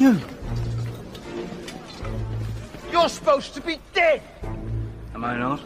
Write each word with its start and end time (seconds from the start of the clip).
You. 0.00 0.18
You're 2.90 3.10
supposed 3.10 3.52
to 3.52 3.60
be 3.60 3.78
dead! 3.92 4.22
Am 5.14 5.22
I 5.22 5.36
not? 5.36 5.60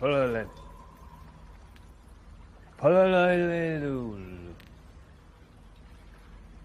Pololel. 0.00 0.48
Pololelul. 2.80 4.52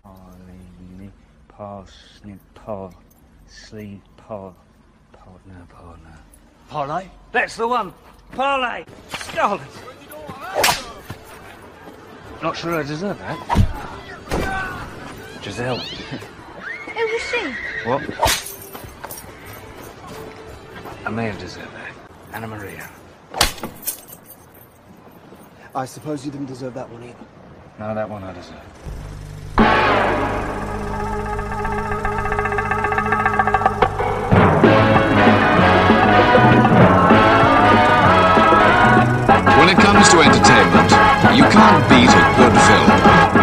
Polini, 0.04 1.12
parsnip, 1.50 2.40
par, 2.56 2.90
sleep, 3.46 4.02
par, 4.18 4.56
partner, 5.14 5.68
partner. 5.70 6.18
Parlay? 6.68 7.06
That's 7.32 7.58
the 7.58 7.68
one. 7.68 7.94
Parlay. 8.32 8.86
Stole 9.12 9.60
it. 9.60 9.87
Not 12.42 12.56
sure 12.56 12.76
I 12.76 12.84
deserve 12.84 13.18
that. 13.20 13.38
Giselle. 15.42 15.78
Who 15.78 17.08
was 17.08 17.22
she? 17.32 17.56
What? 17.84 18.02
I 21.06 21.10
may 21.10 21.26
have 21.26 21.40
deserved 21.40 21.74
that. 21.74 21.92
Anna 22.34 22.48
Maria. 22.48 22.90
I 25.74 25.86
suppose 25.86 26.26
you 26.26 26.32
didn't 26.32 26.48
deserve 26.48 26.74
that 26.76 26.90
one 26.90 27.04
either. 27.04 27.26
No, 27.80 27.96
that 27.96 28.10
one 28.10 28.24
I 28.24 28.34
deserve. 28.34 28.58
When 39.58 39.70
it 39.70 39.78
comes 39.78 40.10
to 40.10 40.20
entertainment, 40.22 40.97
you 41.36 41.44
can't 41.44 41.90
beat 41.90 42.10
a 42.10 42.24
good 42.38 42.54
film. 42.68 43.37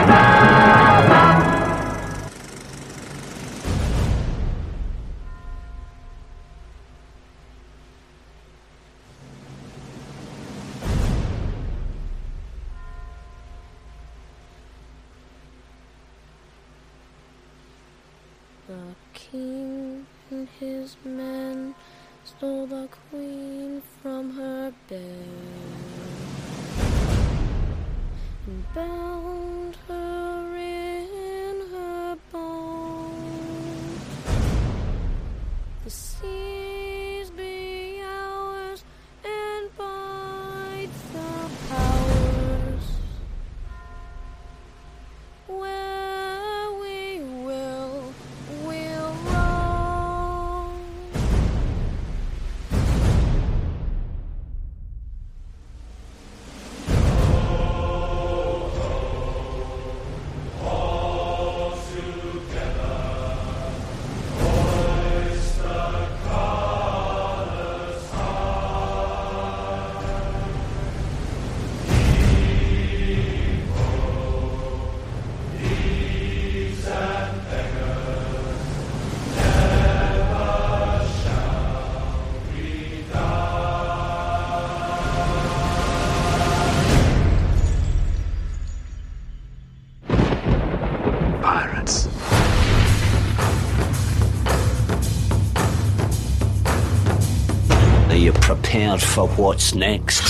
Are 98.14 98.16
you 98.16 98.32
prepared 98.32 99.02
for 99.02 99.26
what's 99.30 99.74
next? 99.74 100.22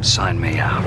Sign 0.00 0.40
me 0.40 0.58
out. 0.58 0.84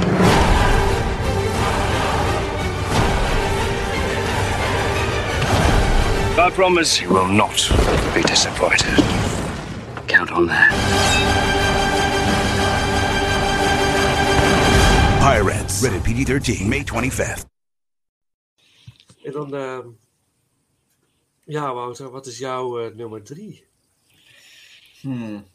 I 6.39 6.49
promise 6.51 7.01
you 7.01 7.09
will 7.09 7.27
not 7.27 7.69
be 8.15 8.21
disappointed. 8.21 9.03
Count 10.07 10.31
on 10.31 10.47
that. 10.47 10.71
Pirates. 15.19 15.83
Rated 15.83 16.03
PG 16.05 16.23
13, 16.23 16.69
May 16.69 16.83
25th. 16.85 17.45
En 19.23 19.31
dan, 19.31 19.55
ehm, 19.55 19.87
ja, 21.43 21.73
Wouter, 21.73 22.09
wat 22.09 22.25
is 22.25 22.37
jouw 22.37 22.79
eh, 22.79 22.95
nummer 22.95 23.23
drie? 23.23 23.69
Hmm. 25.01 25.45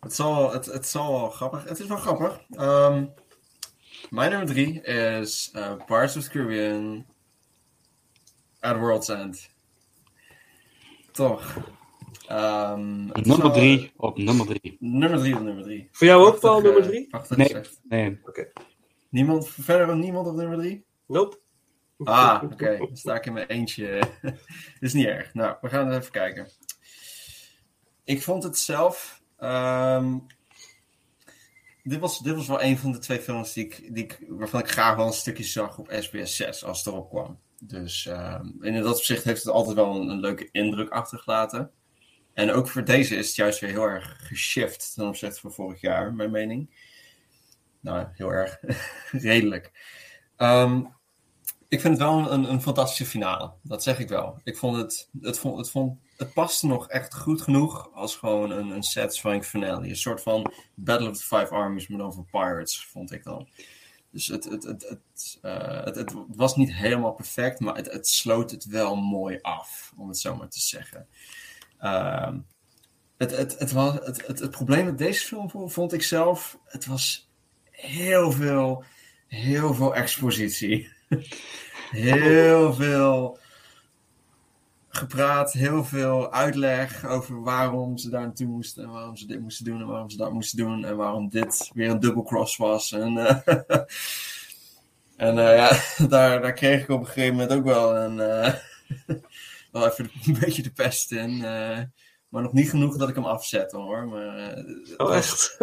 Het, 0.00 0.14
zal, 0.14 0.52
het, 0.52 0.66
het 0.66 0.86
zal 0.86 1.12
wel 1.20 1.30
grappig. 1.30 1.64
Het 1.64 1.78
is 1.80 1.86
wel 1.86 1.96
grappig. 1.96 2.40
Ehm, 2.50 3.04
mijn 4.10 4.30
nummer 4.30 4.48
drie 4.48 4.80
is 4.82 5.50
eh 5.52 5.76
Pirates 5.86 6.16
of 6.16 6.22
the 6.24 6.30
Caribbean 6.30 7.06
at 8.60 8.76
World's 8.76 9.08
End. 9.08 9.50
Toch. 11.12 11.56
Ehm, 12.26 13.04
Nummer 13.06 13.38
wel- 13.42 13.52
drie 13.52 13.92
op 13.96 14.18
nummer 14.18 14.46
drie. 14.46 14.76
Nummer 14.80 15.18
drie 15.18 15.34
op 15.36 15.42
nummer 15.42 15.64
drie. 15.64 15.88
Voor 15.92 16.06
jou 16.06 16.26
ook, 16.26 16.40
Paul, 16.40 16.60
nummer 16.60 16.82
eh, 16.82 16.88
drie? 16.88 17.06
prachtig 17.08 17.36
Nee, 17.36 17.46
gezegd. 17.46 17.80
nee. 17.82 18.18
Oké. 18.24 18.52
Niemand, 19.08 19.48
verder 19.48 19.96
niemand 19.96 20.26
op 20.26 20.34
nummer 20.34 20.58
drie? 20.58 20.84
Nope. 21.06 21.38
Ah, 22.04 22.42
oké. 22.52 22.76
Dan 22.78 22.96
sta 22.96 23.14
ik 23.14 23.26
in 23.26 23.32
mijn 23.32 23.46
eentje. 23.46 24.00
is 24.80 24.92
niet 24.92 25.06
erg. 25.06 25.34
Nou, 25.34 25.56
we 25.60 25.68
gaan 25.68 25.92
even 25.92 26.10
kijken. 26.12 26.48
Ik 28.06 28.22
vond 28.22 28.42
het 28.42 28.58
zelf. 28.58 29.22
ehm, 29.38 30.18
dit, 31.82 32.00
was, 32.00 32.18
dit 32.18 32.34
was 32.34 32.46
wel 32.46 32.62
een 32.62 32.78
van 32.78 32.92
de 32.92 32.98
twee 32.98 33.20
films 33.20 33.52
die 33.52 33.64
ik, 33.64 33.94
die 33.94 34.04
ik, 34.04 34.24
waarvan 34.28 34.60
ik 34.60 34.70
graag 34.70 34.96
wel 34.96 35.06
een 35.06 35.12
stukje 35.12 35.44
zag 35.44 35.78
op 35.78 35.96
SBS 36.00 36.36
6 36.36 36.64
als 36.64 36.78
het 36.78 36.86
erop 36.86 37.08
kwam. 37.08 37.38
Dus 37.60 38.06
ehm, 38.06 38.46
in 38.60 38.82
dat 38.82 38.96
opzicht 38.96 39.24
heeft 39.24 39.42
het 39.42 39.52
altijd 39.52 39.76
wel 39.76 40.00
een, 40.00 40.20
leuke 40.20 40.48
indruk 40.52 40.90
achtergelaten. 40.90 41.70
En 42.34 42.52
ook 42.52 42.68
voor 42.68 42.84
deze 42.84 43.16
is 43.16 43.26
het 43.26 43.36
juist 43.36 43.60
weer 43.60 43.70
heel 43.70 43.88
erg 43.88 44.16
geshift 44.26 44.94
ten 44.94 45.06
opzichte 45.06 45.40
van 45.40 45.52
vorig 45.52 45.80
jaar, 45.80 46.14
mijn 46.14 46.30
mening. 46.30 46.70
Nou, 47.80 48.06
heel 48.12 48.30
erg 48.30 48.60
redelijk. 49.10 49.72
Ehm, 50.36 50.84
ik 51.68 51.80
vind 51.80 51.98
het 51.98 52.02
wel 52.02 52.32
een, 52.32 52.50
een 52.50 52.62
fantastische 52.62 53.06
finale. 53.06 53.52
Dat 53.62 53.82
zeg 53.82 53.98
ik 53.98 54.08
wel. 54.08 54.40
Ik 54.44 54.56
vond 54.56 54.76
het, 54.76 55.08
het, 55.20 55.38
vond, 55.38 55.58
het, 55.58 55.70
vond, 55.70 55.98
het 56.16 56.32
paste 56.32 56.66
nog 56.66 56.88
echt 56.88 57.14
goed 57.14 57.42
genoeg 57.42 57.90
als 57.94 58.16
gewoon 58.16 58.50
een, 58.50 58.70
een 58.70 58.82
satisfying 58.82 59.44
finale. 59.44 59.88
Een 59.88 59.96
soort 59.96 60.22
van 60.22 60.52
Battle 60.74 61.08
of 61.08 61.16
the 61.16 61.22
Five 61.22 61.48
Armies, 61.48 61.88
maar 61.88 61.98
dan 61.98 62.12
voor 62.12 62.26
Pirates, 62.30 62.86
vond 62.86 63.12
ik 63.12 63.24
dan. 63.24 63.48
Dus 64.10 64.26
het, 64.26 64.44
het, 64.44 64.62
het, 64.62 64.88
het, 64.88 65.38
eh, 65.42 65.84
het, 65.84 65.96
het 65.96 66.12
was 66.28 66.56
niet 66.56 66.74
helemaal 66.74 67.12
perfect, 67.12 67.60
maar 67.60 67.76
het, 67.76 67.92
het 67.92 68.08
sloot 68.08 68.50
het 68.50 68.64
wel 68.64 68.96
mooi 68.96 69.38
af, 69.42 69.92
om 69.96 70.08
het 70.08 70.18
zo 70.18 70.36
maar 70.36 70.48
te 70.48 70.60
zeggen. 70.60 71.06
Ehm, 71.78 72.38
het, 73.16 73.36
het, 73.36 73.58
het, 73.58 73.72
was, 73.72 73.94
het, 73.94 74.26
het, 74.26 74.38
het 74.38 74.50
probleem 74.50 74.84
met 74.84 74.98
deze 74.98 75.26
film 75.26 75.50
vo- 75.50 75.68
vond 75.68 75.92
ik 75.92 76.02
zelf, 76.02 76.58
het 76.64 76.86
was 76.86 77.30
heel 77.70 78.32
veel, 78.32 78.84
heel 79.26 79.74
veel 79.74 79.94
expositie. 79.94 80.88
heel 81.90 82.74
veel 82.74 83.38
gepraat, 84.96 85.52
heel 85.52 85.84
veel 85.84 86.32
uitleg 86.32 87.06
over 87.06 87.42
waarom 87.42 87.98
ze 87.98 88.10
daar 88.10 88.20
naartoe 88.20 88.46
moesten 88.46 88.84
en 88.84 88.90
waarom 88.90 89.16
ze 89.16 89.26
dit 89.26 89.40
moesten 89.40 89.64
doen 89.64 89.80
en 89.80 89.86
waarom 89.86 90.10
ze 90.10 90.16
dat 90.16 90.32
moesten 90.32 90.58
doen 90.58 90.84
en 90.84 90.96
waarom 90.96 91.28
dit 91.28 91.70
weer 91.74 91.90
een 91.90 92.00
double 92.00 92.24
cross 92.24 92.56
was. 92.56 92.92
En, 92.92 93.18
eh, 93.18 93.36
en 95.28 95.38
eh, 95.38 95.56
ja, 95.56 95.80
daar, 96.08 96.40
daar 96.40 96.52
kreeg 96.52 96.82
ik 96.82 96.88
op 96.88 97.00
een 97.00 97.06
gegeven 97.06 97.34
moment 97.34 97.52
ook 97.52 97.64
wel 97.64 97.96
een, 97.96 98.20
eh, 98.20 98.54
wel 99.72 99.86
even 99.86 100.10
een 100.26 100.38
beetje 100.40 100.62
de 100.62 100.72
pest 100.72 101.12
in. 101.12 101.38
maar 102.28 102.42
nog 102.42 102.52
niet 102.52 102.70
genoeg 102.70 102.96
dat 102.96 103.08
ik 103.08 103.14
hem 103.14 103.24
afzette 103.24 103.76
hoor. 103.76 104.08
Maar, 104.08 104.64
Oh, 104.96 105.16
echt? 105.16 105.58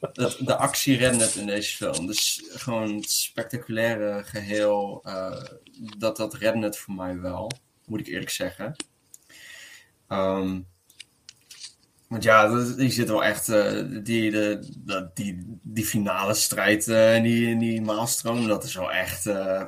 de, 0.00 0.36
de 0.38 0.56
actie 0.56 0.98
het 0.98 1.34
in 1.34 1.46
deze 1.46 1.76
film. 1.76 2.06
Dus 2.06 2.42
gewoon 2.48 2.94
het 2.94 3.10
spectaculaire 3.10 4.22
geheel, 4.24 5.00
eh, 5.04 5.42
dat, 5.98 6.16
dat 6.16 6.32
het 6.62 6.78
voor 6.78 6.94
mij 6.94 7.20
wel, 7.20 7.50
moet 7.86 8.00
ik 8.00 8.06
eerlijk 8.06 8.30
zeggen. 8.30 8.76
Ehm, 10.08 10.60
want 12.08 12.22
ja, 12.22 12.64
die 12.76 12.90
zit 12.90 13.08
wel 13.08 13.24
echt, 13.24 13.48
eh, 13.48 13.82
die, 14.02 14.30
de, 14.30 15.10
die, 15.14 15.58
die 15.62 15.84
finale 15.84 16.34
strijd 16.34 16.88
eh, 16.88 17.16
in 17.16 17.22
die, 17.22 17.48
in 17.48 17.58
die 17.58 17.82
maalstroom, 17.82 18.48
dat 18.48 18.64
is 18.64 18.74
wel 18.74 18.92
echt, 18.92 19.26
eh, 19.26 19.62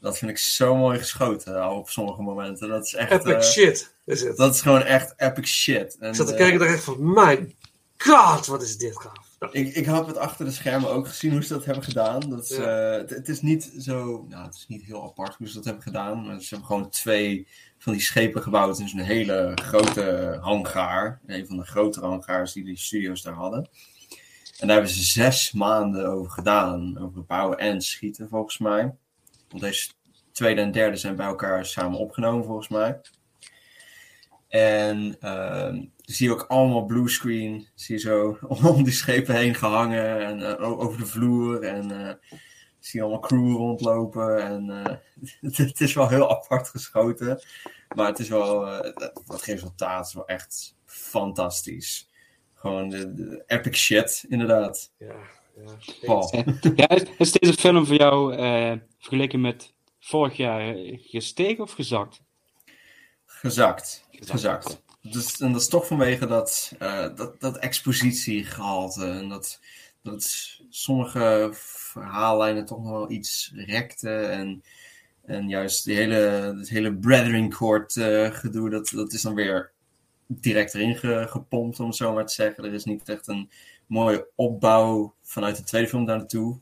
dat 0.00 0.18
vind 0.18 0.30
ik 0.30 0.38
zo 0.38 0.76
mooi 0.76 0.98
geschoten 0.98 1.70
op 1.70 1.90
sommige 1.90 2.22
momenten. 2.22 2.68
Dat 2.68 2.84
is 2.84 2.94
echt, 2.94 3.10
Epic 3.10 3.52
shit 3.52 3.94
is 4.04 4.22
het. 4.22 4.36
dat 4.36 4.54
is 4.54 4.60
gewoon 4.60 4.82
echt 4.82 5.14
epic 5.16 5.46
shit. 5.46 5.96
En, 5.98 6.08
ik 6.08 6.14
zat 6.14 6.26
te 6.26 6.34
kijken 6.34 6.52
en 6.52 6.58
dacht 6.58 6.72
echt 6.72 6.84
van, 6.84 7.12
my 7.12 7.54
god, 7.96 8.46
wat 8.46 8.62
is 8.62 8.76
dit 8.76 9.00
gaaf. 9.00 9.23
Ik, 9.52 9.74
ik 9.74 9.84
heb 9.84 10.06
het 10.06 10.16
achter 10.16 10.44
de 10.44 10.50
schermen 10.50 10.90
ook 10.90 11.08
gezien 11.08 11.32
hoe 11.32 11.42
ze 11.42 11.52
dat 11.52 11.64
hebben 11.64 11.84
gedaan. 11.84 12.20
Dat 12.30 12.50
is, 12.50 12.56
Ja. 12.56 12.92
eh, 12.92 12.98
het, 13.00 13.10
het 13.10 13.28
is 13.28 13.40
niet 13.40 13.72
zo. 13.78 14.26
Nou, 14.28 14.44
het 14.44 14.54
is 14.54 14.64
niet 14.68 14.84
heel 14.84 15.02
apart 15.02 15.34
hoe 15.34 15.48
ze 15.48 15.54
dat 15.54 15.64
hebben 15.64 15.82
gedaan. 15.82 16.26
Maar 16.26 16.40
ze 16.40 16.48
hebben 16.48 16.66
gewoon 16.66 16.90
twee 16.90 17.46
van 17.78 17.92
die 17.92 18.02
schepen 18.02 18.42
gebouwd. 18.42 18.78
in 18.78 18.88
zo'n 18.88 18.98
hele 19.00 19.52
grote 19.62 20.38
hangaar. 20.40 21.20
Een 21.26 21.46
van 21.46 21.56
de 21.56 21.64
grotere 21.66 22.06
hangaars 22.06 22.52
die 22.52 22.64
die 22.64 22.76
studio's 22.78 23.22
daar 23.22 23.34
hadden. 23.34 23.68
En 24.58 24.66
daar 24.66 24.76
hebben 24.76 24.94
ze 24.94 25.04
zes 25.04 25.52
maanden 25.52 26.06
over 26.06 26.30
gedaan. 26.30 26.98
Over 26.98 27.24
bouwen 27.24 27.58
en 27.58 27.80
schieten, 27.80 28.28
volgens 28.28 28.58
mij. 28.58 28.94
Want 29.48 29.62
deze 29.62 29.90
tweede 30.32 30.60
en 30.60 30.72
derde 30.72 30.96
zijn 30.96 31.16
bij 31.16 31.26
elkaar 31.26 31.66
samen 31.66 31.98
opgenomen, 31.98 32.44
volgens 32.44 32.68
mij. 32.68 33.00
En 34.54 35.16
ehm, 35.20 35.82
zie 35.96 36.26
je 36.26 36.32
ook 36.32 36.44
allemaal 36.48 36.84
bluescreen. 36.84 37.68
Zie 37.74 37.94
je 37.94 38.00
zo 38.00 38.38
om 38.74 38.82
die 38.84 38.92
schepen 38.92 39.34
heen 39.34 39.54
gehangen. 39.54 40.26
En 40.26 40.58
eh, 40.58 40.80
over 40.80 40.98
de 40.98 41.06
vloer. 41.06 41.62
En 41.62 42.06
eh, 42.06 42.14
zie 42.78 43.00
je 43.00 43.02
allemaal 43.02 43.20
crew 43.20 43.56
rondlopen. 43.56 44.44
En 44.44 44.70
eh, 44.70 44.96
het, 45.40 45.56
het 45.68 45.80
is 45.80 45.94
wel 45.94 46.08
heel 46.08 46.30
apart 46.30 46.68
geschoten. 46.68 47.42
Maar 47.94 48.06
het 48.06 48.18
is 48.18 48.28
wel, 48.28 48.66
het, 48.66 49.12
het 49.26 49.42
resultaat 49.42 50.06
is 50.06 50.14
wel 50.14 50.26
echt 50.26 50.76
fantastisch. 50.84 52.10
Gewoon 52.54 52.88
de, 52.88 53.14
de 53.14 53.44
epic 53.46 53.76
shit, 53.76 54.24
inderdaad. 54.28 54.92
Ja, 54.98 55.14
ja. 55.56 55.76
Paul. 56.06 56.44
Ja, 56.76 56.88
is, 56.88 57.02
is 57.18 57.32
deze 57.32 57.52
film 57.52 57.86
voor 57.86 57.96
jou 57.96 58.36
eh, 58.36 58.72
vergeleken 58.98 59.40
met 59.40 59.72
vorig 60.00 60.36
jaar 60.36 60.74
gestegen 60.96 61.64
of 61.64 61.72
gezakt? 61.72 62.22
Gezakt. 63.24 64.03
Gezakt. 64.20 64.82
Dus, 65.02 65.40
en 65.40 65.52
dat 65.52 65.60
is 65.60 65.68
toch 65.68 65.86
vanwege 65.86 66.26
dat, 66.26 66.72
eh, 66.78 67.16
dat, 67.16 67.40
dat 67.40 67.56
expositiegehalte. 67.58 69.06
En 69.06 69.28
dat, 69.28 69.60
dat 70.02 70.50
sommige 70.70 71.50
verhaallijnen 71.52 72.64
toch 72.64 72.78
nog 72.82 72.90
wel 72.90 73.10
iets 73.10 73.52
rekten. 73.54 74.30
En, 74.30 74.62
en 75.24 75.48
juist 75.48 75.84
die 75.84 75.96
hele, 75.96 76.14
het 76.58 76.68
hele 76.68 76.94
Brethren 76.94 77.48
Court 77.48 77.96
eh, 77.96 78.30
gedoe, 78.30 78.70
dat, 78.70 78.88
dat 78.88 79.12
is 79.12 79.22
dan 79.22 79.34
weer 79.34 79.72
direct 80.26 80.74
erin 80.74 80.96
ge- 80.96 81.26
gepompt, 81.28 81.80
om 81.80 81.86
het 81.86 81.96
zo 81.96 82.12
maar 82.12 82.26
te 82.26 82.34
zeggen. 82.34 82.64
Er 82.64 82.74
is 82.74 82.84
niet 82.84 83.08
echt 83.08 83.28
een 83.28 83.50
mooie 83.86 84.26
opbouw 84.34 85.14
vanuit 85.22 85.56
de 85.56 85.62
tweede 85.62 85.88
film 85.88 86.06
daar 86.06 86.16
naartoe. 86.16 86.58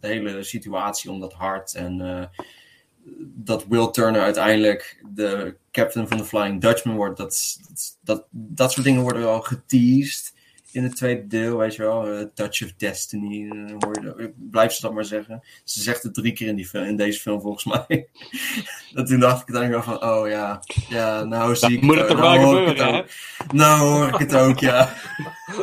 De 0.00 0.06
hele 0.06 0.42
situatie 0.42 1.10
om 1.10 1.20
dat 1.20 1.32
hart 1.32 1.74
en 1.74 2.00
eh, 2.00 2.26
dat 3.34 3.66
Will 3.68 3.90
Turner 3.90 4.20
uiteindelijk 4.22 5.04
de 5.14 5.56
captain 5.70 6.08
van 6.08 6.16
de 6.16 6.24
Flying 6.24 6.60
Dutchman 6.60 6.96
wordt. 6.96 7.16
Dat, 7.18 7.58
dat, 7.68 7.98
dat, 8.00 8.26
dat 8.30 8.72
soort 8.72 8.84
dingen 8.86 9.02
worden 9.02 9.22
wel 9.22 9.40
geteased 9.40 10.32
in 10.70 10.82
het 10.82 10.96
tweede 10.96 11.26
deel, 11.26 11.56
weet 11.56 11.74
je 11.74 11.82
wel. 11.82 12.06
eh, 12.06 12.26
Touch 12.34 12.62
of 12.64 12.72
Destiny, 12.76 13.48
eh, 13.50 13.74
hoor 13.78 13.94
je 14.00 14.14
dat- 14.16 14.50
blijf 14.50 14.72
ze 14.72 14.80
dat 14.82 14.92
maar 14.94 15.04
zeggen. 15.04 15.42
Ze 15.64 15.82
zegt 15.82 16.02
het 16.02 16.14
drie 16.14 16.32
keer 16.32 16.48
in, 16.48 16.56
die 16.56 16.66
film, 16.68 16.84
in 16.84 16.96
deze 16.96 17.20
film, 17.20 17.40
volgens 17.40 17.64
mij. 17.88 18.08
en 18.94 19.04
toen 19.04 19.20
dacht 19.20 19.48
ik 19.48 19.54
uiteindelijk 19.54 19.84
wel 19.86 19.98
van, 19.98 20.08
oh 20.10 20.28
ja, 20.28 20.62
ja 20.88 21.24
nou 21.24 21.56
zie 21.56 21.72
ik 21.76 21.82
moet 21.82 21.96
het 21.98 22.08
toch 22.08 22.16
Nou 22.18 22.34
ik 22.34 22.66
het 22.68 22.78
gebeuren, 22.78 23.02
ook. 23.02 23.52
Nou 23.52 23.80
hoor 23.88 24.08
ik 24.08 24.18
het 24.18 24.34
ook, 24.34 24.58
ja. 24.58 24.94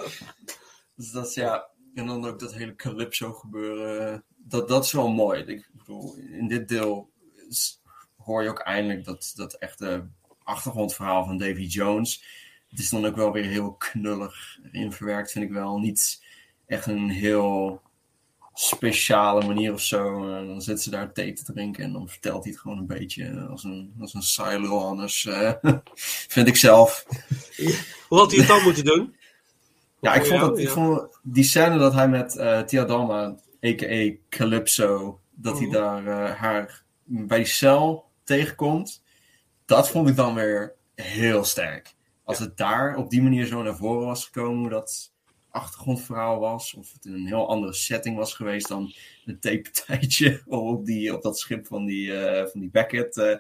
dus 0.95 1.12
dat 1.12 1.27
is 1.27 1.33
ja. 1.33 1.68
En 1.94 2.06
dan 2.06 2.25
ook 2.25 2.39
dat 2.39 2.53
hele 2.53 2.75
Calypso 2.75 3.33
gebeuren. 3.33 4.24
Dat, 4.38 4.68
dat 4.68 4.85
is 4.85 4.92
wel 4.92 5.07
mooi. 5.09 5.44
Ik 5.44 5.69
bedoel, 5.74 6.15
in 6.31 6.47
dit 6.47 6.68
deel 6.68 7.09
hoor 8.18 8.44
je 8.44 8.50
ook 8.50 8.60
eindelijk 8.60 9.06
dat, 9.06 9.31
dat 9.36 9.54
echte 9.54 10.07
achtergrondverhaal 10.44 11.25
van 11.25 11.38
Davy 11.38 11.62
Jones. 11.66 12.24
Het 12.69 12.80
is 12.80 12.90
dan 12.90 13.06
ook 13.06 13.16
wel 13.16 13.31
weer 13.31 13.46
heel 13.46 13.72
knullig 13.74 14.60
in 14.72 14.92
verwerkt, 14.92 15.31
vind 15.31 15.46
ik 15.46 15.51
wel. 15.51 15.80
Niet 15.80 16.24
echt 16.68 16.86
een 16.86 17.10
heel 17.10 17.81
speciale 18.54 19.46
manier 19.48 19.74
of 19.74 19.81
zo. 19.81 20.34
En 20.36 20.48
dan 20.48 20.62
zit 20.62 20.81
ze 20.81 20.90
daar 20.90 21.13
thee 21.13 21.34
te 21.34 21.44
drinken 21.54 21.84
en 21.84 21.92
dan 21.94 22.10
vertelt 22.10 22.44
hij 22.44 22.51
het 22.51 22.62
gewoon 22.62 22.78
een 22.78 22.88
beetje 22.88 23.48
als 23.50 23.63
een, 23.63 23.94
als 24.00 24.38
een 24.38 24.62
lul 24.62 24.86
anders. 24.86 25.25
eh, 25.25 25.54
vind 26.36 26.48
ik 26.48 26.56
zelf. 26.56 27.06
Hoe 28.07 28.18
had 28.19 28.30
hij 28.31 28.40
het 28.40 28.48
dan 28.48 28.63
moeten 28.63 28.84
doen? 28.86 29.16
Ja, 30.02 30.13
ik 30.13 30.25
vond, 30.25 30.40
dat, 30.40 30.57
ik 30.60 30.69
vond 30.69 31.19
die 31.24 31.44
scène 31.44 31.78
dat 31.78 31.94
hij 31.94 32.07
met 32.10 32.36
eh 32.36 32.60
Tia 32.62 32.86
Dalma, 32.86 33.36
a.k.a. 33.66 34.12
Calypso, 34.30 35.19
dat 35.36 35.57
hij 35.57 35.68
Mhm. 35.68 35.75
daar 35.75 36.07
eh, 36.07 36.36
haar 36.36 36.84
bij 37.09 37.38
die 37.38 37.47
cel 37.47 38.06
tegenkomt, 38.23 39.03
dat 39.65 39.89
vond 39.89 40.09
ik 40.09 40.15
dan 40.15 40.35
weer 40.35 40.75
heel 40.95 41.44
sterk. 41.44 41.95
Als 42.23 42.39
het 42.39 42.57
daar 42.57 42.95
op 42.95 43.09
die 43.09 43.21
manier 43.21 43.45
zo 43.45 43.63
naar 43.63 43.75
voren 43.75 44.06
was 44.06 44.25
gekomen, 44.25 44.59
hoe 44.59 44.69
dat 44.69 45.13
achtergrondverhaal 45.51 46.39
was, 46.39 46.73
of 46.73 46.94
het 46.94 47.06
in 47.06 47.13
een 47.13 47.27
heel 47.27 47.50
andere 47.50 47.73
setting 47.73 48.15
was 48.15 48.33
geweest 48.33 48.67
dan 48.67 48.94
een 49.25 49.39
theepartijtje 49.39 50.41
op, 50.47 50.85
die, 50.85 51.15
op 51.15 51.21
dat 51.21 51.39
schip 51.39 51.67
van 51.67 51.85
die, 51.85 52.17
eh, 52.17 52.47
van 52.47 52.59
die 52.59 52.69
Beckett, 52.69 53.17
eh, 53.17 53.35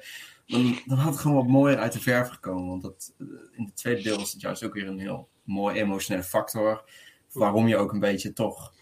dan, 0.45 0.79
dan 0.85 0.97
had 0.97 1.13
het 1.13 1.21
gewoon 1.21 1.37
wat 1.37 1.47
mooier 1.47 1.77
uit 1.77 1.93
de 1.93 1.99
verf 1.99 2.29
gekomen. 2.29 2.67
Want 2.67 2.81
dat, 2.81 3.13
eh, 3.17 3.25
in 3.51 3.63
het 3.63 3.75
tweede 3.75 4.01
deel 4.01 4.17
was 4.17 4.31
het 4.31 4.41
juist 4.41 4.63
ook 4.63 4.73
weer 4.73 4.87
een 4.87 4.99
heel 4.99 5.29
mooi 5.43 5.79
emotionele 5.79 6.23
factor. 6.23 6.83
Waarom 7.31 7.67
je 7.67 7.77
ook 7.77 7.91
een 7.91 7.99
beetje 7.99 8.33
toch, 8.33 8.73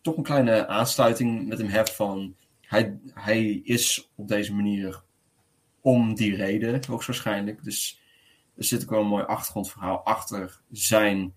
toch 0.00 0.16
een 0.16 0.22
kleine 0.22 0.66
aansluiting 0.66 1.48
met 1.48 1.58
hem 1.58 1.68
hebt 1.68 1.90
van 1.90 2.36
hij, 2.72 2.98
hij 3.14 3.60
is 3.64 4.10
op 4.14 4.28
deze 4.28 4.54
manier 4.54 5.02
om 5.80 6.14
die 6.14 6.36
reden, 6.36 6.80
hoogstwaarschijnlijk. 6.86 7.64
Dus 7.64 8.00
er 8.56 8.64
zit 8.64 8.82
ook 8.82 8.90
wel 8.90 9.00
een 9.00 9.06
mooi 9.06 9.24
achtergrondverhaal 9.24 9.98
achter 10.04 10.60
zijn 10.70 11.34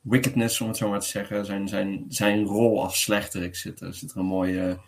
wickedness, 0.00 0.60
om 0.60 0.68
het 0.68 0.76
zo 0.76 0.88
maar 0.88 1.00
te 1.00 1.06
zeggen. 1.08 1.46
Zijn, 1.46 1.68
zijn, 1.68 2.04
zijn 2.08 2.44
rol 2.44 2.82
als 2.82 3.00
slechterik 3.02 3.56
zit 3.56 3.80
er. 3.80 3.94
Zit 3.94 4.10
er 4.10 4.18
een 4.18 4.24
mooie, 4.24 4.78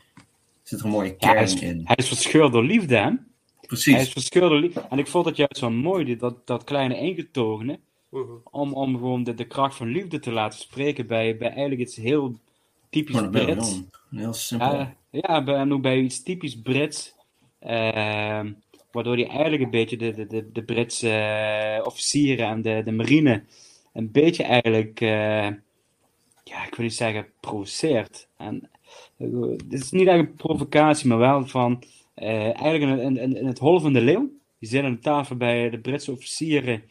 zit 0.62 0.78
er 0.78 0.85
een 0.85 0.90
mooie 0.90 1.09
Ja, 1.11 1.16
kern 1.16 1.35
hij, 1.35 1.42
is, 1.45 1.61
in. 1.61 1.80
hij 1.85 1.97
is 1.97 2.09
verscheurd 2.09 2.52
door 2.52 2.64
liefde, 2.64 2.97
hè? 2.97 3.11
Precies. 3.61 3.92
Hij 3.95 4.02
is 4.02 4.12
verscheurd 4.12 4.49
door 4.50 4.61
liefde. 4.61 4.80
En 4.90 4.99
ik 4.99 5.06
vond 5.06 5.26
het 5.26 5.37
juist 5.37 5.56
zo 5.56 5.71
mooi, 5.71 6.04
dit- 6.04 6.21
dat, 6.21 6.47
dat 6.47 6.64
kleine 6.64 6.99
ingetogene, 6.99 7.78
Mhm. 8.11 8.33
om, 8.50 8.73
om 8.73 8.95
gewoon 8.95 9.25
de, 9.25 9.35
de 9.35 9.47
kracht 9.47 9.76
van 9.76 9.88
liefde 9.88 10.18
te 10.18 10.33
laten 10.33 10.59
spreken 10.59 11.06
bij, 11.06 11.37
bij 11.37 11.49
eigenlijk 11.50 11.80
iets 11.80 11.97
heel 11.97 12.38
typisch 12.90 13.28
Brits. 13.31 13.83
Heel 14.11 14.33
simpel. 14.33 14.88
Ja, 15.11 15.47
en 15.47 15.73
ook 15.73 15.83
bij 15.83 15.99
iets 15.99 16.23
typisch 16.23 16.61
Brits. 16.61 17.14
ehm, 17.59 18.52
waardoor 18.93 19.16
hij 19.16 19.28
eigenlijk 19.28 19.62
een 19.62 19.71
beetje 19.71 19.97
de, 19.97 20.12
de, 20.14 20.26
de, 20.26 20.52
de 20.52 20.64
Britse 20.64 21.11
eh, 21.11 21.87
officieren 21.87 22.49
en 22.49 22.62
de, 22.62 22.83
de 22.85 22.93
marine 22.93 23.43
een 23.93 24.11
beetje 24.12 24.43
eigenlijk, 24.43 25.00
eh, 25.00 25.49
ja, 26.45 26.66
ik 26.66 26.75
wil 26.75 26.85
niet 26.85 26.95
zeggen 26.95 27.26
provoceert. 27.40 28.28
En, 28.37 28.71
eh, 29.16 29.40
het 29.40 29.73
is 29.73 29.90
niet 29.90 30.07
echt 30.07 30.19
een 30.19 30.35
provocatie, 30.35 31.09
maar 31.09 31.19
wel 31.19 31.47
van, 31.47 31.83
eh, 32.14 32.61
eigenlijk 32.61 33.02
in, 33.02 33.37
in 33.37 33.47
het 33.47 33.59
hol 33.59 33.81
van 33.81 33.93
de 33.93 34.00
leeuw. 34.00 34.31
Je 34.59 34.66
zit 34.66 34.85
aan 34.85 34.93
de 34.95 34.99
tafel 34.99 35.37
bij 35.37 35.71
de 35.71 35.78
Britse 35.78 36.12
officieren 36.12 36.83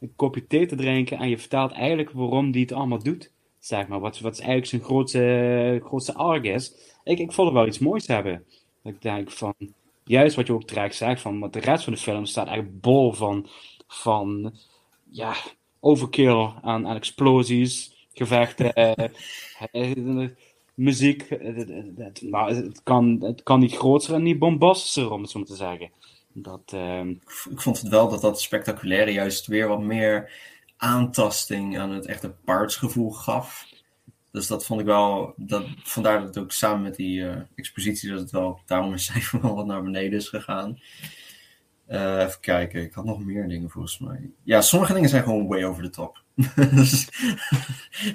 een 0.00 0.12
kopje 0.16 0.46
thee 0.46 0.66
te 0.66 0.76
drinken 0.76 1.18
en 1.18 1.28
je 1.28 1.38
vertelt 1.38 1.72
eigenlijk 1.72 2.10
waarom 2.10 2.50
die 2.50 2.62
het 2.62 2.72
allemaal 2.72 3.02
doet. 3.02 3.32
Zeg 3.64 3.86
maar, 3.88 4.00
wat, 4.00 4.20
wat 4.20 4.32
is 4.32 4.38
eigenlijk 4.38 4.68
zijn 4.68 4.82
grootste, 4.82 5.80
grootste 5.84 6.14
arg 6.14 6.42
is. 6.42 6.74
Ik, 7.04 7.18
ik 7.18 7.32
vond 7.32 7.48
het 7.48 7.56
wel 7.56 7.66
iets 7.66 7.78
moois 7.78 8.06
hebben. 8.06 8.44
Dat 8.82 8.92
ik 8.92 9.02
denk 9.02 9.30
van, 9.30 9.54
juist 10.04 10.36
wat 10.36 10.46
je 10.46 10.52
ook 10.52 10.64
terecht 10.64 10.94
zegt, 10.96 11.20
van, 11.20 11.40
want 11.40 11.52
de 11.52 11.60
rest 11.60 11.84
van 11.84 11.92
de 11.92 11.98
film 11.98 12.24
staat 12.26 12.46
eigenlijk 12.46 12.80
bol 12.80 13.12
van, 13.12 13.48
van 13.86 14.54
ja, 15.10 15.34
overkill 15.80 16.50
aan, 16.62 16.86
aan 16.86 16.96
explosies, 16.96 18.06
gevechten, 18.14 18.72
eh, 18.74 19.08
eh, 19.72 20.28
muziek. 20.74 21.28
het- 21.28 22.22
nou, 22.22 22.54
het, 22.54 22.82
kan, 22.82 23.18
het 23.20 23.42
kan 23.42 23.60
niet 23.60 23.76
groter 23.76 24.14
en 24.14 24.22
niet 24.22 24.38
bombastischer, 24.38 25.10
om 25.12 25.22
het 25.22 25.30
zo 25.30 25.38
maar 25.38 25.48
te 25.48 25.56
zeggen. 25.56 25.90
Dat, 26.32 26.72
ehm, 26.74 27.08
ik 27.50 27.60
vond 27.60 27.80
het 27.80 27.88
wel 27.88 28.08
dat 28.08 28.20
dat 28.20 28.40
spectaculaire 28.40 29.12
juist 29.12 29.46
weer 29.46 29.68
wat 29.68 29.80
meer 29.80 30.30
aantasting 30.76 31.78
aan 31.78 31.90
het 31.90 32.06
echte 32.06 32.30
paardsgevoel 32.44 33.10
gaf. 33.10 33.66
Dus 34.32 34.46
dat 34.46 34.66
vond 34.66 34.80
ik 34.80 34.86
wel, 34.86 35.34
dat, 35.36 35.64
vandaar 35.82 36.18
dat 36.18 36.26
het 36.28 36.38
ook 36.38 36.52
samen 36.52 36.82
met 36.82 36.96
die 36.96 37.28
eh, 37.28 37.36
expositie, 37.54 38.10
dat 38.10 38.20
het 38.20 38.30
wel 38.30 38.60
daarom 38.66 38.92
een 38.92 38.98
cijfer 38.98 39.40
wel 39.42 39.54
wat 39.54 39.66
naar 39.66 39.82
beneden 39.82 40.18
is 40.18 40.28
gegaan. 40.28 40.78
Eh, 41.86 42.18
even 42.20 42.40
kijken, 42.40 42.82
ik 42.82 42.92
had 42.94 43.04
nog 43.04 43.24
meer 43.24 43.48
dingen 43.48 43.70
volgens 43.70 43.98
mij. 43.98 44.30
Ja, 44.42 44.60
sommige 44.60 44.92
dingen 44.94 45.08
zijn 45.08 45.22
gewoon 45.22 45.46
way 45.46 45.64
over 45.64 45.82
the 45.82 45.90
top. 45.90 46.22
Dus- 46.74 47.08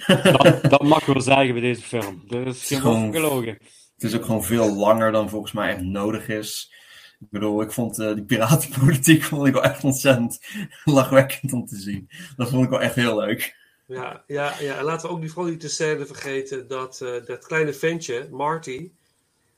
Dat, 0.08 0.62
dat 0.70 0.84
mag 0.84 1.06
wel 1.06 1.22
zeggen 1.22 1.52
bij 1.54 1.62
deze 1.62 1.82
film. 1.82 2.24
Dat 2.28 2.46
is 2.56 2.68
gewoon- 2.68 3.14
gelogen. 3.14 3.58
Het 3.94 4.04
is 4.12 4.16
ook 4.16 4.26
gewoon 4.26 4.44
veel 4.44 4.76
langer 4.76 5.12
dan 5.12 5.30
volgens 5.30 5.52
mij 5.52 5.70
echt 5.74 5.82
nodig 5.82 6.28
is. 6.28 6.74
Ik 7.20 7.28
bedoel, 7.30 7.62
ik 7.62 7.72
vond 7.72 8.00
eh, 8.00 8.14
die 8.14 8.24
piratenpolitiek 8.24 9.24
vond 9.30 9.48
ik 9.48 9.54
wel 9.54 9.64
echt 9.64 9.84
ontzettend 9.84 10.40
lachwekkend 10.86 11.54
om 11.54 11.66
te 11.66 11.76
zien. 11.78 12.10
Dat 12.36 12.50
vond 12.50 12.64
ik 12.64 12.70
wel 12.70 12.82
echt 12.82 12.96
heel 12.96 13.16
leuk. 13.20 13.58
Ja, 13.86 14.24
ja, 14.28 14.54
ja, 14.60 14.78
en 14.78 14.84
laten 14.84 15.08
we 15.08 15.14
ook 15.16 15.22
niet, 15.22 15.32
vooral 15.32 15.52
niet 15.52 15.62
de 15.62 15.68
scène 15.68 16.06
vergeten 16.06 16.68
dat 16.68 17.02
eh, 17.02 17.26
dat 17.26 17.46
kleine 17.48 17.74
ventje, 17.74 18.28
Marty, 18.32 18.92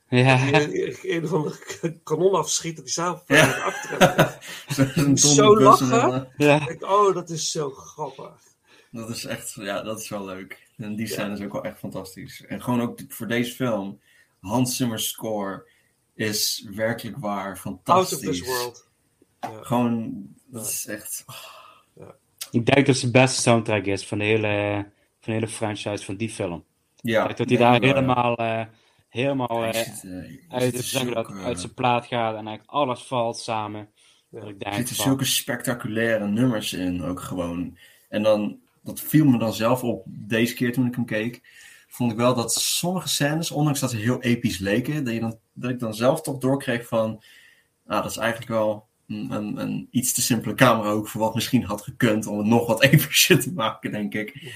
Ja. 0.08 0.50
die 0.66 1.14
een, 1.14 1.28
van 1.28 1.42
de 1.42 1.98
kanon 2.04 2.34
afschiet, 2.34 2.76
dat 2.76 2.84
die 2.84 2.94
zelf 2.94 3.22
Ja. 3.26 3.46
naar 3.46 3.60
achteren. 3.62 4.38
Zo'n 5.18 5.18
zo 5.34 5.60
lachen. 5.60 5.90
dan, 5.90 6.26
Ja. 6.36 6.68
Ik 6.68 6.82
oh, 6.84 7.14
dat 7.14 7.30
is 7.30 7.50
zo 7.50 7.70
grappig. 7.70 8.32
Dat 8.90 9.08
is 9.08 9.24
echt, 9.24 9.52
ja, 9.54 9.82
dat 9.82 10.00
is 10.00 10.08
wel 10.08 10.24
leuk. 10.24 10.58
En 10.76 10.94
die 10.96 11.06
scène 11.06 11.32
is 11.34 11.40
ook 11.44 11.52
wel 11.52 11.64
echt 11.64 11.78
fantastisch. 11.78 12.44
En 12.48 12.62
gewoon 12.62 12.80
ook 12.80 13.00
voor 13.08 13.26
deze 13.28 13.54
film, 13.54 14.00
Hans 14.40 14.76
Zimmer's 14.76 15.08
score 15.08 15.66
is 16.28 16.66
werkelijk 16.74 17.16
waar 17.16 17.46
Out 17.46 17.54
of 17.54 17.60
fantastisch. 17.60 18.20
this 18.20 18.46
world. 18.46 18.90
Gewoon, 19.40 20.12
dat 20.46 20.66
is 20.66 20.86
echt... 20.86 21.24
Ik 22.50 22.66
denk 22.66 22.86
dat 22.86 22.94
het 22.94 23.04
de 23.04 23.10
beste 23.10 23.40
soundtrack 23.40 23.84
is 23.84 24.06
van 24.06 24.18
de 24.18 24.24
hele, 24.24 24.82
van 25.20 25.32
de 25.32 25.32
hele 25.32 25.48
franchise 25.48 26.04
van 26.04 26.16
die 26.16 26.30
film. 26.30 26.64
Ja, 26.96 27.20
ik 27.20 27.26
denk 27.26 27.38
dat 27.38 27.48
hij 27.48 27.58
daar 27.58 27.82
ja. 27.82 27.94
helemaal, 27.94 28.36
eh, 28.36 28.64
helemaal 29.08 29.64
eh, 29.64 29.72
zit, 29.72 30.04
eh, 30.04 30.58
uit, 30.58 30.92
dat, 31.14 31.32
uit 31.32 31.60
zijn 31.60 31.74
plaat 31.74 32.06
gaat 32.06 32.36
en 32.36 32.46
eigenlijk 32.46 32.70
alles 32.70 33.02
valt 33.02 33.38
samen. 33.38 33.88
Ik 34.30 34.54
Er 34.58 34.74
zitten 34.74 34.96
van, 34.96 35.04
zulke 35.04 35.24
spectaculaire 35.24 36.26
nummers 36.26 36.72
in, 36.72 37.02
ook 37.02 37.20
gewoon. 37.20 37.78
En 38.08 38.22
dan, 38.22 38.60
dat 38.82 39.00
viel 39.00 39.24
me 39.24 39.38
dan 39.38 39.54
zelf 39.54 39.82
op 39.82 40.04
deze 40.06 40.54
keer 40.54 40.72
toen 40.72 40.86
ik 40.86 40.94
hem 40.94 41.04
keek. 41.04 41.40
Vond 41.94 42.10
ik 42.12 42.16
wel 42.16 42.34
dat 42.34 42.52
sommige 42.52 43.08
scènes, 43.08 43.50
ondanks 43.50 43.80
dat 43.80 43.90
ze 43.90 43.96
heel 43.96 44.20
episch 44.22 44.58
leken, 44.58 45.04
dat, 45.04 45.14
je 45.14 45.20
dan, 45.20 45.38
dat 45.52 45.70
ik 45.70 45.78
dan 45.78 45.94
zelf 45.94 46.20
toch 46.22 46.38
doorkreeg 46.38 46.86
van. 46.86 47.22
Ah, 47.86 48.02
dat 48.02 48.10
is 48.10 48.16
eigenlijk 48.16 48.50
wel 48.50 48.86
een, 49.08 49.30
een, 49.30 49.56
een 49.60 49.88
iets 49.90 50.12
te 50.12 50.22
simpele 50.22 50.54
camera 50.54 50.88
ook 50.90 51.08
voor 51.08 51.20
wat 51.20 51.34
misschien 51.34 51.64
had 51.64 51.82
gekund 51.82 52.26
om 52.26 52.38
het 52.38 52.46
nog 52.46 52.66
wat 52.66 52.82
epischer 52.92 53.40
te 53.40 53.52
maken, 53.52 53.90
denk 53.92 54.14
ik. 54.14 54.54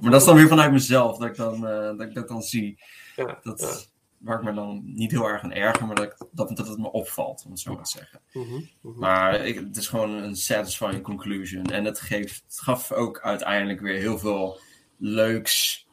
Maar 0.00 0.10
dat 0.10 0.20
is 0.20 0.26
dan 0.26 0.36
weer 0.36 0.48
vanuit 0.48 0.72
mezelf, 0.72 1.18
dat 1.18 1.28
ik 1.28 1.36
dan, 1.36 1.54
eh, 1.66 1.72
dat, 1.98 2.00
ik 2.00 2.14
dat 2.14 2.28
dan 2.28 2.42
zie. 2.42 2.78
Ja, 3.16 3.38
dat, 3.42 3.60
ja. 3.60 3.92
Waar 4.18 4.38
ik 4.38 4.44
me 4.44 4.54
dan 4.54 4.82
niet 4.84 5.10
heel 5.10 5.28
erg 5.28 5.42
aan 5.42 5.52
erger, 5.52 5.86
maar 5.86 5.96
dat, 5.96 6.04
ik- 6.04 6.26
dat, 6.32 6.56
dat 6.56 6.68
het 6.68 6.78
me 6.78 6.92
opvalt, 6.92 7.42
om 7.44 7.50
het 7.50 7.60
zo 7.60 7.74
maar 7.74 7.84
te 7.84 7.90
zeggen. 7.90 8.20
Mhm, 8.32 8.60
mhm. 8.80 8.98
Maar 8.98 9.46
ik, 9.46 9.54
het 9.58 9.76
is 9.76 9.88
gewoon 9.88 10.10
een 10.10 10.36
satisfying 10.36 11.02
conclusion. 11.02 11.64
En 11.64 11.84
het, 11.84 12.00
geeft, 12.00 12.42
het 12.46 12.60
gaf 12.60 12.92
ook 12.92 13.20
uiteindelijk 13.20 13.80
weer 13.80 13.98
heel 13.98 14.18
veel 14.18 14.58
leuks 14.98 15.83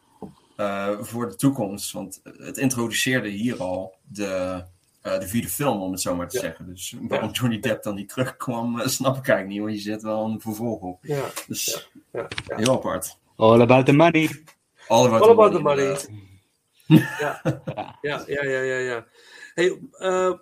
eh, 0.55 0.99
voor 0.99 1.29
de 1.29 1.35
toekomst. 1.35 1.91
Want 1.91 2.21
het 2.23 2.57
introduceerde 2.57 3.29
hier 3.29 3.57
al 3.57 3.95
de, 4.03 4.63
eh, 5.01 5.19
de 5.19 5.27
vierde 5.27 5.47
film, 5.47 5.81
om 5.81 5.91
het 5.91 6.01
zo 6.01 6.15
maar 6.15 6.29
te 6.29 6.39
zeggen. 6.39 6.65
Dus 6.65 6.95
waarom 7.07 7.31
Johnny 7.31 7.59
Depp 7.59 7.83
dan 7.83 7.95
niet 7.95 8.09
terugkwam, 8.09 8.79
eh, 8.79 8.87
snap 8.87 9.17
ik 9.17 9.27
eigenlijk 9.27 9.47
niet. 9.47 9.59
Want 9.59 9.83
je 9.83 9.91
zet 9.91 10.01
wel 10.01 10.25
een 10.25 10.41
vervolg 10.41 10.81
op. 10.81 11.05
Ja, 11.05 11.25
Dus 11.47 11.89
ja, 12.11 12.27
ja. 12.47 12.55
heel 12.57 12.73
apart. 12.73 13.17
All 13.35 13.61
about 13.61 13.85
the 13.85 13.93
money. 13.93 14.43
All 14.87 15.05
about, 15.05 15.21
All 15.21 15.27
the 15.27 15.33
about 15.33 15.51
the 15.51 15.59
money. 15.61 15.97
Ja, 17.19 17.41
ja, 18.01 18.23
ja, 18.27 18.43
ja, 18.43 18.59
ja. 18.59 18.77
ja. 18.77 19.05
Hey, 19.53 19.79
eh, 19.91 20.33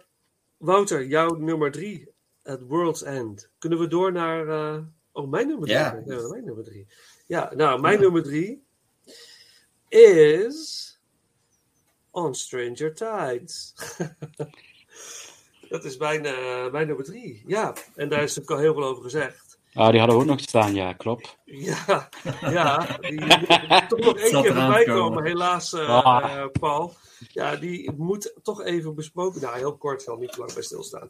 Wouter, 0.57 1.05
jouw 1.07 1.35
nummer 1.35 1.71
drie, 1.71 2.11
At 2.43 2.59
World's 2.61 3.03
End. 3.03 3.49
Kunnen 3.57 3.79
we 3.79 3.87
door 3.87 4.11
naar... 4.11 4.47
eh, 4.47 4.81
Oh, 5.11 5.29
mijn 5.29 5.47
nummer 5.47 5.65
drie. 5.67 5.79
Ja. 5.79 6.01
Mijn 6.05 6.45
nummer 6.45 6.63
drie. 6.63 6.87
Ja, 7.27 7.51
nou, 7.55 7.81
mijn 7.81 7.99
nummer 7.99 8.23
drie 8.23 8.67
is... 9.89 10.87
On 12.11 12.35
Stranger 12.35 12.93
Tides. 12.93 13.73
Dat 15.69 15.85
is 15.85 15.97
mijn, 15.97 16.25
eh, 16.25 16.71
mijn 16.71 16.87
nummer 16.87 17.05
drie. 17.05 17.43
Ja, 17.47 17.73
en 17.95 18.09
daar 18.09 18.23
is 18.23 18.35
natuurlijk 18.35 18.51
al 18.51 18.57
heel 18.57 18.73
veel 18.73 18.83
over 18.83 19.03
gezegd. 19.03 19.59
Ah, 19.73 19.89
die 19.89 19.99
hadden 19.99 20.17
we 20.17 20.23
ook 20.23 20.29
nog 20.29 20.39
staan, 20.39 20.73
ja, 20.73 20.93
klopt. 20.93 21.37
Ja, 21.45 22.09
ja 22.41 22.97
die 22.99 23.21
moet 23.21 23.47
toch 23.89 23.99
nog 23.99 24.17
één 24.17 24.41
keer 24.41 24.55
voorbij 24.55 24.83
komen. 24.83 25.01
komen, 25.01 25.25
helaas, 25.25 25.73
eh, 25.73 25.89
Ah. 25.89 26.45
Paul. 26.59 26.93
Ja, 27.27 27.55
die 27.55 27.91
moet 27.91 28.33
toch 28.43 28.63
even 28.63 28.95
besproken. 28.95 29.41
Nou, 29.41 29.57
heel 29.57 29.77
kort, 29.77 30.01
zal 30.01 30.17
niet 30.17 30.31
te 30.31 30.39
lang 30.39 30.53
bij 30.53 30.63
stilstaan. 30.63 31.09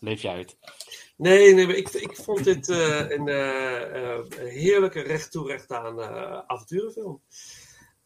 Leef 0.00 0.22
je 0.22 0.30
uit. 0.30 0.56
Nee, 1.16 1.54
nee, 1.54 1.66
maar 1.66 1.76
ik, 1.76 1.88
ik 1.88 2.16
vond 2.16 2.44
dit 2.44 2.68
eh, 2.68 3.10
een 3.10 3.28
eh, 3.28 4.14
eh, 4.14 4.24
heerlijke 4.34 5.00
recht 5.00 5.30
toe 5.30 5.46
recht 5.46 5.72
aan 5.72 6.00
avonturenfilm. 6.46 7.22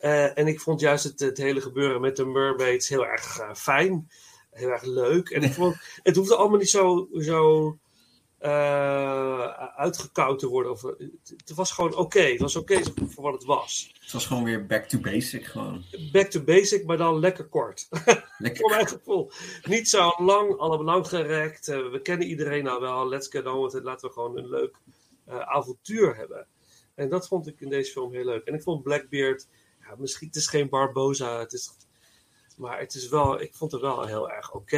Eh, 0.03 0.39
en 0.39 0.47
ik 0.47 0.61
vond 0.61 0.81
juist 0.81 1.05
het, 1.05 1.21
het 1.21 1.39
hele 1.39 1.61
gebeuren 1.61 2.01
met 2.01 2.17
de 2.17 2.25
mermaids 2.25 2.89
heel 2.89 3.07
erg 3.07 3.39
eh, 3.39 3.55
fijn. 3.55 4.11
Heel 4.51 4.69
erg 4.69 4.83
leuk. 4.83 5.29
En 5.29 5.43
ik 5.43 5.53
vond, 5.53 5.77
het 6.03 6.17
hoefde 6.17 6.37
allemaal 6.37 6.59
niet 6.59 6.71
zo, 6.71 7.09
zo 7.13 7.79
eh, 8.39 9.49
uitgekoud 9.77 10.39
te 10.39 10.49
worden. 10.49 10.73
Of, 10.73 10.83
het, 10.83 11.53
was 11.55 11.73
gewoon 11.73 11.97
oké. 11.97 12.21
Het 12.21 12.41
was 12.41 12.57
oké 12.57 12.81
voor 12.95 13.23
wat 13.23 13.33
het 13.33 13.45
was. 13.45 13.93
Het 14.01 14.13
was 14.13 14.27
gewoon 14.27 14.45
weer 14.45 14.67
back 14.67 14.85
to 14.85 14.99
basic. 14.99 15.45
Gewoon. 15.45 15.85
Back 16.13 16.27
to 16.31 16.43
basic, 16.43 16.87
maar 16.87 16.97
dan 16.97 17.19
lekker 17.19 17.45
kort. 17.45 17.89
Lekker 18.39 18.61
Voor 18.61 18.71
mijn 18.71 18.89
gevoel. 18.89 19.31
Niet 19.65 19.89
zo 19.89 20.13
lang, 20.17 20.59
allemaal 20.59 20.95
lang 20.95 21.09
gerekt. 21.09 21.67
We 21.67 22.01
kennen 22.03 22.27
iedereen 22.27 22.65
nou 22.65 22.81
wel. 22.81 23.09
Let's 23.09 23.29
get 23.29 23.47
on 23.47 23.63
with 23.63 23.75
it. 23.75 23.83
Laten 23.83 24.09
we 24.09 24.15
gewoon 24.15 24.39
een 24.39 24.49
leuk 24.49 24.77
avontuur 25.27 26.17
hebben. 26.17 26.47
En 26.95 27.09
dat 27.09 27.29
vond 27.29 27.47
ik 27.47 27.61
in 27.61 27.69
deze 27.69 27.93
film 27.93 28.13
heel 28.13 28.25
leuk. 28.25 28.45
En 28.45 28.55
ik 28.55 28.63
vond 28.63 28.83
Blackbeard, 28.83 29.47
ja, 29.93 29.99
misschien, 29.99 30.27
het 30.27 30.37
is 30.37 30.47
geen 30.47 30.69
Barbosa, 30.69 31.39
het 31.39 31.53
is, 31.53 31.71
maar 32.57 32.79
het 32.79 32.95
is 32.95 33.09
wel, 33.09 33.41
ik 33.41 33.55
vond 33.55 33.73
het 33.73 33.81
wel 33.81 34.07
heel 34.07 34.31
erg 34.31 34.53
oké. 34.53 34.77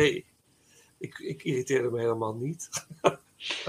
Ik, 0.98 1.18
ik 1.18 1.42
irriteerde 1.44 1.90
me 1.90 1.98
helemaal 2.00 2.34
niet. 2.34 2.68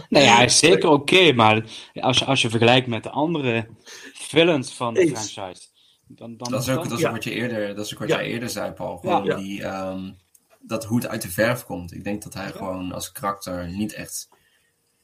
Nee, 0.09 0.23
ja, 0.23 0.35
hij 0.35 0.45
is 0.45 0.59
zeker 0.59 0.89
oké, 0.89 1.33
maar 1.33 1.65
als 1.93 2.17
je, 2.17 2.25
als 2.25 2.41
je 2.41 2.49
vergelijkt 2.49 2.87
met 2.87 3.03
de 3.03 3.09
andere 3.09 3.67
villains 4.13 4.73
van 4.73 4.93
de 4.93 4.99
Eens. 4.99 5.31
franchise, 5.33 5.67
dan... 6.07 6.37
dan 6.37 6.51
Dat 6.51 6.61
is 6.61 6.69
ook, 6.69 6.75
dan- 6.75 6.87
dat 6.89 6.99
is 6.99 7.05
ook 7.05 7.11
wat, 7.11 7.23
je 7.23 7.31
eerder, 7.31 7.75
dat 7.75 7.85
is 7.85 7.93
ook 7.93 7.99
wat 7.99 8.07
Ja. 8.09 8.15
jij 8.15 8.25
eerder 8.25 8.49
zei, 8.49 8.71
Paul. 8.71 8.97
Gewoon 8.97 9.23
Ja. 9.23 9.35
Die, 9.35 9.63
ehm, 9.63 10.11
dat 10.59 10.85
hoe 10.85 10.97
het 10.97 11.07
uit 11.07 11.21
de 11.21 11.29
verf 11.29 11.63
komt. 11.65 11.93
Ik 11.93 12.03
denk 12.03 12.23
dat 12.23 12.33
hij 12.33 12.51
gewoon 12.51 12.91
als 12.91 13.11
karakter 13.11 13.67
niet 13.69 13.93
echt... 13.93 14.29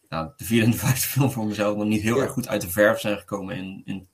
Nou, 0.09 0.29
de 0.37 0.43
vierde 0.45 0.65
en 0.65 0.71
de 0.77 0.77
vijfde 0.77 1.07
film 1.07 1.31
voor 1.31 1.45
mezelf 1.45 1.75
nog 1.77 1.85
niet 1.85 2.01
heel 2.01 2.15
Ja. 2.15 2.21
erg 2.21 2.31
goed 2.31 2.47
uit 2.47 2.61
de 2.61 2.69
verf 2.69 2.99
zijn 2.99 3.17
gekomen 3.17 3.55
in, 3.55 3.81
in 3.85 4.07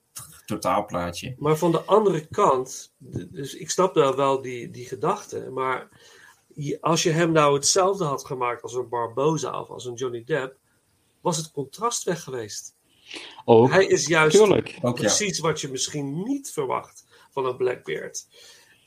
totaalplaatje. 0.47 1.35
Maar 1.37 1.57
van 1.57 1.71
de 1.71 1.81
andere 1.81 2.27
kant, 2.27 2.93
dus 2.97 3.55
ik 3.55 3.69
snap 3.69 3.93
wel, 3.93 4.15
wel 4.15 4.41
die, 4.41 4.69
die 4.69 4.85
gedachte, 4.85 5.49
maar 5.51 5.89
als 6.81 7.03
je 7.03 7.09
hem 7.09 7.31
nou 7.31 7.53
hetzelfde 7.53 8.03
had 8.03 8.25
gemaakt 8.25 8.61
als 8.63 8.73
een 8.73 8.89
Barbosa 8.89 9.61
of 9.61 9.69
als 9.69 9.85
een 9.85 9.93
Johnny 9.93 10.23
Depp, 10.23 10.57
was 11.21 11.37
het 11.37 11.51
contrast 11.51 12.03
weg 12.03 12.23
geweest. 12.23 12.75
Ook, 13.45 13.69
Hij 13.69 13.85
is 13.85 14.07
juist 14.07 14.37
tuurlijk. 14.37 14.77
Ook 14.81 14.97
ja. 14.97 15.03
precies 15.03 15.39
wat 15.39 15.61
je 15.61 15.69
misschien 15.69 16.23
niet 16.23 16.51
verwacht 16.51 17.05
van 17.31 17.45
een 17.45 17.57
Blackbeard. 17.57 18.27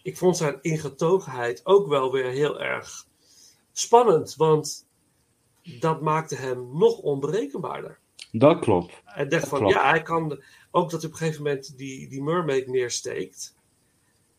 Ik 0.02 0.16
vond 0.16 0.36
zijn 0.36 0.58
ingetogenheid 0.60 1.66
ook 1.66 1.88
wel 1.88 2.12
weer 2.12 2.30
heel 2.30 2.60
erg 2.60 3.06
spannend, 3.72 4.34
want 4.36 4.86
dat 5.62 6.00
maakte 6.00 6.34
hem 6.34 6.78
nog 6.78 6.98
onberekenbaarder. 6.98 7.98
Dat 8.32 8.58
klopt. 8.58 9.00
Hij 9.04 9.28
dacht 9.28 9.42
Dat 9.42 9.50
van, 9.50 9.58
klopt. 9.58 9.74
ja, 9.74 9.88
hij 9.90 10.02
kan 10.02 10.42
ook 10.70 10.90
dat 10.90 11.00
hij 11.02 11.10
op 11.10 11.16
een 11.16 11.22
gegeven 11.22 11.42
moment 11.42 11.76
die, 11.78 12.08
die 12.08 12.22
mermaid 12.22 12.66
neersteekt. 12.66 13.54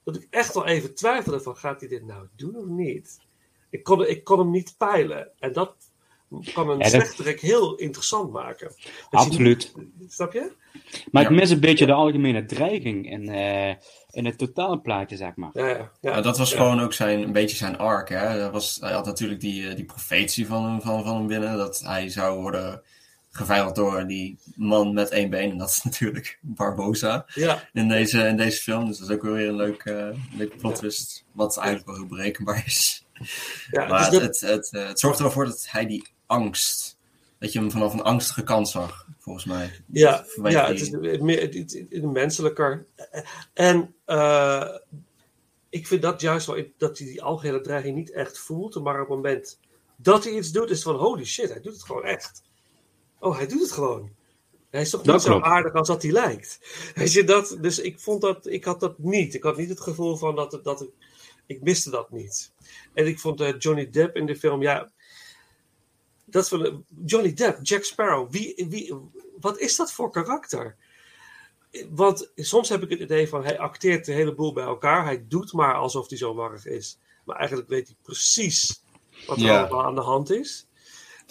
Dat 0.04 0.16
ik 0.16 0.28
echt 0.30 0.54
wel 0.54 0.66
even 0.66 0.94
twijfelde 0.96 1.42
van, 1.42 1.58
gaat 1.58 1.80
hij 1.80 1.90
dit 1.90 2.06
nou 2.06 2.28
doen 2.36 2.56
of 2.56 2.66
niet? 2.66 3.20
Ik 3.70 3.84
kon, 3.84 4.08
ik 4.10 4.24
kon 4.24 4.40
hem 4.40 4.52
niet 4.52 4.76
peilen. 4.78 5.30
En 5.40 5.54
dat 5.54 5.76
kan 6.54 6.70
een 6.70 6.78
Ja, 6.78 6.84
dat- 6.84 6.90
slechterik 6.92 7.40
heel 7.40 7.76
interessant 7.76 8.32
maken. 8.32 8.68
Dat 8.68 8.78
je 9.10 9.18
Absoluut. 9.18 9.72
niet- 9.98 10.14
snap 10.14 10.34
je? 10.34 10.52
Maar 11.12 11.24
ik 11.24 11.30
mis 11.30 11.50
een 11.50 11.60
beetje 11.60 11.86
de 11.86 11.94
algemene 11.94 12.46
dreiging 12.46 13.12
in, 13.12 13.30
eh, 13.30 13.76
in 14.12 14.26
het 14.26 14.38
totaalplaatje, 14.38 15.16
zeg 15.18 15.36
maar. 15.36 15.50
Ja, 15.54 15.92
ja, 16.02 16.22
dat 16.22 16.38
was 16.38 16.52
Ja. 16.52 16.58
gewoon 16.58 16.80
ook 16.82 16.94
zijn, 16.94 17.22
een 17.22 17.32
beetje 17.32 17.56
zijn 17.58 17.78
arc. 17.78 18.10
Hè? 18.10 18.38
Dat 18.40 18.52
was, 18.52 18.78
hij 18.82 18.92
had 18.94 19.06
natuurlijk 19.06 19.40
die, 19.40 19.68
eh, 19.70 19.76
die 19.76 19.86
profetie 19.86 20.48
van 20.48 20.66
hem, 20.66 20.82
van, 20.82 21.04
van 21.04 21.16
hem 21.16 21.28
binnen. 21.28 21.58
Dat 21.58 21.80
hij 21.80 22.10
zou 22.10 22.42
worden 22.42 22.82
geveild 23.32 23.76
door 23.76 24.08
die 24.08 24.38
man 24.56 24.94
met 24.94 25.10
één 25.10 25.30
been. 25.30 25.52
En 25.52 25.58
dat 25.58 25.70
is 25.70 25.84
natuurlijk 25.92 26.38
Barbosa 26.42 27.26
Ja, 27.34 27.70
in 27.74 27.88
deze, 27.88 28.20
in 28.28 28.38
deze 28.38 28.62
film. 28.62 28.88
Dus 28.88 28.98
dat 28.98 29.10
is 29.10 29.16
ook 29.16 29.22
weer 29.22 29.48
een 29.48 29.56
leuk, 29.56 29.84
eh 29.86 30.10
leuk 30.38 30.58
plot 30.58 30.76
twist. 30.76 31.26
Wat 31.32 31.58
eigenlijk 31.58 31.88
wel 31.88 31.98
heel 31.98 32.06
berekenbaar 32.18 32.64
is. 32.66 33.06
ja 33.72 33.88
maar 33.88 34.10
dus 34.10 34.20
het, 34.22 34.40
dat- 34.40 34.40
het, 34.40 34.50
het, 34.50 34.74
eh, 34.74 34.88
het 34.88 35.00
zorgt 35.00 35.18
er 35.18 35.24
wel 35.24 35.34
voor 35.34 35.46
dat 35.46 35.66
hij 35.70 35.86
die 35.86 36.08
angst... 36.26 37.00
Dat 37.40 37.54
je 37.54 37.60
hem 37.60 37.72
vanaf 37.72 37.94
een 37.94 38.02
angstige 38.04 38.44
kant 38.44 38.70
zag, 38.70 39.08
volgens 39.20 39.46
mij. 39.46 39.72
Ja, 39.88 40.26
Vanwege 40.28 40.58
ja 40.58 40.68
die- 40.72 40.80
het 40.80 41.04
is 41.04 41.20
meer 41.20 41.42
het, 41.42 41.54
het, 41.54 41.86
het- 41.90 42.04
menselijker. 42.04 42.86
En 43.54 43.94
eh, 44.06 44.68
ik 45.70 45.88
vind 45.88 46.02
dat 46.02 46.22
juist 46.22 46.46
wel, 46.48 46.64
dat 46.78 46.98
hij 46.98 47.08
die 47.08 47.22
algehele 47.24 47.62
dreiging 47.62 47.96
niet 47.96 48.12
echt 48.12 48.40
voelt. 48.40 48.84
Maar 48.84 48.94
op 48.94 49.00
het 49.00 49.10
moment 49.10 49.60
dat 49.96 50.24
hij 50.24 50.34
iets 50.34 50.52
doet, 50.52 50.70
is 50.70 50.82
van 50.82 50.96
holy 50.96 51.26
shit, 51.26 51.50
hij 51.50 51.62
doet 51.62 51.74
het 51.74 51.84
gewoon 51.84 52.04
echt. 52.04 52.42
Oh, 53.22 53.38
hij 53.38 53.48
doet 53.48 53.62
het 53.62 53.72
gewoon. 53.72 54.12
Hij 54.70 54.82
is 54.82 54.90
toch 54.90 55.02
Dat 55.02 55.14
niet 55.16 55.24
zo 55.24 55.30
klopt. 55.32 55.46
aardig 55.46 55.74
als 55.74 55.88
dat 55.88 56.02
hij 56.02 56.12
lijkt. 56.12 56.60
Weet 56.96 57.14
je, 57.14 57.24
dat, 57.24 57.58
dus 57.62 57.80
ik 57.80 58.00
vond 58.00 58.22
dat, 58.22 58.46
ik 58.48 58.64
had 58.64 58.80
dat 58.80 59.00
niet. 59.00 59.34
Ik 59.34 59.44
had 59.44 59.58
niet 59.58 59.70
het 59.70 59.82
gevoel 59.82 60.16
van 60.18 60.36
dat, 60.36 60.60
dat 60.64 60.82
ik, 60.82 60.90
ik 61.46 61.62
miste 61.62 61.90
dat 61.90 62.12
niet. 62.12 62.52
En 62.94 63.08
ik 63.08 63.20
vond 63.20 63.42
eh, 63.42 63.54
Johnny 63.60 63.90
Depp 63.90 64.16
in 64.16 64.26
de 64.26 64.36
film, 64.36 64.62
ja, 64.62 64.92
dat 66.26 66.50
wel, 66.50 66.84
Johnny 67.06 67.34
Depp, 67.34 67.60
Jack 67.62 67.84
Sparrow, 67.84 68.32
wie, 68.32 68.66
wie, 68.70 68.94
wat 69.40 69.60
is 69.60 69.76
dat 69.76 69.92
voor 69.94 70.12
karakter? 70.12 70.76
Want 71.90 72.32
soms 72.36 72.70
heb 72.70 72.84
ik 72.84 72.90
het 72.90 73.00
idee 73.00 73.28
van 73.30 73.44
hij 73.44 73.60
acteert 73.60 74.08
een 74.08 74.14
heleboel 74.16 74.54
bij 74.54 74.64
elkaar. 74.64 75.04
Hij 75.06 75.26
doet 75.28 75.54
maar 75.54 75.76
alsof 75.76 76.10
hij 76.10 76.18
zo 76.18 76.34
warrig 76.34 76.66
is. 76.66 76.98
Maar 77.26 77.36
eigenlijk 77.38 77.70
weet 77.70 77.88
hij 77.88 77.96
precies 78.02 78.84
wat 79.28 79.38
er 79.38 79.44
Ja. 79.44 79.60
allemaal 79.60 79.84
aan 79.86 79.96
de 79.96 80.02
hand 80.02 80.32
is. 80.32 80.66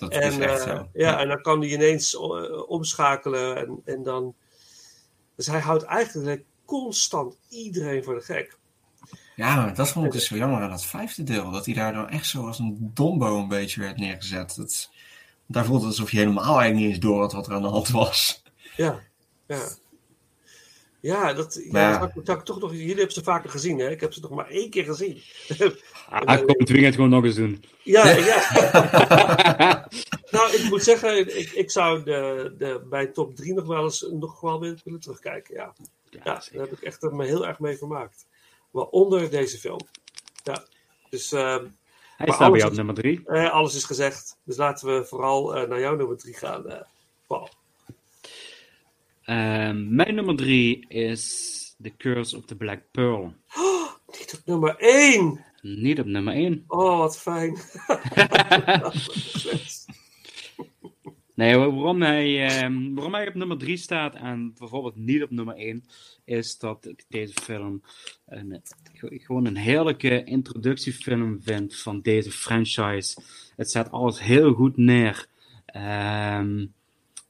Dat 0.01 0.13
en, 0.13 0.23
is 0.23 0.39
echt 0.39 0.67
eh, 0.67 0.77
zo. 0.77 0.89
ja, 0.93 1.21
en 1.21 1.29
dan 1.29 1.43
kan 1.43 1.61
hij 1.61 1.69
ineens 1.69 2.15
eh, 2.15 2.69
omschakelen. 2.69 3.57
En, 3.57 3.81
en 3.85 4.03
dan... 4.03 4.35
Dus 5.37 5.47
hij 5.47 5.61
houdt 5.61 5.83
eigenlijk 5.83 6.45
constant 6.65 7.37
iedereen 7.49 8.05
voor 8.05 8.15
de 8.15 8.21
gek. 8.21 8.59
Ja, 9.37 9.57
maar 9.57 9.75
dat 9.75 9.89
vond 9.89 10.07
ik 10.07 10.13
dus 10.13 10.27
zo 10.27 10.37
jammer 10.37 10.63
aan 10.63 10.71
dat 10.71 10.85
vijfde 10.85 11.23
deel. 11.23 11.51
Dat 11.51 11.65
hij 11.67 11.75
daar 11.75 11.93
dan 11.93 12.09
echt 12.09 12.27
zo 12.27 12.47
als 12.47 12.59
een 12.59 12.91
dombo 12.95 13.39
een 13.39 13.49
beetje 13.49 13.81
werd 13.81 13.97
neergezet. 13.97 14.57
Dat, 14.57 14.91
daar 15.47 15.65
voelde 15.65 15.87
het 15.87 15.91
alsof 15.91 16.11
je 16.11 16.19
helemaal 16.19 16.45
eigenlijk 16.45 16.77
niet 16.77 16.89
eens 16.89 16.99
door 16.99 17.21
had 17.21 17.33
wat 17.33 17.47
er 17.47 17.55
aan 17.55 17.63
de 17.63 17.69
hand 17.69 17.89
was. 17.89 18.43
Ja, 18.77 19.01
ja. 19.47 19.69
Ja, 21.01 21.33
dat, 21.33 21.61
ja, 21.65 21.73
Maar 21.73 21.83
ja. 21.83 21.91
dat 21.91 21.99
zou 21.99 22.21
ik- 22.21 22.27
zou 22.27 22.39
ik 22.39 22.45
toch 22.45 22.61
nog. 22.61 22.73
Jullie 22.73 22.89
hebben 22.95 23.13
ze 23.13 23.23
vaker 23.23 23.51
gezien, 23.51 23.79
hè? 23.79 23.91
Ik 23.91 24.01
heb 24.01 24.13
ze 24.13 24.21
nog 24.21 24.31
maar 24.31 24.49
één 24.49 24.71
keer 24.71 24.85
gezien. 24.85 25.23
Ah, 26.11 26.37
kom 26.39 26.55
het 26.59 26.69
weekend 26.69 26.95
gewoon 26.95 27.11
nog 27.11 27.25
eens 27.25 27.35
doen. 27.35 27.65
Ja, 27.83 28.09
ja. 28.31 28.41
nou, 30.31 30.53
ik 30.53 30.67
moet 30.69 30.83
zeggen, 30.83 31.39
ik, 31.39 31.51
ik 31.51 31.71
zou 31.71 32.03
de, 32.05 32.55
de, 32.59 32.83
bij 32.91 33.07
top 33.07 33.37
3 33.37 33.55
nog 33.55 33.67
wel 33.67 33.83
eens 33.85 34.07
nog 34.11 34.41
wel 34.41 34.61
weer 34.61 34.81
willen 34.85 35.01
terugkijken. 35.01 35.55
Ja, 35.55 35.73
ja, 36.11 36.21
daar 36.25 36.49
heb 36.53 36.73
ik 36.73 36.81
echt 36.83 37.03
me 37.03 37.25
heel 37.27 37.47
erg 37.47 37.59
mee 37.59 37.77
vermaakt. 37.79 38.27
Waaronder 38.71 39.31
deze 39.31 39.59
film. 39.59 39.81
Ja, 40.45 40.65
dus. 41.11 41.33
ehm, 41.33 41.65
Hij 42.17 42.27
maar 42.27 42.35
staat 42.35 42.51
bij 42.51 42.59
jou 42.59 42.65
op 42.65 42.71
is- 42.71 42.77
nummer 42.77 42.95
3. 42.95 43.23
eh, 43.27 43.51
alles 43.53 43.75
is 43.75 43.85
gezegd. 43.85 44.37
Dus 44.45 44.57
laten 44.57 44.89
we 44.99 45.05
vooral 45.05 45.55
eh, 45.57 45.69
naar 45.69 45.81
jouw 45.81 45.97
nummer 45.97 46.17
3 46.17 46.35
gaan, 46.35 46.69
eh, 46.69 46.81
Paul. 47.27 47.49
Ehm, 49.31 49.95
mijn 49.95 50.15
nummer 50.15 50.37
3 50.37 50.85
is 50.89 51.75
The 51.83 51.97
Curse 51.97 52.37
of 52.37 52.45
the 52.45 52.57
Black 52.57 52.81
Pearl. 52.91 53.35
Niet 54.19 54.35
op 54.39 54.47
nummer 54.47 54.75
1. 54.79 55.45
Niet 55.63 56.01
op 56.01 56.07
nummer 56.07 56.35
1. 56.35 56.65
Oh, 56.67 56.99
wat 56.99 57.19
fijn. 57.19 57.57
Nee, 61.35 61.57
wa- 61.57 61.71
waarom 61.73 62.03
hij, 62.03 62.47
ehm, 62.49 62.95
waarom 62.95 63.15
hij 63.15 63.29
op 63.29 63.35
nummer 63.35 63.59
3 63.59 63.77
staat 63.77 64.15
en 64.15 64.55
bijvoorbeeld 64.59 64.97
niet 64.97 65.23
op 65.23 65.31
nummer 65.31 65.55
1, 65.57 65.85
is 66.25 66.59
dat 66.59 66.87
ik 66.87 67.05
deze 67.09 67.33
film 67.43 67.83
een, 68.27 68.63
gewoon 69.01 69.47
een 69.47 69.57
heerlijke 69.57 70.25
introductiefilm 70.25 71.43
vind 71.43 71.77
van 71.77 72.01
deze 72.01 72.31
franchise. 72.31 73.21
Het 73.57 73.71
zet 73.71 73.91
alles 73.91 74.21
heel 74.21 74.53
goed 74.53 74.77
neer. 74.77 75.27
Ehm, 75.67 76.67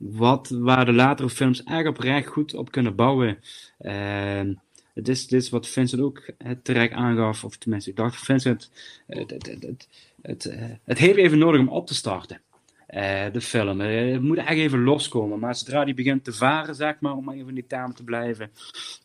wat, 0.01 0.49
waar 0.49 0.85
de 0.85 0.93
latere 0.93 1.31
films 1.31 1.63
echt 1.63 1.87
oprecht 1.87 2.27
goed 2.27 2.55
op 2.55 2.71
kunnen 2.71 2.95
bouwen. 2.95 3.39
Ehm, 3.79 4.55
het 4.95 5.09
is, 5.09 5.27
dit 5.27 5.49
wat 5.49 5.69
Vincent 5.69 6.03
ook 6.03 6.31
terecht 6.63 6.93
aangaf, 6.93 7.45
of 7.45 7.57
tenminste, 7.57 7.91
ik 7.91 7.97
dacht 7.97 8.17
Vincent, 8.17 8.71
het, 9.07 9.31
het, 9.31 9.89
het, 10.23 10.45
eh, 10.45 10.65
het 10.85 10.99
heeft 10.99 11.17
even 11.17 11.39
nodig 11.39 11.61
om 11.61 11.69
op 11.69 11.87
te 11.87 11.95
starten. 11.95 12.41
Eh, 12.87 13.33
de 13.33 13.41
film. 13.41 13.81
Eh, 13.81 14.13
het 14.13 14.23
moet 14.23 14.37
echt 14.37 14.49
even 14.49 14.83
loskomen. 14.83 15.39
Maar 15.39 15.55
zodra 15.55 15.85
die 15.85 15.95
begint 15.95 16.25
te 16.25 16.33
varen, 16.33 16.75
zeg 16.75 17.01
maar, 17.01 17.17
om 17.17 17.31
even 17.31 17.49
in 17.49 17.55
die 17.55 17.67
termen 17.67 17.97
te 17.97 18.05
blijven, 18.05 18.51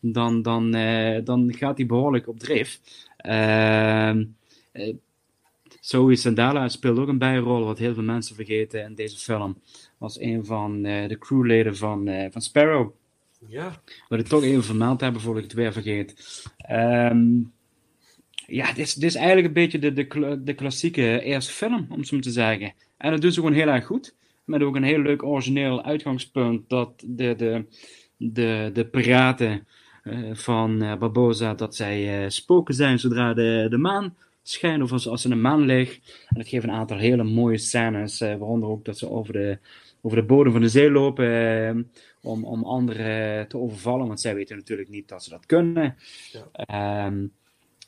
dan, 0.00 0.42
dan, 0.42 0.70
dan 1.24 1.54
gaat 1.54 1.76
hij 1.76 1.86
behoorlijk 1.86 2.28
op 2.28 2.38
dreef. 2.38 2.80
Ehm 3.16 4.24
eh, 4.76 4.94
Zoe 5.80 6.16
Sandala 6.16 6.68
speelt 6.68 6.98
ook 6.98 7.08
een 7.08 7.18
bijrol, 7.18 7.64
wat 7.64 7.78
heel 7.78 7.94
veel 7.94 8.02
mensen 8.02 8.34
vergeten 8.34 8.84
in 8.84 8.94
deze 8.94 9.18
film. 9.18 9.60
Was 9.98 10.20
een 10.20 10.44
van 10.44 10.84
eh, 10.84 11.08
de 11.08 11.18
crewleden 11.18 11.76
van, 11.76 12.08
eh, 12.08 12.30
van 12.30 12.40
Sparrow. 12.40 12.90
Ja. 13.48 13.82
Wat 14.08 14.18
ik 14.18 14.26
toch 14.26 14.42
even 14.42 14.64
vermeld 14.64 15.00
hebben 15.00 15.20
voordat 15.20 15.42
ik 15.42 15.50
het 15.50 15.58
weer 15.58 15.72
vergeet. 15.72 16.44
Ehm, 16.56 17.40
ja, 18.46 18.66
dit 18.66 18.78
is, 18.78 18.94
dit 18.94 19.10
is 19.10 19.14
eigenlijk 19.14 19.46
een 19.46 19.52
beetje 19.52 19.78
de, 19.78 19.92
de, 19.92 20.40
de 20.44 20.54
klassieke 20.54 21.22
eerste 21.22 21.52
film, 21.52 21.86
om 21.90 22.04
zo 22.04 22.14
maar 22.14 22.24
te 22.24 22.30
zeggen. 22.30 22.72
En 22.96 23.10
dat 23.10 23.20
doen 23.20 23.32
ze 23.32 23.40
gewoon 23.40 23.54
heel 23.54 23.68
erg 23.68 23.86
goed. 23.86 24.14
Met 24.44 24.62
ook 24.62 24.76
een 24.76 24.82
heel 24.82 24.98
leuk 24.98 25.22
origineel 25.22 25.84
uitgangspunt 25.84 26.68
dat 26.68 27.04
de, 27.06 27.34
de, 27.36 27.64
de, 28.16 28.70
de 28.72 28.86
piraten 28.86 29.66
eh, 30.02 30.18
van 30.32 30.82
eh, 30.82 30.96
Barbosa, 30.96 31.54
dat 31.54 31.76
zij 31.76 32.30
spoken 32.30 32.74
zijn 32.74 32.98
zodra 32.98 33.34
de, 33.34 33.66
de 33.70 33.78
maan 33.78 34.16
schijnt 34.42 34.82
of 34.82 34.92
als, 34.92 35.08
als 35.08 35.24
er 35.24 35.30
een 35.30 35.40
maan 35.40 35.64
ligt. 35.64 36.26
En 36.28 36.36
dat 36.36 36.48
geeft 36.48 36.64
een 36.64 36.70
aantal 36.70 36.98
hele 36.98 37.24
mooie 37.24 37.58
scènes, 37.58 38.18
waaronder 38.18 38.68
ook 38.68 38.84
dat 38.84 38.98
ze 38.98 39.10
over 39.10 39.32
de, 39.32 39.58
over 40.06 40.20
de 40.20 40.26
bodem 40.26 40.52
van 40.52 40.60
de 40.60 40.68
zee 40.68 40.90
lopen 40.90 41.26
eh, 41.68 41.74
om, 42.22 42.44
om 42.44 42.64
anderen 42.64 43.48
te 43.48 43.58
overvallen, 43.58 44.06
want 44.06 44.20
zij 44.20 44.34
weten 44.34 44.56
natuurlijk 44.56 44.88
niet 44.88 45.08
dat 45.08 45.24
ze 45.24 45.30
dat 45.30 45.46
kunnen. 45.46 45.96
Ehm, 46.52 47.26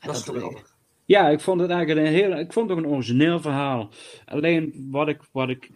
Dat 0.01 0.15
is 0.15 0.23
geweldig. 0.23 0.75
ja, 1.05 1.29
ik 1.29 1.39
vond 1.39 1.61
het 1.61 1.69
eigenlijk 1.69 2.07
een 2.07 2.13
heel, 2.13 2.37
ik 2.37 2.53
vond 2.53 2.69
het 2.69 2.77
ook 2.77 2.83
een 2.85 2.91
origineel 2.91 3.39
verhaal. 3.41 3.91
Alleen 4.25 4.87
wat 4.91 5.07
ik, 5.07 5.21
wat 5.31 5.49
ik, 5.49 5.69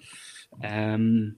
ehm, 0.60 1.32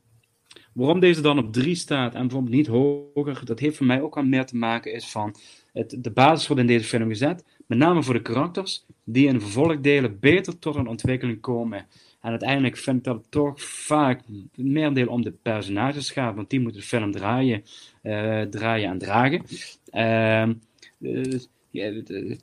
waarom 0.73 0.99
deze 0.99 1.21
dan 1.21 1.37
op 1.37 1.53
3 1.53 1.75
staat 1.75 2.13
en 2.13 2.21
bijvoorbeeld 2.21 2.55
niet 2.55 2.67
hoger, 2.67 3.45
dat 3.45 3.59
heeft 3.59 3.77
voor 3.77 3.85
mij 3.85 4.01
ook 4.01 4.15
wel 4.15 4.25
meer 4.25 4.45
te 4.45 4.57
maken 4.57 4.93
is 4.93 5.11
van 5.11 5.35
het, 5.73 5.97
de 5.99 6.11
basis 6.11 6.47
wordt 6.47 6.61
in 6.61 6.67
deze 6.67 6.87
film 6.87 7.07
gezet, 7.09 7.45
met 7.67 7.77
name 7.77 8.03
voor 8.03 8.13
de 8.13 8.21
karakters, 8.21 8.85
die 9.03 9.27
in 9.27 9.33
de 9.33 9.39
vervolgdelen 9.39 10.19
beter 10.19 10.59
tot 10.59 10.75
een 10.75 10.87
ontwikkeling 10.87 11.41
komen. 11.41 11.87
En 12.25 12.31
uiteindelijk 12.31 12.77
vind 12.77 12.97
ik 12.97 13.03
dat 13.03 13.15
het 13.15 13.31
toch 13.31 13.61
vaak 13.61 14.21
merendeel 14.55 15.07
om 15.07 15.21
de 15.21 15.31
personages 15.31 16.11
gaat, 16.11 16.35
want 16.35 16.49
die 16.49 16.59
moeten 16.59 16.81
de 16.81 16.87
film 16.87 17.11
draaien, 17.11 17.63
eh, 18.01 18.41
draaien 18.41 18.89
en 18.89 18.97
dragen. 18.97 19.43
Ehm, 19.89 20.53
eh, 21.01 21.39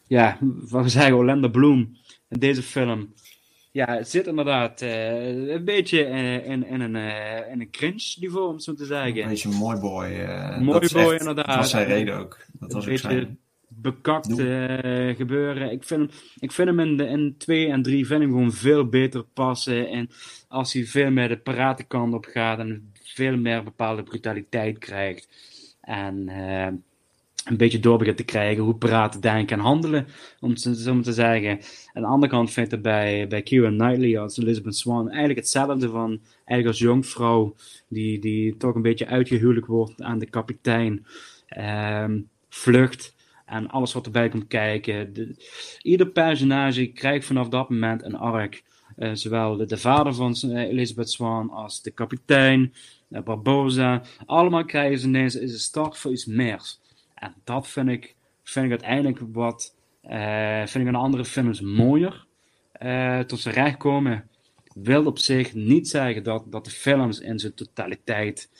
ja, 0.06 0.38
wat 0.40 0.82
we 0.82 0.88
zeggen, 0.88 1.16
Orlando 1.16 1.48
Bloom 1.48 1.96
in 2.28 2.38
deze 2.38 2.62
film. 2.62 3.12
Ja, 3.72 3.96
het 3.96 4.08
zit 4.08 4.26
inderdaad 4.26 4.82
eh, 4.82 5.48
een 5.48 5.64
beetje 5.64 6.00
in, 6.00 6.44
in, 6.44 6.66
in 6.66 6.80
een, 6.80 6.96
in 7.50 7.60
een 7.60 7.70
cringe 7.70 8.16
niveau, 8.20 8.48
om 8.48 8.58
zo 8.58 8.74
te 8.74 8.84
zeggen. 8.84 9.22
Een 9.22 9.28
beetje 9.28 9.48
een 9.48 9.54
mooi 9.54 9.80
boy. 9.80 10.08
Mooi 10.60 10.88
boy, 10.92 11.12
echt- 11.12 11.20
inderdaad. 11.20 11.46
Dat 11.46 11.56
was 11.56 11.70
zijn 11.70 11.86
reden 11.86 12.18
ook. 12.18 12.38
Dat 12.52 12.72
was 12.72 12.84
beetje 12.84 13.08
zijn... 13.08 13.38
bekakt 13.82 14.38
eh, 14.38 15.16
gebeuren. 15.16 15.70
Ik 15.72 15.84
vind, 15.84 16.00
hem- 16.00 16.20
ik 16.38 16.52
vind 16.52 16.68
hem 16.68 16.80
in, 16.80 16.96
de, 16.96 17.06
in 17.06 17.34
2 17.38 17.68
en 17.68 17.82
3 17.82 18.06
vind 18.06 18.20
ik 18.20 18.26
hem 18.26 18.36
gewoon 18.36 18.52
veel 18.52 18.86
beter 18.88 19.24
passen. 19.34 19.88
En 19.88 20.10
als 20.48 20.72
hij 20.72 20.84
veel 20.84 21.10
meer 21.10 21.28
de 21.28 21.36
piratenkant 21.38 22.14
op 22.14 22.24
gaat 22.24 22.58
en 22.58 22.92
veel 23.02 23.36
meer 23.36 23.62
bepaalde 23.62 24.02
brutaliteit 24.02 24.78
krijgt. 24.78 25.28
En 25.80 26.28
eh, 26.28 26.68
een 27.44 27.56
beetje 27.56 27.80
door 27.80 27.98
begint 27.98 28.16
te 28.16 28.24
krijgen 28.24 28.62
hoe 28.62 28.74
piraten 28.74 29.20
denken 29.20 29.56
en 29.58 29.62
handelen, 29.64 30.06
om 30.40 30.50
het 30.50 30.60
zo 30.60 30.72
zo 30.72 30.94
maar 30.94 31.02
te 31.02 31.12
zeggen. 31.12 31.50
Aan 31.92 32.02
de 32.02 32.08
andere 32.08 32.32
kant 32.32 32.50
vind 32.50 32.72
ik 32.72 32.82
bij, 32.82 33.28
bij 33.28 33.42
Keira 33.42 33.68
Knightley 33.68 34.18
als 34.18 34.38
Elizabeth 34.38 34.76
Swan 34.76 35.08
eigenlijk 35.08 35.38
hetzelfde 35.38 35.88
van, 35.88 36.20
eigenlijk 36.34 36.66
als 36.66 36.78
jongvrouw, 36.78 37.54
die, 37.88 38.18
die 38.18 38.56
toch 38.56 38.74
een 38.74 38.82
beetje 38.82 39.06
uitgehuwelijk 39.06 39.66
wordt 39.66 40.02
aan 40.02 40.18
de 40.18 40.26
kapitein, 40.30 41.06
ehm, 41.46 42.20
vlucht 42.48 43.14
en 43.52 43.68
alles 43.68 43.92
wat 43.92 44.06
erbij 44.06 44.28
komt 44.28 44.46
kijken. 44.46 45.12
De, 45.12 45.34
ieder 45.82 46.06
personage 46.06 46.86
krijgt 46.86 47.26
vanaf 47.26 47.48
dat 47.48 47.70
moment 47.70 48.02
een 48.02 48.16
arc. 48.16 48.62
Eh, 48.96 49.10
zowel 49.12 49.56
de, 49.56 49.66
de 49.66 49.76
vader 49.76 50.14
van 50.14 50.34
Elizabeth 50.56 51.10
Swan 51.10 51.50
als 51.50 51.82
de 51.82 51.90
kapitein, 51.90 52.74
eh, 53.10 53.22
Barbosa. 53.22 54.02
Allemaal 54.26 54.64
krijgen 54.64 54.98
ze 54.98 55.06
ineens 55.06 55.34
een 55.34 55.48
start 55.48 55.98
voor 55.98 56.10
iets 56.10 56.26
meer. 56.26 56.62
En 57.14 57.34
dat 57.44 57.68
vind 57.68 57.88
ik, 57.88 58.14
vind 58.42 58.64
ik 58.64 58.70
uiteindelijk 58.70 59.18
wat, 59.32 59.76
eh, 60.02 60.66
vind 60.66 60.88
ik 60.88 60.94
aan 60.94 61.02
andere 61.02 61.24
films 61.24 61.60
mooier. 61.60 62.26
tot 63.26 63.40
ze 63.40 63.50
recht 63.50 63.76
komen. 63.76 64.28
Wil 64.74 65.06
op 65.06 65.18
zich 65.18 65.54
niet 65.54 65.88
zeggen 65.88 66.22
dat, 66.22 66.44
dat 66.52 66.64
de 66.64 66.70
films 66.70 67.20
in 67.20 67.38
zijn 67.38 67.54
totaliteit. 67.54 68.50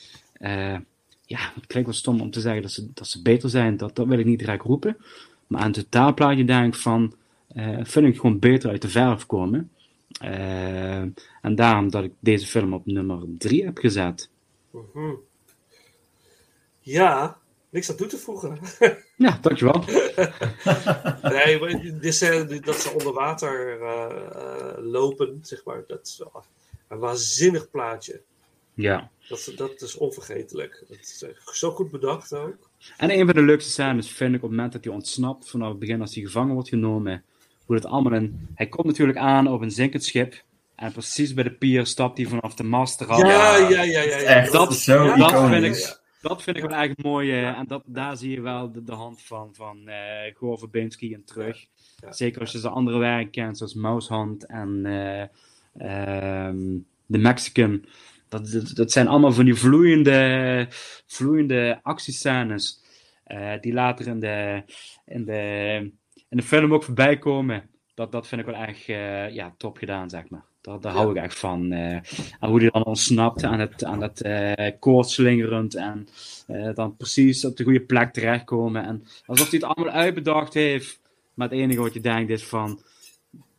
Ja, 1.25 1.51
het 1.55 1.65
klinkt 1.67 1.89
wel 1.89 1.97
stom 1.97 2.21
om 2.21 2.31
te 2.31 2.41
zeggen 2.41 2.61
dat 2.61 2.71
ze, 2.71 2.87
dat 2.93 3.07
ze 3.07 3.21
beter 3.21 3.49
zijn. 3.49 3.77
Dat, 3.77 3.95
dat 3.95 4.07
wil 4.07 4.19
ik 4.19 4.25
niet 4.25 4.39
direct 4.39 4.63
roepen. 4.63 4.97
Maar 5.47 5.61
aan 5.61 5.71
het 5.71 5.75
totaalplaatje 5.75 6.45
denk 6.45 6.73
ik 6.73 6.79
van. 6.79 7.15
eh, 7.47 7.77
vind 7.83 8.07
ik 8.07 8.15
gewoon 8.15 8.39
beter 8.39 8.69
uit 8.69 8.81
de 8.81 8.89
verf 8.89 9.25
komen. 9.25 9.71
Eh, 10.19 10.97
en 11.41 11.55
daarom 11.55 11.89
dat 11.91 12.03
ik 12.03 12.11
deze 12.19 12.45
film 12.47 12.73
op 12.73 12.85
nummer 12.85 13.23
3 13.37 13.65
heb 13.65 13.77
gezet. 13.77 14.29
Mhm. 14.71 15.13
Ja, 16.79 17.37
niks 17.69 17.89
aan 17.89 17.95
toe 17.95 18.07
te 18.07 18.17
voegen. 18.17 18.59
Ja, 19.15 19.37
dankjewel. 19.41 19.83
nee, 21.21 21.59
dat 22.61 22.75
ze 22.75 22.91
onder 22.97 23.13
water 23.13 23.81
eh, 23.81 24.73
lopen, 24.77 25.39
zeg 25.41 25.65
maar, 25.65 25.83
dat 25.87 26.07
is 26.07 26.17
wel 26.17 26.43
een 26.87 26.97
waanzinnig 26.99 27.69
plaatje. 27.69 28.21
Ja. 28.73 29.09
Dat, 29.27 29.53
dat 29.55 29.81
is 29.81 29.97
onvergetelijk. 29.97 30.83
Dat 30.87 30.99
is 30.99 31.23
echt 31.23 31.57
zo 31.57 31.71
goed 31.71 31.91
bedacht 31.91 32.33
ook. 32.35 32.69
En 32.97 33.11
een 33.11 33.25
van 33.25 33.35
de 33.35 33.41
leukste 33.41 33.71
scènes 33.71 34.09
vind 34.11 34.29
ik 34.29 34.43
op 34.43 34.49
het 34.49 34.51
moment 34.57 34.73
dat 34.73 34.83
hij 34.83 34.93
ontsnapt, 34.93 35.49
vanaf 35.49 35.69
het 35.69 35.79
begin 35.79 36.01
als 36.01 36.15
hij 36.15 36.23
gevangen 36.23 36.53
wordt 36.53 36.69
genomen, 36.69 37.23
hoe 37.65 37.75
het 37.75 37.85
allemaal 37.85 38.13
in... 38.13 38.47
Hij 38.55 38.67
komt 38.67 38.87
natuurlijk 38.87 39.17
aan 39.17 39.47
op 39.47 39.61
een 39.61 39.71
zinkend 39.71 40.03
schip, 40.03 40.43
en 40.75 40.91
precies 40.91 41.33
bij 41.33 41.43
de 41.43 41.51
pier 41.53 41.85
stapt 41.85 42.17
hij 42.17 42.27
vanaf 42.27 42.55
de 42.55 42.63
mast 42.63 43.01
eraf. 43.01 43.21
Ja, 43.21 43.57
ja, 43.57 43.67
ja, 43.69 43.81
ja. 43.81 44.01
ja. 44.01 44.15
Echt, 44.17 44.51
Dat, 44.51 44.75
zo 44.75 45.15
dat 45.15 45.49
vind 45.49 45.63
ik, 45.63 45.99
dat 46.21 46.43
vind 46.43 46.57
ik 46.57 46.61
wel 46.63 46.71
eigenlijk 46.71 47.07
mooi. 47.07 47.31
eh, 47.31 47.57
en 47.57 47.67
dat, 47.67 47.83
daar 47.85 48.17
zie 48.17 48.31
je 48.31 48.41
wel 48.41 48.71
de, 48.71 48.83
de 48.83 48.91
hand 48.93 49.21
van, 49.21 49.49
van 49.55 49.87
eh 49.87 50.35
Gore 50.35 50.57
Verbinski 50.57 51.11
in 51.11 51.23
terug. 51.23 51.65
Zeker 52.09 52.41
als 52.41 52.51
je 52.51 52.59
zijn 52.59 52.73
andere 52.73 52.97
werk 52.97 53.31
kent, 53.31 53.57
zoals 53.57 53.73
Mousehand 53.73 54.45
en 54.45 54.85
eh, 54.85 55.21
ehm, 55.77 56.57
The 57.09 57.17
Mexican. 57.17 57.85
Dat, 58.33 58.51
dat, 58.51 58.71
dat 58.75 58.91
zijn 58.91 59.07
allemaal 59.07 59.33
van 59.33 59.45
die 59.45 59.55
vloeiende, 59.55 60.67
vloeiende 61.07 61.79
actiescènes. 61.83 62.81
eh, 63.23 63.51
die 63.61 63.73
later 63.73 64.07
in 64.07 64.19
de, 64.19 64.63
in, 65.05 65.25
de, 65.25 65.91
in 66.29 66.37
de 66.37 66.43
film 66.43 66.73
ook 66.73 66.83
voorbij 66.83 67.17
komen. 67.17 67.69
Dat, 67.95 68.11
dat 68.11 68.27
vind 68.27 68.41
ik 68.41 68.47
wel 68.47 68.55
echt 68.55 68.87
eh, 68.89 69.29
ja, 69.29 69.53
top 69.57 69.77
gedaan, 69.77 70.09
zeg 70.09 70.29
maar. 70.29 70.43
Daar, 70.61 70.79
daar 70.79 70.91
hou 70.93 71.09
ik 71.17 71.23
echt 71.23 71.39
van. 71.39 71.71
eh. 71.71 71.91
en 72.39 72.49
hoe 72.49 72.59
hij 72.59 72.69
dan 72.69 72.83
ontsnapt 72.85 73.43
aan 73.43 73.59
het, 73.59 73.83
aan 73.83 74.01
het 74.01 74.21
eh 74.21 74.71
koord 74.79 75.09
slingerend. 75.09 75.75
En 75.75 76.07
dan 76.73 76.97
precies 76.97 77.45
op 77.45 77.57
de 77.57 77.63
goede 77.63 77.81
plek 77.81 78.13
terechtkomen. 78.13 78.83
En 78.85 79.03
alsof 79.25 79.49
hij 79.49 79.59
het 79.61 79.69
allemaal 79.75 79.93
uitbedacht 79.93 80.53
heeft. 80.53 80.99
Maar 81.33 81.49
het 81.49 81.57
enige 81.57 81.79
wat 81.81 81.93
je 81.93 81.99
denkt 82.01 82.31
is 82.31 82.43
van... 82.43 82.81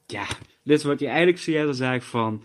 Ja, 0.07 0.27
dit 0.63 0.79
is 0.79 0.85
wat 0.85 1.01
je 1.01 1.07
eigenlijk 1.07 1.47
eerder 1.47 1.75
zegt 1.75 2.05
van... 2.07 2.43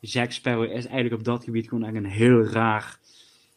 Jack 0.00 0.32
Sparrow 0.32 0.64
is 0.64 0.86
eigenlijk 0.86 1.14
op 1.14 1.24
dat 1.24 1.44
gebied 1.44 1.68
gewoon 1.68 1.84
echt 1.84 1.94
een 1.94 2.04
heel 2.04 2.44
raar, 2.44 2.98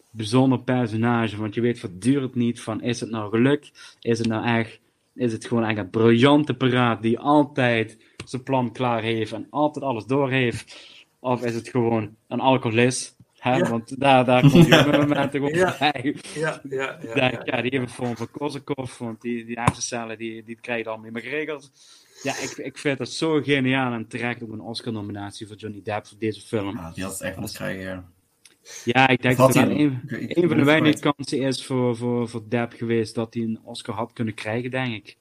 bijzonder 0.10 0.60
personage. 0.60 1.38
Want 1.38 1.54
je 1.54 1.62
weet 1.62 1.80
voortdurend 1.80 2.36
niet 2.36 2.62
van, 2.62 2.82
is 2.82 3.00
het 3.00 3.10
nou 3.10 3.30
geluk? 3.30 3.72
Is 4.02 4.18
het 4.18 4.28
nou 4.28 4.46
echt, 4.46 4.80
is 5.16 5.32
het 5.32 5.46
gewoon 5.46 5.66
echt 5.66 5.78
een 5.78 5.90
briljante 5.90 6.54
paraat 6.54 7.02
die 7.02 7.20
altijd 7.20 7.98
zijn 8.26 8.44
plan 8.44 8.72
klaar 8.72 9.02
heeft 9.02 9.32
en 9.32 9.48
altijd 9.50 9.86
alles 9.86 10.06
door 10.06 10.30
heeft? 10.32 10.90
Of 11.20 11.44
is 11.46 11.56
het 11.56 11.70
gewoon 11.70 12.16
een 12.28 12.40
alcoholist? 12.40 13.16
Hè? 13.38 13.56
Ja. 13.56 13.70
Want 13.70 14.00
daar, 14.00 14.26
daar 14.26 14.42
komt 14.42 14.68
je 14.68 14.80
op 14.88 14.94
een 14.94 15.00
moment 15.00 15.32
gewoon 15.32 15.54
Ja. 15.54 15.76
bij. 15.80 16.16
Ja, 16.34 16.62
ja, 16.70 17.00
ja. 17.44 17.62
Die 17.62 17.72
heeft 17.72 17.74
een 17.74 17.90
vorm 17.90 18.18
van 18.18 18.32
Korsakoff, 18.32 18.98
want 18.98 19.22
die, 19.22 19.46
die 19.46 19.60
hersencellen 19.60 20.18
die, 20.18 20.44
die 20.44 20.58
krijg 20.62 20.78
je 20.78 20.84
dan 20.84 21.02
meer 21.02 21.22
geregeld. 21.22 21.72
Ja, 22.24 22.38
ik, 22.38 22.52
ik 22.58 22.78
vind 22.78 22.98
dat 22.98 23.10
zo 23.10 23.42
geniaal 23.42 23.94
en 23.94 24.08
terecht 24.08 24.44
ook 24.44 24.52
een 24.52 24.62
Oscar-nominatie 24.62 25.48
voor 25.48 25.56
Johnny 25.56 25.82
Depp 25.84 26.08
voor 26.08 26.18
deze 26.18 26.42
film. 26.42 26.76
Ja, 26.78 26.92
die 26.92 27.04
had 27.04 27.14
het 27.14 27.22
echt 27.22 27.38
moeten 27.38 27.56
krijgen, 27.56 27.84
ja. 27.84 28.10
Ja, 28.86 29.08
ik 29.08 29.22
denk 29.22 29.38
dat 29.38 29.54
hij 29.54 29.70
een, 29.70 30.00
een 30.08 30.48
van 30.50 30.58
de 30.58 30.64
weinige 30.64 31.00
kansen 31.00 31.40
is 31.42 31.66
voor, 31.66 31.98
voor, 31.98 32.30
voor 32.30 32.44
Depp 32.50 32.74
geweest 32.74 33.16
dat 33.16 33.34
hij 33.34 33.44
een 33.44 33.60
Oscar 33.64 33.96
had 33.96 34.14
kunnen 34.14 34.34
krijgen, 34.34 34.72
denk 34.72 34.94
ik. 34.96 35.18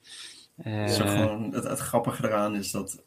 Eh, 0.57 0.87
gewoon, 0.89 1.53
het, 1.55 1.65
het 1.65 1.79
grappige 1.79 2.27
eraan 2.27 2.57
is 2.57 2.71
dat 2.71 3.03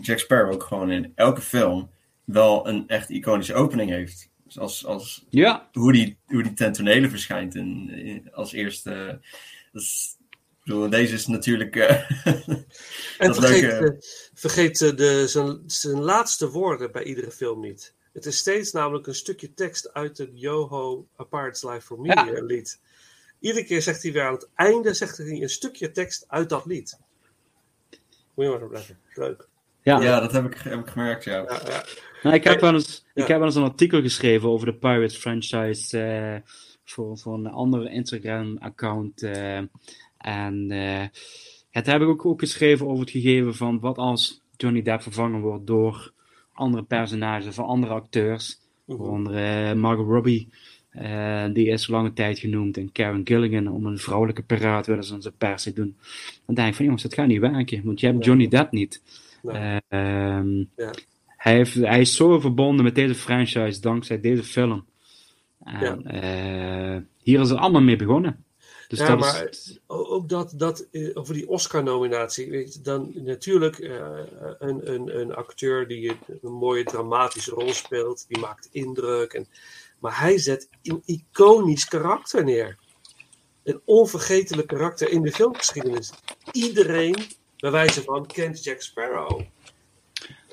Jack 0.00 0.18
Sparrow 0.18 0.52
ook 0.52 0.62
gewoon 0.62 0.90
in 0.90 1.12
elke 1.14 1.40
film 1.40 1.90
wel 2.24 2.68
een 2.68 2.88
echt 2.88 3.08
iconische 3.10 3.54
opening 3.54 3.90
heeft. 3.90 4.30
Dus 4.44 4.58
als, 4.58 4.86
als 4.86 5.26
Ja. 5.30 5.68
hoe, 5.72 5.92
die, 5.92 6.16
hoe 6.26 6.42
die 6.42 6.52
ten 6.52 6.72
tonele 6.72 7.08
verschijnt 7.08 7.54
in, 7.54 7.90
in- 7.90 8.32
als 8.32 8.52
eerste. 8.52 9.20
Dat 9.72 9.82
is, 9.82 10.16
bedoel, 10.68 10.90
deze 10.90 11.14
is 11.14 11.26
natuurlijk. 11.26 11.76
eh, 11.76 12.10
En 13.18 13.26
dat 13.26 13.36
vergeet, 13.38 13.62
leuke. 13.62 13.86
eh, 13.86 14.00
vergeet 14.34 14.82
eh, 14.82 14.96
de, 14.96 15.26
zijn, 15.28 15.62
zijn 15.66 16.00
laatste 16.02 16.50
woorden 16.50 16.92
bij 16.92 17.02
iedere 17.04 17.30
film 17.30 17.60
niet. 17.60 17.94
Het 18.12 18.26
is 18.26 18.36
steeds 18.38 18.72
namelijk 18.72 19.06
een 19.06 19.14
stukje 19.14 19.54
tekst 19.54 19.92
uit 19.92 20.18
het 20.18 20.30
Yoho 20.32 21.06
A 21.20 21.24
Pirate's 21.24 21.62
Life 21.62 21.80
for 21.80 22.00
Me 22.00 22.08
Ja. 22.08 22.28
eh, 22.32 22.44
lied. 22.44 22.80
Iedere 23.40 23.64
keer 23.64 23.82
zegt 23.82 24.02
hij 24.02 24.12
weer 24.12 24.22
aan 24.26 24.32
het 24.34 24.48
einde 24.54 24.94
zegt 24.94 25.16
hij 25.16 25.26
een 25.42 25.48
stukje 25.48 25.90
tekst 25.90 26.24
uit 26.28 26.48
dat 26.48 26.66
lied. 26.66 26.98
Moet 28.34 28.46
je 28.46 28.52
maar 28.52 28.62
opletten. 28.62 28.98
Leuk. 29.14 29.48
Ja. 29.82 30.00
ja, 30.00 30.20
dat 30.20 30.32
heb 30.32 30.44
ik, 30.44 30.58
heb 30.58 30.80
ik 30.80 30.86
gemerkt, 30.88 31.24
ja. 31.24 31.32
Ja, 31.36 31.60
ja. 31.66 31.84
Nou, 32.22 32.34
ik, 32.36 32.44
heb 32.44 32.60
wel 32.60 32.72
eens, 32.74 33.04
ja. 33.14 33.22
ik 33.22 33.28
heb 33.28 33.38
wel 33.38 33.46
eens 33.46 33.56
een 33.56 33.62
artikel 33.62 34.00
geschreven 34.02 34.48
over 34.48 34.66
de 34.66 34.74
Pirates 34.74 35.16
franchise 35.16 35.98
eh, 36.00 36.52
voor, 36.84 37.18
voor 37.18 37.34
een 37.34 37.46
andere 37.46 37.90
Instagram-account. 37.90 39.22
eh, 39.22 39.60
en 40.18 40.70
eh, 40.70 41.06
het 41.70 41.86
heb 41.86 42.00
ik 42.00 42.08
ook, 42.08 42.26
ook 42.26 42.40
geschreven 42.40 42.86
over 42.86 43.00
het 43.00 43.10
gegeven 43.10 43.54
van 43.54 43.80
wat 43.80 43.96
als 43.98 44.42
Johnny 44.56 44.82
Depp 44.82 45.02
vervangen 45.02 45.40
wordt 45.40 45.66
door 45.66 46.12
andere 46.52 46.82
personages, 46.82 47.54
van 47.54 47.64
andere 47.64 47.92
acteurs. 47.92 48.60
Mhm. 48.84 48.98
Waaronder 48.98 49.34
eh, 49.34 49.74
Margot 49.74 50.06
Robbie, 50.06 50.48
eh, 50.90 51.44
die 51.52 51.66
is 51.68 51.86
lange 51.86 52.12
tijd 52.12 52.38
genoemd. 52.38 52.76
En 52.76 52.92
Karen 52.92 53.20
Gilligan, 53.24 53.68
om 53.68 53.86
een 53.86 53.98
vrouwelijke 53.98 54.42
piraat 54.42 54.86
willen 54.86 55.04
ze 55.04 55.16
ze 55.22 55.32
per 55.32 55.58
se 55.58 55.72
doen. 55.72 55.96
Dan 56.46 56.54
denk 56.54 56.68
ik 56.68 56.74
van 56.74 56.84
jongens, 56.84 57.02
dat 57.02 57.14
gaat 57.14 57.26
niet 57.26 57.40
werken, 57.40 57.84
want 57.84 58.00
je 58.00 58.06
hebt 58.06 58.18
Nee. 58.18 58.26
Johnny 58.26 58.48
Depp 58.48 58.72
niet. 58.72 59.02
Nee. 59.42 59.56
Eh, 59.56 59.76
ehm, 59.88 60.56
Ja. 60.76 60.90
hij, 61.26 61.54
heeft, 61.54 61.74
hij 61.74 62.00
is 62.00 62.16
zo 62.16 62.40
verbonden 62.40 62.84
met 62.84 62.94
deze 62.94 63.14
franchise 63.14 63.80
dankzij 63.80 64.20
deze 64.20 64.44
film. 64.44 64.84
En 65.64 66.02
eh, 66.04 67.02
hier 67.22 67.40
is 67.40 67.48
het 67.50 67.58
allemaal 67.58 67.82
mee 67.82 67.96
begonnen. 67.96 68.44
Dus 68.88 68.98
ja, 68.98 69.06
dat 69.06 69.18
maar 69.18 69.48
is, 69.48 69.78
ook 69.86 70.28
dat, 70.28 70.52
dat 70.56 70.86
eh, 70.92 71.10
over 71.14 71.34
die 71.34 71.48
Oscar-nominatie. 71.48 72.80
Dan 72.82 73.12
natuurlijk 73.14 73.78
eh, 73.78 74.20
een, 74.58 74.92
een, 74.92 75.20
een 75.20 75.34
acteur 75.34 75.88
die 75.88 76.08
een, 76.08 76.38
een 76.42 76.52
mooie 76.52 76.84
dramatische 76.84 77.50
rol 77.50 77.72
speelt, 77.72 78.24
die 78.28 78.38
maakt 78.38 78.68
indruk. 78.72 79.32
En, 79.32 79.48
maar 79.98 80.20
hij 80.20 80.38
zet 80.38 80.68
een 80.82 81.02
iconisch 81.04 81.84
karakter 81.84 82.44
neer. 82.44 82.78
Een 83.62 83.80
onvergetelijk 83.84 84.68
karakter 84.68 85.10
in 85.10 85.22
de 85.22 85.32
filmgeschiedenis. 85.32 86.12
Iedereen, 86.52 87.16
bij 87.58 87.70
wijze 87.70 88.02
van, 88.02 88.26
kent 88.26 88.64
Jack 88.64 88.80
Sparrow. 88.80 89.40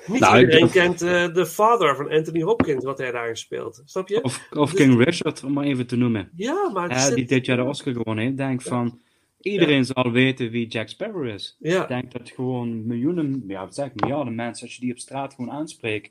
Niet 0.06 0.20
Nou, 0.20 0.38
iedereen 0.38 0.70
kent 0.70 1.02
eh, 1.02 1.34
de 1.34 1.46
vader 1.46 1.96
van 1.96 2.10
Anthony 2.10 2.42
Hopkins, 2.42 2.84
wat 2.84 2.98
hij 2.98 3.10
daarin 3.10 3.36
speelt. 3.36 3.82
Snap 3.84 4.08
je? 4.08 4.22
of, 4.22 4.48
of 4.50 4.70
Dus- 4.70 4.80
King 4.80 5.04
Richard, 5.04 5.44
om 5.44 5.52
maar 5.52 5.64
even 5.64 5.86
te 5.86 5.96
noemen. 5.96 6.30
Ja, 6.36 6.70
maar 6.72 6.90
Ja, 6.90 7.10
die 7.10 7.24
dit 7.24 7.46
jaar 7.46 7.56
de 7.56 7.64
Oscar 7.64 7.92
gewonnen 7.92 8.24
heeft. 8.24 8.36
Denk 8.36 8.62
van, 8.62 9.00
iedereen 9.40 9.84
zal 9.84 10.10
weten 10.10 10.50
wie 10.50 10.66
Jack 10.66 10.88
Sparrow 10.88 11.26
is. 11.26 11.56
Ik 11.60 11.88
denk 11.88 12.12
dat 12.12 12.30
gewoon 12.30 12.86
miljoenen, 12.86 13.44
ja, 13.46 13.64
wat 13.64 13.74
zeg 13.74 13.86
ik, 13.86 14.00
miljarden 14.00 14.34
mensen, 14.34 14.66
als 14.66 14.74
je 14.74 14.80
die 14.80 14.92
op 14.92 14.98
straat 14.98 15.34
gewoon 15.34 15.50
aanspreekt, 15.50 16.10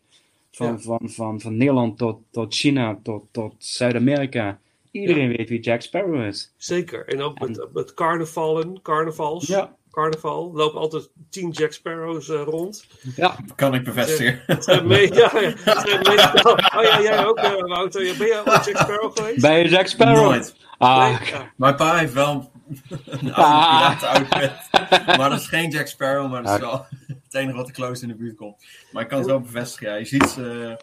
van, 0.52 0.82
van, 0.82 1.10
van, 1.10 1.42
van 1.42 1.58
Nederland 1.58 1.98
tot, 1.98 2.20
tot 2.32 2.54
China, 2.56 3.00
tot, 3.04 3.24
tot 3.32 3.56
Zuid-Amerika, 3.58 4.60
iedereen 4.92 5.36
weet 5.38 5.50
wie 5.50 5.60
Jack 5.60 5.82
Sparrow 5.82 6.26
is. 6.26 6.54
Zeker. 6.58 7.08
En 7.08 7.22
ook 7.22 7.40
met, 7.40 7.68
met 7.74 7.94
carnavallen, 7.94 8.82
carnavals. 8.82 9.48
Ja. 9.48 9.76
Carnaval. 9.96 10.52
lopen 10.54 10.80
altijd 10.80 11.10
tien 11.30 11.50
Jack 11.50 11.72
Sparrows 11.72 12.30
eh, 12.30 12.42
rond. 12.44 12.86
Ja. 13.16 13.36
Kan 13.56 13.74
ik 13.74 13.84
bevestigen. 13.84 14.42
Het 14.46 14.66
ja, 14.66 15.30
het 15.30 16.46
oh 16.76 16.82
ja, 16.84 17.02
jij 17.02 17.26
ook, 17.26 17.38
eh, 17.38 17.52
Wouter. 17.62 18.16
Ben 18.18 18.28
jij 18.28 18.40
ooit 18.46 18.66
Jack 18.66 18.78
Sparrow 18.78 19.18
geweest? 19.18 19.42
Bij 19.42 19.64
je 19.64 19.70
Jack 19.70 19.88
Sparrow? 19.88 20.24
Nooit. 20.24 20.56
Ah, 20.78 21.04
Nee? 21.20 21.30
Ja. 21.32 21.52
Mijn 21.58 21.76
pa 21.76 21.96
heeft 21.98 22.14
wel 22.14 22.52
een 23.06 23.34
oude 23.34 23.34
Ah. 23.34 24.00
piraten-outfit. 24.00 24.52
Maar 25.18 25.30
dat 25.30 25.40
is 25.40 25.48
geen 25.48 25.70
Jack 25.70 25.88
Sparrow, 25.88 26.32
maar 26.32 26.44
dat 26.44 26.54
is 26.54 26.60
wel 26.60 26.86
het 27.08 27.34
enige 27.34 27.56
wat 27.58 27.68
de 27.68 27.74
close 27.74 28.02
in 28.02 28.08
de 28.08 28.16
buurt 28.16 28.36
komt. 28.36 28.66
Maar 28.92 29.04
ik 29.04 29.10
kan 29.10 29.18
het 29.18 29.28
wel 29.28 29.40
bevestigen. 29.42 29.90
Ja. 29.90 29.96
Je 29.96 30.06
ziet 30.06 30.30
ze... 30.30 30.78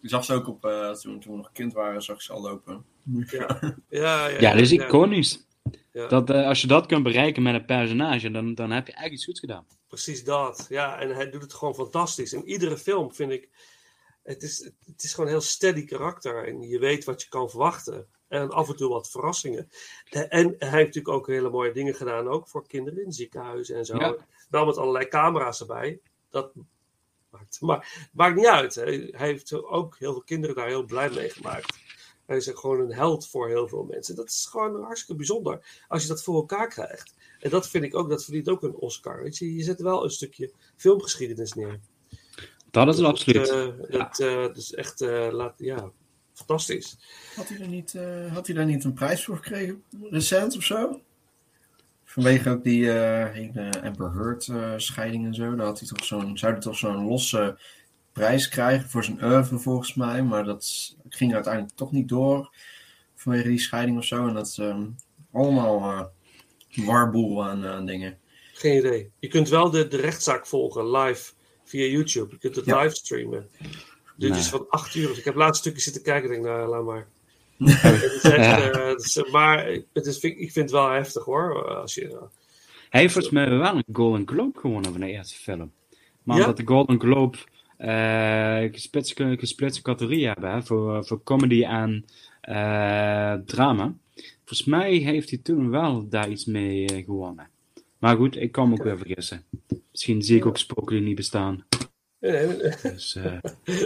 Je 0.00 0.08
zag 0.08 0.24
ze 0.24 0.34
ook 0.34 0.48
op, 0.48 0.64
eh, 0.64 0.90
toen, 0.90 1.20
toen 1.20 1.32
we 1.32 1.36
nog 1.36 1.52
kind 1.52 1.72
waren, 1.72 2.02
zag 2.02 2.16
ik 2.16 2.22
ze 2.22 2.32
al 2.32 2.40
lopen. 2.40 2.84
Ja, 3.30 3.58
ja, 3.88 4.26
ja. 4.28 4.40
Ja, 4.40 4.52
dat 4.52 4.60
is 4.60 4.70
ja. 4.70 4.84
iconisch. 4.84 5.46
Ja. 5.92 6.06
Dat, 6.06 6.30
eh, 6.30 6.46
als 6.46 6.60
je 6.60 6.66
dat 6.66 6.86
kunt 6.86 7.02
bereiken 7.02 7.42
met 7.42 7.54
een 7.54 7.64
personage, 7.64 8.30
dan, 8.30 8.54
dan 8.54 8.70
heb 8.70 8.86
je 8.86 8.92
eigenlijk 8.92 9.12
iets 9.12 9.24
goeds 9.24 9.40
gedaan. 9.40 9.66
Precies 9.88 10.24
dat. 10.24 10.66
Ja, 10.68 11.00
en 11.00 11.14
hij 11.14 11.30
doet 11.30 11.42
het 11.42 11.54
gewoon 11.54 11.74
fantastisch. 11.74 12.32
In 12.32 12.44
iedere 12.44 12.78
film 12.78 13.14
vind 13.14 13.32
ik. 13.32 13.48
Het 14.22 14.42
is, 14.42 14.70
het 14.84 15.02
is 15.02 15.10
gewoon 15.10 15.26
een 15.26 15.32
heel 15.32 15.42
steady 15.42 15.84
karakter. 15.84 16.46
En 16.46 16.60
je 16.60 16.78
weet 16.78 17.04
wat 17.04 17.22
je 17.22 17.28
kan 17.28 17.50
verwachten. 17.50 18.06
En 18.28 18.50
af 18.50 18.68
en 18.68 18.76
toe 18.76 18.88
wat 18.88 19.10
verrassingen. 19.10 19.70
En 20.10 20.54
hij 20.58 20.68
heeft 20.68 20.94
natuurlijk 20.94 21.08
ook 21.08 21.26
hele 21.26 21.50
mooie 21.50 21.72
dingen 21.72 21.94
gedaan. 21.94 22.28
Ook 22.28 22.48
voor 22.48 22.66
kinderen 22.66 23.04
in 23.04 23.12
ziekenhuizen 23.12 23.76
en 23.76 23.84
zo. 23.84 23.96
Ja. 23.96 24.16
Wel 24.50 24.66
met 24.66 24.76
allerlei 24.76 25.08
camera's 25.08 25.60
erbij. 25.60 26.00
Dat 26.30 26.52
maakt, 27.30 27.60
maar, 27.60 28.08
maakt 28.12 28.36
niet 28.36 28.46
uit. 28.46 28.74
Hè. 28.74 28.84
Hij 28.84 29.26
heeft 29.26 29.52
ook 29.62 29.96
heel 29.98 30.12
veel 30.12 30.22
kinderen 30.22 30.56
daar 30.56 30.66
heel 30.66 30.84
blij 30.84 31.10
mee 31.10 31.30
gemaakt. 31.30 31.78
Hij 32.28 32.36
is 32.36 32.50
gewoon 32.54 32.80
een 32.80 32.92
held 32.92 33.28
voor 33.28 33.48
heel 33.48 33.68
veel 33.68 33.82
mensen. 33.82 34.16
Dat 34.16 34.28
is 34.28 34.46
gewoon 34.50 34.82
hartstikke 34.82 35.14
bijzonder. 35.14 35.84
Als 35.88 36.02
je 36.02 36.08
dat 36.08 36.22
voor 36.22 36.34
elkaar 36.34 36.68
krijgt. 36.68 37.14
En 37.40 37.50
dat 37.50 37.68
vind 37.68 37.84
ik 37.84 37.94
ook, 37.94 38.08
dat 38.08 38.24
verdient 38.24 38.48
ook 38.48 38.62
een 38.62 38.74
Oscar. 38.74 39.22
Weet 39.22 39.38
je, 39.38 39.54
je 39.54 39.62
zet 39.62 39.80
wel 39.80 40.04
een 40.04 40.10
stukje 40.10 40.52
filmgeschiedenis 40.76 41.52
neer. 41.52 41.80
Dat 42.70 42.88
is 42.88 42.96
het 42.96 43.06
absoluut. 43.06 43.48
Eh, 43.48 43.66
dat, 43.88 44.18
eh, 44.18 44.34
dat 44.34 44.56
is 44.56 44.74
echt, 44.74 45.00
eh, 45.00 45.28
laat, 45.30 45.54
ja, 45.56 45.90
fantastisch. 46.32 46.96
Had 47.36 47.48
hij, 47.48 47.60
er 47.60 47.68
niet, 47.68 47.94
eh, 47.94 48.32
had 48.32 48.46
hij 48.46 48.56
daar 48.56 48.66
niet 48.66 48.84
een 48.84 48.92
prijs 48.92 49.24
voor 49.24 49.36
gekregen? 49.36 49.82
Recent 50.10 50.56
of 50.56 50.62
zo? 50.62 51.00
Vanwege 52.04 52.50
ook 52.50 52.64
die 52.64 52.92
eh 52.92 53.82
Amber 53.82 54.12
Heard 54.12 54.48
eh, 54.48 54.72
scheiding 54.76 55.26
en 55.26 55.34
zo. 55.34 55.54
Daar 55.54 55.66
had 55.66 55.78
hij 55.78 55.88
toch 55.88 56.04
zo'n, 56.04 56.38
zou 56.38 56.52
hij 56.52 56.60
toch 56.60 56.76
zo'n 56.76 57.04
losse 57.04 57.58
prijs 58.18 58.48
krijgen 58.48 58.88
voor 58.90 59.04
zijn 59.04 59.24
oeuvre 59.24 59.58
volgens 59.58 59.94
mij. 59.94 60.22
Maar 60.22 60.44
dat 60.44 60.94
ging 61.08 61.34
uiteindelijk 61.34 61.74
toch 61.76 61.92
niet 61.92 62.08
door 62.08 62.50
vanwege 63.14 63.48
die 63.48 63.58
scheiding 63.58 63.98
of 63.98 64.04
zo. 64.04 64.26
En 64.28 64.34
dat 64.34 64.46
is 64.46 64.58
ehm, 64.58 64.82
allemaal 65.32 65.80
eh 65.90 66.04
warboel 66.86 67.44
aan, 67.44 67.66
aan 67.66 67.86
dingen. 67.86 68.18
Geen 68.52 68.76
idee. 68.78 69.10
Je 69.18 69.28
kunt 69.28 69.48
wel 69.48 69.70
de, 69.70 69.88
de 69.88 69.96
rechtszaak 69.96 70.46
volgen 70.46 70.90
live 70.90 71.32
via 71.64 71.86
YouTube. 71.86 72.30
Je 72.30 72.38
kunt 72.38 72.56
het 72.56 72.64
Ja. 72.64 72.82
livestreamen. 72.82 73.48
Dit 74.16 74.30
Nee. 74.30 74.38
is 74.38 74.48
van 74.48 74.66
acht 74.68 74.94
uur. 74.94 75.08
Dus 75.08 75.18
ik 75.18 75.24
heb 75.24 75.34
laatst 75.34 75.60
stukje 75.60 75.80
zitten 75.80 76.02
kijken. 76.02 76.24
Ik 76.30 76.34
denk, 76.34 76.44
nou, 76.44 76.68
laat 76.68 76.84
maar. 76.84 77.06
het 77.82 78.02
is 78.12 78.22
echt, 78.22 78.72
eh, 78.74 78.86
het 78.86 79.00
is- 79.04 79.30
maar 79.30 79.66
het 79.92 80.06
is, 80.06 80.18
ik 80.20 80.36
vind 80.52 80.54
het 80.54 80.70
wel 80.70 80.90
heftig 80.90 81.24
hoor. 81.24 81.74
Als 81.76 81.94
je, 81.94 82.08
eh, 82.08 82.16
Hij 82.90 83.00
heeft 83.00 83.12
volgens 83.12 83.34
mij 83.34 83.48
wel 83.50 83.74
een 83.76 83.84
Golden 83.92 84.28
Globe 84.28 84.58
gewonnen 84.58 84.90
van 84.92 85.00
de 85.00 85.06
eerste 85.10 85.34
film. 85.38 85.72
Maar 86.22 86.36
Ja? 86.36 86.42
omdat 86.42 86.56
de 86.56 86.66
Golden 86.66 87.00
Globe 87.00 87.36
eh 87.38 87.44
gesplitste, 88.72 89.36
gesplitste 89.38 89.82
categorieën 89.82 90.28
hebben 90.28 90.50
hè, 90.50 90.62
voor, 90.62 91.04
voor 91.06 91.22
comedy 91.22 91.64
en 91.64 92.04
eh, 92.40 93.34
drama. 93.44 93.94
Volgens 94.44 94.64
mij 94.64 94.92
heeft 94.94 95.30
hij 95.30 95.38
toen 95.42 95.70
wel 95.70 96.08
daar 96.08 96.28
iets 96.30 96.44
mee 96.44 96.86
eh, 96.86 97.04
gewonnen. 97.04 97.48
Maar 97.98 98.16
goed, 98.16 98.36
ik 98.36 98.52
kan 98.52 98.68
me 98.68 98.74
ook 98.74 98.82
weer 98.82 98.98
vergissen. 98.98 99.44
Misschien 99.90 100.22
zie 100.22 100.36
ik 100.36 100.46
ook 100.46 100.58
spoken 100.58 100.96
die 100.96 101.04
niet 101.04 101.16
bestaan. 101.16 101.64
Dus, 102.82 103.16
eh, 103.16 103.38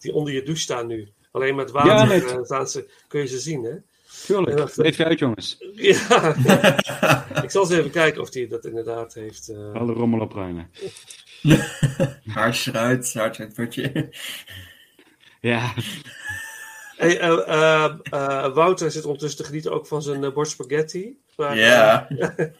die 0.00 0.12
onder 0.12 0.32
je 0.32 0.42
douche 0.42 0.62
staan 0.62 0.86
nu. 0.86 1.08
Alleen 1.30 1.54
met 1.54 1.70
water 1.70 1.92
Ja, 1.92 2.04
nee. 2.04 2.24
eh, 2.24 2.42
staan 2.44 2.68
ze, 2.68 2.90
kun 3.08 3.20
je 3.20 3.26
ze 3.26 3.38
zien, 3.38 3.62
hè? 3.64 3.72
tuurlijk, 4.26 4.50
En 4.50 4.56
dat- 4.56 4.76
leef 4.76 4.96
je 4.96 5.04
uit 5.04 5.18
jongens. 5.18 5.56
Ja. 5.74 6.34
ik 7.44 7.50
zal 7.50 7.62
eens 7.62 7.70
even 7.72 7.90
kijken 7.90 8.20
of 8.20 8.32
hij 8.34 8.46
dat 8.48 8.64
inderdaad 8.64 9.14
heeft. 9.14 9.48
eh. 9.48 9.72
Alle 9.72 9.92
rommel 9.92 10.20
opruimen. 10.20 10.70
Haarsje 12.34 12.70
eruit, 12.70 13.14
haarsje 13.14 13.20
uit 13.22 13.36
het 13.38 13.54
putje. 13.54 14.14
Ja, 15.40 15.74
Hey, 16.96 17.20
eh, 17.20 17.48
eh, 17.48 17.94
eh, 18.10 18.54
Wouter 18.54 18.90
zit 18.90 19.04
ondertussen 19.04 19.38
te 19.38 19.44
genieten 19.44 19.72
ook 19.72 19.86
van 19.86 20.02
zijn 20.02 20.32
bord 20.32 20.48
spaghetti. 20.48 21.18
Maar, 21.36 21.56
Ja. 21.56 22.08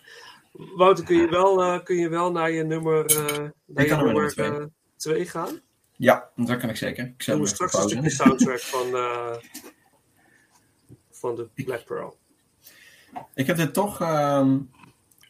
Wouter, 0.77 1.05
kun 1.05 1.17
je 1.17 1.29
wel, 1.29 1.63
eh, 1.63 1.83
kun 1.85 1.97
je 1.97 2.09
wel 2.09 2.33
naar 2.33 2.51
je 2.51 2.63
nummer, 2.63 3.07
eh 3.07 3.17
naar 3.17 3.51
kan 3.75 3.85
je 3.85 3.91
naar 3.91 4.03
mijn 4.05 4.15
nummer 4.15 4.35
nummer 4.37 4.61
eh, 4.61 4.67
twee 4.97 5.27
gaan? 5.27 5.61
Ja, 5.97 6.31
dat 6.37 6.57
kan 6.59 6.69
ik 6.69 6.77
zeker. 6.77 7.05
Ik 7.05 7.23
zet 7.23 7.49
straks 7.49 7.75
een 7.75 7.89
stukje 7.89 8.11
soundtrack 8.25 8.61
van, 8.61 8.97
eh, 8.97 9.37
van 11.11 11.35
de 11.35 11.49
Black 11.65 11.85
Pearl. 11.85 12.19
Ik 13.35 13.47
heb 13.47 13.57
dit 13.57 13.75
toch... 13.75 14.01
ehm, 14.01 14.59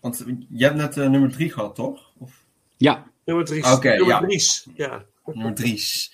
want 0.00 0.24
je 0.48 0.64
hebt 0.64 0.76
net 0.76 0.96
nummer 0.96 1.32
3 1.32 1.52
gehad, 1.52 1.74
toch? 1.74 2.12
Of 2.18 2.44
ja. 2.76 3.10
Nummer 3.28 3.44
drie. 3.44 3.72
Oké, 3.72 3.88
nummer 3.88 4.06
ja. 4.06 4.20
Dries, 4.20 4.66
ja. 4.74 5.04
nummer 5.24 5.54
3? 5.54 6.10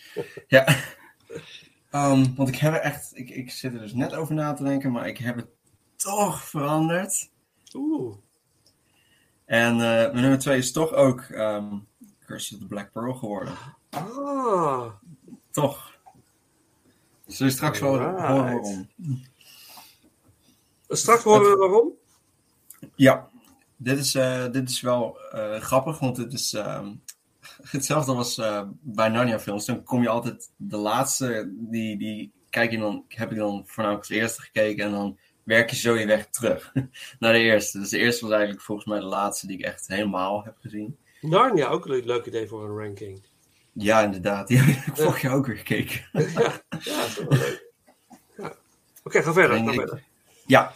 ja. 0.47 0.67
Ehm, 1.91 2.35
want 2.37 2.49
ik 2.49 2.57
heb 2.57 2.75
er 2.75 2.81
echt... 2.81 3.11
Ik, 3.15 3.31
ik 3.31 3.51
zit 3.51 3.75
er 3.75 3.81
dus 3.81 3.93
net 3.93 4.15
over 4.15 4.35
na 4.35 4.53
te 4.53 4.63
denken, 4.63 4.93
maar 4.93 5.09
ik 5.09 5.19
heb 5.19 5.37
het 5.37 5.47
toch 5.97 6.45
veranderd. 6.45 7.31
Oeh. 7.75 8.17
En 9.45 9.73
eh, 9.73 9.79
mijn 9.79 10.15
nummer 10.21 10.39
2 10.39 10.59
is 10.59 10.73
toch 10.73 10.93
ook 10.93 11.21
ehm 11.21 11.77
Curse 12.27 12.55
of 12.55 12.61
the 12.61 12.67
Black 12.67 12.93
Pearl 12.93 13.15
geworden. 13.15 13.55
Ah. 13.91 14.87
Toch. 15.51 15.99
Zul 17.27 17.47
je 17.47 17.53
straks 17.53 17.81
wel 17.81 17.91
horen 17.91 18.13
waarom. 18.13 18.89
Straks 20.89 21.23
horen 21.23 21.51
we 21.51 21.57
waarom. 21.57 21.93
Ja, 22.95 23.29
dit 23.77 23.99
is, 23.99 24.15
eh, 24.15 24.51
dit 24.51 24.71
is 24.71 24.81
wel 24.81 25.19
eh, 25.21 25.61
grappig, 25.61 25.99
want 25.99 26.17
het 26.17 26.33
is 26.33 26.53
ehm, 26.53 26.93
hetzelfde 27.71 28.13
als 28.13 28.39
eh, 28.39 28.63
bij 28.81 29.09
Narnia 29.09 29.41
films. 29.41 29.65
Dan 29.65 29.83
kom 29.83 30.03
je 30.03 30.09
altijd 30.09 30.51
de 30.57 30.77
laatste, 30.77 31.53
die, 31.55 31.99
die 31.99 32.33
kijk 32.51 32.71
je 32.71 32.79
dan, 32.79 33.05
heb 33.09 33.31
ik 33.31 33.37
dan 33.37 33.63
voornamelijk 33.67 34.09
als 34.09 34.19
eerste 34.19 34.43
gekeken 34.43 34.85
en 34.85 34.91
dan 34.91 35.19
werk 35.43 35.71
je 35.71 35.77
zo 35.77 35.95
je 35.95 36.07
weg 36.07 36.27
terug 36.31 36.73
naar 37.19 37.33
de 37.33 37.39
eerste. 37.39 37.79
Dus 37.79 37.89
de 37.91 37.99
eerste 37.99 38.23
was 38.25 38.33
eigenlijk 38.33 38.63
volgens 38.63 38.87
mij 38.87 38.99
de 38.99 39.05
laatste 39.05 39.47
die 39.47 39.59
ik 39.59 39.65
echt 39.65 39.87
helemaal 39.87 40.45
heb 40.45 40.57
gezien. 40.61 40.97
Narnia, 41.21 41.67
ook 41.69 41.87
een 41.87 42.05
leuk, 42.05 42.27
idee 42.27 42.47
voor 42.47 42.65
een 42.65 42.85
ranking. 42.85 43.23
Ja, 43.73 44.03
inderdaad. 44.03 44.49
Die 44.49 44.59
heb 44.59 44.87
ik 44.87 44.97
vorig 44.97 45.21
jaar 45.21 45.35
ook 45.35 45.47
weer 45.47 45.57
gekeken. 45.57 46.01
ja, 46.13 46.63
ja, 46.69 47.01
dat 47.01 47.09
is 47.09 47.17
wel 47.19 47.29
leuk. 47.29 47.73
Ja. 48.37 48.55
Oké, 49.05 49.23
ga 49.23 49.33
verder. 49.33 49.57
Ga 49.59 49.65
ik- 49.65 49.75
verder. 49.75 50.03
Ja. 50.47 50.73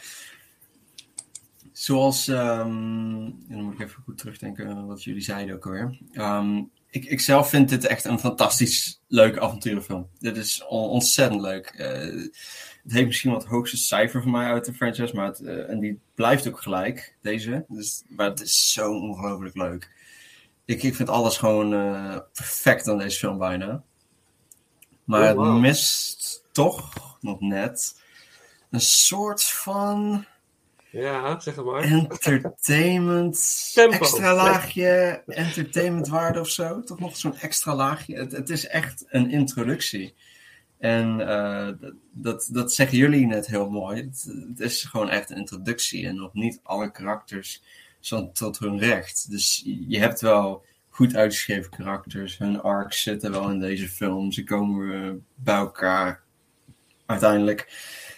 Zoals, 1.72 2.28
ehm, 2.28 2.66
en 3.26 3.44
dan 3.48 3.62
moet 3.62 3.74
ik 3.74 3.80
even 3.80 4.02
goed 4.02 4.18
terugdenken 4.18 4.86
wat 4.86 5.04
jullie 5.04 5.20
zeiden 5.22 5.54
ook 5.54 5.66
alweer. 5.66 5.98
Ehm, 6.12 6.62
ik, 6.90 7.04
ik 7.04 7.20
zelf 7.20 7.48
vind 7.48 7.68
dit 7.68 7.86
echt 7.86 8.04
een 8.04 8.18
fantastisch 8.18 9.00
leuke 9.06 9.40
avonturenfilm. 9.40 10.08
Dit 10.18 10.36
is 10.36 10.64
on- 10.66 10.88
ontzettend 10.88 11.40
leuk. 11.40 11.66
Eh, 11.66 11.88
het 12.82 12.92
heeft 12.92 13.06
misschien 13.06 13.30
wat 13.30 13.42
het 13.42 13.50
hoogste 13.50 13.76
cijfer 13.76 14.22
van 14.22 14.30
mij 14.30 14.46
uit 14.46 14.64
de 14.64 14.74
franchise, 14.74 15.14
maar 15.14 15.26
het, 15.26 15.40
eh, 15.40 15.70
en 15.70 15.80
die 15.80 16.00
blijft 16.14 16.48
ook 16.48 16.60
gelijk, 16.62 17.16
deze. 17.22 17.64
Dus, 17.68 18.02
maar 18.08 18.28
het 18.28 18.40
is 18.40 18.72
zo 18.72 18.90
ongelooflijk 18.92 19.56
leuk. 19.56 19.90
Ik, 20.64 20.82
ik 20.82 20.94
vind 20.94 21.08
alles 21.08 21.36
gewoon 21.36 21.74
eh, 21.74 22.16
perfect 22.32 22.88
aan 22.88 22.98
deze 22.98 23.18
film 23.18 23.38
bijna. 23.38 23.82
Maar 25.04 25.36
Oh, 25.36 25.52
het 25.52 25.60
mist 25.60 26.44
toch 26.52 27.16
nog 27.20 27.40
net 27.40 28.00
een 28.70 28.80
soort 28.80 29.44
van 29.44 30.24
Ja, 30.90 31.40
zeg 31.40 31.54
het 31.56 31.64
maar. 31.64 31.82
entertainment, 31.82 33.70
Tempo. 33.74 33.96
extra 33.96 34.34
laagje, 34.34 35.22
entertainmentwaarde 35.26 36.40
of 36.40 36.48
zo. 36.48 36.82
Toch 36.82 36.98
nog 36.98 37.16
zo'n 37.16 37.36
extra 37.36 37.74
laagje. 37.74 38.16
Het, 38.16 38.32
het 38.32 38.50
is 38.50 38.66
echt 38.66 39.04
een 39.08 39.30
introductie. 39.30 40.14
En 40.78 41.28
eh, 41.28 41.68
dat- 42.12 42.48
dat, 42.52 42.72
zeggen 42.72 42.98
jullie 42.98 43.26
net 43.26 43.46
heel 43.46 43.70
mooi. 43.70 44.02
Het, 44.02 44.32
het 44.48 44.60
is 44.60 44.82
gewoon 44.82 45.08
echt 45.08 45.30
een 45.30 45.36
introductie 45.36 46.06
en 46.06 46.14
nog 46.14 46.32
niet 46.34 46.60
alle 46.62 46.90
karakters 46.90 47.62
zijn 48.00 48.32
tot 48.32 48.58
hun 48.58 48.78
recht. 48.78 49.30
Dus 49.30 49.62
je 49.88 49.98
hebt 49.98 50.20
wel 50.20 50.64
goed 50.88 51.14
uitgeschreven 51.16 51.70
karakters. 51.70 52.38
Hun 52.38 52.60
arcs 52.62 53.02
zitten 53.02 53.30
wel 53.30 53.50
in 53.50 53.58
deze 53.60 53.88
film. 53.88 54.32
Ze 54.32 54.44
komen 54.44 55.04
eh, 55.04 55.10
bij 55.34 55.56
elkaar 55.56 56.22
uiteindelijk. 57.08 57.68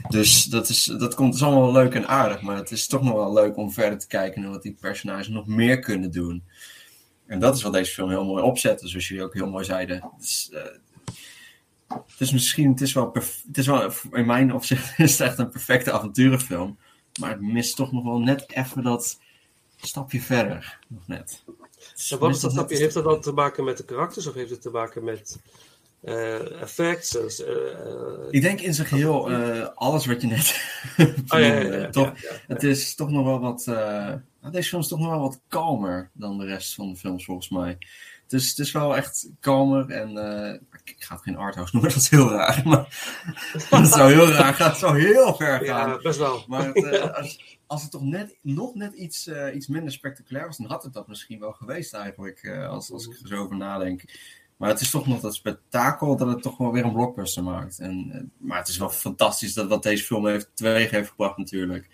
Dus 0.08 0.44
dat, 0.44 0.68
is, 0.68 0.84
dat 0.84 1.14
komt 1.14 1.34
is 1.34 1.42
allemaal 1.42 1.72
wel 1.72 1.82
leuk 1.82 1.94
en 1.94 2.08
aardig. 2.08 2.42
Maar 2.42 2.56
het 2.56 2.70
is 2.70 2.86
toch 2.86 3.02
nog 3.02 3.14
wel 3.14 3.32
leuk 3.32 3.56
om 3.56 3.72
verder 3.72 3.98
te 3.98 4.06
kijken 4.06 4.42
naar 4.42 4.50
wat 4.50 4.62
die 4.62 4.76
personages 4.80 5.28
nog 5.28 5.46
meer 5.46 5.78
kunnen 5.78 6.10
doen. 6.10 6.44
En 7.26 7.38
dat 7.38 7.56
is 7.56 7.62
wat 7.62 7.72
deze 7.72 7.92
film 7.92 8.10
heel 8.10 8.24
mooi 8.24 8.42
opzet. 8.42 8.80
Zoals 8.84 9.08
jullie 9.08 9.24
ook 9.24 9.34
heel 9.34 9.50
mooi 9.50 9.64
zeiden. 9.64 10.10
Dus, 10.18 10.50
het 11.88 12.20
is 12.20 12.32
misschien, 12.32 12.70
het 12.70 12.80
is 12.80 12.92
wel, 12.92 13.10
het 13.46 13.58
is 13.58 13.66
wel 13.66 13.92
in 14.12 14.26
mijn 14.26 14.54
opzicht 14.54 14.98
is 14.98 15.18
het 15.18 15.28
echt 15.28 15.38
een 15.38 15.50
perfecte 15.50 15.92
avonturenfilm. 15.92 16.78
Maar 17.20 17.30
het 17.30 17.40
mist 17.40 17.76
toch 17.76 17.92
nog 17.92 18.04
wel 18.04 18.18
net 18.18 18.52
even 18.52 18.82
dat 18.82 19.20
stapje 19.76 20.20
verder. 20.20 20.78
Nog 20.88 21.06
net. 21.06 21.42
En 22.10 22.18
wat 22.18 22.34
is 22.34 22.40
dat 22.40 22.52
stapje? 22.52 22.76
Heeft 22.76 22.94
dat 22.94 23.04
dan 23.04 23.20
te 23.20 23.32
maken 23.32 23.64
met 23.64 23.76
de 23.76 23.84
karakters 23.84 24.26
of 24.26 24.34
heeft 24.34 24.50
het 24.50 24.62
te 24.62 24.70
maken 24.70 25.04
met 25.04 25.38
eh 26.02 26.60
effects? 26.60 27.10
Dus, 27.10 27.44
eh, 27.44 27.54
eh, 27.54 28.26
Ik 28.30 28.42
denk 28.42 28.60
in 28.60 28.74
zijn 28.74 28.86
geheel 28.86 29.30
eh, 29.30 29.68
alles 29.74 30.06
wat 30.06 30.20
je 30.20 30.26
net 30.26 30.62
Oh, 31.28 31.40
ja, 31.40 31.88
toch? 31.90 32.12
Het 32.46 32.62
is 32.62 32.94
toch 32.94 33.10
nog 33.10 33.24
wel 33.24 33.40
wat. 33.40 33.66
nou, 33.66 34.50
deze 34.50 34.68
film 34.68 34.80
is 34.82 34.88
toch 34.88 34.98
nog 34.98 35.10
wel 35.10 35.20
wat 35.20 35.40
kalmer 35.48 36.10
dan 36.12 36.38
de 36.38 36.46
rest 36.46 36.74
van 36.74 36.88
de 36.88 36.96
films, 36.96 37.24
volgens 37.24 37.48
mij. 37.48 37.78
Dus 38.26 38.48
het 38.48 38.58
is 38.58 38.72
wel 38.72 38.96
echt 38.96 39.28
kalmer 39.40 39.90
en. 39.90 40.10
ik 40.84 40.96
ga 40.98 41.14
het 41.14 41.24
geen 41.24 41.36
arthouse 41.36 41.72
noemen, 41.72 41.92
dat 41.94 42.02
is 42.02 42.10
heel 42.10 42.30
raar. 42.30 42.62
Maar 42.64 43.14
dat 43.70 43.92
zou 43.92 44.12
heel 44.12 44.28
raar 44.28 44.54
gaan, 44.54 44.70
het 44.70 44.78
zou 44.78 45.00
heel 45.00 45.34
ver 45.34 45.64
gaan. 45.64 45.88
ja, 45.90 45.98
best 45.98 46.18
wel. 46.18 46.44
Maar 46.48 46.66
het, 46.72 47.14
als, 47.14 47.58
als 47.66 47.82
het 47.82 47.90
toch 47.90 48.02
net, 48.02 48.36
nog 48.42 48.74
net 48.74 48.94
iets, 48.94 49.30
iets 49.54 49.66
minder 49.66 49.92
spectaculair 49.92 50.46
was, 50.46 50.56
dan 50.56 50.66
had 50.66 50.82
het 50.82 50.92
dat 50.92 51.08
misschien 51.08 51.40
wel 51.40 51.52
geweest 51.52 51.94
eigenlijk, 51.94 52.48
als, 52.68 52.92
als 52.92 53.06
ik 53.06 53.18
er 53.22 53.28
zo 53.28 53.42
over 53.42 53.56
nadenk. 53.56 54.04
Maar 54.60 54.68
het 54.68 54.80
is 54.80 54.90
toch 54.90 55.06
nog 55.06 55.20
dat 55.20 55.34
spektakel 55.34 56.16
dat 56.16 56.28
het 56.28 56.42
toch 56.42 56.56
wel 56.56 56.72
weer 56.72 56.84
een 56.84 56.92
blockbuster 56.92 57.42
maakt. 57.42 57.78
En, 57.78 58.10
eh, 58.12 58.20
maar 58.48 58.58
het 58.58 58.68
is 58.68 58.78
wel 58.78 58.88
fantastisch 58.88 59.54
dat 59.54 59.68
wat 59.68 59.82
deze 59.82 60.04
film 60.04 60.26
heeft 60.26 60.50
teweeg 60.54 60.90
heeft 60.90 61.08
gebracht 61.08 61.36
natuurlijk. 61.36 61.88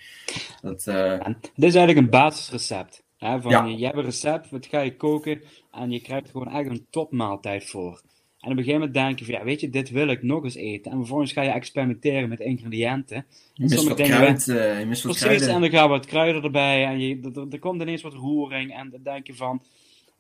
Dat, 0.61 0.87
En 0.87 1.37
dit 1.41 1.65
is 1.65 1.75
eigenlijk 1.75 1.99
een 1.99 2.11
basisrecept. 2.11 3.03
Hè, 3.17 3.41
van 3.41 3.51
Ja. 3.51 3.65
je, 3.65 3.79
je 3.79 3.85
hebt 3.85 3.97
een 3.97 4.05
recept, 4.05 4.51
wat 4.51 4.67
ga 4.67 4.81
je 4.81 4.97
koken 4.97 5.43
en 5.73 5.91
je 5.91 6.01
krijgt 6.01 6.31
gewoon 6.31 6.49
echt 6.51 6.71
een 6.71 6.87
topmaaltijd 6.91 7.65
voor. 7.65 8.03
En 8.41 8.53
op 8.53 8.59
een 8.59 8.65
gegeven 8.65 8.73
moment 8.87 8.95
denk 8.95 9.19
je 9.19 9.25
van, 9.25 9.35
ja, 9.35 9.45
weet 9.45 9.61
je, 9.61 9.71
dit 9.71 9.91
wil 9.91 10.09
ik 10.09 10.23
nog 10.23 10.45
eens 10.45 10.55
eten. 10.55 10.91
En 10.91 10.97
vervolgens 10.99 11.33
ga 11.33 11.43
je 11.43 11.51
experimenteren 11.51 12.29
met 12.29 12.41
ingrediënten. 12.41 13.27
je 13.55 13.69
sommige 13.69 13.89
wat 13.89 13.97
dingen 13.97 14.17
kruid, 14.17 14.49
eh, 14.49 14.79
je 14.81 14.87
mist 14.87 15.03
wat 15.03 15.13
Precies, 15.13 15.31
en 15.31 15.47
kruiden. 15.47 15.71
dan 15.71 15.81
gaan 15.81 15.89
wat 15.89 16.07
kruiden 16.07 16.43
erbij 16.43 16.85
en 16.87 17.01
je, 17.01 17.47
er 17.51 17.59
komt 17.59 17.83
ineens 17.83 18.03
wat 18.03 18.15
roering 18.15 18.75
en 18.75 18.91
dan 18.91 19.01
denk 19.03 19.27
je 19.27 19.35
van... 19.35 19.63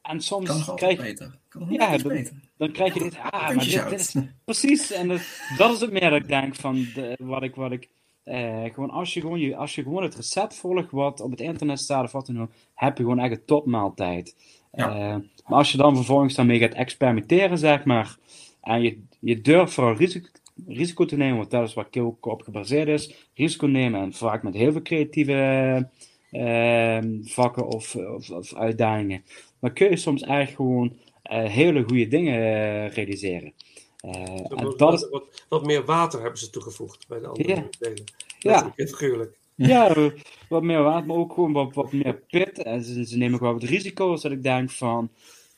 En 0.07 0.21
soms 0.21 0.64
Kan 0.64 0.77
krijg 0.77 0.97
je... 0.97 1.03
beter. 1.03 1.38
Kan 1.49 1.66
Ja, 1.71 1.97
dan, 1.97 2.09
beter. 2.09 2.35
dan 2.57 2.73
krijg 2.73 2.95
je 2.95 3.01
dit... 3.01 3.19
Ah, 3.31 3.55
maar 3.55 3.64
dit, 3.64 3.92
is... 3.92 4.16
Precies, 4.45 4.92
en 4.92 5.09
dat, 5.09 5.21
dat 5.59 5.73
is 5.73 5.81
het 5.81 5.92
meer 5.92 6.11
dat 6.11 6.21
ik 6.21 6.29
denk 6.29 6.55
van 6.55 6.87
de, 6.95 7.16
wat, 7.19 7.42
ik, 7.42 7.55
wat 7.55 7.73
ik 7.73 7.88
eh, 8.27 8.64
gewoon 8.64 8.90
als 8.90 9.14
je 9.14 9.21
gewoon, 9.21 9.38
je, 9.38 9.57
als 9.57 9.75
je 9.75 9.83
gewoon 9.83 10.03
het 10.03 10.14
recept 10.14 10.55
volgt 10.55 10.90
wat 10.90 11.21
op 11.21 11.31
het 11.31 11.40
internet 11.40 11.81
staat 11.81 12.05
of 12.05 12.12
wat 12.12 12.27
dan 12.27 12.40
ook, 12.40 12.51
heb 12.75 12.97
je 12.97 13.03
gewoon 13.03 13.19
echt 13.19 13.33
een 13.33 13.45
topmaaltijd. 13.45 14.37
Ja. 14.73 14.88
Eh, 14.88 15.16
maar 15.47 15.59
als 15.59 15.73
je 15.73 15.79
dan 15.79 15.97
vervolgens 15.97 16.35
daarmee 16.35 16.59
gaat 16.59 16.75
experimenteren, 16.75 17.59
zeg 17.59 17.85
maar, 17.85 18.16
en 18.61 18.83
je, 18.83 19.03
je 19.21 19.40
durft 19.40 19.73
vooral 19.73 19.95
risico, 19.95 20.29
risico 20.66 21.05
te 21.05 21.16
nemen, 21.16 21.37
want 21.37 21.51
dat 21.51 21.69
is 21.69 21.75
waar 21.75 21.88
op 22.21 22.42
gebaseerd 22.42 22.88
is, 22.88 23.29
risico 23.35 23.66
nemen 23.66 24.01
en 24.01 24.12
vaak 24.12 24.42
met 24.42 24.55
heel 24.55 24.73
veel 24.73 24.83
creatieve 24.83 25.88
eh, 26.31 26.99
vakken 27.23 27.66
of, 27.66 27.95
of, 27.95 28.31
of 28.31 28.55
uitdagingen, 28.55 29.25
dan 29.61 29.73
kun 29.73 29.90
je 29.90 29.97
soms 29.97 30.23
echt 30.23 30.55
gewoon 30.55 30.97
eh, 31.23 31.45
hele 31.45 31.83
goede 31.83 32.09
dingen 32.09 32.35
eh, 32.35 32.95
realiseren. 32.95 33.53
Eh, 34.01 34.12
en 34.21 34.64
Wat, 34.64 34.79
dat 34.79 34.92
is, 34.92 35.01
wat, 35.01 35.11
wat, 35.11 35.45
wat 35.49 35.64
meer 35.66 35.85
water 35.85 36.21
hebben 36.21 36.38
ze 36.38 36.51
toegevoegd 36.51 37.09
bij 37.09 37.21
de 37.21 37.27
andere 37.27 37.49
Ja. 37.55 37.64
delen. 37.79 38.05
Ja. 38.38 38.73
Figuurlijk. 38.77 39.38
Ja, 39.55 39.95
wat 40.49 40.62
meer 40.62 40.83
water, 40.83 41.07
maar 41.07 41.16
ook 41.16 41.33
gewoon 41.33 41.53
wat, 41.53 41.75
wat 41.75 41.92
meer 41.92 42.14
pit. 42.31 42.62
En 42.62 42.85
ze, 42.85 43.07
ze 43.07 43.16
nemen 43.16 43.40
wel 43.40 43.53
wat 43.53 43.62
risico's. 43.62 44.23
Dat 44.23 44.33
ik 44.33 44.42
denk 44.42 44.71
van. 44.71 45.11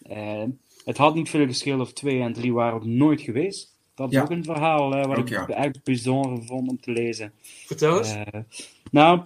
eh, 0.02 0.42
het 0.84 0.96
had 0.96 1.14
niet 1.14 1.30
veel 1.30 1.46
geschild 1.46 1.80
of 1.80 1.92
2 1.92 2.20
en 2.20 2.32
3 2.32 2.52
waren 2.52 2.74
ook 2.74 2.84
nooit 2.84 3.20
geweest. 3.20 3.76
Dat 3.94 4.08
is 4.10 4.14
Ja. 4.16 4.22
ook 4.22 4.30
een 4.30 4.44
verhaal 4.44 4.94
eh, 4.94 5.06
wat 5.06 5.16
Ook, 5.18 5.22
ik 5.22 5.28
ja. 5.28 5.46
echt 5.48 5.82
bijzonder 5.84 6.44
vond 6.44 6.68
om 6.68 6.80
te 6.80 6.90
lezen. 6.90 7.32
Vertel 7.66 7.98
eens. 7.98 8.14
Nou, 8.90 9.20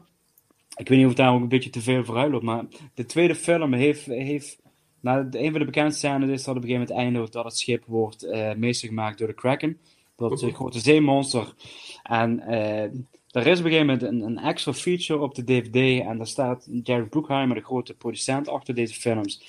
ik 0.82 0.88
weet 0.88 0.98
niet 0.98 1.06
of 1.06 1.14
daar 1.14 1.32
ook 1.32 1.40
een 1.40 1.48
beetje 1.48 1.70
te 1.70 1.80
veel 1.80 2.04
vooruit 2.04 2.30
loopt, 2.30 2.44
maar 2.44 2.64
de 2.94 3.04
tweede 3.04 3.34
film 3.34 3.72
heeft. 3.72 4.04
heeft 4.04 4.60
nou, 5.00 5.26
een 5.30 5.50
van 5.50 5.60
de 5.60 5.64
bekendste 5.64 6.06
scènes 6.06 6.30
is 6.30 6.44
dat 6.44 6.56
op 6.56 6.62
een 6.62 6.68
gegeven 6.68 6.86
moment 6.88 7.06
eindigt 7.06 7.32
dat 7.32 7.44
het 7.44 7.58
schip 7.58 7.84
wordt 7.86 8.22
eh 8.22 8.54
meester 8.54 8.88
gemaakt 8.88 9.18
door 9.18 9.26
de 9.26 9.34
Kraken. 9.34 9.78
Dat 10.16 10.42
een 10.42 10.54
grote 10.54 10.78
zeemonster. 10.78 11.54
En 12.02 12.40
eh, 12.40 12.82
er 13.30 13.46
is 13.46 13.58
op 13.58 13.64
een 13.64 13.70
gegeven 13.70 13.86
moment 13.86 14.02
een, 14.02 14.20
een 14.20 14.38
extra 14.38 14.72
feature 14.72 15.20
op 15.20 15.34
de 15.34 15.44
DVD. 15.44 16.06
En 16.06 16.16
daar 16.16 16.26
staat 16.26 16.68
Jerry 16.82 17.06
Bruckheimer, 17.06 17.56
de 17.56 17.64
grote 17.64 17.94
producent 17.94 18.48
achter 18.48 18.74
deze 18.74 18.94
films. 18.94 19.42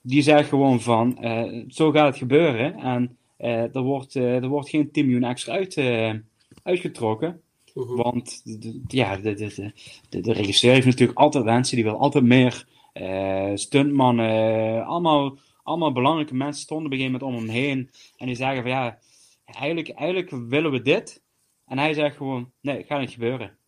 Die 0.00 0.22
zegt 0.22 0.48
gewoon 0.48 0.80
van, 0.80 1.18
eh, 1.18 1.62
zo 1.68 1.90
gaat 1.90 2.06
het 2.06 2.16
gebeuren. 2.16 2.74
En 2.74 3.16
er, 3.36 3.82
wordt, 3.82 4.14
er 4.14 4.48
wordt 4.48 4.68
geen 4.68 4.90
10 4.90 5.04
miljoen 5.04 5.30
extra 5.30 5.52
uit, 5.52 5.76
eh, 5.76 7.43
Mhm. 7.74 7.94
Want 7.96 8.40
de, 8.62 8.82
ja, 8.86 9.16
de, 9.16 9.34
de, 9.34 9.72
de, 10.08 10.20
de, 10.20 10.32
regisseur 10.32 10.72
heeft 10.72 10.86
natuurlijk 10.86 11.18
altijd 11.18 11.44
wensen. 11.44 11.76
Die 11.76 11.84
wil 11.84 11.98
altijd 11.98 12.24
meer 12.24 12.66
eh, 12.92 13.50
stuntmannen. 13.54 14.30
eh, 14.30 14.88
allemaal, 14.88 15.38
allemaal 15.62 15.92
belangrijke 15.92 16.34
mensen 16.34 16.62
stonden 16.62 16.86
op 16.86 16.92
een 16.92 16.98
gegeven 16.98 17.20
moment 17.20 17.40
om 17.40 17.46
hem 17.46 17.56
heen. 17.56 17.90
En 18.16 18.26
die 18.26 18.36
zeggen 18.36 18.62
van 18.62 18.70
ja, 18.70 18.98
eigenlijk, 19.44 19.88
eigenlijk 19.88 20.30
willen 20.48 20.70
we 20.70 20.82
dit. 20.82 21.22
En 21.66 21.78
hij 21.78 21.94
zegt 21.94 22.16
gewoon, 22.16 22.52
nee, 22.60 22.76
het 22.76 22.86
gaat 22.86 23.00
niet 23.00 23.10
gebeuren. 23.10 23.58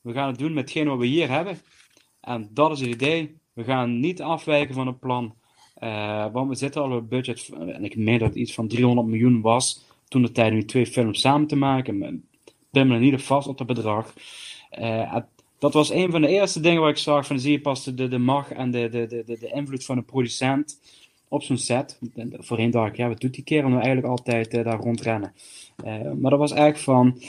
We 0.00 0.12
gaan 0.12 0.28
het 0.28 0.38
doen 0.38 0.52
met 0.52 0.62
hetgeen 0.62 0.88
wat 0.88 0.98
we 0.98 1.06
hier 1.06 1.28
hebben. 1.30 1.58
En 2.20 2.50
dat 2.52 2.70
is 2.70 2.80
het 2.80 2.88
idee. 2.88 3.38
We 3.52 3.64
gaan 3.64 4.00
niet 4.00 4.22
afwijken 4.22 4.74
van 4.74 4.86
het 4.86 5.00
plan. 5.00 5.34
Eh, 5.74 6.32
want 6.32 6.48
we 6.48 6.54
zitten 6.54 6.82
al 6.82 6.90
op 6.90 7.00
een 7.00 7.08
budget, 7.08 7.48
en 7.48 7.84
ik 7.84 7.96
meen 7.96 8.18
dat 8.18 8.28
het 8.28 8.38
iets 8.38 8.54
van 8.54 8.68
300 8.68 9.08
miljoen 9.08 9.40
was. 9.40 9.84
Toen 10.08 10.22
de 10.22 10.32
tijd 10.32 10.52
die 10.52 10.64
twee 10.64 10.86
films 10.86 11.20
samen 11.20 11.46
te 11.46 11.56
maken. 11.56 12.28
Ben 12.70 12.90
er 12.90 12.98
niet 12.98 13.14
op 13.14 13.20
vast 13.20 13.48
op 13.48 13.58
dat 13.58 13.66
bedrag. 13.66 14.14
Eh, 14.70 15.16
dat 15.58 15.74
was 15.74 15.90
een 15.90 16.10
van 16.10 16.20
de 16.20 16.28
eerste 16.28 16.60
dingen 16.60 16.80
waar 16.80 16.90
ik 16.90 16.96
zag. 16.96 17.26
Van, 17.26 17.40
zie 17.40 17.52
je 17.52 17.60
pas 17.60 17.84
de, 17.84 17.94
de, 17.94 18.08
de 18.08 18.18
macht 18.18 18.50
en 18.50 18.70
de, 18.70 18.88
de, 18.88 19.06
de, 19.06 19.22
de, 19.26 19.38
de 19.38 19.50
invloed 19.52 19.84
van 19.84 19.96
een 19.96 20.04
producent 20.04 20.80
op 21.28 21.42
zo'n 21.42 21.56
set. 21.56 21.98
En 22.14 22.36
voorheen 22.38 22.70
dacht 22.70 22.88
ik, 22.88 22.96
ja, 22.96 23.08
wat 23.08 23.20
doet 23.20 23.34
die 23.34 23.44
kerel 23.44 23.68
nou 23.68 23.82
eigenlijk 23.82 24.06
altijd 24.06 24.48
eh, 24.48 24.64
daar 24.64 24.80
rondrennen? 24.80 25.32
Eh, 25.84 26.12
maar 26.12 26.30
dat 26.30 26.40
was 26.40 26.52
eigenlijk 26.52 26.82
van... 26.82 27.22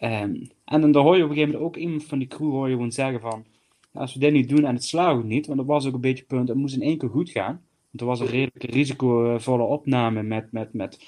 ehm, 0.00 0.34
en 0.64 0.92
dan 0.92 1.02
hoor 1.02 1.16
je 1.16 1.24
op 1.24 1.30
een 1.30 1.34
gegeven 1.34 1.54
moment 1.54 1.76
ook 1.76 1.82
iemand 1.82 2.04
van 2.04 2.18
die 2.18 2.28
crew 2.28 2.50
hoor 2.50 2.68
je 2.68 2.74
gewoon 2.74 2.92
zeggen 2.92 3.20
van... 3.20 3.44
als 3.92 4.14
we 4.14 4.20
dit 4.20 4.32
niet 4.32 4.48
doen 4.48 4.64
en 4.64 4.74
het 4.74 4.84
slaagt 4.84 5.24
niet, 5.24 5.46
want 5.46 5.58
dat 5.58 5.66
was 5.66 5.86
ook 5.86 5.94
een 5.94 6.00
beetje 6.00 6.18
het 6.18 6.26
punt, 6.26 6.48
het 6.48 6.56
moest 6.56 6.74
in 6.74 6.82
één 6.82 6.98
keer 6.98 7.08
goed 7.08 7.30
gaan. 7.30 7.62
Want 7.90 8.00
er 8.00 8.06
was 8.06 8.20
een 8.20 8.26
redelijk 8.26 8.74
risicovolle 8.74 9.62
opname 9.62 10.22
met, 10.22 10.52
met, 10.52 10.72
met 10.72 10.98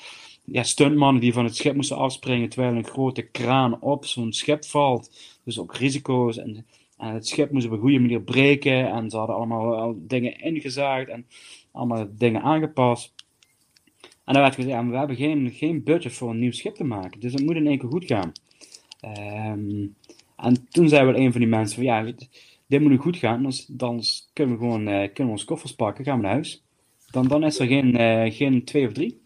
ja, 0.53 0.63
stuntmannen 0.63 1.21
die 1.21 1.33
van 1.33 1.45
het 1.45 1.57
schip 1.57 1.75
moesten 1.75 1.97
afspringen 1.97 2.49
terwijl 2.49 2.77
een 2.77 2.85
grote 2.85 3.23
kraan 3.23 3.81
op 3.81 4.07
zo'n 4.07 4.33
schip 4.33 4.65
valt. 4.65 5.11
Dus 5.45 5.59
ook 5.59 5.75
risico's 5.75 6.37
en, 6.37 6.67
en 6.97 7.15
het 7.15 7.27
schip 7.27 7.51
moest 7.51 7.67
op 7.67 7.73
een 7.73 7.79
goede 7.79 7.99
manier 7.99 8.23
breken 8.23 8.91
en 8.91 9.11
ze 9.11 9.17
hadden 9.17 9.37
allemaal 9.37 9.77
al 9.77 9.95
dingen 9.99 10.41
ingezaagd 10.41 11.09
en 11.09 11.27
allemaal 11.73 12.09
dingen 12.11 12.43
aangepast. 12.43 13.15
En 14.01 14.35
dan 14.35 14.43
werd 14.43 14.55
gezegd, 14.55 14.75
ja, 14.75 14.87
we 14.87 14.97
hebben 14.97 15.17
geen, 15.17 15.51
geen 15.51 15.83
budget 15.83 16.13
voor 16.13 16.31
een 16.31 16.39
nieuw 16.39 16.53
schip 16.53 16.75
te 16.75 16.85
maken, 16.85 17.21
dus 17.21 17.33
het 17.33 17.45
moet 17.45 17.57
in 17.57 17.67
één 17.67 17.79
keer 17.79 17.89
goed 17.89 18.05
gaan. 18.05 18.33
Ehm, 19.01 19.87
en 20.37 20.69
toen 20.71 20.89
zei 20.89 21.05
wel 21.05 21.17
een 21.17 21.33
van 21.33 21.41
die 21.41 21.51
mensen 21.51 21.75
van, 21.75 21.85
ja, 21.85 22.13
dit 22.67 22.81
moet 22.81 22.91
nu 22.91 22.97
goed 22.97 23.17
gaan, 23.17 23.43
dan, 23.43 23.53
dan 23.69 24.03
kunnen 24.33 24.55
we 24.55 24.61
gewoon 24.61 24.89
eh, 24.89 24.99
kunnen 24.99 25.25
we 25.25 25.31
onze 25.31 25.45
koffers 25.45 25.75
pakken, 25.75 26.05
gaan 26.05 26.17
we 26.17 26.23
naar 26.23 26.33
huis. 26.33 26.63
Dan, 27.11 27.29
dan 27.29 27.45
is 27.45 27.59
er 27.59 27.67
geen, 27.67 27.97
eh, 27.97 28.33
geen 28.35 28.65
twee 28.65 28.87
of 28.87 28.93
drie. 28.93 29.21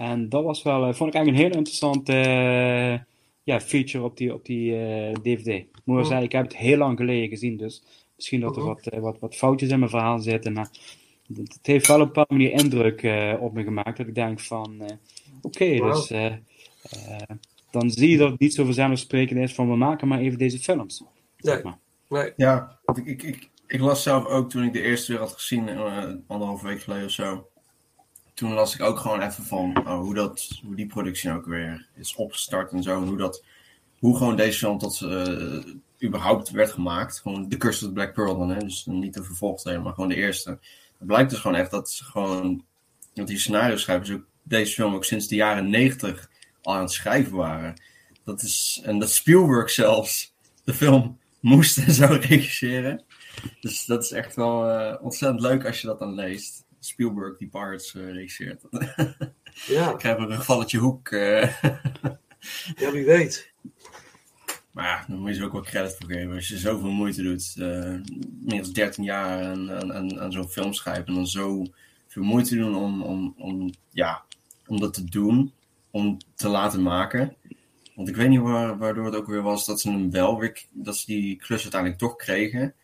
En 0.00 0.28
dat 0.28 0.44
was 0.44 0.62
wel, 0.62 0.86
eh, 0.86 0.94
vond 0.94 1.08
ik 1.10 1.14
eigenlijk 1.14 1.28
een 1.44 1.50
heel 1.50 1.58
interessante 1.58 2.12
eh, 2.12 3.00
ja, 3.42 3.60
feature 3.60 4.04
op 4.04 4.16
die, 4.16 4.34
op 4.34 4.44
die 4.44 4.76
eh, 4.76 5.12
DVD. 5.12 5.46
Ik 5.46 5.68
moet 5.84 5.96
wel 5.96 6.04
zeggen, 6.04 6.24
ik 6.24 6.32
heb 6.32 6.42
het 6.42 6.56
heel 6.56 6.78
lang 6.78 6.98
geleden 6.98 7.28
gezien, 7.28 7.56
dus 7.56 7.82
misschien 8.16 8.40
dat 8.40 8.56
er 8.56 8.64
wat, 8.64 8.86
eh, 8.86 9.00
wat, 9.00 9.18
wat 9.18 9.34
foutjes 9.36 9.70
in 9.70 9.78
mijn 9.78 9.90
verhaal 9.90 10.18
zitten, 10.18 10.52
maar 10.52 10.68
het, 11.26 11.52
het 11.54 11.66
heeft 11.66 11.86
wel 11.86 11.96
op 11.96 12.02
een 12.02 12.08
bepaalde 12.08 12.34
manier 12.34 12.52
indruk 12.52 13.02
eh, 13.02 13.34
op 13.40 13.52
me 13.52 13.62
gemaakt, 13.62 13.96
dat 13.96 14.06
ik 14.06 14.14
denk 14.14 14.40
van, 14.40 14.80
eh, 14.80 14.96
oké, 15.42 15.76
dus 15.76 16.10
eh, 16.10 16.26
eh, 16.26 17.36
dan 17.70 17.90
zie 17.90 18.10
je 18.10 18.16
dat 18.16 18.30
het 18.30 18.40
niet 18.40 18.54
zo 18.54 18.64
vanzelfsprekend 18.64 19.40
is 19.40 19.54
van, 19.54 19.68
we 19.70 19.76
maken 19.76 20.08
maar 20.08 20.20
even 20.20 20.38
deze 20.38 20.58
films. 20.58 21.04
zeg 21.36 21.62
maar. 21.62 21.78
Nee. 22.08 22.32
Ja, 22.36 22.78
ik, 22.94 23.06
ik, 23.06 23.22
ik, 23.22 23.48
ik 23.66 23.80
las 23.80 24.02
zelf 24.02 24.26
ook 24.26 24.50
toen 24.50 24.64
ik 24.64 24.72
de 24.72 24.82
eerste 24.82 25.12
weer 25.12 25.20
had 25.20 25.32
gezien, 25.32 25.68
eh, 25.68 26.04
anderhalve 26.26 26.66
week 26.66 26.80
geleden 26.80 27.04
of 27.04 27.10
zo. 27.10 27.49
Toen 28.40 28.52
las 28.52 28.74
ik 28.74 28.82
ook 28.82 28.98
gewoon 28.98 29.22
even 29.22 29.44
van 29.44 29.78
oh, 29.86 29.98
hoe, 29.98 30.14
dat, 30.14 30.60
hoe 30.64 30.74
die 30.74 30.86
productie 30.86 31.32
ook 31.32 31.46
weer 31.46 31.88
is 31.94 32.14
opgestart 32.14 32.72
en 32.72 32.82
zo. 32.82 33.00
En 33.02 33.08
hoe, 33.08 33.16
dat, 33.16 33.44
hoe 33.98 34.16
gewoon 34.16 34.36
deze 34.36 34.58
film 34.58 34.78
tot 34.78 35.00
eh, 35.02 35.58
überhaupt 36.02 36.50
werd 36.50 36.70
gemaakt. 36.70 37.20
Gewoon 37.20 37.44
of 37.60 37.78
the 37.78 37.92
Black 37.92 38.14
Pearl 38.14 38.38
dan, 38.38 38.50
hè? 38.50 38.58
dus 38.58 38.86
niet 38.86 39.14
de 39.14 39.22
vervolgdelen, 39.22 39.82
maar 39.82 39.92
gewoon 39.92 40.08
de 40.08 40.14
eerste. 40.14 40.50
Het 40.98 41.06
blijkt 41.06 41.30
dus 41.30 41.38
gewoon 41.38 41.56
echt 41.56 41.70
dat 41.70 41.90
ze 41.90 42.04
gewoon, 42.04 42.64
dat 43.14 43.26
die 43.26 43.38
scenario 43.38 43.76
schrijvers 43.76 44.10
ook 44.10 44.26
deze 44.42 44.74
film 44.74 44.94
ook 44.94 45.04
sinds 45.04 45.28
de 45.28 45.34
jaren 45.34 45.70
negentig 45.70 46.30
al 46.62 46.74
aan 46.74 46.82
het 46.82 46.92
schrijven 46.92 47.36
waren. 47.36 47.82
Dat 48.24 48.42
is, 48.42 48.80
en 48.84 48.98
dat 48.98 49.10
Spielberg 49.10 49.70
zelfs 49.70 50.34
de 50.64 50.74
film 50.74 51.18
moest 51.40 51.78
en 51.78 51.92
zou 51.92 52.16
regisseren. 52.26 53.04
Dus 53.60 53.84
dat 53.84 54.04
is 54.04 54.10
echt 54.10 54.34
wel 54.34 54.70
eh, 54.70 55.04
ontzettend 55.04 55.40
leuk 55.40 55.66
als 55.66 55.80
je 55.80 55.86
dat 55.86 55.98
dan 55.98 56.14
leest. 56.14 56.68
Spielberg 56.80 57.38
die 57.38 57.48
Pirates 57.48 57.94
eh, 57.94 58.12
regisseert. 58.12 58.62
Ja. 59.66 59.90
Ik 59.90 59.98
krijg 59.98 60.18
een 60.18 60.26
rugvalletje 60.28 60.78
hoek. 60.78 61.08
eh. 61.08 61.62
ja, 62.76 62.90
wie 62.92 63.04
weet. 63.04 63.52
maar 64.70 64.84
ja, 64.84 65.04
dan 65.08 65.18
moet 65.18 65.28
je 65.28 65.34
ze 65.34 65.44
ook 65.44 65.52
wel 65.52 65.62
credit 65.62 65.96
voor 65.96 66.10
geven. 66.10 66.34
Als 66.34 66.48
je 66.48 66.58
zoveel 66.58 66.90
moeite 66.90 67.22
doet, 67.22 67.54
eh, 67.58 67.94
meer 68.40 68.62
dan 68.62 68.72
13 68.72 69.04
jaar 69.04 69.44
aan, 69.44 69.72
aan, 69.72 69.92
aan, 69.92 70.20
aan 70.20 70.32
zo'n 70.32 70.48
film 70.48 70.72
schrijven. 70.72 71.06
En 71.06 71.14
dan 71.14 71.26
zo 71.26 71.64
veel 72.08 72.22
moeite 72.22 72.56
doen 72.56 72.74
om, 72.76 73.02
om, 73.02 73.34
om, 73.38 73.70
ja, 73.90 74.24
om 74.66 74.80
dat 74.80 74.94
te 74.94 75.04
doen. 75.04 75.52
Om 75.90 76.18
te 76.34 76.48
laten 76.48 76.82
maken. 76.82 77.36
Want 77.94 78.08
ik 78.08 78.16
weet 78.16 78.28
niet 78.28 78.40
waar, 78.40 78.78
waardoor 78.78 79.04
het 79.04 79.14
ook 79.14 79.26
weer 79.26 79.42
was 79.42 79.66
dat 79.66 79.80
ze 79.80 79.90
hem 79.90 80.10
wel 80.10 80.38
weer, 80.38 80.64
dat 80.72 80.96
ze 80.96 81.06
die 81.06 81.36
klus 81.36 81.62
uiteindelijk 81.62 82.00
toch 82.00 82.16
kregen. 82.16 82.74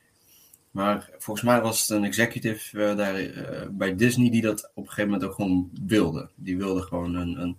Maar 0.77 1.11
volgens 1.19 1.47
mij 1.47 1.61
was 1.61 1.81
het 1.81 1.91
een 1.91 2.05
executive 2.05 2.85
eh, 2.85 2.97
daar 2.97 3.15
eh, 3.15 3.69
bij 3.71 3.97
Disney 3.97 4.31
die 4.31 4.43
dat 4.43 4.71
op 4.75 4.83
een 4.83 4.89
gegeven 4.89 5.11
moment 5.11 5.29
ook 5.29 5.35
gewoon 5.35 5.71
wilde. 5.87 6.31
Die 6.35 6.57
wilde 6.57 6.83
gewoon 6.83 7.15
een, 7.15 7.41
een, 7.41 7.57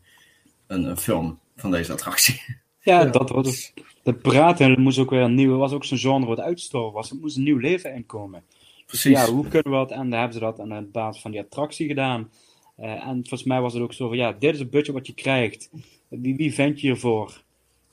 een, 0.68 0.84
een 0.84 0.98
film 0.98 1.40
van 1.56 1.72
deze 1.72 1.92
attractie. 1.92 2.42
Ja, 2.80 3.02
Ja. 3.02 3.06
dat 3.06 3.30
was 3.30 3.74
de 4.04 4.14
praten 4.14 4.70
het 4.70 4.80
moest 4.80 5.00
ook 5.00 5.10
weer 5.10 5.22
een 5.22 5.34
nieuwe, 5.36 5.56
was 5.58 5.72
ook 5.72 5.86
zo'n 5.86 5.98
genre 5.98 6.26
wat 6.26 6.40
uitgestorven 6.40 6.94
was. 6.94 7.10
Het 7.10 7.22
moest 7.22 7.38
een 7.38 7.44
nieuw 7.44 7.58
leven 7.58 7.94
inkomen. 7.94 8.44
Precies. 8.86 9.12
Ja, 9.12 9.26
hoe 9.32 9.48
kunnen 9.48 9.72
we 9.72 9.78
dat? 9.78 9.92
En 9.92 10.10
dan 10.10 10.20
hebben 10.20 10.34
ze 10.34 10.40
dat 10.40 10.60
aan 10.60 10.70
de 10.70 10.90
basis 10.92 11.22
van 11.22 11.32
die 11.32 11.40
attractie 11.40 11.88
gedaan. 11.88 12.32
Eh, 12.76 13.08
en 13.08 13.14
volgens 13.14 13.44
mij 13.44 13.62
was 13.62 13.74
het 13.74 13.82
ook 13.82 13.94
zo 13.94 14.08
van, 14.08 14.18
ja, 14.18 14.32
dit 14.32 14.54
is 14.54 14.60
het 14.60 14.70
budget 14.70 14.94
wat 14.94 15.08
je 15.08 15.14
krijgt. 15.14 15.70
Wie, 16.08 16.36
wie 16.36 16.54
vind 16.54 16.82
je 16.82 16.88
hiervoor? 16.88 17.44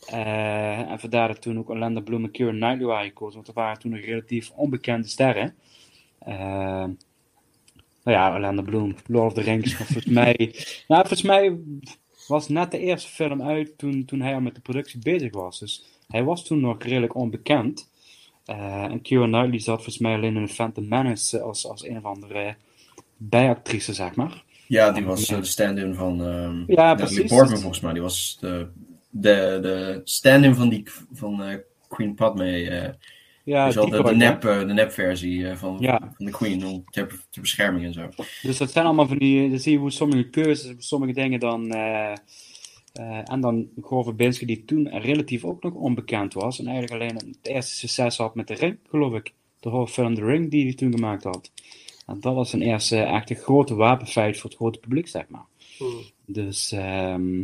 Eh, 0.06 0.90
en 0.90 1.00
vandaar 1.00 1.28
dat 1.28 1.42
toen 1.42 1.58
ook 1.58 1.68
Orlando 1.68 2.00
Bloom 2.00 2.24
en 2.24 2.30
Keira 2.30 2.52
Knightley 2.52 2.86
waren 2.86 3.06
gekozen, 3.08 3.34
want 3.34 3.48
er 3.48 3.54
waren 3.54 3.78
toen 3.78 3.90
nog 3.90 4.00
relatief 4.00 4.50
onbekende 4.50 5.08
sterren. 5.08 5.54
Eh, 6.18 6.86
nou 8.04 8.16
ja, 8.16 8.32
Orlando 8.32 8.62
Bloom, 8.62 8.94
Lord 9.06 9.26
of 9.26 9.32
the 9.32 9.40
Rings, 9.40 9.74
volgens 9.74 10.06
mij... 10.20 10.36
Nou, 10.88 11.06
volgens 11.06 11.22
mij 11.22 11.58
was 12.26 12.48
net 12.48 12.70
de 12.70 12.78
eerste 12.78 13.08
film 13.08 13.42
uit 13.42 13.78
toen, 13.78 14.04
toen 14.04 14.20
hij 14.20 14.34
al 14.34 14.40
met 14.40 14.54
de 14.54 14.60
productie 14.60 15.00
bezig 15.02 15.32
was. 15.32 15.58
Dus 15.58 15.84
hij 16.08 16.24
was 16.24 16.44
toen 16.44 16.60
nog 16.60 16.82
redelijk 16.82 17.14
onbekend. 17.14 17.90
Eh, 18.44 18.82
en 18.82 19.02
Keira 19.02 19.26
Knightley 19.26 19.58
zat 19.58 19.74
volgens 19.74 19.98
mij 19.98 20.14
alleen 20.14 20.36
in 20.36 20.48
Phantom 20.48 20.88
Menace 20.88 21.40
als, 21.40 21.68
als 21.68 21.84
een 21.84 21.96
of 21.96 22.04
andere 22.04 22.56
bijactrice, 23.16 23.94
zeg 23.94 24.14
maar. 24.14 24.44
Ja, 24.66 24.90
die 24.92 25.04
was 25.04 25.26
de 25.26 25.44
stand-in 25.44 25.94
van 25.94 26.24
ehm 26.24 26.64
Ja, 26.66 26.94
Natalie. 26.94 27.26
Portman 27.26 27.58
volgens 27.58 27.80
mij. 27.80 27.92
Die 27.92 28.02
was 28.02 28.36
de 28.40 28.68
de, 29.20 29.58
de 29.62 30.00
stand-in 30.04 30.54
van, 30.54 30.68
die, 30.68 30.82
van 31.12 31.42
eh, 31.42 31.58
Queen 31.88 32.14
Padme. 32.14 32.68
eh 32.70 32.92
Ja, 33.44 33.72
wel 33.72 33.90
die 33.90 34.02
de, 34.02 34.14
nep, 34.14 34.44
eh, 34.44 34.58
de 34.58 34.72
nepversie 34.72 35.48
eh, 35.48 35.56
van, 35.56 35.76
Ja. 35.80 35.98
van 36.16 36.26
de 36.26 36.30
Queen 36.32 36.66
om, 36.66 36.84
ter, 36.90 37.06
ter 37.30 37.40
bescherming 37.40 37.84
en 37.84 37.92
zo. 37.92 38.08
Dus 38.42 38.58
dat 38.58 38.70
zijn 38.70 38.84
allemaal 38.84 39.06
van 39.06 39.18
die, 39.18 39.50
dan 39.50 39.58
zie 39.58 39.72
je 39.72 39.78
hoe 39.78 39.90
sommige 39.90 40.28
keuzes, 40.30 40.74
sommige 40.78 41.12
dingen 41.12 41.40
dan, 41.40 41.70
eh, 41.70 42.12
eh, 42.92 43.20
en 43.24 43.40
dan 43.40 43.68
Gore 43.80 44.04
Verbinski 44.04 44.46
die 44.46 44.64
toen 44.64 44.88
relatief 44.98 45.44
ook 45.44 45.62
nog 45.62 45.72
onbekend 45.74 46.34
was 46.34 46.58
en 46.58 46.66
eigenlijk 46.66 47.02
alleen 47.02 47.14
het 47.16 47.38
eerste 47.42 47.74
succes 47.74 48.16
had 48.16 48.34
met 48.34 48.48
de 48.48 48.54
Ring, 48.54 48.78
geloof 48.90 49.14
ik. 49.14 49.32
De 49.60 49.68
horrorfilm 49.68 50.14
The 50.14 50.24
Ring 50.24 50.50
die 50.50 50.64
hij 50.64 50.74
toen 50.74 50.92
gemaakt 50.92 51.24
had. 51.24 51.50
En 52.06 52.20
dat 52.20 52.34
was 52.34 52.50
zijn 52.50 52.62
eerste 52.62 52.96
echte 53.00 53.34
grote 53.34 53.74
wapenfeit 53.74 54.38
voor 54.38 54.50
het 54.50 54.58
grote 54.58 54.78
publiek, 54.78 55.08
zeg 55.08 55.28
maar. 55.28 55.44
Hmm. 55.78 56.00
Dus, 56.26 56.72
ehm 56.72 57.42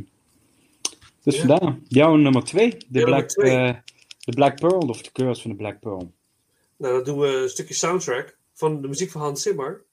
dus 1.23 1.37
Ja. 1.37 1.47
vandaar. 1.47 1.79
Jouw 1.89 2.17
nummer 2.17 2.45
twee, 2.45 2.77
de 2.89 3.03
Black, 3.05 3.29
twee. 3.29 3.57
eh, 3.57 3.75
de 4.25 4.33
Black 4.33 4.61
Pearl, 4.61 4.89
of 4.89 5.03
de 5.03 5.13
Curse 5.13 5.43
van 5.43 5.51
de 5.51 5.57
Black 5.57 5.81
Pearl. 5.81 6.13
Nou, 6.77 6.95
dan 6.95 7.05
doen 7.05 7.19
we 7.19 7.27
een 7.29 7.49
stukje 7.49 7.75
soundtrack 7.75 8.39
van 8.55 8.83
de 8.83 8.89
muziek 8.89 9.11
van 9.11 9.21
Hans 9.21 9.43
Zimmer. 9.43 9.85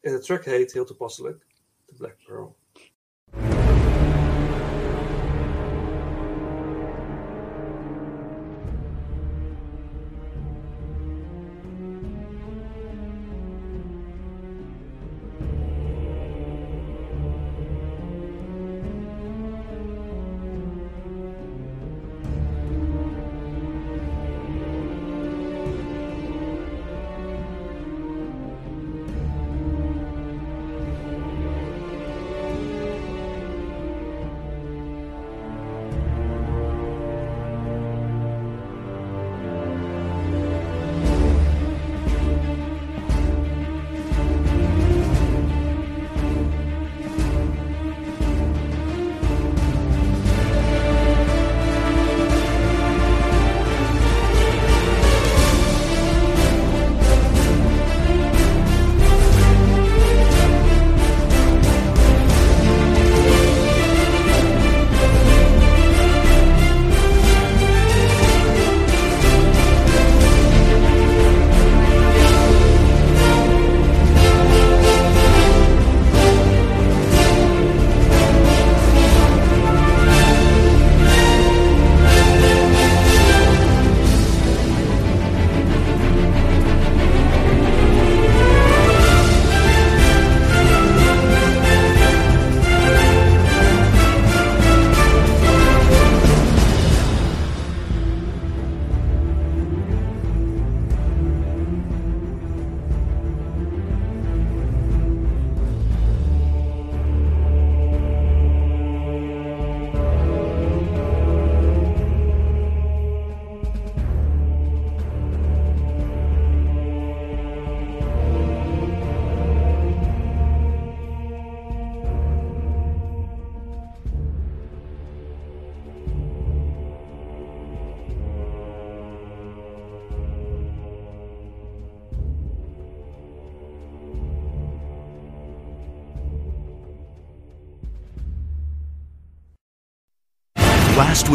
En 0.00 0.12
de 0.12 0.18
track 0.18 0.44
heet, 0.44 0.72
heel 0.72 0.84
toepasselijk, 0.84 1.46
The 1.86 1.94
Black 1.94 2.16
Pearl. 2.26 2.56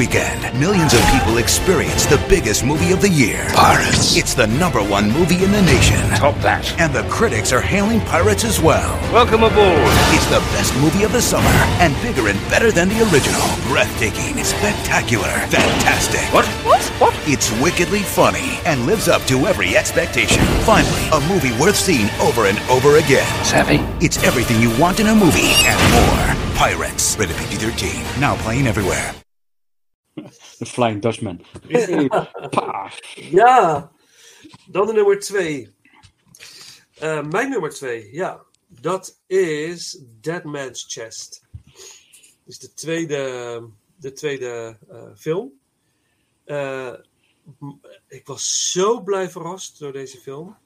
Weekend, 0.02 0.42
millions 0.60 0.96
of 0.96 1.00
people 1.12 1.38
experience 1.38 2.08
the 2.08 2.18
biggest 2.28 2.66
movie 2.66 2.92
of 2.92 3.02
the 3.02 3.10
year. 3.10 3.46
Pirates. 3.54 4.18
It's 4.18 4.34
the 4.34 4.48
number 4.48 4.80
one 4.82 5.12
movie 5.12 5.44
in 5.44 5.52
the 5.52 5.62
nation. 5.62 6.02
Top 6.18 6.34
that. 6.42 6.66
And 6.80 6.92
the 6.92 7.04
critics 7.04 7.54
are 7.54 7.62
hailing 7.62 8.02
Pirates 8.02 8.44
as 8.44 8.60
well. 8.60 8.90
Welcome 9.14 9.44
aboard. 9.44 9.94
It's 10.10 10.26
the 10.26 10.42
best 10.58 10.74
movie 10.82 11.04
of 11.04 11.12
the 11.12 11.22
summer 11.22 11.56
and 11.78 11.94
bigger 12.02 12.30
and 12.30 12.40
better 12.50 12.72
than 12.72 12.90
the 12.90 12.98
original. 13.14 13.46
Breathtaking, 13.70 14.44
spectacular, 14.44 15.30
fantastic. 15.54 16.26
What? 16.34 16.48
What? 16.66 16.82
What? 16.98 17.14
It's 17.28 17.52
wickedly 17.62 18.02
funny 18.02 18.58
and 18.66 18.88
lives 18.88 19.08
up 19.08 19.22
to 19.30 19.46
every 19.46 19.78
expectation. 19.78 20.44
Finally, 20.66 21.10
a 21.14 21.22
movie 21.30 21.54
worth 21.62 21.76
seeing 21.76 22.10
over 22.22 22.48
and 22.48 22.58
over 22.72 22.98
again. 22.98 23.30
Savvy. 23.46 23.78
It's 24.04 24.18
everything 24.24 24.60
you 24.64 24.76
want 24.82 25.00
in 25.00 25.14
a 25.14 25.14
movie 25.14 25.54
and 25.70 25.80
more. 25.94 26.56
Pirates. 26.58 27.16
Rated 27.20 27.38
PG-13. 27.38 28.20
Now 28.20 28.36
playing 28.38 28.66
everywhere. 28.66 29.14
The 30.58 30.66
Flying 30.66 31.02
Dutchman. 31.02 31.42
Ja, 33.16 33.92
dan 34.68 34.88
de 34.88 34.94
nummer 34.94 35.20
twee. 35.20 35.76
Eh, 36.94 37.24
mijn 37.24 37.50
nummer 37.50 37.70
twee, 37.70 38.14
ja. 38.14 38.46
Dat 38.68 39.20
is 39.28 40.04
Dead 40.22 40.44
Man's 40.44 40.86
Chest. 40.88 41.46
is 42.46 42.60
de 42.60 42.74
tweede, 42.74 43.70
de 43.96 44.14
tweede 44.14 44.78
eh, 44.90 45.16
film. 45.16 45.60
Eh, 46.44 46.94
ik 48.08 48.28
was 48.28 48.72
zo 48.72 49.02
blij 49.02 49.30
verrast 49.30 49.80
door 49.80 49.92
deze 49.92 50.18
film. 50.18 50.58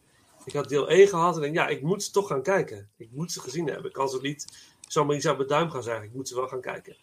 Ik 0.45 0.53
had 0.53 0.69
deel 0.69 0.89
1 0.89 1.07
gehad 1.07 1.35
en 1.35 1.41
denk, 1.41 1.55
ja, 1.55 1.67
ik 1.67 1.81
moet 1.81 2.03
ze 2.03 2.11
toch 2.11 2.27
gaan 2.27 2.43
kijken. 2.43 2.89
Ik 2.97 3.11
moet 3.11 3.31
ze 3.31 3.39
gezien 3.39 3.67
hebben. 3.67 3.85
Ik 3.85 3.93
kan 3.93 4.09
ze 4.09 4.19
niet 4.21 4.64
zomaar 4.87 5.15
iets 5.15 5.27
uit 5.27 5.37
mijn 5.37 5.49
duim 5.49 5.69
gaan 5.69 5.83
zeggen. 5.83 6.05
Ik 6.05 6.13
moet 6.13 6.27
ze 6.27 6.35
wel 6.35 6.47
gaan 6.47 6.61
kijken. 6.61 6.95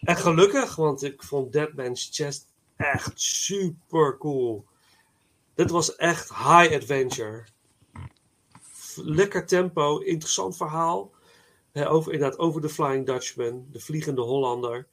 En 0.00 0.16
gelukkig, 0.16 0.76
want 0.76 1.02
ik 1.02 1.22
vond 1.22 1.52
Dead 1.52 1.72
Man's 1.72 2.08
Chest 2.12 2.48
echt 2.76 3.20
super 3.20 4.18
cool. 4.18 4.66
Dit 5.54 5.70
was 5.70 5.96
echt 5.96 6.28
high 6.28 6.74
adventure. 6.74 7.44
Lekker 8.96 9.46
tempo, 9.46 9.98
interessant 9.98 10.56
verhaal. 10.56 11.14
Over, 11.72 12.12
inderdaad, 12.12 12.38
over 12.38 12.60
de 12.60 12.68
Flying 12.68 13.06
Dutchman, 13.06 13.66
de 13.70 13.80
Vliegende 13.80 14.20
Hollander. 14.20 14.86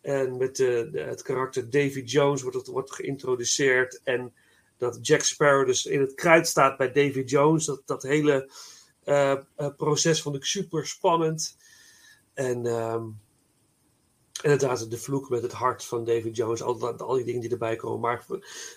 En 0.00 0.36
met 0.36 0.56
de, 0.56 0.88
de- 0.92 1.00
het 1.00 1.22
karakter 1.22 1.70
Davy 1.70 2.00
Jones 2.00 2.42
wordt 2.42 2.56
het 2.56 2.66
wordt 2.66 2.92
geïntroduceerd. 2.92 4.00
En 4.04 4.34
dat 4.76 4.98
Jack 5.06 5.20
Sparrow 5.20 5.66
dus 5.66 5.86
in 5.86 6.00
het 6.00 6.14
kruid 6.14 6.48
staat 6.48 6.76
bij 6.76 6.92
Davy 6.92 7.20
Jones. 7.20 7.64
Dat, 7.64 7.82
dat 7.84 8.02
hele 8.02 8.32
eh, 8.32 8.42
eh, 8.42 8.48
proces 9.76 10.22
vond 10.22 10.36
ik 10.36 10.44
super 10.44 10.86
spannend. 10.86 11.56
En 12.34 12.66
ehm, 12.66 13.02
inderdaad, 14.42 14.90
de 14.90 14.98
vloek 14.98 15.28
met 15.28 15.42
het 15.42 15.52
hart 15.52 15.84
van 15.84 16.04
David 16.04 16.36
Jones. 16.36 16.62
Al, 16.62 16.78
dat- 16.78 17.02
al 17.02 17.14
die 17.14 17.24
dingen 17.24 17.40
die 17.40 17.50
erbij 17.50 17.76
komen. 17.76 18.00
Maar 18.00 18.24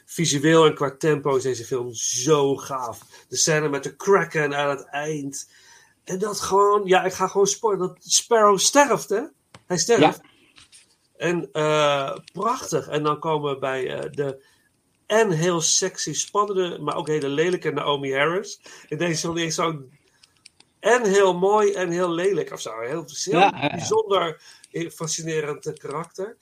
visueel 0.05 0.65
en 0.65 0.73
qua 0.75 0.95
tempo 0.97 1.35
is 1.35 1.43
deze 1.43 1.65
film 1.65 1.93
zo 1.93 2.55
gaaf. 2.55 3.25
De 3.27 3.35
scène 3.35 3.69
met 3.69 3.83
de 3.83 3.95
kraken 3.95 4.55
aan 4.55 4.69
het 4.69 4.85
eind. 4.85 5.49
En 6.03 6.19
dat 6.19 6.39
gewoon, 6.39 6.81
ja, 6.85 7.03
ik 7.03 7.13
ga 7.13 7.27
gewoon 7.27 7.47
spoilen. 7.47 7.87
Dat 7.87 7.97
Sparrow 7.99 8.57
sterft, 8.57 9.09
hè? 9.09 9.21
Hij 9.65 9.77
sterft. 9.77 10.01
Ja. 10.01 10.29
En 11.17 11.49
eh, 11.51 12.17
prachtig. 12.33 12.87
En 12.87 13.03
dan 13.03 13.19
komen 13.19 13.53
we 13.53 13.59
bij 13.59 13.87
eh, 13.99 14.11
de. 14.11 14.43
En 15.05 15.31
heel 15.31 15.61
sexy, 15.61 16.13
spannende, 16.13 16.79
maar 16.79 16.95
ook 16.95 17.07
hele 17.07 17.27
lelijke 17.27 17.71
Naomi 17.71 18.13
Harris. 18.15 18.61
In 18.87 18.97
deze 18.97 19.19
film 19.19 19.37
is 19.37 19.55
zo. 19.55 19.81
En 20.81 21.05
heel 21.05 21.37
mooi 21.37 21.73
en 21.73 21.89
heel 21.89 22.11
lelijk 22.11 22.51
of 22.51 22.61
zo. 22.61 22.79
Heel, 22.79 23.05
heel 23.07 23.39
Ja, 23.39 23.69
bijzonder 23.69 24.41
fascinerend 24.93 25.65
eh, 25.65 25.73
karakter. 25.73 26.37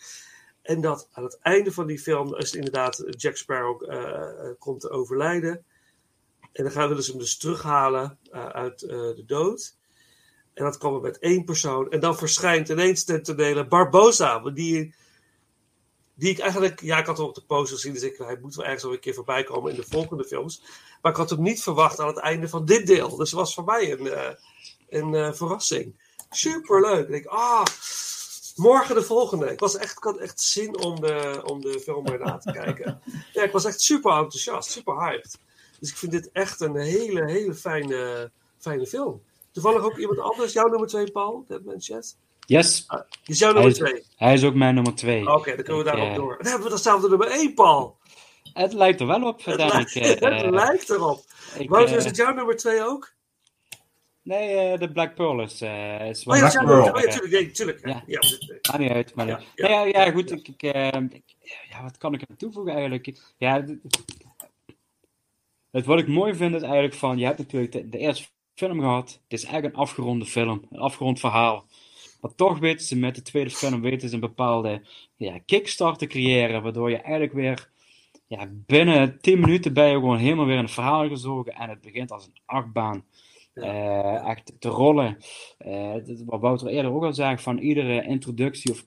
En 0.62 0.82
dat 0.82 1.08
aan 1.12 1.24
het 1.24 1.40
einde 1.42 1.72
van 1.72 1.88
die 1.88 2.00
film 2.00 2.36
is 2.36 2.54
inderdaad 2.54 3.04
Jack 3.10 3.36
Sparrow 3.36 3.92
eh, 3.92 3.98
eh, 3.98 4.56
komt 4.60 4.82
te 4.82 4.90
overlijden. 4.90 5.66
En 6.54 6.64
dan 6.64 6.74
gaan 6.74 6.88
willen 6.88 7.04
ze 7.04 7.12
hem 7.12 7.20
dus 7.20 7.38
terughalen 7.38 8.18
eh, 8.32 8.46
uit 8.46 8.82
eh, 8.82 8.90
de 8.90 9.24
dood. 9.26 9.78
En 10.54 10.64
dat 10.64 10.78
kwam 10.78 11.02
met 11.02 11.20
één 11.20 11.44
persoon. 11.44 11.92
En 11.92 12.00
dan 12.00 12.18
verschijnt 12.18 12.70
ineens 12.70 13.04
ten 13.04 13.24
tonele 13.24 13.68
Barbosa. 13.68 14.40
Die, 14.40 14.96
die 16.20 16.30
ik 16.30 16.40
eigenlijk... 16.40 16.82
Ja, 16.82 16.98
ik 16.98 17.06
had 17.06 17.18
hem 17.18 17.26
op 17.26 17.36
de 17.36 17.42
poster 17.42 17.76
gezien. 17.76 17.94
Dus 17.94 18.04
ik, 18.04 18.18
hij 18.18 18.38
moet 18.42 18.56
wel 18.56 18.66
ergens 18.66 18.84
al 18.84 18.92
een 18.92 19.00
keer 19.00 19.14
voorbij 19.14 19.44
komen 19.44 19.72
in 19.72 19.78
de 19.78 19.88
volgende 19.90 20.24
films. 20.24 20.62
Maar 21.02 21.12
ik 21.12 21.18
had 21.18 21.30
hem 21.30 21.42
niet 21.42 21.64
verwacht 21.64 22.00
aan 22.00 22.08
het 22.08 22.18
einde 22.18 22.50
van 22.50 22.66
dit 22.66 22.88
deel. 22.88 23.16
Dus 23.16 23.32
het 23.32 23.40
was 23.40 23.54
voor 23.54 23.64
mij 23.64 23.92
een, 23.92 24.08
eh, 24.08 24.34
een 24.90 25.16
eh, 25.16 25.34
verrassing. 25.34 25.96
Superleuk. 26.30 27.04
Ik 27.04 27.12
denk, 27.12 27.26
ah, 27.26 27.66
morgen 28.56 28.96
de 28.96 29.04
volgende. 29.04 29.52
Ik, 29.52 29.60
was 29.60 29.78
echt, 29.78 29.98
ik 29.98 30.04
had 30.04 30.18
echt 30.18 30.42
zin 30.42 30.78
om 30.78 31.02
de, 31.02 31.42
om 31.46 31.62
de 31.62 31.80
film 31.80 32.06
weer 32.06 32.20
na 32.20 32.38
te 32.38 32.52
kijken. 32.52 33.02
Ja, 33.34 33.44
ik 33.44 33.52
was 33.52 33.66
echt 33.66 33.82
super 33.82 34.12
enthousiast. 34.12 34.72
Super 34.72 35.00
hyped. 35.00 35.38
Dus 35.80 35.90
ik 35.90 35.98
vind 35.98 36.12
dit 36.12 36.30
echt 36.32 36.62
een 36.62 36.76
hele, 36.76 37.26
hele 37.26 37.54
fijne, 37.54 38.32
fijne 38.58 38.88
film. 38.88 39.22
Toevallig 39.52 39.84
ook 39.84 39.98
iemand 39.98 40.20
anders. 40.20 40.54
Jouw 40.54 40.68
nummer 40.68 40.88
2, 40.88 41.12
Paul? 41.12 41.46
Deadman 41.48 41.82
Chat? 41.82 42.16
Yes. 42.50 42.86
Die 42.88 42.98
is 43.26 43.40
jouw 43.40 43.54
Hij 43.54 43.62
nummer 43.64 43.82
is, 43.88 43.90
2. 43.92 44.04
hij 44.16 44.34
is 44.34 44.44
ook 44.44 44.54
mijn 44.54 44.74
nummer 44.76 44.96
2. 44.96 45.28
Oké, 45.34 45.56
dan 45.56 45.64
kunnen 45.64 45.84
we 45.84 45.90
Ik, 45.90 45.96
daarop 45.96 46.10
eh, 46.10 46.16
door. 46.16 46.38
Dan 46.38 46.46
hebben 46.48 46.64
we 46.64 46.70
datzelfde 46.70 47.10
nummer 47.10 47.28
1, 47.28 47.54
Paal. 47.54 47.98
Het 48.54 48.74
lijkt 48.74 49.00
er 49.00 49.08
wel 49.08 49.24
op, 49.28 49.46
Het, 49.46 49.56
lijkt, 49.56 49.96
ik. 49.96 50.04
het 50.20 50.20
eh, 50.22 50.50
lijkt 50.50 50.90
erop. 50.90 51.22
ik, 51.58 51.70
Wouter, 51.70 51.92
eh, 51.92 51.98
is 51.98 52.06
het 52.06 52.16
jouw 52.16 52.34
nummer 52.34 52.56
2 52.58 52.84
ook? 52.84 53.14
Nee, 54.22 54.78
de 54.78 54.92
Black 54.92 55.16
Pearl 55.16 55.42
is, 55.42 55.62
eh 55.62 56.10
is 56.10 56.26
Oh 56.26 56.36
ja, 56.38 56.50
jouw 56.52 56.66
Pearl. 56.66 56.84
nummer 56.84 56.92
2. 56.94 57.06
Oh 57.06 57.12
ja, 57.12 57.18
tuurlijk. 57.18 57.32
Nee, 57.32 57.52
tuurlijk. 57.52 57.88
Ja. 58.68 58.78
Niet 58.78 58.92
uit, 58.92 59.16
maar... 59.16 59.28
Ja, 59.28 59.40
Ja, 59.56 59.70
ja, 59.70 60.06
ja, 60.06 60.12
goed. 60.12 60.30
ja. 60.30 60.36
Ik, 60.36 60.48
ik, 60.48 61.14
ik- 61.14 61.68
ja, 61.70 61.84
wat 61.84 61.98
kan 61.98 62.14
ik 62.14 62.22
er 62.22 62.38
toevoegen 62.38 62.74
eigenlijk? 62.74 63.14
Ja, 63.38 63.66
het, 65.72 65.86
wat 65.86 66.00
ik 66.00 66.08
mooi 66.08 66.36
vind 66.36 66.56
is 66.56 66.62
eigenlijk 66.62 66.94
van... 66.94 67.18
Je 67.18 67.26
hebt 67.26 67.38
natuurlijk 67.38 67.72
de, 67.72 67.90
de 67.90 67.98
eerste 67.98 68.28
film 68.56 68.80
gehad. 68.80 69.10
Het 69.10 69.40
is 69.40 69.44
eigenlijk 69.44 69.76
een 69.76 69.82
afgeronde 69.82 70.26
film. 70.26 70.66
Een 70.72 70.80
afgerond 70.80 71.20
verhaal. 71.20 71.66
Maar 72.22 72.36
toch 72.36 72.60
weten 72.60 72.86
ze 72.86 72.98
met 72.98 73.16
de 73.16 73.22
tweede 73.22 73.50
film 73.50 73.82
weten 73.82 74.08
ze 74.10 74.14
een 74.16 74.20
bepaalde 74.22 74.82
ja, 75.16 75.40
kickstart 75.46 76.00
te 76.00 76.08
creëren. 76.08 76.64
Waardoor 76.64 76.90
je 76.90 76.98
eigenlijk 76.98 77.34
weer... 77.34 77.70
Ja, 78.28 78.50
binnen 78.52 79.18
10 79.22 79.40
minuten 79.40 79.74
ben 79.74 79.86
je 79.88 79.94
gewoon 79.94 80.18
helemaal 80.18 80.46
weer 80.46 80.58
in 80.58 80.64
het 80.64 80.72
verhaal 80.74 81.08
gezogen. 81.08 81.54
En 81.54 81.70
het 81.70 81.82
begint 81.82 82.12
als 82.12 82.26
een 82.26 82.38
achtbaan. 82.46 83.04
eh, 83.54 84.30
echt 84.30 84.54
te 84.60 84.70
rollen. 84.70 85.18
Dat- 86.06 86.24
wat 86.26 86.40
Wouter 86.42 86.68
eerder 86.68 86.92
ook 86.94 87.04
al 87.04 87.14
zei, 87.14 87.38
van 87.38 87.58
iedere 87.58 88.04
introductie 88.06 88.72
of 88.72 88.86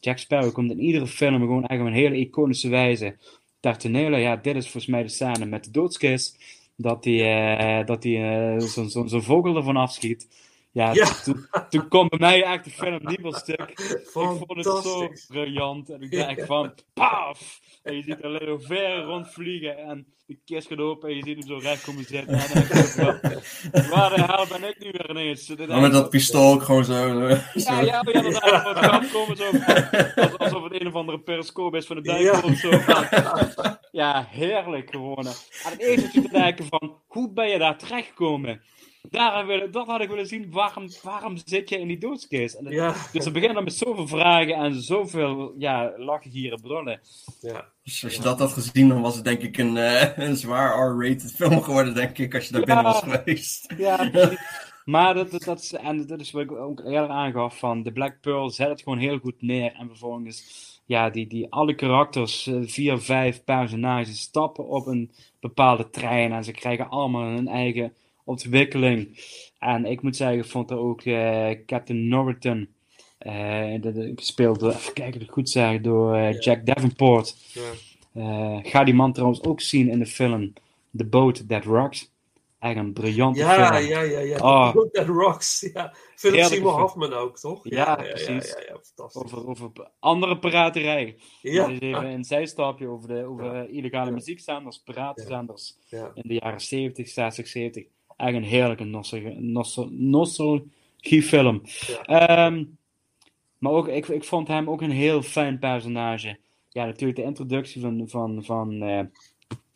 Jack 0.00 0.18
Sparrow 0.18 0.52
komt 0.52 0.70
in 0.70 0.80
iedere 0.80 1.06
film 1.06 1.40
gewoon 1.40 1.64
eigenlijk 1.66 1.80
op 1.80 1.86
een 1.86 2.10
hele 2.12 2.26
iconische 2.26 2.68
wijze 2.68 3.16
ter 3.60 3.78
tonele. 3.78 4.18
Ja, 4.18 4.36
dit 4.36 4.56
is 4.56 4.62
volgens 4.64 4.86
mij 4.86 5.02
de 5.02 5.08
scène 5.08 5.46
met 5.46 5.64
de 5.64 5.70
doodskist. 5.70 6.38
Dat 6.76 7.04
hij 7.04 7.46
eh, 7.80 7.86
dat 7.86 8.02
die, 8.02 8.18
zo'n 8.60 8.90
zo, 8.90 9.06
zo'n 9.06 9.22
vogel 9.22 9.56
ervan 9.56 9.76
afschiet. 9.76 10.28
Ja, 10.74 10.92
Ja. 10.92 11.06
Toen, 11.24 11.46
toen 11.68 11.88
kwam 11.88 12.08
bij 12.08 12.18
mij 12.18 12.42
echt 12.42 12.64
de 12.64 12.70
film 12.70 12.98
niet 13.02 13.22
meer 13.22 13.34
stuk. 13.34 13.60
Ik 13.60 14.08
vond 14.12 14.54
het 14.56 14.64
zo 14.64 15.08
briljant. 15.28 15.90
En 15.90 16.00
ik 16.02 16.10
denk 16.10 16.38
Ja. 16.38 16.44
van, 16.46 16.74
paf! 16.94 17.60
En 17.82 17.96
je 17.96 18.02
ziet 18.02 18.22
alleen 18.22 18.48
nog 18.48 18.62
ver 18.66 19.02
rondvliegen. 19.02 19.76
En 19.78 20.06
de 20.26 20.38
kist 20.44 20.68
gaat 20.68 20.78
open 20.78 21.08
en 21.08 21.16
je 21.16 21.22
ziet 21.22 21.38
hem 21.38 21.46
zo 21.46 21.58
recht 21.68 21.84
komen 21.84 22.04
zitten. 22.04 22.34
En 22.38 22.48
dan 22.52 22.62
denk 22.62 22.84
ik 22.84 22.86
van, 22.86 23.88
waar 23.90 24.10
de 24.16 24.22
hel 24.22 24.46
ben 24.46 24.68
ik 24.68 24.78
nu 24.78 24.90
weer 24.90 25.10
ineens? 25.10 25.46
Dit 25.46 25.66
Maar 25.68 25.80
met 25.80 25.92
dat 25.92 26.10
pistool 26.10 26.52
ook 26.52 26.62
gewoon 26.62 26.84
zo. 26.84 26.92
zo. 26.92 27.28
ja, 27.28 27.40
ja, 27.54 27.80
ja, 27.80 28.02
inderdaad. 28.12 28.64
Wat 28.64 28.78
gaat 28.78 29.10
komen 29.12 29.36
zo. 29.36 29.44
als- 29.46 30.38
Alsof 30.38 30.62
het 30.64 30.80
een 30.80 30.86
of 30.86 30.94
andere 30.94 31.20
periscoop 31.20 31.74
is 31.74 31.86
van 31.86 31.96
de 31.96 32.02
duivel 32.02 32.48
Ja. 32.48 32.52
of 32.52 32.58
zo. 32.58 32.70
Ja, 33.90 34.26
heerlijk 34.30 34.90
gewoon. 34.90 35.26
En 35.26 35.70
het 35.70 35.78
eerste 35.80 36.10
te 36.22 36.28
denken 36.32 36.64
van, 36.68 36.96
hoe 37.06 37.32
ben 37.32 37.48
je 37.48 37.58
daar 37.58 37.78
terechtgekomen? 37.78 38.62
Daar 39.10 39.46
wil, 39.46 39.70
dat 39.70 39.86
had 39.86 40.00
ik 40.00 40.08
willen 40.08 40.26
zien. 40.26 40.50
Waarom, 40.50 40.86
waarom 41.02 41.36
zit 41.44 41.68
je 41.68 41.78
in 41.78 41.88
die 41.88 41.98
doodskist? 41.98 42.54
En 42.54 42.64
het- 42.64 42.74
Ja. 42.74 42.94
Dus 43.12 43.24
ze 43.24 43.30
beginnen 43.30 43.64
met 43.64 43.74
zoveel 43.74 44.06
vragen 44.08 44.54
en 44.54 44.82
zoveel 44.82 45.54
ja, 45.58 45.92
lachen, 45.96 46.30
gieren, 46.30 46.60
brullen. 46.60 47.00
Ja. 47.40 47.68
Dus 47.84 48.04
als 48.04 48.14
je 48.14 48.22
dat 48.22 48.38
had 48.38 48.52
gezien, 48.52 48.88
dan 48.88 49.00
was 49.00 49.14
het 49.14 49.24
denk 49.24 49.40
ik 49.42 49.58
een, 49.58 49.76
eh, 49.76 50.18
een 50.18 50.36
zwaar 50.36 50.88
R-rated 50.88 51.32
film 51.32 51.62
geworden, 51.62 51.94
denk 51.94 52.18
ik, 52.18 52.34
als 52.34 52.46
je 52.46 52.52
daar 52.52 52.60
Ja. 52.60 52.66
binnen 52.66 52.84
was 52.84 53.02
geweest. 53.02 53.74
Ja. 53.76 54.10
Maar 54.84 55.14
dat, 55.14 55.30
dat, 55.30 55.42
dat, 55.44 55.60
is, 55.60 55.72
en 55.72 56.06
dat 56.06 56.20
is 56.20 56.30
wat 56.30 56.42
ik 56.42 56.52
ook 56.52 56.80
eerder 56.80 57.08
aangaf 57.08 57.58
van 57.58 57.82
de 57.82 57.92
Black 57.92 58.20
Pearl 58.20 58.50
zet 58.50 58.68
het 58.68 58.82
gewoon 58.82 58.98
heel 58.98 59.18
goed 59.18 59.42
neer. 59.42 59.72
En 59.72 59.88
vervolgens, 59.88 60.44
ja, 60.86 61.10
die, 61.10 61.26
die 61.26 61.46
alle 61.52 61.74
karakters, 61.74 62.46
eh, 62.46 62.54
vier, 62.62 62.98
vijf 62.98 63.44
personages, 63.44 64.20
stappen 64.20 64.68
op 64.68 64.86
een 64.86 65.10
bepaalde 65.40 65.90
trein. 65.90 66.32
En 66.32 66.44
ze 66.44 66.52
krijgen 66.52 66.88
allemaal 66.88 67.22
hun 67.24 67.48
eigen 67.48 67.92
ontwikkeling. 68.24 69.18
En 69.58 69.84
ik 69.84 70.02
moet 70.02 70.16
zeggen, 70.16 70.38
ik 70.38 70.44
vond 70.44 70.70
er 70.70 70.78
ook 70.78 71.02
eh, 71.02 71.50
Captain 71.66 72.08
Norriton, 72.08 72.68
eh, 73.18 73.80
de, 73.80 73.92
de, 73.92 74.12
gespeeld 74.16 74.60
door, 74.60 74.70
even 74.70 74.92
kijken 74.92 75.14
of 75.14 75.20
ik 75.20 75.20
het 75.20 75.30
goed 75.30 75.50
zeg, 75.50 75.80
door 75.80 76.14
eh, 76.14 76.40
Jack 76.40 76.66
Davenport. 76.66 77.36
Eh, 78.12 78.58
ga 78.62 78.84
die 78.84 78.94
man 78.94 79.12
trouwens 79.12 79.42
ook 79.42 79.60
zien 79.60 79.88
in 79.88 79.98
de 79.98 80.06
film 80.06 80.52
The 80.96 81.04
Boat 81.04 81.48
That 81.48 81.64
Rocks. 81.64 82.12
Eigenlijk 82.58 82.96
een 82.96 83.02
briljante 83.02 83.38
Ja, 83.38 83.74
film. 83.74 83.88
ja, 83.88 84.00
ja, 84.00 84.18
ja. 84.18 84.36
Oh. 84.38 84.66
The 84.68 84.74
Boat 84.74 84.94
That 84.94 85.06
Rocks. 85.06 85.60
Ja. 85.74 85.94
Philip 86.16 86.44
Seymour. 86.44 86.80
Hoffman 86.80 87.12
ook, 87.12 87.38
toch? 87.38 87.60
Ja, 87.68 87.78
ja, 87.78 87.94
precies. 87.94 88.48
Ja, 88.48 88.58
ja, 88.58 88.64
ja, 88.68 88.78
fantastisch. 88.82 89.22
Over, 89.22 89.48
over 89.48 89.70
andere 89.98 90.38
piraterij. 90.38 91.16
Ja. 91.42 91.68
Is 91.68 91.78
even 91.78 92.04
een 92.04 92.24
zijstapje 92.24 92.86
over, 92.88 93.08
de, 93.08 93.24
over 93.24 93.68
illegale 93.68 94.10
muziekzenders, 94.10 94.78
piratenzenders. 94.78 95.76
Ja. 95.88 96.10
In 96.14 96.22
de 96.26 96.34
jaren 96.34 96.60
70, 96.60 97.08
60, 97.08 97.46
70. 97.46 97.86
Eigenlijk 98.16 98.52
een 98.52 98.58
heerlijke 98.58 98.84
nostalgie- 98.84 99.40
nostal- 99.40 99.88
nostalgiefilm. 99.90 101.62
Ehm, 102.02 102.64
maar 103.58 103.72
ook, 103.72 103.88
ik, 103.88 104.08
ik 104.08 104.24
vond 104.24 104.48
hem 104.48 104.70
ook 104.70 104.80
een 104.82 104.90
heel 104.90 105.22
fijn 105.22 105.58
personage. 105.58 106.38
Ja, 106.68 106.84
natuurlijk 106.84 107.18
de 107.18 107.24
introductie 107.24 107.80
van, 107.80 108.04
van, 108.08 108.44
van, 108.44 108.82
eh, 108.82 109.00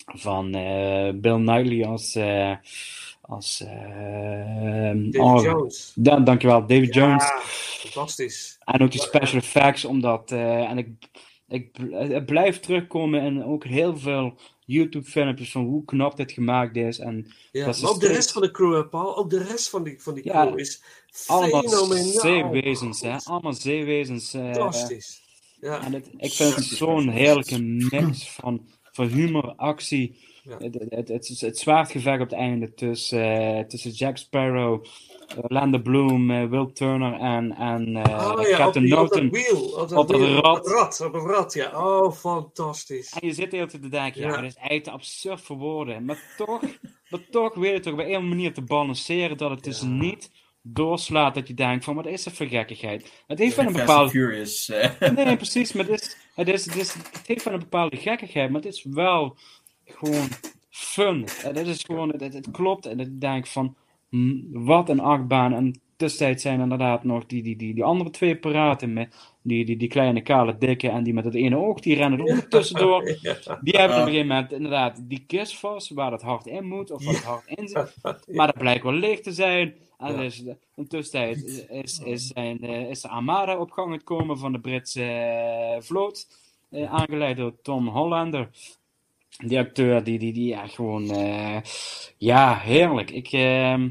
van 0.06 0.54
eh, 0.54 1.10
Bill 1.14 1.36
Knightley 1.36 1.86
als... 1.86 2.14
eh, 2.14 2.52
als 3.20 3.60
eh, 3.60 3.70
David 4.94 5.18
oh, 5.18 5.42
Jones. 5.42 5.92
Dan, 5.94 6.24
dankjewel, 6.24 6.60
David 6.66 6.94
Ja, 6.94 7.06
Jones. 7.06 7.24
fantastisch. 7.80 8.58
En 8.64 8.80
ook 8.82 8.90
die 8.90 9.00
special 9.00 9.38
effects, 9.40 9.84
omdat. 9.84 10.32
en 10.32 10.78
ik, 10.78 10.88
ik, 11.48 11.76
het 11.90 12.26
blijft 12.26 12.62
terugkomen 12.62 13.22
in 13.22 13.44
ook 13.44 13.64
heel 13.64 13.96
veel 13.98 14.34
YouTube-filmpjes 14.64 15.50
van 15.50 15.64
hoe 15.64 15.84
knap 15.84 16.16
dit 16.16 16.32
gemaakt 16.32 16.76
is. 16.76 16.98
En 16.98 17.26
Ja, 17.52 17.66
dat 17.66 17.80
maar 17.80 17.90
ook 17.90 18.00
de 18.00 18.06
rest 18.06 18.32
van 18.32 18.42
de 18.42 18.50
crew, 18.50 18.74
hè, 18.74 18.86
Paul. 18.86 19.16
Ook 19.16 19.30
de 19.30 19.42
rest 19.42 19.70
van 19.70 19.82
die, 19.82 20.02
van 20.02 20.14
die 20.14 20.24
Ja, 20.24 20.46
crew 20.46 20.58
is 20.58 20.82
allemaal 21.26 21.62
fenomenaal. 21.62 22.20
zeewezens, 22.20 23.00
hè? 23.00 23.16
Allemaal 23.16 23.52
zeewezens. 23.52 24.34
eh, 24.34 24.42
Fantastisch. 24.44 25.20
Ja. 25.60 25.84
En 25.84 25.92
het, 25.92 26.10
ik 26.16 26.32
vind 26.32 26.54
het 26.54 26.64
zo'n 26.64 27.08
heerlijke 27.08 27.58
mix 27.62 28.30
van, 28.30 28.66
van 28.92 29.06
humor, 29.06 29.52
actie. 29.56 30.26
Het, 30.58 30.74
het, 30.74 30.84
het, 30.90 31.08
het, 31.08 31.28
is 31.28 31.40
het 31.40 31.58
zwaardgevecht 31.58 32.20
op 32.20 32.30
het 32.30 32.38
einde 32.38 32.74
tussen, 32.74 33.56
eh, 33.56 33.64
tussen 33.64 33.90
Jack 33.90 34.16
Sparrow, 34.16 34.84
Orlando 35.36 35.78
Bloom, 35.78 36.30
eh, 36.30 36.44
Will 36.48 36.70
Turner 36.72 37.12
en, 37.20 37.52
en 37.56 37.96
eh, 37.96 38.32
Oh 38.32 38.42
ja, 38.42 38.48
op, 38.50 38.56
Captain 38.56 38.84
die, 38.84 38.98
op 39.00 39.08
dat 39.10 39.22
Norton. 39.22 39.30
wiel. 39.30 39.64
Op 39.64 39.88
dat, 39.88 39.98
op 39.98 40.08
dat 40.08 40.20
wiel, 40.20 40.34
rad. 40.40 40.58
Op 40.58 40.64
het 40.64 40.72
rad, 40.74 41.00
op 41.00 41.12
het 41.12 41.22
rad, 41.24 41.52
ja. 41.54 41.70
Oh, 41.86 42.12
fantastisch. 42.12 43.12
En 43.20 43.26
je 43.26 43.34
zit 43.34 43.50
de 43.50 43.56
hele 43.56 43.68
tijd 43.68 43.82
te 43.82 43.88
denken, 43.88 44.20
ja, 44.20 44.28
Ja. 44.28 44.34
dat 44.34 44.44
is 44.44 44.54
eigenlijk 44.54 44.84
te 44.84 44.90
absurd 44.90 45.40
voor 45.40 45.56
woorden. 45.56 46.04
Maar 46.04 46.34
toch, 46.36 46.60
maar 47.10 47.20
toch 47.30 47.54
weet 47.54 47.72
je 47.72 47.80
toch 47.80 47.92
op 47.92 47.98
een 47.98 48.28
manier 48.28 48.54
te 48.54 48.62
balanceren 48.62 49.36
dat 49.36 49.50
het 49.50 49.64
dus 49.64 49.82
niet 49.82 50.30
doorslaat 50.62 51.34
dat 51.34 51.48
je 51.48 51.54
denkt 51.54 51.84
van, 51.84 51.94
wat 51.94 52.06
is 52.06 52.24
dat 52.24 52.32
voor 52.32 52.46
gekkigheid? 52.46 53.22
Het 53.26 53.38
heeft 53.38 53.56
wel 53.56 53.66
een 53.66 53.72
bepaalde... 53.72 54.10
Furious. 54.10 54.68
eh. 54.68 55.10
Nee, 55.24 55.36
precies, 55.36 55.72
maar 55.72 55.86
het, 55.86 56.00
is, 56.00 56.16
het, 56.34 56.48
is, 56.48 56.64
het, 56.66 56.76
is, 56.76 56.92
het 56.94 57.26
heeft 57.26 57.44
wel 57.44 57.54
een 57.54 57.60
bepaalde 57.60 57.96
gekkigheid, 57.96 58.50
maar 58.50 58.60
het 58.60 58.72
is 58.74 58.84
wel 58.90 59.36
gewoon 59.84 60.28
fun. 60.70 61.26
Het 61.42 61.56
is 61.66 61.82
gewoon, 61.84 62.08
het, 62.08 62.20
het 62.34 62.50
klopt 62.50 62.86
en 62.86 63.00
ik 63.00 63.20
denk 63.20 63.46
van, 63.46 63.76
wat 64.52 64.88
een 64.88 65.00
achtbaan. 65.00 65.52
En 65.54 65.80
tussentijd 65.96 66.40
zijn 66.40 66.60
inderdaad 66.60 67.04
nog 67.04 67.26
die, 67.26 67.42
die, 67.42 67.56
die, 67.56 67.74
die 67.74 67.84
andere 67.84 68.10
twee 68.10 68.36
piraten, 68.36 68.92
met 68.92 69.14
die, 69.42 69.64
die, 69.64 69.76
die 69.76 69.88
kleine 69.88 70.22
kale 70.22 70.58
dikke 70.58 70.88
en 70.88 71.02
die 71.02 71.14
met 71.14 71.24
het 71.24 71.34
ene 71.34 71.56
oog, 71.56 71.80
die 71.80 71.96
rennen 71.96 72.18
er 72.18 72.36
ook 72.36 72.40
tussendoor. 72.50 73.02
Die 73.60 73.76
hebben 73.78 73.96
op 73.96 74.02
een 74.02 74.08
gegeven 74.08 74.26
moment 74.26 74.52
inderdaad 74.52 75.00
die 75.08 75.24
kist 75.26 75.58
vast, 75.58 75.90
waar 75.90 76.12
het 76.12 76.22
hard 76.22 76.46
in 76.46 76.66
moet, 76.66 76.90
of 76.90 77.04
waar 77.04 77.14
het 77.14 77.24
hard 77.24 77.46
in 77.46 77.68
zit. 77.68 77.96
Maar 78.26 78.46
dat 78.46 78.58
blijkt 78.58 78.82
wel 78.82 78.92
leeg 78.92 79.20
te 79.20 79.32
zijn. 79.32 79.74
En 79.98 80.12
Ja. 80.12 80.16
dus, 80.16 80.44
intussen 80.76 81.28
is, 81.30 81.66
is, 81.68 81.98
is, 81.98 82.26
zijn, 82.26 82.60
eh, 82.60 82.90
is 82.90 83.00
de 83.00 83.08
Armada 83.08 83.58
op 83.58 83.70
gang 83.70 83.94
gekomen 83.94 84.38
van 84.38 84.52
de 84.52 84.60
Britse 84.60 85.02
eh, 85.04 85.80
vloot. 85.80 86.26
eh, 86.70 86.92
aangeleid 86.92 87.36
door 87.36 87.60
Tom 87.62 87.88
Hollander. 87.88 88.50
Die 89.46 89.58
acteur, 89.58 90.04
die, 90.04 90.18
die, 90.18 90.32
die 90.32 90.46
ja, 90.48 90.66
gewoon... 90.66 91.10
eh, 91.10 91.60
ja, 92.16 92.58
heerlijk. 92.58 93.10
Ik... 93.10 93.32
ehm, 93.32 93.90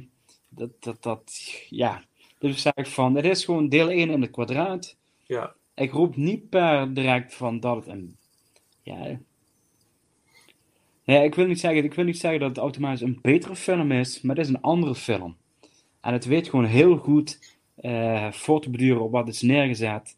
dat, 0.50 0.70
dat, 0.80 1.04
dat... 1.04 1.32
Ja. 1.70 2.04
Dus 2.40 2.62
zeg 2.62 2.74
ik 2.74 2.88
van... 2.88 3.16
Het 3.16 3.26
is 3.26 3.46
gewoon 3.46 3.70
deel 3.70 3.90
1 3.90 4.10
in 4.10 4.22
het 4.22 4.32
kwadraat. 4.32 4.98
Ja. 5.26 5.56
Ik 5.76 5.92
roep 5.92 6.16
niet 6.16 6.50
per 6.50 6.94
direct 6.94 7.34
van 7.34 7.60
dat 7.60 7.76
het 7.76 7.88
een. 7.88 8.18
Ja. 8.82 9.20
Nee, 11.04 11.24
ik 11.24 11.36
wil 11.36 11.46
niet 11.46 11.60
zeggen, 11.60 11.84
ik 11.84 11.94
wil 11.94 12.06
niet 12.06 12.18
zeggen 12.20 12.40
dat 12.40 12.50
het 12.50 12.58
automatisch 12.58 13.02
een 13.02 13.20
betere 13.22 13.56
film 13.56 13.92
is, 13.92 14.22
maar 14.22 14.36
het 14.36 14.46
is 14.46 14.52
een 14.54 14.62
andere 14.62 14.96
film. 14.96 15.38
En 16.02 16.14
het 16.14 16.26
weet 16.26 16.50
gewoon 16.50 16.66
heel 16.66 16.98
goed 16.98 17.56
eh 17.76 18.32
voor 18.32 18.62
te 18.62 18.70
beduren 18.70 19.02
op 19.04 19.12
wat 19.12 19.28
is 19.28 19.42
neergezet. 19.42 20.18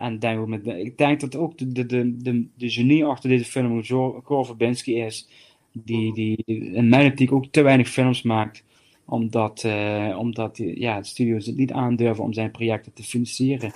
En 0.00 0.18
denk 0.18 0.40
ook 0.40 0.46
met, 0.48 0.66
ik 0.66 0.98
denk 0.98 1.20
dat 1.20 1.36
ook 1.36 1.58
de, 1.58 1.72
de, 1.72 1.86
de, 1.86 2.46
de, 2.56 2.70
genie 2.70 3.04
achter 3.04 3.28
deze 3.28 3.44
film 3.44 3.84
Gore 4.22 4.44
Verbinski 4.44 5.00
is. 5.00 5.28
Die, 5.72 6.14
die 6.14 6.42
in 6.74 6.88
mijn 6.88 7.10
optiek 7.10 7.32
ook 7.32 7.46
te 7.46 7.62
weinig 7.62 7.88
films 7.88 8.22
maakt. 8.22 8.64
Omdat, 9.04 9.64
eh, 9.64 10.16
omdat 10.18 10.56
ja, 10.56 11.00
de 11.00 11.06
studio's 11.06 11.46
het 11.46 11.56
niet 11.56 11.72
aandurven 11.72 12.24
om 12.24 12.32
zijn 12.32 12.50
projecten 12.50 12.92
te 12.92 13.02
financieren. 13.02 13.72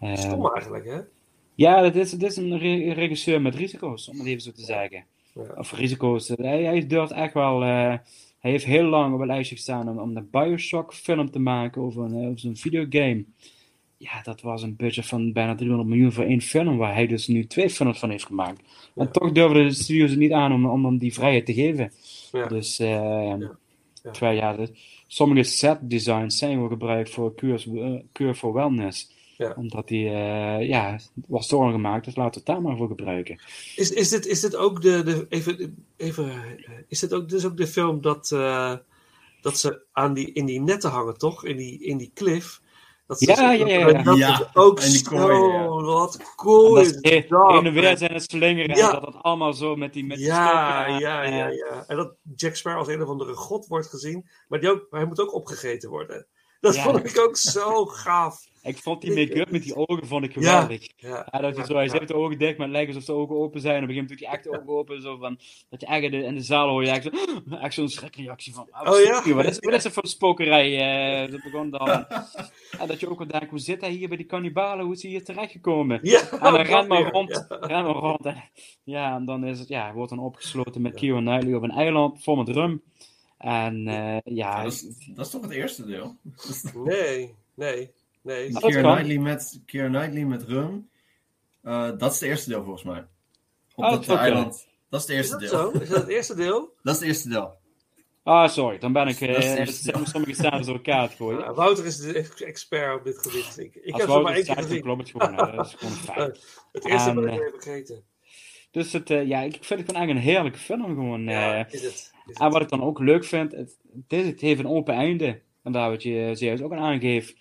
Eh, 0.00 0.14
Stom 0.14 0.46
eigenlijk, 0.52 0.84
hè? 0.86 0.98
ja, 1.54 1.84
het 1.84 1.96
is, 1.96 2.14
is 2.14 2.36
een 2.36 2.58
re- 2.58 2.92
regisseur 2.92 3.42
met 3.42 3.54
risico's, 3.54 4.08
om 4.08 4.18
het 4.18 4.26
even 4.26 4.40
zo 4.42 4.52
te 4.52 4.64
zeggen. 4.64 5.04
Ja. 5.34 5.54
Of 5.56 5.72
risico's. 5.72 6.28
Hij, 6.28 6.62
hij 6.62 6.86
durft 6.86 7.12
echt 7.12 7.34
wel. 7.34 7.62
eh, 7.62 7.94
hij 8.38 8.50
heeft 8.50 8.64
heel 8.64 8.84
lang 8.84 9.14
op 9.14 9.20
het 9.20 9.28
lijstje 9.28 9.56
gestaan 9.56 9.88
om, 9.88 9.98
om 9.98 10.16
een 10.16 10.28
Bioshock-film 10.30 11.30
te 11.30 11.38
maken 11.38 11.82
over, 11.82 12.04
een, 12.04 12.14
eh, 12.14 12.26
over 12.26 12.38
zo'n 12.38 12.56
videogame. 12.56 13.24
Ja, 13.98 14.22
dat 14.22 14.40
was 14.40 14.62
een 14.62 14.76
budget 14.76 15.06
van 15.06 15.32
bijna 15.32 15.54
300 15.54 15.88
miljoen 15.88 16.12
voor 16.12 16.24
één 16.24 16.40
film, 16.40 16.76
waar 16.76 16.94
hij 16.94 17.06
dus 17.06 17.26
nu 17.26 17.46
twee 17.46 17.70
films 17.70 17.98
van 17.98 18.10
heeft 18.10 18.26
gemaakt. 18.26 18.62
En 18.94 19.12
toch 19.12 19.32
durfden 19.32 19.64
de 19.64 19.74
studios 19.74 20.10
het 20.10 20.18
niet 20.18 20.32
aan 20.32 20.52
om, 20.52 20.66
om 20.66 20.84
hem 20.84 20.98
die 20.98 21.12
vrijheid 21.14 21.46
te 21.46 21.54
geven. 21.54 21.92
Ja. 22.32 22.46
Dus, 22.46 22.78
eh, 22.78 22.88
Ja. 22.88 24.12
terwijl 24.12 24.36
ja, 24.36 24.52
de- 24.56 24.72
sommige 25.06 25.42
set 25.42 25.78
designs 25.90 26.38
zijn 26.38 26.58
wel 26.58 26.68
gebruikt 26.68 27.10
voor 27.10 27.34
cures, 27.34 27.66
eh, 27.66 27.94
cure 28.12 28.34
for 28.34 28.52
wellness. 28.52 29.14
Ja. 29.36 29.54
Omdat 29.56 29.88
die, 29.88 30.08
eh, 30.08 30.68
ja, 30.68 30.98
was 31.28 31.48
door 31.48 31.70
gemaakt, 31.72 32.04
dus 32.04 32.16
laten 32.16 32.32
we 32.32 32.36
het 32.38 32.46
daar 32.46 32.62
maar 32.62 32.76
voor 32.76 32.88
gebruiken. 32.88 33.40
Is, 33.76 33.90
is, 33.90 34.08
dit, 34.08 34.26
is 34.26 34.40
dit 34.40 34.56
ook 34.56 34.82
de, 34.82 35.02
de 35.02 35.26
even, 35.28 35.76
even, 35.96 36.32
is 36.88 37.00
dit 37.00 37.12
ook, 37.14 37.28
dus 37.28 37.44
ook 37.44 37.56
de 37.56 37.66
film 37.66 38.00
dat, 38.00 38.32
eh, 38.32 38.74
dat 39.40 39.58
ze 39.58 39.80
aan 39.92 40.14
die, 40.14 40.32
in 40.32 40.46
die 40.46 40.60
netten 40.60 40.90
hangen, 40.90 41.18
toch? 41.18 41.44
In 41.44 41.56
die, 41.56 41.82
in 41.84 41.96
die 41.96 42.10
cliff. 42.14 42.60
Dat 43.06 43.20
Ja, 43.20 43.52
ja, 43.52 43.66
ja, 43.66 43.88
ja. 43.88 44.02
Dat 44.02 44.16
Ja, 44.16 44.40
is 44.40 44.46
ook 44.54 44.80
en 44.80 44.90
die 44.90 44.98
zo, 44.98 45.10
kooi, 45.10 45.52
ja. 45.52 45.66
wat 45.68 46.34
cool 46.36 46.76
En 46.78 46.82
is 46.82 47.00
dat 47.00 47.28
dat, 47.28 47.64
en 47.64 47.72
weer 47.72 47.88
hè? 47.88 47.96
zijn 47.96 48.12
het 48.12 48.30
slingeren 48.30 48.76
en 48.76 48.92
dat 48.92 49.06
het 49.06 49.22
allemaal 49.22 49.52
zo 49.52 49.76
met 49.76 49.92
die, 49.92 50.04
met 50.06 50.16
die 50.16 50.26
Ja, 50.26 50.86
ja, 50.86 51.22
ja, 51.22 51.46
ja. 51.48 51.84
En 51.86 51.96
dat 51.96 52.14
Jack 52.36 52.54
Sparrow 52.54 52.80
als 52.80 52.88
een 52.88 53.02
of 53.02 53.08
andere 53.08 53.34
god 53.34 53.66
wordt 53.66 53.86
gezien. 53.86 54.28
Maar, 54.48 54.60
die 54.60 54.70
ook, 54.70 54.86
maar 54.90 55.00
hij 55.00 55.08
moet 55.08 55.20
ook 55.20 55.34
opgegeten 55.34 55.90
worden. 55.90 56.26
Dat 56.60 56.74
Ja. 56.74 56.82
vond 56.82 57.04
ik 57.10 57.18
ook 57.18 57.36
zo 57.36 57.84
gaaf. 57.86 58.44
Ik 58.66 58.76
vond 58.78 59.00
die 59.00 59.14
make-up 59.14 59.50
met 59.50 59.62
die 59.62 59.74
ogen 59.88 60.06
vond 60.06 60.24
ik 60.24 60.32
geweldig. 60.32 60.86
ja, 60.96 61.26
Ja, 61.30 61.38
dat 61.40 61.56
je 61.56 61.64
zo, 61.64 61.74
hij 61.74 61.88
zet 61.88 62.08
de 62.08 62.14
ogen 62.14 62.38
dicht, 62.38 62.56
maar 62.56 62.66
het 62.66 62.76
lijkt 62.76 62.88
alsof 62.94 63.04
de 63.04 63.12
ogen 63.12 63.36
open 63.36 63.60
zijn. 63.60 63.76
En 63.76 63.82
op 63.82 63.88
een 63.88 63.94
gegeven 63.94 64.18
moment 64.18 64.18
doet 64.18 64.28
hij 64.28 64.36
echt 64.36 64.44
de 64.44 64.72
ogen 64.72 64.78
open. 64.80 65.02
Zo 65.02 65.16
van, 65.16 65.38
dat 65.68 65.80
je 65.80 65.86
echt 65.86 66.02
in 66.02 66.10
de, 66.10 66.22
in 66.22 66.34
de 66.34 66.40
zaal 66.40 66.68
hoor 66.68 66.84
je 66.84 66.90
echt, 66.90 67.02
zo, 67.02 67.10
echt 67.60 67.74
zo'n 67.74 67.88
schrikreactie 67.88 68.54
van. 68.54 68.68
Oh, 68.70 68.90
Oh, 68.90 69.02
ja? 69.02 69.34
Wat 69.34 69.44
is, 69.44 69.58
wat 69.58 69.74
is 69.74 69.84
er 69.84 69.92
voor 69.92 70.06
spokerij? 70.06 70.78
eh, 71.24 71.30
dat 71.30 71.42
begon 71.42 71.70
dan. 71.70 71.88
En 72.78 72.86
dat 72.86 73.00
je 73.00 73.10
ook 73.10 73.18
wel 73.18 73.26
denkt, 73.26 73.50
hoe 73.50 73.58
zit 73.58 73.80
hij 73.80 73.90
hier 73.90 74.08
bij 74.08 74.16
die 74.16 74.26
kannibalen? 74.26 74.84
Hoe 74.84 74.94
is 74.94 75.02
hij 75.02 75.10
hier 75.10 75.24
terechtgekomen? 75.24 75.98
Ja, 76.02 76.20
en 76.30 76.38
dan 76.40 76.52
dat 76.52 76.66
rent 76.66 76.88
maar 76.88 77.10
rond, 77.10 77.46
ja. 77.48 77.56
rent 77.66 77.86
maar 77.86 77.94
rond. 77.94 78.24
En, 78.26 78.42
ja, 78.84 79.14
en 79.16 79.24
dan 79.24 79.44
is 79.44 79.58
het, 79.58 79.68
ja, 79.68 79.92
wordt 79.92 80.10
dan 80.10 80.18
opgesloten 80.18 80.82
met 80.82 80.94
Keira 80.94 81.18
Knightley 81.20 81.54
op 81.54 81.62
een 81.62 81.70
eiland 81.70 82.22
vol 82.22 82.36
met 82.36 82.48
rum. 82.48 82.82
En 83.46 83.88
eh, 83.88 84.16
ja, 84.34 84.62
dat, 84.62 84.72
is, 84.72 84.86
dat 85.14 85.26
is 85.26 85.32
toch 85.32 85.42
het 85.42 85.50
eerste 85.50 85.86
deel? 85.86 86.16
Nee, 86.74 87.34
nee, 87.54 87.90
nee. 88.22 88.52
Kan. 88.52 88.70
Knightley 88.70 89.18
met, 89.18 89.60
Keira 89.66 89.88
Knightley 89.88 90.24
met 90.24 90.42
rum. 90.42 90.88
Eh, 91.62 91.90
dat 91.98 92.12
is 92.12 92.20
het 92.20 92.28
eerste 92.28 92.48
deel 92.50 92.62
volgens 92.62 92.82
mij. 92.84 93.06
Op 93.74 93.84
Oh, 93.84 93.90
dat 93.90 94.08
eiland. 94.08 94.66
Dat 94.88 95.00
is 95.00 95.06
het 95.06 95.16
Is 95.16 95.30
eerste 95.30 95.30
dat 95.32 95.40
deel. 95.40 95.70
zo? 95.72 95.78
Is 95.78 95.88
dat 95.88 95.98
het 96.00 96.08
eerste 96.08 96.34
deel? 96.34 96.60
Dat 96.82 96.94
is 96.94 97.00
het 97.00 97.08
eerste 97.08 97.28
deel. 97.28 97.54
Ah, 98.22 98.48
sorry, 98.48 98.78
dan 98.78 98.92
ben 98.92 99.06
ik. 99.08 99.18
Dat 99.18 99.28
is 99.44 99.84
het 99.84 99.94
eh 99.94 100.04
sommige 100.04 100.34
cijfers 100.34 100.66
door 100.66 100.74
elkaar 100.74 101.08
te 101.10 101.16
gooien. 101.16 101.40
Ja, 101.40 101.52
Wouter 101.54 101.86
is 101.86 101.96
de 101.96 102.12
ex- 102.12 102.40
expert 102.42 102.98
op 102.98 103.04
dit 103.04 103.18
gebied. 103.18 103.58
Ik, 103.58 103.74
ik 103.74 103.92
Als 103.92 104.02
heb 104.02 104.10
het 104.10 104.22
maar 104.22 104.22
Wouter 104.22 104.34
één 104.34 104.44
keer 104.54 104.62
gezien. 104.64 104.82
klopt 104.82 105.00
het 105.00 105.10
gewoon. 105.22 105.56
Dat 105.56 105.66
is 105.66 105.74
gewoon 105.74 105.92
een 105.96 105.98
feit. 105.98 106.60
Het 106.72 106.84
eerste 106.84 107.08
En, 107.08 107.14
ben 107.14 107.24
ik 107.24 107.30
eh, 107.40 107.46
even 107.46 107.60
vergeten. 107.62 108.04
Dus 108.70 108.92
het, 108.92 109.10
eh, 109.10 109.26
ja, 109.26 109.40
ik 109.40 109.52
vind 109.52 109.68
het 109.80 109.88
gewoon 109.88 109.94
eigenlijk 109.94 110.26
een 110.26 110.32
heerlijke 110.32 110.58
film. 110.58 110.84
Gewoon, 110.84 111.22
Ja, 111.22 111.64
eh. 111.64 111.72
is 111.72 111.82
het. 111.82 112.14
En 112.32 112.50
wat 112.50 112.62
ik 112.62 112.68
dan 112.68 112.82
ook 112.82 112.98
leuk 112.98 113.24
vind, 113.24 113.52
het, 113.52 113.78
het, 113.92 114.12
is- 114.20 114.26
het 114.26 114.40
heeft 114.40 114.60
een 114.60 114.68
open 114.68 114.94
einde. 114.94 115.40
En 115.62 115.72
daar 115.72 115.90
wat 115.90 116.02
je 116.02 116.30
zojuist 116.34 116.62
ook 116.62 116.72
aan 116.72 116.78
aangeeft. 116.78 117.36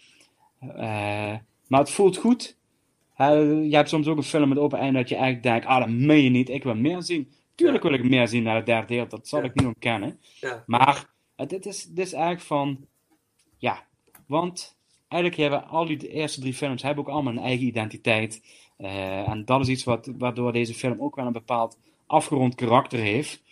Eh, 0.59 1.35
maar 1.67 1.79
het 1.79 1.89
voelt 1.91 2.17
goed. 2.17 2.57
Je 3.17 3.67
hebt 3.71 3.89
soms 3.89 4.07
ook 4.07 4.17
een 4.17 4.23
film 4.23 4.49
met 4.49 4.57
open 4.57 4.79
einde 4.79 4.99
dat 4.99 5.09
je 5.09 5.15
eigenlijk 5.15 5.43
denkt, 5.43 5.65
ah, 5.65 5.79
dat 5.79 5.89
meen 5.89 6.23
je 6.23 6.29
niet, 6.29 6.49
ik 6.49 6.63
wil 6.63 6.75
meer 6.75 7.01
zien. 7.01 7.31
Tuurlijk 7.55 7.83
wil 7.83 7.93
ik 7.93 8.03
meer 8.03 8.27
zien 8.27 8.43
naar 8.43 8.55
het 8.55 8.65
derde 8.65 8.87
deel, 8.87 9.07
dat 9.07 9.27
zal 9.27 9.39
Ja. 9.39 9.45
ik 9.45 9.55
niet 9.55 9.65
ontkennen. 9.65 10.19
Ja. 10.39 10.63
Maar 10.67 11.05
het, 11.35 11.49
dit, 11.49 11.65
is, 11.65 11.83
dit 11.85 12.05
is 12.05 12.13
eigenlijk 12.13 12.43
van, 12.45 12.85
ja, 13.57 13.83
want 14.27 14.77
eigenlijk 15.07 15.41
hebben 15.41 15.67
al 15.69 15.85
die 15.85 16.09
eerste 16.09 16.39
drie 16.39 16.53
films 16.53 16.81
hebben 16.81 17.03
ook 17.03 17.09
allemaal 17.09 17.33
een 17.33 17.39
eigen 17.39 17.65
identiteit. 17.65 18.41
Eh, 18.77 19.29
en 19.29 19.45
dat 19.45 19.61
is 19.61 19.67
iets 19.67 19.83
wat, 19.83 20.11
waardoor 20.17 20.51
deze 20.53 20.73
film 20.73 21.01
ook 21.01 21.15
wel 21.15 21.25
een 21.25 21.31
bepaald 21.31 21.77
afgerond 22.05 22.55
karakter 22.55 22.99
heeft. 22.99 23.43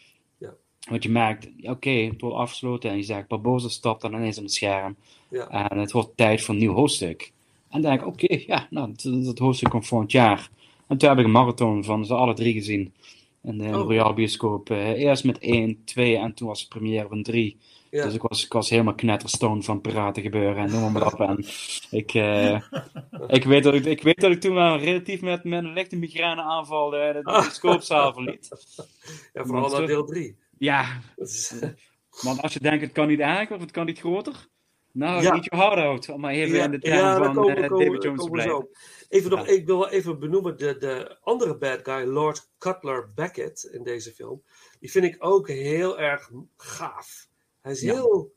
Want 0.89 1.03
je 1.03 1.09
merkt, 1.09 1.49
oké, 1.61 1.89
het 1.89 2.21
wordt 2.21 2.37
afgesloten 2.37 2.89
en 2.89 2.97
je 2.97 3.03
zegt, 3.03 3.27
Barbosa 3.27 3.67
stapt 3.67 4.01
dan 4.01 4.13
ineens 4.13 4.37
aan 4.37 4.43
het 4.43 4.53
scherm. 4.53 4.95
Ja. 5.29 5.69
En 5.69 5.77
het 5.77 5.91
wordt 5.91 6.17
tijd 6.17 6.41
voor 6.41 6.53
een 6.53 6.59
nieuw 6.59 6.73
hoofdstuk. 6.73 7.31
En 7.69 7.81
dan 7.81 7.91
denk 7.91 8.01
ik, 8.01 8.07
oké, 8.07 8.43
ja, 8.47 8.67
nou, 8.69 8.93
dat, 8.95 9.25
dat 9.25 9.37
hoofdstuk 9.37 9.69
komt 9.69 9.87
volgend 9.87 10.11
jaar. 10.11 10.49
En 10.87 10.97
toen 10.97 11.09
heb 11.09 11.17
ik 11.17 11.25
een 11.25 11.31
marathon 11.31 11.83
van 11.83 12.05
ze 12.05 12.13
alle 12.13 12.33
drie 12.33 12.53
gezien. 12.53 12.93
In 13.43 13.57
de, 13.57 13.65
Oh. 13.65 13.73
Royal 13.73 14.13
Bioscoop. 14.13 14.69
Eh, 14.69 14.89
eerst 14.89 15.23
met 15.23 15.39
1, 15.39 15.81
2 15.85 16.17
en 16.17 16.33
toen 16.33 16.47
was 16.47 16.61
de 16.61 16.67
première 16.67 17.07
van 17.07 17.23
3. 17.23 17.57
Ja. 17.89 18.03
Dus 18.03 18.13
ik 18.13 18.21
was, 18.21 18.45
ik 18.45 18.53
was 18.53 18.69
helemaal 18.69 18.95
knetterstone 18.95 19.61
van 19.61 19.81
piraten 19.81 20.21
gebeuren 20.21 20.63
en 20.63 20.71
noem 20.71 20.91
maar 20.91 21.13
op. 21.13 21.19
En 21.19 21.45
ik, 21.91 22.13
eh, 22.13 22.61
ik, 23.37 23.43
weet 23.43 23.63
dat 23.63 23.73
ik, 23.73 23.85
ik 23.85 24.01
weet 24.01 24.19
dat 24.19 24.31
ik 24.31 24.41
toen 24.41 24.53
wel 24.53 24.77
relatief 24.77 25.21
met, 25.21 25.43
met 25.43 25.63
een 25.63 25.73
lichte 25.73 25.95
migraineaanval 25.95 26.89
de, 26.89 27.11
de 27.13 27.21
bioscoopzaal 27.41 28.13
verliet. 28.13 28.49
Ja, 29.33 29.45
vooral 29.45 29.81
eh, 29.81 29.87
deel 29.87 30.05
3. 30.05 30.35
Ja, 30.57 31.01
want 32.21 32.41
als 32.41 32.53
je 32.53 32.59
denkt 32.59 32.81
het 32.81 32.91
kan 32.91 33.07
niet 33.07 33.19
erger 33.19 33.55
of 33.55 33.61
het 33.61 33.71
kan 33.71 33.85
niet 33.85 33.99
groter. 33.99 34.47
Nou, 34.91 35.21
Ja. 35.21 35.33
niet 35.33 35.43
je 35.43 35.55
hard 35.55 35.79
out. 35.79 36.09
Om 36.09 36.21
maar 36.21 36.31
even 36.31 36.55
Ja, 36.57 36.63
in 36.63 36.71
de 36.71 36.77
ja, 36.81 36.95
daar 36.95 37.23
van 37.23 37.33
komen, 37.35 37.55
eh, 37.55 37.67
komen, 37.67 37.85
David 37.85 38.03
Jones 38.03 38.23
te 38.23 38.29
blijven. 38.29 38.67
Even 39.09 39.29
nog, 39.29 39.47
ik 39.47 39.65
wil 39.65 39.77
wel 39.79 39.89
even 39.89 40.19
benoemen 40.19 40.57
de, 40.57 40.77
de 40.77 41.17
andere 41.21 41.57
bad 41.57 41.79
guy, 41.83 42.03
Lord 42.05 42.49
Cutler 42.57 43.13
Beckett, 43.13 43.63
in 43.63 43.83
deze 43.83 44.11
film. 44.11 44.43
Die 44.79 44.91
vind 44.91 45.05
ik 45.05 45.15
ook 45.19 45.47
heel 45.47 45.99
erg 45.99 46.31
gaaf. 46.57 47.27
Hij 47.61 47.71
is 47.71 47.81
heel 47.81 48.33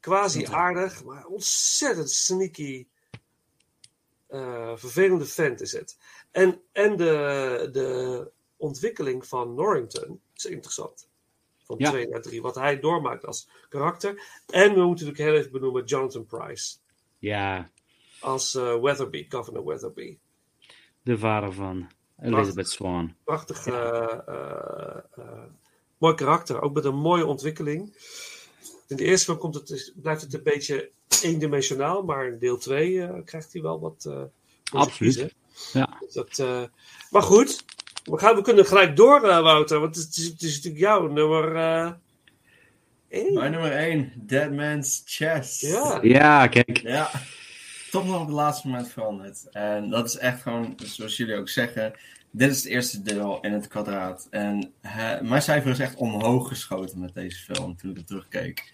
quasi 0.00 0.46
aardig, 0.46 1.04
maar 1.04 1.26
ontzettend 1.26 2.10
sneaky, 2.10 2.86
eh, 4.26 4.76
vervelende 4.76 5.26
vent 5.26 5.60
is 5.60 5.72
het. 5.72 5.98
En, 6.30 6.60
en 6.72 6.96
de, 6.96 7.68
de 7.72 8.30
ontwikkeling 8.56 9.26
van 9.26 9.54
Norrington 9.54 10.20
is 10.34 10.44
interessant. 10.44 11.08
Van 11.64 11.76
Ja. 11.78 11.90
2 11.90 12.08
naar 12.08 12.22
3, 12.22 12.42
wat 12.42 12.54
hij 12.54 12.80
doormaakt 12.80 13.26
als 13.26 13.48
karakter. 13.68 14.42
En 14.46 14.74
we 14.74 14.82
moeten 14.84 15.06
natuurlijk 15.06 15.18
heel 15.30 15.34
even 15.40 15.52
benoemen 15.52 15.84
Jonathan 15.84 16.26
Price 16.26 16.76
Ja, 17.18 17.70
als 18.20 18.54
eh, 18.54 18.80
Weatherby, 18.80 19.26
Governor 19.28 19.64
Weatherby. 19.64 20.18
de 21.02 21.18
vader 21.18 21.52
van 21.52 21.90
Elizabeth 22.20 22.68
Swan. 22.68 23.14
Prachtig, 23.24 23.66
eh, 23.66 24.18
eh, 24.26 25.02
mooi 25.98 26.14
karakter, 26.14 26.62
ook 26.62 26.74
met 26.74 26.84
een 26.84 26.96
mooie 26.96 27.26
ontwikkeling. 27.26 27.96
In 28.88 28.96
de 28.96 29.04
eerste 29.04 29.24
film 29.24 29.38
komt 29.38 29.54
het, 29.54 29.92
blijft 29.96 30.22
het 30.22 30.34
een 30.34 30.42
beetje 30.42 30.90
eendimensionaal, 31.22 32.02
maar 32.02 32.26
in 32.26 32.38
deel 32.38 32.58
2 32.58 33.22
krijgt 33.24 33.52
hij 33.52 33.62
wel 33.62 33.80
wat. 33.80 34.10
Absoluut. 34.72 35.34
Ja. 35.72 35.98
Dat, 36.12 36.38
maar 37.10 37.22
goed, 37.22 37.64
we, 38.04 38.18
gaan, 38.18 38.34
we 38.34 38.42
kunnen 38.42 38.66
gelijk 38.66 38.96
door, 38.96 39.28
eh, 39.28 39.40
Wouter, 39.42 39.80
want 39.80 39.96
het 39.96 40.16
is, 40.16 40.24
het 40.24 40.42
is 40.42 40.54
natuurlijk 40.54 40.82
jouw 40.82 41.06
nummer. 41.06 41.56
eh 41.56 41.90
één. 43.08 43.34
Mijn 43.34 43.50
nummer 43.50 43.72
1, 43.72 44.12
Dead 44.16 44.50
Man's 44.52 45.02
Chest. 45.04 45.60
Ja. 45.60 45.98
Ja, 46.02 46.46
kijk. 46.46 46.78
Ja, 46.78 47.10
toch 47.90 48.06
nog 48.06 48.20
op 48.20 48.26
het 48.26 48.34
laatste 48.34 48.68
moment 48.68 48.88
veranderd. 48.88 49.48
En 49.50 49.90
dat 49.90 50.06
is 50.06 50.16
echt 50.16 50.42
gewoon, 50.42 50.74
zoals 50.82 51.16
jullie 51.16 51.36
ook 51.36 51.48
zeggen, 51.48 51.92
dit 52.30 52.50
is 52.50 52.56
het 52.56 52.72
eerste 52.72 53.02
deel 53.02 53.38
in 53.40 53.52
het 53.52 53.68
kwadraat. 53.68 54.26
En 54.30 54.72
mijn 55.22 55.42
cijfer 55.42 55.70
is 55.70 55.78
echt 55.78 55.94
omhoog 55.96 56.48
geschoten 56.48 57.00
met 57.00 57.14
deze 57.14 57.38
film 57.38 57.76
toen 57.76 57.90
ik 57.90 57.96
het 57.96 58.06
terugkeek. 58.06 58.72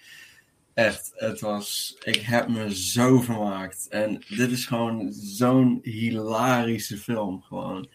Echt, 0.74 1.12
het 1.14 1.40
was, 1.40 1.96
ik 2.04 2.16
heb 2.20 2.48
me 2.48 2.74
zo 2.74 3.20
vermaakt. 3.20 3.86
En 3.88 4.22
dit 4.28 4.50
is 4.50 4.66
gewoon 4.66 5.12
zo'n 5.12 5.78
hilarische 5.82 6.96
film, 6.96 7.42
gewoon. 7.42 7.88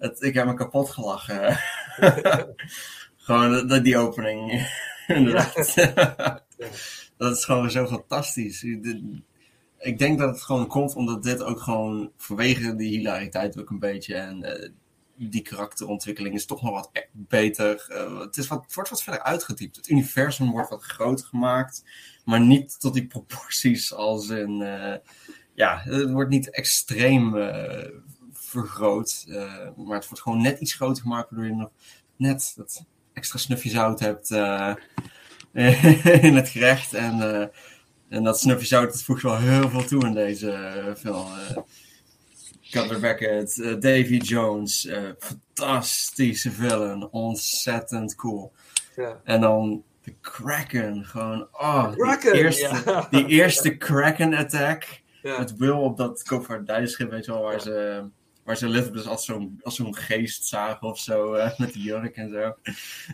Het, 0.00 0.22
ik 0.22 0.34
heb 0.34 0.46
me 0.46 0.54
kapot 0.54 0.90
gelachen. 0.90 1.58
gewoon 3.16 3.66
dat- 3.68 3.84
die 3.84 3.96
opening. 3.96 4.68
Inderdaad. 5.06 5.74
dat 7.18 7.36
is 7.36 7.44
gewoon 7.44 7.70
zo 7.70 7.86
fantastisch. 7.86 8.62
Ik 9.78 9.98
denk 9.98 10.18
dat 10.18 10.30
het 10.34 10.42
gewoon 10.42 10.66
komt 10.66 10.94
omdat 10.94 11.22
dit 11.22 11.42
ook 11.42 11.60
gewoon 11.60 12.12
vanwege 12.16 12.76
die 12.76 12.88
hilariteit 12.98 13.58
ook 13.60 13.70
een 13.70 13.78
beetje 13.78 14.14
en 14.14 14.42
eh, 14.42 14.68
die 15.16 15.42
karakterontwikkeling 15.42 16.34
is 16.34 16.46
toch 16.46 16.62
nog 16.62 16.72
wat 16.72 16.90
e- 16.92 17.00
beter. 17.12 17.86
Eh, 17.88 18.20
het, 18.20 18.36
is 18.36 18.48
wat, 18.48 18.74
wordt 18.74 18.90
wat 18.90 19.02
verder 19.02 19.22
uitgetypt. 19.22 19.76
Het 19.76 19.88
universum 19.88 20.50
wordt 20.50 20.70
wat 20.70 20.82
groter 20.82 21.26
gemaakt, 21.26 21.84
maar 22.24 22.40
niet 22.40 22.80
tot 22.80 22.94
die 22.94 23.06
proporties 23.06 23.92
als 23.94 24.28
in. 24.28 24.62
eh, 24.62 24.96
ja, 25.54 25.80
het 25.84 26.10
wordt 26.10 26.30
niet 26.30 26.50
extreem 26.50 27.34
vergroot, 28.50 29.24
eh, 29.28 29.68
maar 29.76 29.96
het 29.96 30.08
wordt 30.08 30.22
gewoon 30.22 30.42
net 30.42 30.60
iets 30.60 30.74
groter 30.74 31.02
gemaakt, 31.02 31.30
waardoor 31.30 31.48
je 31.48 31.54
nog 31.54 31.70
net 32.16 32.52
dat 32.56 32.84
extra 33.12 33.38
snufje 33.38 33.70
zout 33.70 34.00
hebt 34.00 34.30
eh, 35.52 35.84
in 36.24 36.36
het 36.36 36.48
gerecht. 36.48 36.94
En, 36.94 37.20
eh, 37.20 37.46
en 38.08 38.24
dat 38.24 38.40
snufje 38.40 38.66
zout 38.66 38.92
dat 38.92 39.02
voegt 39.02 39.22
wel 39.22 39.36
heel 39.36 39.68
veel 39.68 39.84
toe 39.84 40.06
in 40.06 40.14
deze 40.14 40.94
film. 40.98 41.26
Cutler 42.70 43.00
Beckett, 43.00 43.60
eh, 43.60 43.80
Davy 43.80 44.16
Jones, 44.16 44.88
fantastische 45.18 46.50
villain, 46.50 47.08
ontzettend 47.10 48.14
cool. 48.14 48.52
Ja. 48.96 49.20
En 49.24 49.40
dan 49.40 49.82
de 50.02 50.14
Kraken, 50.20 51.04
gewoon, 51.04 51.48
oh, 51.52 51.92
Kraken, 51.92 52.32
die 52.32 52.42
eerste, 52.42 52.82
ja. 52.84 53.06
die 53.10 53.26
eerste 53.26 53.76
Kraken-attack. 53.76 55.00
Ja. 55.22 55.38
Met 55.38 55.56
Will 55.56 55.70
op 55.70 55.96
dat 55.96 56.22
koopvaardijschip, 56.22 57.10
weet 57.10 57.24
je 57.24 57.32
wel, 57.32 57.42
waar 57.42 57.60
ze, 57.60 58.04
waar 58.50 58.58
ze 58.58 58.66
Elizabeth 58.66 59.06
als 59.06 59.24
zo'n, 59.24 59.60
zo'n 59.62 59.96
geest 59.96 60.46
zagen 60.46 60.88
of 60.88 60.98
zo, 60.98 61.34
eh, 61.34 61.58
met 61.58 61.72
die 61.72 61.82
jurk 61.82 62.16
en 62.16 62.30
zo. 62.30 62.56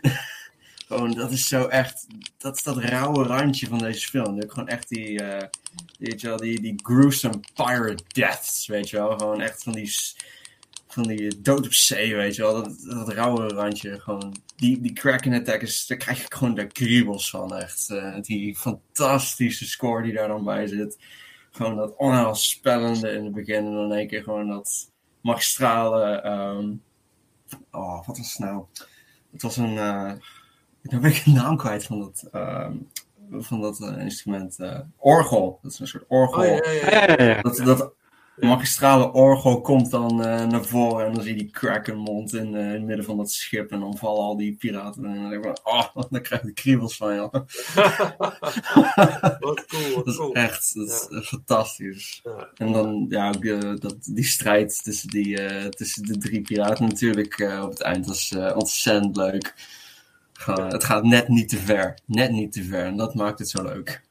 gewoon, 0.87 1.11
dat 1.11 1.31
is 1.31 1.47
zo 1.47 1.65
echt, 1.65 2.07
dat 2.37 2.55
is 2.55 2.63
dat 2.63 2.77
rauwe 2.77 3.23
randje 3.23 3.67
van 3.67 3.77
deze 3.77 4.07
film. 4.07 4.37
Hebt 4.37 4.53
gewoon 4.53 4.67
echt 4.67 4.89
die, 4.89 5.23
eh, 5.23 5.47
weet 5.99 6.21
je 6.21 6.27
wel, 6.27 6.37
die, 6.37 6.61
die 6.61 6.79
gruesome 6.83 7.39
pirate 7.53 8.03
deaths, 8.07 8.67
weet 8.67 8.89
je 8.89 8.97
wel. 8.97 9.17
Gewoon 9.17 9.41
echt 9.41 9.63
van 9.63 9.73
die, 9.73 9.93
van 10.87 11.03
die 11.03 11.41
dood 11.41 11.65
op 11.65 11.73
zee, 11.73 12.15
weet 12.15 12.35
je 12.35 12.41
wel. 12.41 12.63
Dat, 12.63 12.79
dat 12.79 13.09
rauwe 13.09 13.47
randje, 13.47 13.99
gewoon. 13.99 14.35
Die, 14.55 14.81
die 14.81 14.93
Kraken 14.93 15.33
attack 15.33 15.61
is, 15.61 15.85
daar 15.87 15.97
krijg 15.97 16.23
ik 16.23 16.33
gewoon 16.33 16.55
de 16.55 16.67
kriebels 16.67 17.29
van, 17.29 17.55
echt. 17.55 17.89
Eh, 17.89 18.21
die 18.21 18.55
fantastische 18.55 19.65
score 19.65 20.03
die 20.03 20.13
daar 20.13 20.27
dan 20.27 20.43
bij 20.43 20.67
zit. 20.67 20.97
Gewoon 21.51 21.75
dat 21.75 21.95
onheilspellende 21.97 23.11
in 23.11 23.23
het 23.23 23.33
begin 23.33 23.65
en 23.65 23.73
dan 23.73 23.91
in 23.91 23.97
één 23.97 24.07
keer 24.07 24.23
gewoon 24.23 24.47
dat 24.47 24.95
magistrale... 25.21 26.03
ehm, 26.21 26.73
oh, 27.71 28.07
wat 28.07 28.17
was 28.17 28.29
het 28.31 28.39
nou? 28.39 28.63
Het 29.31 29.41
was 29.41 29.57
een... 29.57 29.77
eh 29.77 30.11
ik 30.81 31.01
ben 31.01 31.11
ik 31.11 31.23
de 31.25 31.31
naam 31.31 31.57
kwijt 31.57 31.85
van 31.85 31.99
dat, 31.99 32.27
ehm, 32.31 32.73
van 33.31 33.61
dat 33.61 33.81
eh, 33.81 33.97
instrument. 33.97 34.59
eh, 34.59 34.79
orgel. 34.97 35.59
Dat 35.61 35.71
is 35.71 35.79
een 35.79 35.87
soort 35.87 36.05
orgel. 36.07 36.53
Oh. 36.53 36.65
Ja, 36.65 37.11
ja, 37.17 37.23
ja. 37.23 37.41
Dat, 37.41 37.55
dat 37.57 37.93
magistrale 38.39 39.11
orgel 39.13 39.61
komt 39.61 39.91
dan 39.91 40.23
eh, 40.23 40.45
naar 40.45 40.65
voren 40.65 41.05
en 41.05 41.13
dan 41.13 41.23
zie 41.23 41.31
je 41.31 41.37
die 41.37 41.51
krakenmond 41.51 42.33
in, 42.33 42.55
eh, 42.55 42.61
in 42.65 42.71
het 42.71 42.83
midden 42.83 43.05
van 43.05 43.17
dat 43.17 43.31
schip 43.31 43.71
en 43.71 43.79
dan 43.79 43.97
vallen 43.97 44.23
al 44.23 44.37
die 44.37 44.55
piraten 44.55 45.05
en 45.05 45.13
dan 45.13 45.29
denk 45.29 45.45
ik 45.45 45.57
van, 45.63 45.73
oh, 45.73 45.95
dan 46.11 46.21
krijg 46.21 46.41
ik 46.41 46.47
de 46.47 46.53
kriebels 46.53 46.97
van. 46.97 47.07
Wat 49.39 49.65
cool, 49.65 49.93
wat 49.95 50.05
dat 50.05 50.07
is 50.07 50.15
cool. 50.15 50.33
echt 50.33 50.73
dat 50.75 50.87
is, 50.89 51.07
Ja. 51.09 51.21
fantastisch. 51.21 52.19
Ja. 52.23 52.49
En 52.55 52.71
dan, 52.71 53.05
ja, 53.09 53.27
ook, 53.27 53.43
eh, 53.45 53.75
dat, 53.75 53.95
die 54.01 54.23
strijd 54.25 54.83
tussen, 54.83 55.09
die, 55.09 55.69
tussen 55.69 56.03
de 56.03 56.17
drie 56.17 56.41
piraten 56.41 56.85
natuurlijk 56.87 57.39
op 57.63 57.69
het 57.69 57.81
eind 57.81 58.05
was 58.05 58.31
eh, 58.31 58.55
ontzettend 58.57 59.15
leuk. 59.15 59.53
Het 60.45 60.83
gaat 60.83 61.03
net 61.03 61.27
niet 61.27 61.49
te 61.49 61.57
ver. 61.57 61.97
Net 62.05 62.31
niet 62.31 62.51
te 62.51 62.63
ver. 62.63 62.85
En 62.85 62.97
dat 62.97 63.15
maakt 63.15 63.39
het 63.39 63.49
zo 63.49 63.63
leuk. 63.63 64.01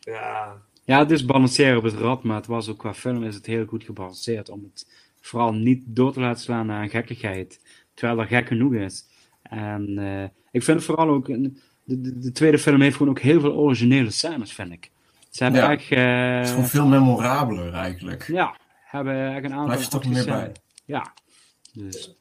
Ja, 0.00 0.56
Ja, 0.88 0.98
het 0.98 1.10
is 1.10 1.24
balanceren 1.24 1.76
op 1.76 1.82
het 1.82 1.94
rad, 1.94 2.22
maar 2.22 2.36
het 2.36 2.46
was 2.46 2.68
ook 2.68 2.78
qua 2.78 2.94
film 2.94 3.24
is 3.24 3.34
het 3.34 3.46
heel 3.46 3.66
goed 3.66 3.84
gebalanceerd 3.84 4.48
om 4.48 4.62
het 4.72 4.86
vooral 5.20 5.52
niet 5.52 5.82
door 5.86 6.12
te 6.12 6.20
laten 6.20 6.42
slaan 6.42 6.66
naar 6.66 6.82
een 6.82 6.88
gekkigheid, 6.90 7.60
terwijl 7.94 8.18
dat 8.18 8.28
gek 8.28 8.46
genoeg 8.46 8.74
is. 8.74 9.04
En 9.42 9.98
eh, 9.98 10.28
ik 10.50 10.62
vind 10.62 10.84
vooral 10.84 11.08
ook, 11.08 11.26
de, 11.26 11.52
de, 11.84 12.18
de 12.18 12.32
tweede 12.32 12.58
film 12.58 12.80
heeft 12.80 12.96
gewoon 12.96 13.12
ook 13.12 13.20
heel 13.20 13.40
veel 13.40 13.52
originele 13.52 14.10
scènes, 14.10 14.52
vind 14.52 14.72
ik. 14.72 14.90
Ze 15.30 15.42
hebben 15.42 15.60
Ja. 15.60 15.70
echt, 15.72 15.90
eh, 15.90 16.36
Het 16.36 16.44
is 16.46 16.50
gewoon 16.52 16.68
veel 16.68 16.86
memorabeler 16.86 17.72
eigenlijk. 17.74 18.26
ja, 18.26 18.56
hebben 18.84 19.34
echt 19.34 19.44
een 19.44 19.52
aantal 19.52 19.64
Blijf 19.66 19.82
je 19.82 19.88
toch 19.88 20.04
meer 20.06 20.24
bij. 20.24 20.52
Ja, 20.84 21.12
dus 21.72 22.17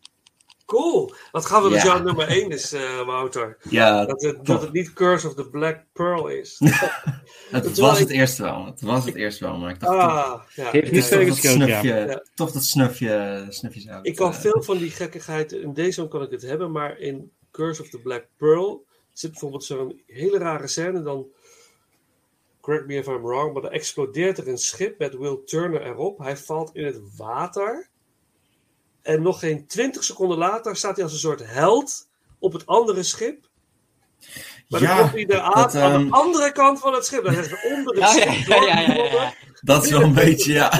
cool. 0.67 1.13
Wat 1.31 1.45
gaan 1.45 1.63
we 1.63 1.69
met 1.69 1.81
Ja. 1.81 1.85
jouw 1.87 2.03
nummer 2.03 2.27
1 2.29 2.49
is, 2.49 2.73
eh, 2.73 3.05
Wouter? 3.05 3.57
Ja, 3.69 4.05
Dat 4.05 4.21
het, 4.21 4.45
dat 4.45 4.61
het 4.61 4.71
niet 4.73 4.93
Curse 4.93 5.27
of 5.27 5.33
the 5.33 5.49
Black 5.49 5.83
Pearl 5.93 6.27
is. 6.27 6.55
Het 7.51 7.63
Terwijl 7.63 7.87
was 7.87 7.99
ik- 7.99 8.07
het 8.07 8.17
eerst 8.17 8.37
wel. 8.37 8.65
Het 8.65 8.81
was 8.81 9.05
het 9.05 9.15
eerst 9.15 9.39
wel, 9.39 9.57
maar 9.57 9.69
ik 9.69 9.79
dacht 9.79 9.91
toch, 9.99 10.01
Ah, 10.01 10.41
ja. 10.55 10.71
heeft 10.71 10.91
niet 10.91 11.01
toch 11.09 11.19
veel 11.19 11.27
dat 11.27 11.37
snufje, 11.37 11.87
Ja. 11.93 12.23
toch 12.35 12.51
dat 12.51 12.63
snufje, 12.65 13.45
snufje 13.49 13.79
zout. 13.81 14.05
Ik 14.07 14.15
kan 14.15 14.31
eh, 14.31 14.37
veel 14.39 14.61
van 14.63 14.77
die 14.77 14.89
gekkigheid, 14.91 15.51
in 15.51 15.73
deze 15.73 16.07
kan 16.07 16.21
ik 16.21 16.31
het 16.31 16.41
hebben, 16.41 16.71
maar 16.71 16.97
in 16.99 17.31
Curse 17.51 17.81
of 17.81 17.89
the 17.89 17.99
Black 17.99 18.25
Pearl 18.37 18.85
zit 19.13 19.31
bijvoorbeeld 19.31 19.63
zo'n 19.63 20.01
hele 20.07 20.37
rare 20.37 20.67
scène, 20.67 21.01
dan, 21.01 21.27
correct 22.61 22.87
me 22.87 22.95
if 22.95 23.07
I'm 23.07 23.21
wrong, 23.21 23.53
maar 23.53 23.61
dan 23.61 23.71
explodeert 23.71 24.37
er 24.37 24.47
een 24.47 24.57
schip 24.57 24.99
met 24.99 25.15
Will 25.17 25.39
Turner 25.45 25.81
erop. 25.81 26.17
Hij 26.17 26.37
valt 26.37 26.69
in 26.75 26.85
het 26.85 26.99
water 27.17 27.89
en 29.07 29.21
nog 29.21 29.39
geen 29.39 29.67
20 29.67 30.03
seconden 30.03 30.37
later 30.37 30.75
staat 30.75 30.95
hij 30.95 31.03
als 31.03 31.13
een 31.13 31.19
soort 31.19 31.45
held 31.45 32.07
op 32.39 32.53
het 32.53 32.65
andere 32.65 33.03
schip. 33.03 33.49
Maar 34.69 34.79
dan 34.79 34.89
Ja, 34.89 34.99
komt 34.99 35.11
hij 35.11 35.25
eraan, 35.25 35.53
aan 35.53 35.91
ehm, 35.91 36.05
de 36.05 36.11
andere 36.11 36.51
kant 36.51 36.79
van 36.79 36.93
het 36.93 37.05
schip. 37.05 37.23
Dan 37.23 37.33
is 37.33 37.51
er 37.51 37.61
onder 37.63 37.95
het 37.95 38.15
Ja, 38.15 38.23
ja, 38.23 38.33
schip 38.33 38.47
ja, 38.47 38.79
ja, 38.79 39.03
ja. 39.03 39.33
Dat 39.61 39.83
is 39.85 39.91
wel 39.91 40.01
een 40.01 40.13
beetje, 40.13 40.53
ja. 40.53 40.71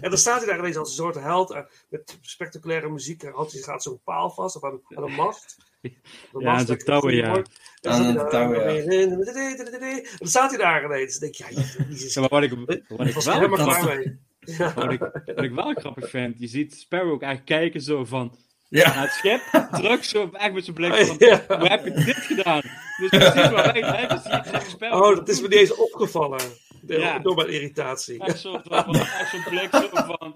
En 0.00 0.10
dan 0.10 0.18
staat 0.18 0.38
hij 0.38 0.46
daar 0.46 0.58
ineens 0.58 0.76
als 0.76 0.88
een 0.88 0.94
soort 0.94 1.14
held 1.14 1.56
met 1.88 2.18
spectaculaire 2.20 2.88
muziek. 2.88 3.22
Er 3.22 3.36
hij 3.36 3.60
gaat 3.60 3.82
zo'n 3.82 4.00
paal 4.04 4.30
vast 4.30 4.56
of 4.56 4.64
aan, 4.64 4.80
aan 4.88 5.02
een 5.02 5.14
mast. 5.14 5.56
De 5.80 5.90
Ja, 6.38 6.64
dat 6.64 6.84
touwen, 6.84 7.14
ja. 7.14 7.28
Aan 7.28 7.44
dan 7.80 8.16
hij 8.16 8.30
touwen, 8.30 8.58
daar 8.58 8.74
ja. 8.74 9.00
En 9.00 10.08
dan 10.18 10.28
staat 10.28 10.50
hij 10.50 10.58
daar 10.58 10.84
ineens. 10.84 11.18
Dan 11.18 11.20
denk 11.20 11.34
je, 11.34 11.44
ja, 11.54 11.84
jezus. 11.88 12.14
Ja, 12.14 12.20
maar 12.20 12.30
wat 12.30 12.42
ik, 12.42 12.50
wat 12.88 13.00
Ik 13.00 13.06
ik 13.06 13.14
was 13.14 13.24
wel 13.24 13.34
er 13.34 13.40
helemaal 13.40 13.66
klaar 13.66 13.96
mee. 13.96 14.18
Ja. 14.58 14.74
wat 14.74 14.92
ik, 14.92 14.98
wat 15.34 15.44
ik 15.44 15.52
wel 15.52 15.74
grappig 15.74 16.10
vind, 16.10 16.34
je 16.38 16.46
ziet 16.46 16.74
Sparrow 16.74 17.12
ook 17.12 17.22
echt 17.22 17.44
kijken 17.44 17.80
zo 17.80 18.04
van 18.04 18.36
Ja. 18.68 18.94
naar 18.94 19.02
het 19.02 19.10
schip, 19.12 19.40
terug 19.72 20.04
zo 20.04 20.30
echt 20.32 20.52
met 20.52 20.64
zijn 20.64 20.76
blik 20.76 20.94
van, 20.94 21.16
Ja. 21.18 21.44
hoe 21.58 21.66
heb 21.68 21.84
je 21.84 21.92
dit 21.92 22.16
gedaan? 22.16 22.60
Dus 23.00 23.08
precies 23.08 23.50
wat 23.50 23.72
wij 23.72 23.82
hebben, 23.82 24.20
zie 24.20 24.70
Sparrow. 24.70 25.02
Oh, 25.02 25.14
dat 25.16 25.28
is 25.28 25.40
me 25.40 25.48
niet 25.48 25.58
eens 25.58 25.74
opgevallen. 25.76 26.40
De- 26.82 26.98
Ja. 26.98 27.18
Door 27.18 27.34
mijn 27.34 27.48
irritatie. 27.48 28.24
Echt 28.24 28.40
zo 28.40 28.60
van, 28.64 28.94
echt 28.94 29.30
zo'n 29.30 29.42
blik 29.48 29.68
zo 29.70 29.88
van... 29.92 30.34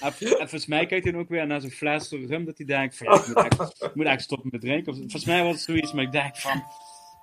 En 0.00 0.12
volgens 0.38 0.66
mij 0.66 0.86
kijkt 0.86 1.04
hij 1.04 1.14
ook 1.14 1.28
weer 1.28 1.46
naar 1.46 1.60
zo'n 1.60 1.70
fles 1.70 2.10
rum, 2.10 2.44
dat 2.44 2.56
hij 2.56 2.66
denkt 2.66 2.96
van, 2.96 3.06
ja, 3.06 3.14
ik 3.20 3.26
moet 3.26 3.36
echt, 3.36 3.52
ik 3.60 3.94
moet 3.94 4.06
eigenlijk 4.06 4.20
stoppen 4.20 4.48
met 4.52 4.60
drinken. 4.60 4.92
Of, 4.92 4.98
volgens 4.98 5.24
mij 5.24 5.42
was 5.42 5.52
het 5.52 5.60
zoiets, 5.62 5.92
maar 5.92 6.04
ik 6.04 6.12
denk 6.12 6.36
van... 6.36 6.64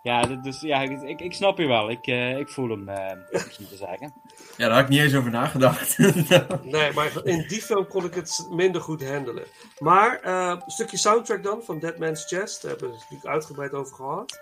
Ja, 0.03 0.25
dus, 0.25 0.61
ja 0.61 0.81
ik, 0.81 1.19
ik 1.21 1.33
snap 1.33 1.57
je 1.57 1.67
wel. 1.67 1.89
Ik, 1.89 2.07
eh, 2.07 2.37
ik 2.39 2.49
voel 2.49 2.69
hem, 2.69 2.89
eh, 2.89 3.11
om 3.31 3.67
te 3.67 3.75
zeggen. 3.75 4.13
Ja, 4.57 4.67
daar 4.67 4.75
had 4.75 4.83
ik 4.83 4.89
niet 4.89 4.99
eens 4.99 5.15
over 5.15 5.31
nagedacht. 5.31 5.97
Nee, 6.61 6.93
maar 6.93 7.25
in 7.25 7.47
die 7.47 7.61
film 7.61 7.87
kon 7.87 8.05
ik 8.05 8.13
het 8.13 8.47
minder 8.49 8.81
goed 8.81 9.07
handelen. 9.07 9.45
Maar 9.79 10.19
eh, 10.19 10.47
een 10.65 10.71
stukje 10.71 10.97
soundtrack 10.97 11.43
dan 11.43 11.63
van 11.63 11.79
Dead 11.79 11.97
Man's 11.97 12.25
Chest. 12.25 12.61
Daar 12.61 12.71
hebben 12.71 12.89
we 12.89 12.93
het 12.93 13.03
natuurlijk 13.03 13.33
uitgebreid 13.33 13.73
over 13.73 13.95
gehad. 13.95 14.39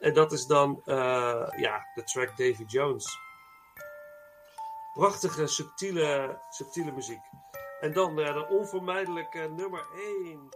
En 0.00 0.14
dat 0.14 0.32
is 0.32 0.46
dan 0.46 0.82
eh, 0.84 1.48
ja, 1.56 1.86
de 1.94 2.04
track 2.04 2.28
Davy 2.36 2.64
Jones. 2.66 3.18
Prachtige, 4.92 5.46
subtiele, 5.46 6.38
subtiele 6.50 6.92
muziek. 6.92 7.20
En 7.80 7.92
dan 7.92 8.20
eh, 8.20 8.34
de 8.34 8.48
onvermijdelijke 8.48 9.50
nummer 9.56 9.86
1. 10.24 10.48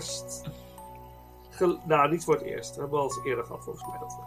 Eerst. 0.00 0.42
gel- 1.50 1.80
nou, 1.86 2.10
niet 2.10 2.24
voor 2.24 2.34
het 2.34 2.42
eerst. 2.42 2.74
We 2.74 2.80
hebben 2.80 2.98
al 2.98 3.04
eens 3.04 3.20
eerder 3.24 3.44
gehad, 3.44 3.64
volgens 3.64 3.86
mij. 3.88 3.98
Dat 3.98 4.18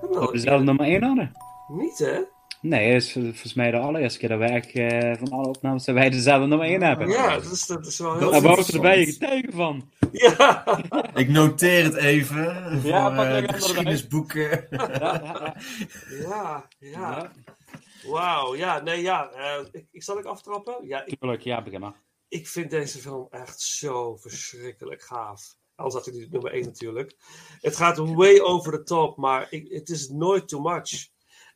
we... 0.00 0.26
we 0.26 0.32
dezelfde 0.32 0.64
nummer 0.64 0.86
1 0.86 1.02
hadden. 1.02 1.32
Niet, 1.68 1.98
hè? 1.98 2.18
Nee, 2.60 2.92
dat 2.92 3.02
is 3.02 3.12
volgens 3.12 3.54
mij 3.54 3.70
de 3.70 3.78
allereerste 3.78 4.18
keer 4.18 4.28
dat 4.28 4.38
wij 4.38 4.50
echt, 4.50 4.72
eh, 4.72 5.16
van 5.18 5.30
alle 5.30 5.48
opnames 5.48 5.84
dat 5.84 5.94
wij 5.94 6.10
dezelfde 6.10 6.46
nummer 6.46 6.66
1 6.66 6.82
hebben. 6.82 7.08
Ja, 7.08 7.34
dat 7.34 7.52
is, 7.52 7.66
dat 7.66 7.86
is 7.86 7.98
wel 7.98 8.18
heel 8.18 8.30
Daar 8.30 8.40
waren 8.42 8.64
we 8.66 8.72
erbij 8.72 9.04
getuigen 9.04 9.52
van. 9.52 9.90
Ja, 10.12 10.64
Ik 11.14 11.28
noteer 11.28 11.84
het 11.84 11.94
even 11.94 12.80
voor 12.80 12.90
Ja, 12.90 13.08
pak 13.10 13.24
eh, 13.26 13.30
de 13.30 13.36
een 13.36 13.36
andere 13.36 13.52
geschiedenisboeken. 13.52 14.66
Ja, 14.70 15.54
ja, 16.28 16.66
ja. 16.78 17.30
Wauw, 18.06 18.56
ja, 18.56 18.80
nee, 18.80 19.02
ja. 19.02 19.30
eh, 19.30 19.64
ik, 19.72 19.86
ik, 19.90 20.02
zal 20.02 20.18
ik 20.18 20.24
aftrappen? 20.24 20.74
Ja, 20.82 21.04
ik, 21.06 21.18
tuurlijk, 21.18 21.42
ja, 21.42 21.62
begin 21.62 21.80
maar. 21.80 21.94
Ik 22.30 22.48
vind 22.48 22.70
deze 22.70 22.98
film 22.98 23.26
echt 23.30 23.60
zo 23.60 24.16
verschrikkelijk 24.16 25.02
gaaf. 25.02 25.56
Anders 25.74 25.94
had 25.94 26.06
ik 26.06 26.14
niet 26.14 26.30
nummer 26.30 26.52
1 26.52 26.64
natuurlijk. 26.64 27.16
Het 27.60 27.76
gaat 27.76 27.98
way 27.98 28.40
over 28.40 28.72
the 28.72 28.82
top, 28.82 29.16
maar 29.16 29.46
ik, 29.52 29.72
het 29.72 29.88
is 29.88 30.08
nooit 30.08 30.48
too 30.48 30.60
much. 30.60 31.08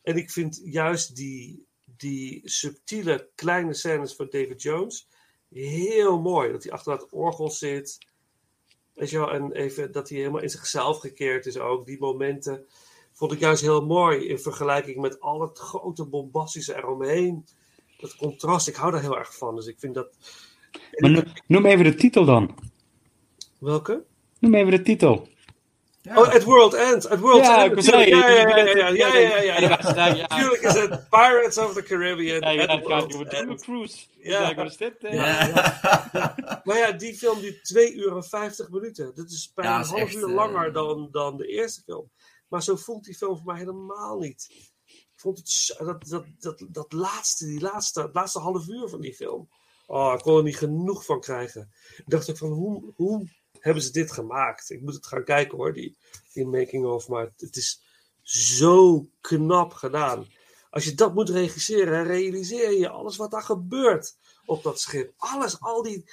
En 0.03 0.17
ik 0.17 0.31
vind 0.31 0.61
juist 0.65 1.17
die, 1.17 1.67
die 1.85 2.51
subtiele 2.51 3.31
kleine 3.35 3.75
scènes 3.75 4.15
van 4.15 4.29
David 4.31 4.63
Jones 4.63 5.09
heel 5.55 6.21
mooi. 6.21 6.53
Dat 6.53 6.63
hij 6.63 6.73
achter 6.73 6.99
dat 6.99 7.11
orgel 7.11 7.51
zit. 7.51 7.99
En 8.95 9.53
even 9.53 9.93
dat 9.93 10.09
hij 10.09 10.19
helemaal 10.19 10.43
in 10.43 10.51
zichzelf 10.51 10.99
gekeerd 10.99 11.47
is 11.47 11.59
ook. 11.59 11.87
Die 11.87 11.99
momenten 11.99 12.67
vond 13.13 13.33
ik 13.33 13.39
juist 13.39 13.63
heel 13.63 13.87
mooi 13.87 14.27
in 14.27 14.39
vergelijking 14.39 15.01
met 15.01 15.21
al 15.21 15.41
het 15.41 15.59
grote 15.59 16.05
bombastische 16.05 16.77
eromheen. 16.77 17.47
Dat 17.99 18.17
contrast, 18.17 18.69
ik 18.69 18.75
hou 18.75 18.93
daar 18.93 19.01
heel 19.01 19.19
erg 19.19 19.37
van. 19.37 19.57
Dus 19.57 19.67
ik 19.67 19.79
vind 19.79 19.95
dat. 19.95 20.17
Maar 20.97 21.11
no- 21.11 21.23
noem 21.47 21.67
even 21.67 21.85
de 21.85 21.95
titel 21.95 22.25
dan. 22.25 22.55
Welke? 23.61 24.05
Noem 24.39 24.55
even 24.55 24.71
de 24.71 24.83
titel. 24.83 25.29
Ja. 26.03 26.19
Oh, 26.19 26.29
At 26.35 26.43
World 26.43 26.75
End. 26.75 27.09
At 27.09 27.19
World 27.19 27.45
Ja, 27.45 27.59
End. 27.63 27.71
ik 27.71 27.75
was 27.75 27.85
zeggen, 27.85 28.19
natuurlijk. 28.19 28.49
Ja, 28.51 28.57
ja, 28.59 28.67
ja, 28.67 28.89
ja, 28.89 28.89
ja, 28.89 29.19
ja, 29.19 29.39
ja, 29.39 29.43
ja, 29.43 29.59
ja. 29.61 29.95
Ja, 29.95 30.07
ja. 30.15 30.27
Tuurlijk 30.27 30.63
is 30.63 30.73
het 30.75 31.09
Pirates 31.11 31.59
of 31.59 31.73
the 31.75 31.83
Caribbean. 31.83 32.41
Ja, 32.41 32.51
ja. 32.51 32.79
Jungle 32.79 33.57
Cruise. 33.57 34.07
Ja. 34.19 34.49
Ja, 34.49 34.55
wat 34.55 34.67
is 34.67 34.77
dit? 34.77 34.95
eh? 35.05 35.13
Ja. 35.13 36.61
Maar 36.65 36.79
ja, 36.79 36.93
die 36.93 37.15
film 37.15 37.41
duurt 37.41 37.65
2 37.65 37.95
uur 37.95 38.17
en 38.17 38.25
50 38.25 38.71
minuten. 38.71 39.13
Dat 39.15 39.31
is 39.31 39.53
bijna 39.55 39.71
Ja, 39.71 39.77
een 39.77 39.83
is 39.85 39.89
half 39.91 40.01
echt, 40.03 40.15
uur 40.15 40.29
eh, 40.29 40.35
langer 40.35 40.73
dan, 40.73 41.09
dan 41.11 41.37
de 41.37 41.47
eerste 41.47 41.83
film. 41.83 42.11
Maar 42.49 42.63
zo 42.63 42.77
voelt 42.77 43.05
die 43.05 43.15
film 43.15 43.37
voor 43.37 43.47
mij 43.47 43.57
helemaal 43.59 44.19
niet. 44.19 44.47
Ik 44.87 45.21
vond 45.21 45.39
het 45.39 45.75
dat, 45.87 46.09
dat, 46.09 46.25
dat, 46.39 46.65
dat 46.69 46.93
laatste, 46.93 47.47
die 47.47 47.61
laatste, 47.61 48.11
laatste 48.13 48.39
half 48.39 48.69
uur 48.69 48.89
van 48.89 49.01
die 49.01 49.15
film. 49.15 49.49
Oh, 49.87 50.15
ik 50.17 50.21
kon 50.21 50.37
er 50.37 50.43
niet 50.43 50.57
genoeg 50.57 51.05
van 51.05 51.21
krijgen. 51.21 51.73
Ik 51.97 52.05
dacht 52.07 52.31
ook 52.31 52.39
van, 52.39 52.53
hoe, 52.53 52.93
hoe 52.95 53.29
hebben 53.61 53.83
ze 53.83 53.93
dit 53.93 54.13
gemaakt? 54.13 54.71
Ik 54.71 54.81
moet 54.81 54.95
het 54.95 55.07
gaan 55.07 55.25
kijken 55.25 55.59
hoor, 55.59 55.73
die, 55.73 55.97
die 56.33 56.47
making 56.47 56.87
of. 56.87 57.09
Maar 57.09 57.33
het 57.37 57.57
is 57.57 57.83
zo 58.23 59.07
knap 59.21 59.73
gedaan. 59.73 60.27
Als 60.71 60.85
je 60.85 60.95
dat 60.95 61.15
moet 61.15 61.29
regisseren, 61.29 62.05
realiseer 62.07 62.79
je 62.79 62.89
alles 62.89 63.17
wat 63.17 63.31
daar 63.31 63.43
gebeurt 63.43 64.17
op 64.47 64.63
dat 64.63 64.81
schip. 64.81 65.13
Alles, 65.17 65.61
al 65.61 65.83
die. 65.83 66.11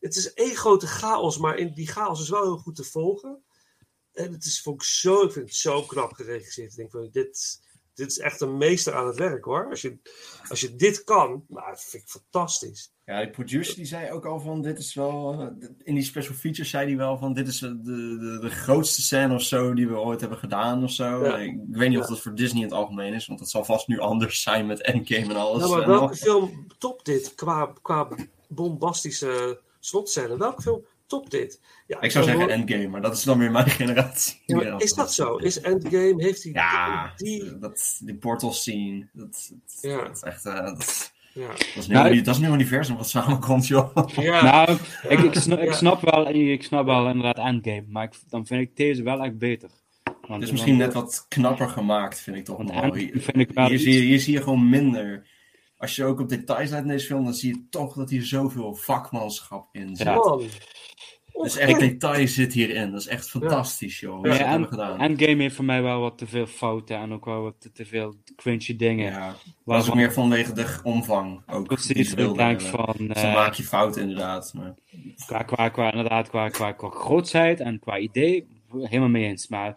Het 0.00 0.16
is 0.16 0.32
één 0.32 0.56
grote 0.56 0.86
chaos, 0.86 1.38
maar 1.38 1.58
in 1.58 1.74
die 1.74 1.86
chaos 1.86 2.20
is 2.20 2.28
wel 2.28 2.42
heel 2.42 2.56
goed 2.56 2.76
te 2.76 2.84
volgen. 2.84 3.42
En 4.12 4.32
het 4.32 4.44
is 4.44 4.62
vond 4.62 4.82
ik 4.82 4.88
zo, 4.88 5.22
ik 5.22 5.32
vind 5.32 5.46
het 5.46 5.54
zo 5.54 5.82
knap 5.82 6.12
geregisseerd. 6.12 6.70
Ik 6.70 6.76
denk 6.76 6.90
van, 6.90 7.08
dit, 7.12 7.60
dit 7.94 8.10
is 8.10 8.18
echt 8.18 8.40
een 8.40 8.56
meester 8.56 8.94
aan 8.94 9.06
het 9.06 9.16
werk 9.16 9.44
hoor. 9.44 9.68
Als 9.70 9.80
je, 9.80 9.98
als 10.48 10.60
je 10.60 10.76
dit 10.76 11.04
kan, 11.04 11.44
nou, 11.48 11.70
dat 11.70 11.84
vind 11.84 12.02
ik 12.02 12.08
fantastisch. 12.08 12.92
Ja, 13.10 13.18
die 13.20 13.30
producer 13.30 13.74
die 13.74 13.84
zei 13.84 14.10
ook 14.10 14.26
al 14.26 14.40
van, 14.40 14.62
dit 14.62 14.78
is 14.78 14.94
wel, 14.94 15.40
in 15.82 15.94
die 15.94 16.02
special 16.04 16.34
features 16.34 16.70
zei 16.70 16.86
hij 16.86 16.96
wel 16.96 17.18
van, 17.18 17.32
dit 17.32 17.48
is 17.48 17.58
de, 17.58 17.80
de, 17.80 18.38
de 18.40 18.50
grootste 18.50 19.02
scène 19.02 19.34
of 19.34 19.42
zo 19.42 19.74
die 19.74 19.88
we 19.88 19.96
ooit 19.98 20.20
hebben 20.20 20.38
gedaan 20.38 20.82
of 20.82 20.90
zo. 20.90 21.24
Ja. 21.24 21.36
Ik 21.36 21.58
weet 21.70 21.88
niet 21.88 21.98
of 21.98 22.06
dat 22.06 22.20
voor 22.20 22.34
Disney 22.34 22.58
in 22.62 22.68
het 22.68 22.76
algemeen 22.76 23.14
is, 23.14 23.26
want 23.26 23.38
dat 23.38 23.50
zal 23.50 23.64
vast 23.64 23.88
nu 23.88 23.98
anders 23.98 24.42
zijn 24.42 24.66
met 24.66 24.82
Endgame 24.82 25.24
en 25.24 25.36
alles. 25.36 25.60
Nou, 25.62 25.76
maar 25.78 25.86
welke 25.86 26.02
al- 26.08 26.14
film 26.14 26.66
topt 26.78 27.04
dit 27.04 27.34
qua, 27.34 27.72
qua 27.82 28.08
bombastische 28.48 29.60
slotscène? 29.80 30.36
Welke 30.38 30.62
film 30.62 30.84
topt 31.06 31.30
dit? 31.30 31.60
Ja, 31.86 32.00
Ik 32.00 32.10
zou 32.10 32.24
zeggen 32.24 32.42
hoor- 32.42 32.52
Endgame, 32.52 32.88
maar 32.88 33.00
dat 33.02 33.16
is 33.16 33.22
dan 33.22 33.38
weer 33.38 33.50
mijn 33.50 33.70
generatie. 33.80 34.40
Ja, 34.46 34.78
is 34.78 34.92
dat 34.92 35.12
zo? 35.14 35.36
Is 35.36 35.60
Endgame, 35.60 36.14
heeft 36.22 36.42
hij 36.42 36.52
Ja, 36.52 37.12
die... 37.16 37.58
dat, 37.58 38.00
die 38.04 38.14
portal 38.16 38.52
scene, 38.52 39.08
dat, 39.12 39.50
dat, 39.52 39.78
Ja. 39.80 40.02
dat 40.04 40.16
is 40.16 40.22
echt, 40.22 40.46
eh, 40.46 40.72
Ja. 41.32 41.46
dat 41.48 41.60
is 41.76 41.86
een 41.86 41.92
Nou, 41.92 42.10
nieuw, 42.10 42.22
dat 42.22 42.36
is 42.36 42.40
een 42.42 42.52
universum 42.52 42.96
wat 42.96 43.08
samenkomt, 43.08 43.66
joh. 43.66 43.96
Ja. 44.16 44.42
Nou, 44.42 44.78
ik, 45.08 45.18
ik, 45.18 45.34
snap, 45.34 45.58
ik, 45.58 45.72
snap 45.72 46.00
wel, 46.00 46.28
ik 46.28 46.62
snap 46.62 46.84
wel 46.84 47.06
inderdaad 47.08 47.46
Endgame, 47.46 47.84
maar 47.88 48.04
ik, 48.04 48.12
dan 48.28 48.46
vind 48.46 48.60
ik 48.60 48.76
deze 48.76 49.02
wel 49.02 49.24
echt 49.24 49.38
beter. 49.38 49.70
Want, 50.04 50.32
Het 50.32 50.42
is 50.42 50.50
misschien 50.50 50.78
want- 50.78 50.84
net 50.94 51.02
wat 51.02 51.26
knapper 51.28 51.68
gemaakt, 51.68 52.20
vind 52.20 52.36
ik 52.36 52.44
toch 52.44 52.56
wel. 52.56 52.66
Endgame 52.66 52.98
Hier, 52.98 53.12
vind 53.20 53.36
ik 53.36 53.50
wel 53.50 53.66
hier, 53.68 53.78
zie 53.78 53.92
je, 53.94 54.00
hier 54.00 54.20
zie 54.20 54.32
je 54.32 54.42
gewoon 54.42 54.68
minder. 54.68 55.26
Als 55.76 55.96
je 55.96 56.04
ook 56.04 56.20
op 56.20 56.28
details 56.28 56.70
let 56.70 56.82
in 56.82 56.88
deze 56.88 57.06
film, 57.06 57.24
dan 57.24 57.34
zie 57.34 57.54
je 57.54 57.66
toch 57.70 57.94
dat 57.94 58.10
hier 58.10 58.24
zoveel 58.24 58.74
vakmanschap 58.74 59.68
in 59.72 59.96
zit. 59.96 60.06
Ja. 60.06 60.38
Dus 61.42 61.56
echt 61.56 61.80
detail 61.80 62.28
zit 62.28 62.52
hierin. 62.52 62.90
Dat 62.90 63.00
is 63.00 63.06
echt 63.06 63.30
fantastisch, 63.30 64.00
joh. 64.00 64.24
Ja, 64.26 64.32
ze 64.32 64.38
dat 64.38 64.48
en, 64.48 64.66
gedaan. 64.66 65.00
Endgame 65.00 65.42
heeft 65.42 65.54
voor 65.54 65.64
mij 65.64 65.82
wel 65.82 66.00
wat 66.00 66.18
te 66.18 66.26
veel 66.26 66.46
fouten 66.46 66.96
en 66.96 67.12
ook 67.12 67.24
wel 67.24 67.42
wat 67.42 67.68
te, 67.74 67.84
veel 67.84 68.14
cringy 68.36 68.76
dingen. 68.76 69.12
ja, 69.12 69.26
dat 69.26 69.36
is 69.36 69.52
Waarvan- 69.64 69.90
ook 69.90 69.96
meer 69.96 70.12
vanwege 70.12 70.52
de 70.52 70.78
omvang. 70.82 71.42
Ook, 71.46 71.66
Precies, 71.66 72.10
ze 72.10 72.16
ik 72.16 72.34
denk 72.36 72.60
van... 72.60 72.94
Dus 72.98 73.06
dan 73.06 73.24
eh, 73.24 73.34
maak 73.34 73.54
je 73.54 73.62
fouten 73.62 74.02
inderdaad. 74.02 74.52
Maar... 74.56 74.74
qua, 75.26 75.42
qua, 75.42 75.68
qua, 75.68 75.90
inderdaad, 75.92 76.28
qua, 76.28 76.48
qua, 76.48 76.72
qua 76.72 76.88
grootsheid 76.90 77.60
en 77.60 77.78
qua 77.78 77.98
idee, 77.98 78.46
helemaal 78.72 79.08
mee 79.08 79.24
eens. 79.24 79.48
Maar 79.48 79.74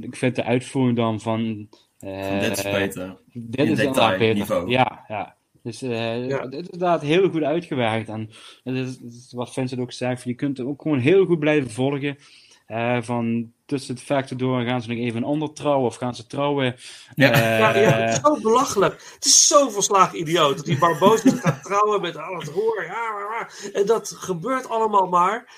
ik 0.00 0.16
vind 0.16 0.36
de 0.36 0.44
uitvoering 0.44 0.96
dan 0.96 1.20
van... 1.20 1.68
eh, 1.98 2.26
Van 2.26 2.38
dit 2.38 2.56
is 2.56 2.62
beter. 2.62 3.16
Dit 3.32 3.66
In 3.66 3.72
is 3.72 3.78
inderdaad 3.78 4.18
beter. 4.18 4.18
detailniveau. 4.18 4.70
Ja, 4.70 5.04
ja. 5.08 5.36
Dus 5.68 5.82
eh 5.82 6.28
Ja. 6.28 6.46
dit 6.46 6.60
is 6.60 6.68
inderdaad 6.68 7.02
heel 7.02 7.30
goed 7.30 7.42
uitgewerkt. 7.42 8.08
En 8.08 8.30
het 8.64 8.74
is, 8.74 8.88
het 8.88 9.12
is 9.14 9.32
wat 9.32 9.52
Vincent 9.52 9.80
ook 9.80 9.92
zegt, 9.92 10.22
je 10.22 10.34
kunt 10.34 10.58
het 10.58 10.66
ook 10.66 10.82
gewoon 10.82 10.98
heel 10.98 11.24
goed 11.26 11.38
blijven 11.38 11.70
volgen. 11.70 12.18
Eh, 12.66 12.98
van 13.02 13.52
tussen 13.66 13.94
het 13.94 14.04
vechten 14.04 14.38
door 14.38 14.62
gaan 14.62 14.82
ze 14.82 14.88
nog 14.88 14.98
even 14.98 15.16
een 15.16 15.28
ander 15.28 15.52
trouwen 15.52 15.86
of 15.86 15.96
gaan 15.96 16.14
ze 16.14 16.26
trouwen. 16.26 16.76
Ja. 17.14 17.30
Eh, 17.32 17.58
Ja, 17.58 17.76
ja, 17.76 17.90
het 17.90 18.14
is 18.14 18.20
zo 18.20 18.40
belachelijk. 18.40 18.94
Het 19.14 19.24
is 19.24 19.46
zo 19.46 19.68
volslagen 19.68 20.20
idioot 20.20 20.56
dat 20.56 20.64
die 20.66 20.78
Barbosa 20.78 21.30
gaat 21.30 21.62
trouwen 21.64 22.00
met 22.00 22.16
al 22.16 22.38
het 22.38 22.48
roer. 22.48 22.84
Ja. 22.84 23.48
En 23.72 23.86
dat 23.86 24.12
gebeurt 24.16 24.68
allemaal 24.68 25.06
maar. 25.06 25.48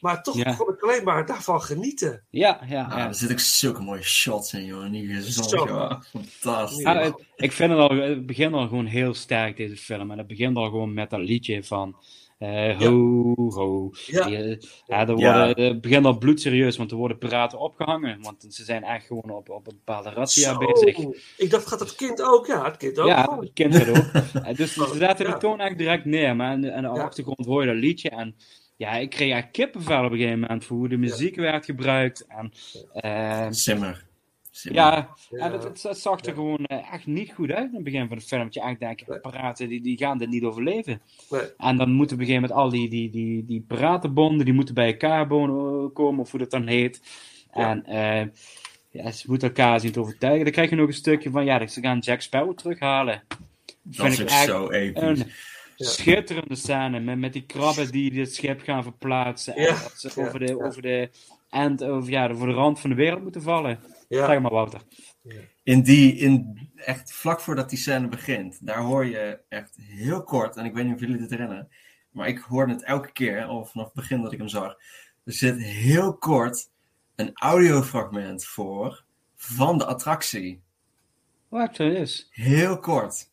Maar 0.00 0.22
toch 0.22 0.36
Ja. 0.36 0.54
kon 0.54 0.72
ik 0.74 0.82
alleen 0.82 1.04
maar 1.04 1.26
daarvan 1.26 1.62
genieten. 1.62 2.24
ja, 2.30 2.60
ja, 2.68 2.82
Ah, 2.84 2.98
ja. 2.98 3.06
er 3.08 3.14
zitten 3.14 3.36
ook 3.36 3.42
zulke 3.42 3.82
mooie 3.82 4.02
shots 4.02 4.52
in, 4.54 4.64
joh. 4.64 4.84
En 4.84 4.92
hier 4.92 5.16
is 5.16 5.34
Zo. 5.34 5.42
zo, 5.42 5.66
joh. 5.66 6.00
Fantastisch. 6.40 6.82
Ja, 6.82 6.98
het- 7.00 7.24
ik 7.36 7.52
vind 7.52 7.70
het 7.70 7.78
al, 7.80 7.96
het 7.96 8.26
begint 8.26 8.54
al 8.54 8.68
gewoon 8.68 8.86
heel 8.86 9.14
sterk, 9.14 9.56
deze 9.56 9.76
film. 9.76 10.10
En 10.10 10.18
het 10.18 10.26
begint 10.26 10.56
al 10.56 10.64
gewoon 10.64 10.94
met 10.94 11.10
dat 11.10 11.20
liedje 11.20 11.64
van 11.64 11.96
eh, 12.38 12.78
ho, 12.80 13.34
ho. 13.36 13.90
Ja. 14.06 14.24
Die, 14.26 14.36
eh, 14.36 14.56
ja, 14.86 15.08
er 15.08 15.18
Ja. 15.18 15.44
worden, 15.46 15.64
het 15.64 15.80
begint 15.80 16.04
al 16.06 16.18
bloedserieus, 16.18 16.76
want 16.76 16.90
er 16.90 16.96
worden 16.96 17.18
piraten 17.18 17.58
opgehangen. 17.58 18.22
Want 18.22 18.46
ze 18.48 18.64
zijn 18.64 18.82
echt 18.84 19.06
gewoon 19.06 19.30
op, 19.30 19.48
op 19.50 19.66
een 19.66 19.76
bepaalde 19.84 20.10
razzia 20.10 20.56
bezig. 20.58 20.98
Ik 21.36 21.50
dacht, 21.50 21.66
gaat 21.66 21.80
het 21.80 21.94
kind 21.94 22.22
ook? 22.22 22.46
Ja, 22.46 22.64
het 22.64 22.76
kind 22.76 22.98
ook. 22.98 23.06
Ja, 23.08 23.38
het 23.40 23.50
kind 23.52 23.74
het 23.74 23.88
ook. 23.88 24.22
Eh, 24.44 24.56
dus 24.56 24.72
ze 24.72 24.94
zetten 24.98 25.26
Ja. 25.26 25.32
de 25.32 25.38
toon 25.38 25.60
echt 25.60 25.78
direct 25.78 26.04
neer. 26.04 26.36
Maar 26.36 26.50
aan 26.50 26.60
de, 26.60 26.72
aan 26.72 26.82
de 26.82 26.88
Ja. 26.88 27.02
achtergrond 27.04 27.46
hoor 27.46 27.60
je 27.60 27.66
dat 27.72 27.76
liedje. 27.76 28.10
En 28.10 28.34
ja, 28.80 28.96
ik 28.96 29.10
kreeg 29.10 29.32
echt 29.34 29.50
kippenvel 29.50 30.04
op 30.04 30.10
een 30.12 30.18
gegeven 30.18 30.40
moment 30.40 30.64
voor 30.64 30.76
hoe 30.76 30.88
de 30.88 30.96
muziek 30.96 31.36
werd 31.36 31.64
gebruikt. 31.64 32.26
En 32.28 32.52
eh, 32.92 33.46
Simmer. 33.50 34.04
Simmer. 34.50 34.80
ja, 34.80 35.08
Ja. 35.30 35.38
en 35.44 35.52
het, 35.52 35.62
het, 35.62 35.82
het 35.82 35.98
zag 35.98 36.20
er 36.20 36.26
Ja. 36.26 36.32
gewoon 36.32 36.64
eh, 36.64 36.92
echt 36.92 37.06
niet 37.06 37.32
goed 37.32 37.50
uit 37.50 37.68
in 37.68 37.74
het 37.74 37.84
begin 37.84 38.08
van 38.08 38.16
de 38.18 38.22
film. 38.22 38.42
Dat 38.44 38.54
je 38.54 38.60
echt 38.60 38.80
denkt, 38.80 39.20
piraten 39.22 39.68
die, 39.68 39.80
die 39.80 39.96
gaan 39.98 40.18
dit 40.18 40.28
niet 40.28 40.44
overleven. 40.44 41.00
Nee. 41.30 41.40
En 41.58 41.76
dan 41.76 41.90
moeten 41.92 42.16
op 42.16 42.22
een 42.22 42.28
gegeven 42.28 42.48
moment 42.48 42.52
al 42.52 42.70
die, 42.70 42.88
die, 42.88 43.10
die, 43.10 43.44
die 43.44 43.60
piratenbonden, 43.68 44.44
die 44.44 44.54
moeten 44.54 44.74
bij 44.74 44.86
elkaar 44.86 45.26
bonen- 45.26 45.92
komen, 45.92 46.20
of 46.20 46.30
hoe 46.30 46.40
dat 46.40 46.50
dan 46.50 46.66
heet. 46.66 47.02
Ja. 47.54 47.70
En 47.70 47.84
eh, 47.86 48.26
ja, 48.90 49.10
ze 49.10 49.24
moeten 49.28 49.48
elkaar 49.48 49.80
zien 49.80 49.92
te 49.92 50.00
overtuigen. 50.00 50.44
Dan 50.44 50.52
krijg 50.52 50.70
je 50.70 50.76
nog 50.76 50.86
een 50.88 50.92
stukje 50.94 51.30
van, 51.30 51.44
ja, 51.44 51.66
ze 51.66 51.80
gaan 51.80 51.98
Jack 51.98 52.20
Sparrow 52.20 52.56
terughalen. 52.56 53.22
Dat 53.82 54.06
is 54.06 54.18
ik 54.18 54.28
zo 54.28 54.70
episch. 54.70 55.02
Een. 55.02 55.30
Schitterende 55.84 56.54
scène 56.54 57.00
met, 57.00 57.18
met 57.18 57.32
die 57.32 57.46
krabben 57.46 57.92
die 57.92 58.10
dit 58.10 58.34
schip 58.34 58.60
gaan 58.60 58.82
verplaatsen. 58.82 59.54
En 59.54 59.66
dat 59.66 59.92
ze 59.96 60.10
Ja, 60.14 60.26
over 60.26 60.38
de, 60.38 60.46
ja. 60.46 60.54
over 60.64 60.82
de 60.82 61.10
end, 61.50 61.84
over, 61.84 62.10
ja, 62.10 62.34
voor 62.34 62.46
de 62.46 62.52
rand 62.52 62.80
van 62.80 62.90
de 62.90 62.96
wereld 62.96 63.22
moeten 63.22 63.42
vallen. 63.42 63.78
Ja. 64.08 64.26
Zeg 64.26 64.40
maar, 64.40 64.50
Wouter. 64.50 64.80
In 65.62 65.82
die, 65.82 66.16
in, 66.16 66.68
echt 66.76 67.12
vlak 67.12 67.40
voordat 67.40 67.70
die 67.70 67.78
scène 67.78 68.08
begint, 68.08 68.66
daar 68.66 68.82
hoor 68.82 69.06
je 69.06 69.40
echt 69.48 69.76
heel 69.80 70.22
kort, 70.22 70.56
en 70.56 70.64
ik 70.64 70.74
weet 70.74 70.84
niet 70.84 70.94
of 70.94 71.00
jullie 71.00 71.16
dit 71.16 71.30
herinneren, 71.30 71.68
maar 72.10 72.28
ik 72.28 72.38
hoorde 72.38 72.72
het 72.72 72.84
elke 72.84 73.12
keer, 73.12 73.44
al 73.44 73.64
vanaf 73.64 73.86
het 73.86 73.94
begin 73.94 74.22
dat 74.22 74.32
ik 74.32 74.38
hem 74.38 74.48
zag. 74.48 74.76
Er 75.24 75.32
zit 75.32 75.62
heel 75.62 76.16
kort 76.16 76.70
een 77.16 77.30
audiofragment 77.34 78.44
voor 78.44 79.04
van 79.36 79.78
de 79.78 79.84
attractie. 79.84 80.62
Wat 81.48 81.78
er 81.78 81.96
is. 81.96 82.28
Heel 82.30 82.78
kort. 82.78 83.29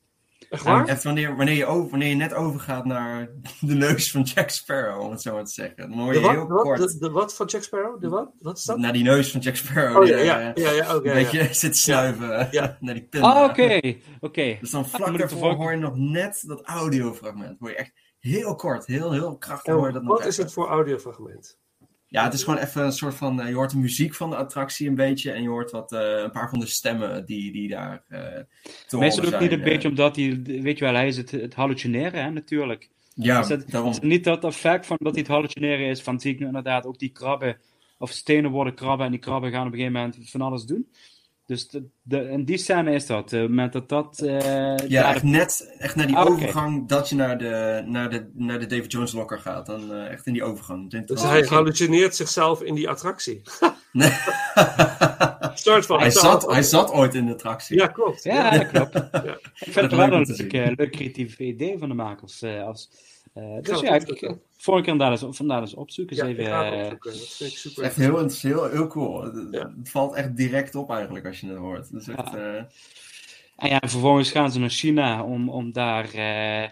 Echt 0.50 0.64
waar? 0.64 0.88
Echt 0.88 1.04
wanneer, 1.04 1.36
wanneer, 1.36 1.56
je 1.56 1.66
over, 1.66 1.90
wanneer 1.90 2.08
je 2.08 2.16
net 2.16 2.34
overgaat 2.34 2.86
naar 2.86 3.30
de 3.60 3.74
neus 3.74 4.12
van 4.12 4.22
Jack 4.22 4.50
Sparrow, 4.50 5.02
om 5.02 5.12
het 5.12 5.22
zo 5.22 5.34
maar 5.34 5.46
te 5.46 5.52
zeggen. 5.52 5.90
Dan 5.90 6.00
hoor 6.00 6.14
je 6.14 6.20
De 6.20 6.26
wat, 6.26 6.32
heel 6.32 6.48
wat, 6.48 6.62
kort 6.62 6.78
de, 6.80 6.98
de 7.00 7.10
wat 7.10 7.36
van 7.36 7.46
Jack 7.46 7.64
Sparrow? 7.64 8.02
De 8.02 8.10
wat? 8.10 8.32
Wat 8.40 8.58
is 8.58 8.64
dat? 8.64 8.78
naar 8.78 8.94
die 8.94 9.04
neus 9.04 9.32
van 9.32 9.40
Jack 9.40 9.56
Sparrow. 9.56 10.02
Oh, 10.02 10.08
ja, 10.08 10.18
ja, 10.18 10.54
eh, 10.54 10.78
ja, 10.78 10.90
een 10.90 11.02
beetje 11.02 11.44
ja. 11.44 11.54
zit 11.64 11.78
snuiven 11.78 12.48
Ja. 12.52 12.78
naar 12.80 12.94
die 12.94 13.04
pin. 13.04 13.22
Ah, 13.22 13.44
oké. 13.44 13.96
Oké. 14.20 14.58
Dus 14.62 14.72
dan 14.72 14.88
vlak 14.88 15.18
daarvoor 15.18 15.54
hoor 15.54 15.72
je 15.72 15.78
nog 15.78 15.96
net 15.96 16.44
dat 16.48 16.62
audiofragment. 16.62 17.60
Hoor 17.60 17.70
je 17.70 17.76
echt 17.76 17.92
heel 18.20 18.56
kort, 18.56 18.86
heel, 18.86 19.12
heel 19.12 19.38
krachtig 19.38 19.74
hoor 19.74 19.88
je 19.88 19.94
dat 19.94 20.04
nog 20.04 20.18
wat 20.18 20.28
is 20.28 20.38
het 20.38 20.54
voor 20.54 20.68
audiofragment? 20.68 21.58
Ja, 22.10 22.24
het 22.24 22.34
is 22.34 22.44
gewoon 22.44 22.60
even 22.60 22.84
een 22.84 22.92
soort 22.92 23.16
van. 23.16 23.42
eh, 23.42 23.48
je 23.48 23.54
hoort 23.54 23.72
de 23.72 23.78
muziek 23.78 24.16
van 24.16 24.30
de 24.30 24.36
attractie 24.36 24.88
een 24.88 24.96
beetje. 24.96 25.32
En 25.32 25.42
je 25.42 25.50
hoort 25.50 25.72
wat, 25.72 25.92
eh, 25.92 26.22
een 26.24 26.32
paar 26.32 26.50
van 26.50 26.60
de 26.60 26.66
stemmen 26.66 27.26
die, 27.26 27.52
die 27.52 27.70
daar. 27.70 28.04
eh 28.08 28.20
te 28.88 28.98
Meestal 28.98 29.24
horen 29.24 29.36
ook 29.36 29.42
niet 29.42 29.52
een 29.52 29.64
beetje 29.64 29.88
omdat 29.88 30.16
hij, 30.16 30.42
weet 30.44 30.78
je 30.78 30.86
wel, 30.86 30.94
hij 30.94 31.08
is 31.08 31.18
het, 31.18 31.32
het 31.32 31.54
hallucineren, 31.54 32.24
hè, 32.24 32.32
natuurlijk. 32.32 32.90
Ja, 33.14 33.40
is 33.40 33.48
het, 33.48 33.72
daarom. 33.72 33.90
is 33.90 33.96
het 33.96 34.06
niet 34.06 34.24
dat 34.24 34.44
effect 34.44 34.86
van 34.86 34.98
dat 35.00 35.14
hij 35.14 35.22
het 35.22 35.32
hallucineren 35.32 35.88
is, 35.88 36.02
van 36.02 36.20
zie 36.20 36.34
ik 36.34 36.40
nu 36.40 36.46
inderdaad 36.46 36.86
ook 36.86 37.00
die 37.00 37.10
krabben, 37.10 37.58
of 37.98 38.12
stenen 38.12 38.52
worden 38.52 38.74
krabben 38.74 39.06
en 39.06 39.12
die 39.12 39.22
krabben 39.22 39.52
gaan 39.52 39.68
op 39.68 39.74
een 39.74 39.80
gegeven 39.80 40.00
moment 40.00 40.30
van 40.30 40.42
alles 40.42 40.64
doen. 40.64 40.88
Dus 41.48 41.70
de, 41.70 41.84
de, 42.02 42.30
in 42.30 42.46
die 42.46 42.58
scène 42.58 42.92
is 42.94 43.06
dat, 43.06 43.32
het 43.32 43.42
moment 43.42 43.74
dat 43.74 43.90
dat... 43.90 44.20
eh, 44.20 44.78
Ja, 44.78 45.10
echt 45.14 45.22
de- 45.22 45.28
net 45.28 45.76
echt 45.78 45.96
naar 45.96 46.08
die 46.08 46.16
Ah, 46.16 46.30
overgang 46.32 46.88
dat 46.88 47.10
je 47.10 47.16
naar 47.16 47.38
de, 47.38 47.84
naar 47.86 48.10
de, 48.10 48.30
naar 48.34 48.60
de 48.60 48.66
David 48.66 48.92
Jones 48.92 49.12
locker 49.12 49.40
gaat. 49.40 49.66
Dan 49.66 49.94
eh, 49.94 50.08
echt 50.12 50.26
in 50.26 50.34
die 50.34 50.44
overgang. 50.44 51.06
Dus 51.06 51.22
hij 51.24 51.42
hallucineert 51.50 52.16
zichzelf 52.16 52.62
in 52.62 52.76
die 52.76 52.90
attractie. 52.90 53.42
Nee. 53.92 54.12
Soort 55.54 55.86
van. 55.86 56.00
hij, 56.00 56.10
zat, 56.12 56.52
hij 56.52 56.64
zat 56.64 56.92
ooit 56.92 57.16
in 57.16 57.26
de 57.26 57.32
attractie. 57.34 57.78
Ja, 57.78 57.88
klopt. 57.88 58.24
Ja, 58.24 58.64
klopt. 58.64 58.94
Ja. 58.94 59.38
Ik 59.54 59.72
vind 59.72 59.76
het 59.76 59.92
wel 59.92 60.12
een 60.14 60.26
leuk, 60.76 60.80
eh, 60.80 60.90
creatief 60.90 61.40
idee 61.40 61.78
van 61.78 61.90
de 61.90 61.96
makers. 61.96 62.42
eh, 62.42 62.64
als, 62.64 62.90
eh, 63.38 63.62
dus 63.62 63.80
ja, 63.80 63.94
ik, 63.96 64.02
opzoeken. 64.02 64.30
ik, 64.30 64.38
volgende 64.58 64.90
keer 64.90 65.00
inderdaad 65.00 65.22
eens, 65.28 65.38
vandaar 65.38 65.62
eens 65.62 65.74
opzoeken. 65.74 66.16
Ja, 66.16 66.24
ik 66.26 66.38
even, 66.38 66.46
ga 66.52 66.64
het 66.66 66.74
eh, 66.74 66.80
opzoeken. 66.80 67.12
Dat 67.12 67.20
vind 67.28 67.52
ik 67.52 67.58
super. 67.58 67.84
Echt 67.84 67.96
heel, 67.96 68.20
is 68.26 68.44
heel, 68.44 68.70
heel 68.70 68.88
cool. 68.88 69.24
Het, 69.24 69.48
Ja. 69.52 69.74
het 69.78 69.90
valt 69.90 70.16
echt 70.16 70.38
direct 70.38 70.76
op 70.76 70.92
eigenlijk 70.92 71.26
als 71.26 71.40
je 71.40 71.48
het 71.48 71.58
hoort. 71.58 71.90
Echt, 71.94 72.06
Ja. 72.06 72.36
eh, 72.36 72.64
En 73.56 73.70
ja, 73.70 73.80
vervolgens 73.80 74.32
gaan 74.32 74.52
ze 74.52 74.60
naar 74.60 74.70
China 74.70 75.24
om, 75.24 75.50
om 75.50 75.72
daar... 75.72 76.14
eh 76.14 76.70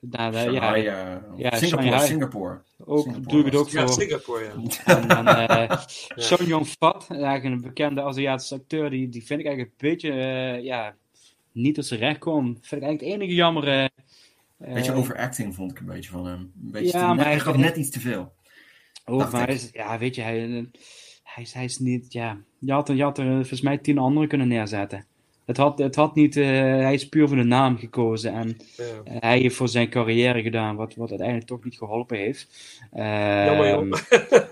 naar 0.00 0.32
de, 0.32 0.38
ja, 0.38 0.42
Shanghai, 0.44 0.86
eh, 0.86 0.94
ja, 1.36 1.56
Singapore, 1.56 1.82
Shanghai. 1.82 2.06
Singapore. 2.06 2.60
ook, 2.84 3.02
Singapore 3.02 3.28
doe 3.30 3.38
ik 3.40 3.44
het 3.46 3.54
ook 3.54 3.68
Ja, 3.70 3.86
voor. 3.86 4.02
Singapore, 4.02 4.44
ja. 4.44 4.52
En 5.00 5.08
dan 5.08 5.26
eh 5.26 5.76
Song 6.16 6.64
Fat, 6.64 7.06
eigenlijk 7.10 7.44
een 7.44 7.60
bekende 7.60 8.02
Aziatische 8.02 8.54
acteur, 8.54 8.90
die, 8.90 9.08
die 9.08 9.24
vind 9.24 9.40
ik 9.40 9.46
eigenlijk 9.46 9.74
een 9.82 9.88
beetje 9.90 10.10
eh, 10.12 10.62
ja, 10.64 10.94
niet 11.52 11.74
tot 11.74 11.86
zijn 11.86 12.00
recht 12.00 12.18
komt. 12.18 12.58
Vind 12.62 12.82
ik 12.82 12.88
eigenlijk 12.88 13.00
het 13.00 13.10
enige 13.22 13.34
jammer. 13.34 13.90
Een 14.60 14.74
beetje 14.74 14.92
eh, 14.92 14.98
overacting 14.98 15.54
vond 15.54 15.70
ik 15.70 15.78
een 15.78 15.86
beetje 15.86 16.10
van 16.10 16.26
hem. 16.26 16.38
Een 16.38 16.70
beetje 16.70 16.98
Ja, 16.98 17.08
te- 17.08 17.14
maar 17.14 17.24
hij- 17.24 17.34
hij 17.34 17.40
gaf 17.40 17.56
net 17.56 17.76
iets 17.76 17.90
te 17.90 18.00
veel. 18.00 18.32
dacht 19.04 19.32
maar 19.32 19.48
is, 19.48 19.68
ja, 19.72 19.98
weet 19.98 20.14
je, 20.14 20.22
hij, 20.22 20.44
eh, 20.44 20.62
hij, 21.24 21.42
is, 21.42 21.52
hij 21.52 21.64
is 21.64 21.78
niet, 21.78 22.12
ja, 22.12 22.36
je 22.58 22.72
had, 22.72 22.88
er- 22.88 22.94
je 22.94 23.02
had 23.02 23.18
er 23.18 23.26
eh, 23.26 23.34
volgens 23.34 23.60
mij 23.60 23.78
tien 23.78 23.98
anderen 23.98 24.28
kunnen 24.28 24.48
neerzetten. 24.48 25.04
Het 25.46 25.56
had, 25.56 25.78
het 25.78 25.94
had 25.94 26.14
niet, 26.14 26.36
eh, 26.36 26.46
hij 26.58 26.94
is 26.94 27.08
puur 27.08 27.28
voor 27.28 27.36
de 27.36 27.42
naam 27.42 27.78
gekozen 27.78 28.32
en 28.32 28.56
Ja. 28.76 29.18
hij 29.18 29.38
heeft 29.38 29.56
voor 29.56 29.68
zijn 29.68 29.88
carrière 29.90 30.42
gedaan, 30.42 30.76
wat, 30.76 30.94
wat 30.94 31.08
uiteindelijk 31.10 31.48
toch 31.48 31.64
niet 31.64 31.76
geholpen 31.78 32.16
heeft. 32.18 32.48
Jammer, 32.94 33.66
Ehm, 33.66 33.88
joh. 33.88 34.00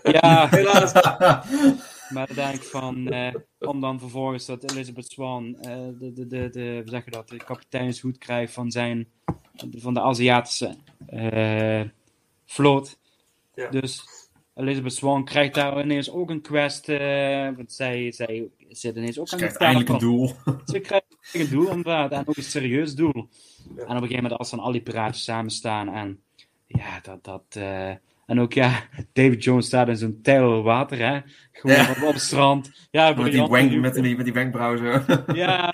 Ja, 0.03 0.49
Helaas. 0.51 0.93
Maar 2.09 2.27
dan 2.27 2.37
denk 2.37 2.55
ik 2.55 2.63
van, 2.63 3.09
eh, 3.09 3.35
om 3.59 3.81
dan 3.81 3.99
vervolgens 3.99 4.47
dat 4.47 4.71
Elizabeth 4.71 5.11
Swan 5.11 5.57
eh, 5.61 5.77
de, 5.99 6.13
de, 6.13 6.27
de, 6.27 6.49
de, 6.51 6.77
hoe 6.81 6.89
zeg 6.89 7.05
je 7.05 7.11
dat, 7.11 7.29
de 7.29 7.37
kapiteinshoed 7.37 8.19
krijgt 8.19 8.53
van, 8.53 8.71
zijn, 8.71 9.09
van 9.77 9.95
de 9.95 10.01
Aziatische 10.01 10.75
eh, 11.07 11.83
vloot. 12.45 12.99
Ja. 13.55 13.71
Dus 13.71 14.05
Elizabeth 14.55 14.93
Swan 14.93 15.25
krijgt 15.25 15.55
daar 15.55 15.81
ineens 15.81 16.11
ook 16.11 16.31
een 16.31 16.41
quest, 16.41 16.89
eh, 16.89 17.49
want 17.57 17.73
zij, 17.73 18.13
zij 18.13 18.49
zit 18.69 18.97
ineens 18.97 19.19
ook 19.19 19.29
Ze 19.29 19.35
aan 19.35 19.41
de 19.41 19.47
krijgt 19.47 19.63
eindelijk 19.63 19.91
een 19.91 19.99
doel. 19.99 20.33
Ze 20.73 20.81
krijgt 20.81 21.07
een 21.33 21.49
doel 21.49 21.69
inderdaad, 21.69 22.13
en 22.13 22.29
ook 22.29 22.37
een 22.37 22.43
serieus 22.43 22.95
doel. 22.95 23.13
Ja. 23.15 23.23
En 23.75 23.83
op 23.83 23.89
een 23.89 23.97
gegeven 23.97 24.23
moment 24.23 24.33
als 24.33 24.51
dan 24.51 24.61
al 24.61 24.73
die 24.73 24.81
piraten 24.81 25.21
samen 25.21 25.51
staan 25.51 25.89
en 25.89 26.23
ja, 26.67 27.01
dat, 27.01 27.25
dat 27.25 27.45
eh, 27.49 27.93
en 28.29 28.41
ook 28.41 28.53
ja, 28.53 28.83
David 29.12 29.45
Jones 29.45 29.66
staat 29.66 29.89
in 29.89 29.97
zo'n 29.97 30.18
tijl 30.22 30.62
water, 30.62 30.99
hè. 30.99 31.20
Gewoon 31.53 31.76
Ja. 31.76 31.91
op, 31.91 32.12
het 32.12 32.20
strand. 32.20 32.89
Ja, 32.91 33.12
Met 33.14 33.33
die, 33.33 33.41
wank, 33.41 33.70
met, 33.72 33.95
die, 33.95 34.16
met 34.16 34.24
die 34.24 34.33
wenkbrauw 34.35 34.76
zo. 34.76 34.85
Ja, 35.35 35.72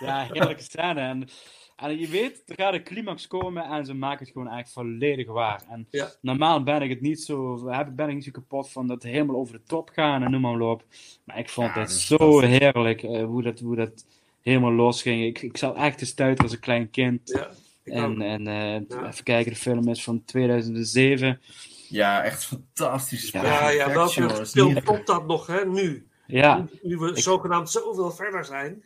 ja, 0.00 0.26
heerlijke 0.32 0.62
scène. 0.62 1.00
En, 1.00 1.28
en 1.76 1.98
je 1.98 2.08
weet, 2.08 2.42
er 2.46 2.54
gaat 2.54 2.74
een 2.74 2.82
climax 2.82 3.26
komen 3.26 3.64
en 3.64 3.84
ze 3.86 3.94
maken 3.94 4.24
het 4.24 4.32
gewoon 4.32 4.48
eigenlijk 4.48 4.88
volledig 4.88 5.26
waar. 5.26 5.62
En 5.70 5.86
Ja. 5.90 6.08
normaal 6.20 6.62
ben 6.62 6.82
ik 6.82 6.90
het 6.90 7.00
niet 7.00 7.20
zo, 7.20 7.68
heb, 7.68 7.88
ben 7.96 8.08
ik 8.08 8.14
niet 8.14 8.24
zo 8.24 8.30
kapot 8.30 8.70
van 8.70 8.86
dat 8.86 9.02
helemaal 9.02 9.36
over 9.36 9.54
de 9.54 9.62
top 9.66 9.90
gaan 9.92 10.22
en 10.22 10.30
noem 10.30 10.40
maar 10.40 10.60
op. 10.60 10.84
Maar 11.24 11.38
ik 11.38 11.48
vond 11.48 11.74
Ja, 11.74 11.80
het 11.80 11.90
zo 11.92 12.40
heerlijk 12.40 13.02
eh, 13.02 13.24
hoe, 13.24 13.42
dat, 13.42 13.60
hoe 13.60 13.76
dat 13.76 14.06
helemaal 14.42 14.72
losging. 14.72 15.24
Ik, 15.24 15.42
ik 15.42 15.56
zat 15.56 15.76
echt 15.76 15.98
te 15.98 16.06
stuiten 16.06 16.44
als 16.44 16.52
een 16.52 16.60
klein 16.60 16.90
kind. 16.90 17.20
Ja, 17.24 17.48
En, 17.90 18.20
en 18.22 18.46
eh, 18.46 18.88
Ja. 18.88 19.06
even 19.08 19.24
kijken, 19.24 19.52
de 19.52 19.58
film 19.58 19.88
is 19.88 20.04
van 20.04 20.24
2007. 20.24 21.40
Ja, 21.88 22.22
echt 22.22 22.44
fantastisch. 22.44 23.30
Ja, 23.30 23.68
ja, 23.68 24.04
is 24.04 24.12
film 24.50 24.74
dat 25.04 25.26
nog, 25.26 25.46
hè, 25.46 25.64
nu? 25.66 26.06
Ja, 26.26 26.56
Nu, 26.58 26.66
nu 26.82 26.96
we 26.96 27.08
Ik- 27.10 27.18
zogenaamd 27.18 27.70
zoveel 27.70 28.10
verder 28.10 28.44
zijn. 28.44 28.84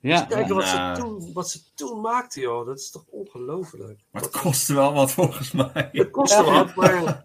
ja. 0.00 0.20
Kijken 0.24 0.54
wat, 0.54 0.64
Nou. 0.64 0.94
ze 0.96 1.00
toen, 1.02 1.32
wat 1.32 1.50
ze 1.50 1.60
toen 1.74 2.00
maakten, 2.00 2.40
joh. 2.42 2.66
Dat 2.66 2.78
is 2.78 2.90
toch 2.90 3.04
ongelooflijk. 3.10 4.00
Maar 4.10 4.22
het 4.22 4.30
kostte 4.40 4.74
wel 4.74 4.92
wat 4.92 5.12
volgens 5.12 5.52
mij. 5.52 5.88
Het 5.92 6.10
kostte 6.10 6.42
wat, 6.44 6.74
maar... 6.74 6.94
Ja, 6.94 7.24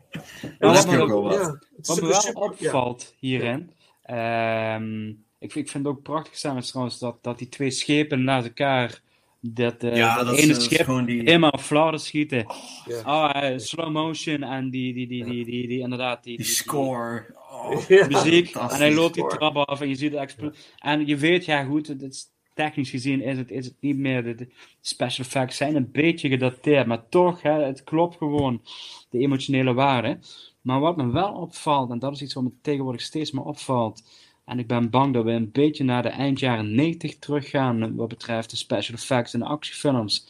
Dat 0.59 0.77
is 0.77 0.85
wat 0.85 0.93
me- 0.95 1.01
ook 1.01 1.07
wel 1.09 1.23
wat. 1.23 1.57
Wat 1.81 2.01
me 2.01 2.07
wel 2.07 2.21
super- 2.21 2.41
opvalt 2.41 3.13
hierin. 3.19 3.71
ehm, 4.01 5.07
ik, 5.39 5.55
ik 5.55 5.69
vind 5.69 5.73
het 5.85 5.87
ook 5.87 6.01
prachtig 6.01 6.37
samen 6.37 6.63
trouwens 6.63 6.99
dat, 6.99 7.17
dat 7.23 7.37
die 7.37 7.49
twee 7.49 7.71
schepen 7.71 8.23
naast 8.23 8.47
elkaar. 8.47 9.01
Dat, 9.43 9.83
eh 9.83 9.95
Ja, 9.95 10.15
dat, 10.17 10.25
dat 10.25 10.35
is, 10.37 10.43
ene 10.43 10.51
dat 10.53 10.61
is 10.61 10.67
schip 10.67 10.85
gewoon 10.85 11.05
die... 11.05 11.19
helemaal 11.21 11.57
flarden 11.59 11.99
schieten. 11.99 12.45
Ja. 12.85 13.01
Oh, 13.05 13.43
eh, 13.43 13.57
slow 13.57 13.91
motion 13.91 14.43
en 14.43 14.69
die, 14.69 14.93
die, 14.93 15.07
die, 15.07 15.25
die, 15.25 15.45
die, 15.45 15.67
die, 15.67 15.79
inderdaad. 15.79 16.23
Die, 16.23 16.37
Die 16.37 16.45
die- 16.45 16.55
score. 16.55 17.25
Oh, 17.51 17.81
Ja. 17.87 18.07
muziek. 18.07 18.55
En 18.55 18.69
hij 18.75 18.93
loopt 18.93 19.13
die 19.13 19.27
trap 19.27 19.55
af 19.55 19.81
en 19.81 19.87
je 19.89 19.95
ziet 19.95 20.11
het 20.11 20.21
explosie. 20.21 20.57
En 20.79 21.05
je 21.07 21.17
weet, 21.17 21.45
ja 21.45 21.63
goed, 21.63 21.87
het 21.87 22.01
is, 22.01 22.25
technisch 22.53 22.89
gezien 22.89 23.21
is 23.21 23.37
het, 23.37 23.51
is 23.51 23.65
het 23.65 23.75
niet 23.79 23.97
meer. 23.97 24.23
De, 24.23 24.35
de 24.35 24.47
special 24.81 25.25
effects 25.25 25.57
zijn 25.57 25.75
een 25.75 25.89
beetje 25.91 26.29
gedateerd, 26.29 26.85
maar 26.87 27.09
toch, 27.09 27.41
hè, 27.41 27.51
het 27.63 27.83
klopt 27.83 28.17
gewoon. 28.17 28.61
De 29.09 29.17
emotionele 29.19 29.73
waarde. 29.73 30.19
Maar 30.61 30.79
wat 30.79 30.97
me 30.97 31.11
wel 31.11 31.33
opvalt, 31.33 31.91
en 31.91 31.99
dat 31.99 32.13
is 32.13 32.21
iets 32.21 32.33
wat 32.33 32.43
me 32.43 32.51
tegenwoordig 32.61 33.01
steeds 33.01 33.31
meer 33.31 33.43
opvalt. 33.43 34.03
En 34.51 34.59
ik 34.59 34.67
ben 34.67 34.89
bang 34.89 35.13
dat 35.13 35.23
we 35.23 35.31
een 35.31 35.51
beetje 35.51 35.83
naar 35.83 36.01
de 36.01 36.09
eind 36.09 36.39
jaren 36.39 36.75
90 36.75 37.19
teruggaan 37.19 37.95
wat 37.95 38.07
betreft 38.07 38.49
de 38.49 38.55
special 38.55 38.97
effects 38.97 39.33
en 39.33 39.39
de 39.39 39.45
actiefilms. 39.45 40.27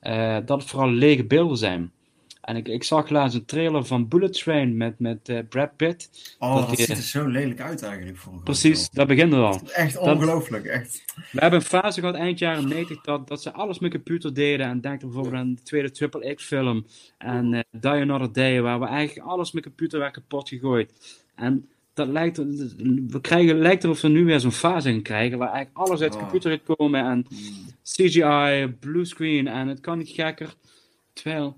Eh, 0.00 0.36
dat 0.44 0.60
het 0.60 0.70
vooral 0.70 0.90
lege 0.90 1.24
beelden 1.24 1.56
zijn. 1.56 1.92
En 2.40 2.56
ik, 2.56 2.68
ik 2.68 2.84
zag 2.84 3.08
laatst 3.08 3.36
een 3.36 3.44
trailer 3.44 3.84
van 3.84 4.08
Bullet 4.08 4.32
Train 4.32 4.76
met, 4.76 4.98
met 4.98 5.28
eh, 5.28 5.38
Brad 5.48 5.76
Pitt. 5.76 6.10
Oh, 6.38 6.54
Dat 6.56 6.66
dat 6.66 6.76
die- 6.76 6.86
ziet 6.86 6.96
er 6.96 7.02
zo 7.02 7.26
lelijk 7.26 7.60
uit 7.60 7.82
eigenlijk. 7.82 8.16
Voor 8.18 8.40
Precies, 8.42 8.90
dat 8.90 9.06
begint 9.06 9.32
er 9.32 9.42
al. 9.42 9.60
Echt 9.72 9.96
ongelooflijk, 9.98 10.64
echt. 10.64 11.04
We 11.32 11.40
hebben 11.40 11.58
een 11.60 11.66
fase 11.66 12.00
gehad 12.00 12.14
eind 12.14 12.38
jaren 12.38 12.68
90 12.68 13.00
dat, 13.00 13.28
dat 13.28 13.42
ze 13.42 13.52
alles 13.52 13.78
met 13.78 13.90
computer 13.90 14.34
deden. 14.34 14.66
En 14.66 14.80
denk 14.80 15.00
bijvoorbeeld 15.00 15.34
aan 15.34 15.54
de 15.54 15.62
tweede 15.62 15.90
Triple 15.90 16.34
X 16.34 16.44
film 16.44 16.86
en 17.18 17.54
eh 17.54 17.60
Die 17.70 17.90
Another 17.90 18.32
Day, 18.32 18.60
waar 18.62 18.80
we 18.80 18.86
eigenlijk 18.86 19.26
alles 19.26 19.52
met 19.52 19.62
computer 19.62 19.98
werd 19.98 20.12
kapot 20.12 20.48
gegooid. 20.48 20.92
En 21.34 21.68
dat 21.94 22.08
lijkt, 22.08 22.36
we 23.06 23.20
krijgen, 23.20 23.58
lijkt 23.58 23.84
erop 23.84 23.96
we 23.96 24.08
nu 24.08 24.24
weer 24.24 24.40
zo'n 24.40 24.52
fase 24.52 24.90
gaan 24.90 25.02
krijgen 25.02 25.38
waar 25.38 25.52
eigenlijk 25.52 25.86
alles 25.86 26.00
uit 26.00 26.12
de 26.12 26.18
Oh. 26.18 26.22
computer 26.22 26.50
gaat 26.50 26.76
komen 26.76 27.04
en 27.04 27.26
CGI, 27.82 28.74
bluescreen 28.80 29.46
en 29.46 29.68
het 29.68 29.80
kan 29.80 29.98
niet 29.98 30.08
gekker. 30.08 30.54
Terwijl, 31.12 31.56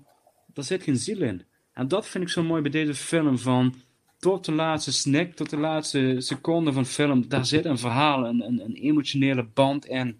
er 0.53 0.63
zit 0.63 0.83
geen 0.83 0.97
ziel 0.97 1.21
in. 1.21 1.45
En 1.73 1.87
dat 1.87 2.07
vind 2.07 2.23
ik 2.23 2.29
zo 2.29 2.43
mooi 2.43 2.61
bij 2.61 2.71
deze 2.71 2.93
film 2.93 3.37
van 3.37 3.73
tot 4.19 4.45
de 4.45 4.51
laatste 4.51 4.93
snik, 4.93 5.35
tot 5.35 5.49
de 5.49 5.57
laatste 5.57 6.15
seconde 6.17 6.73
van 6.73 6.85
film, 6.85 7.27
daar 7.27 7.45
zit 7.45 7.65
een 7.65 7.77
verhaal, 7.77 8.25
een, 8.25 8.45
een, 8.45 8.61
een 8.63 8.75
emotionele 8.75 9.43
band 9.53 9.85
in. 9.85 10.19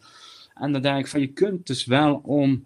En 0.53 0.71
dan 0.71 0.81
denk 0.81 0.99
ik 0.99 1.07
van, 1.07 1.19
je 1.19 1.27
kunt 1.27 1.67
dus 1.67 1.85
wel 1.85 2.21
om, 2.23 2.65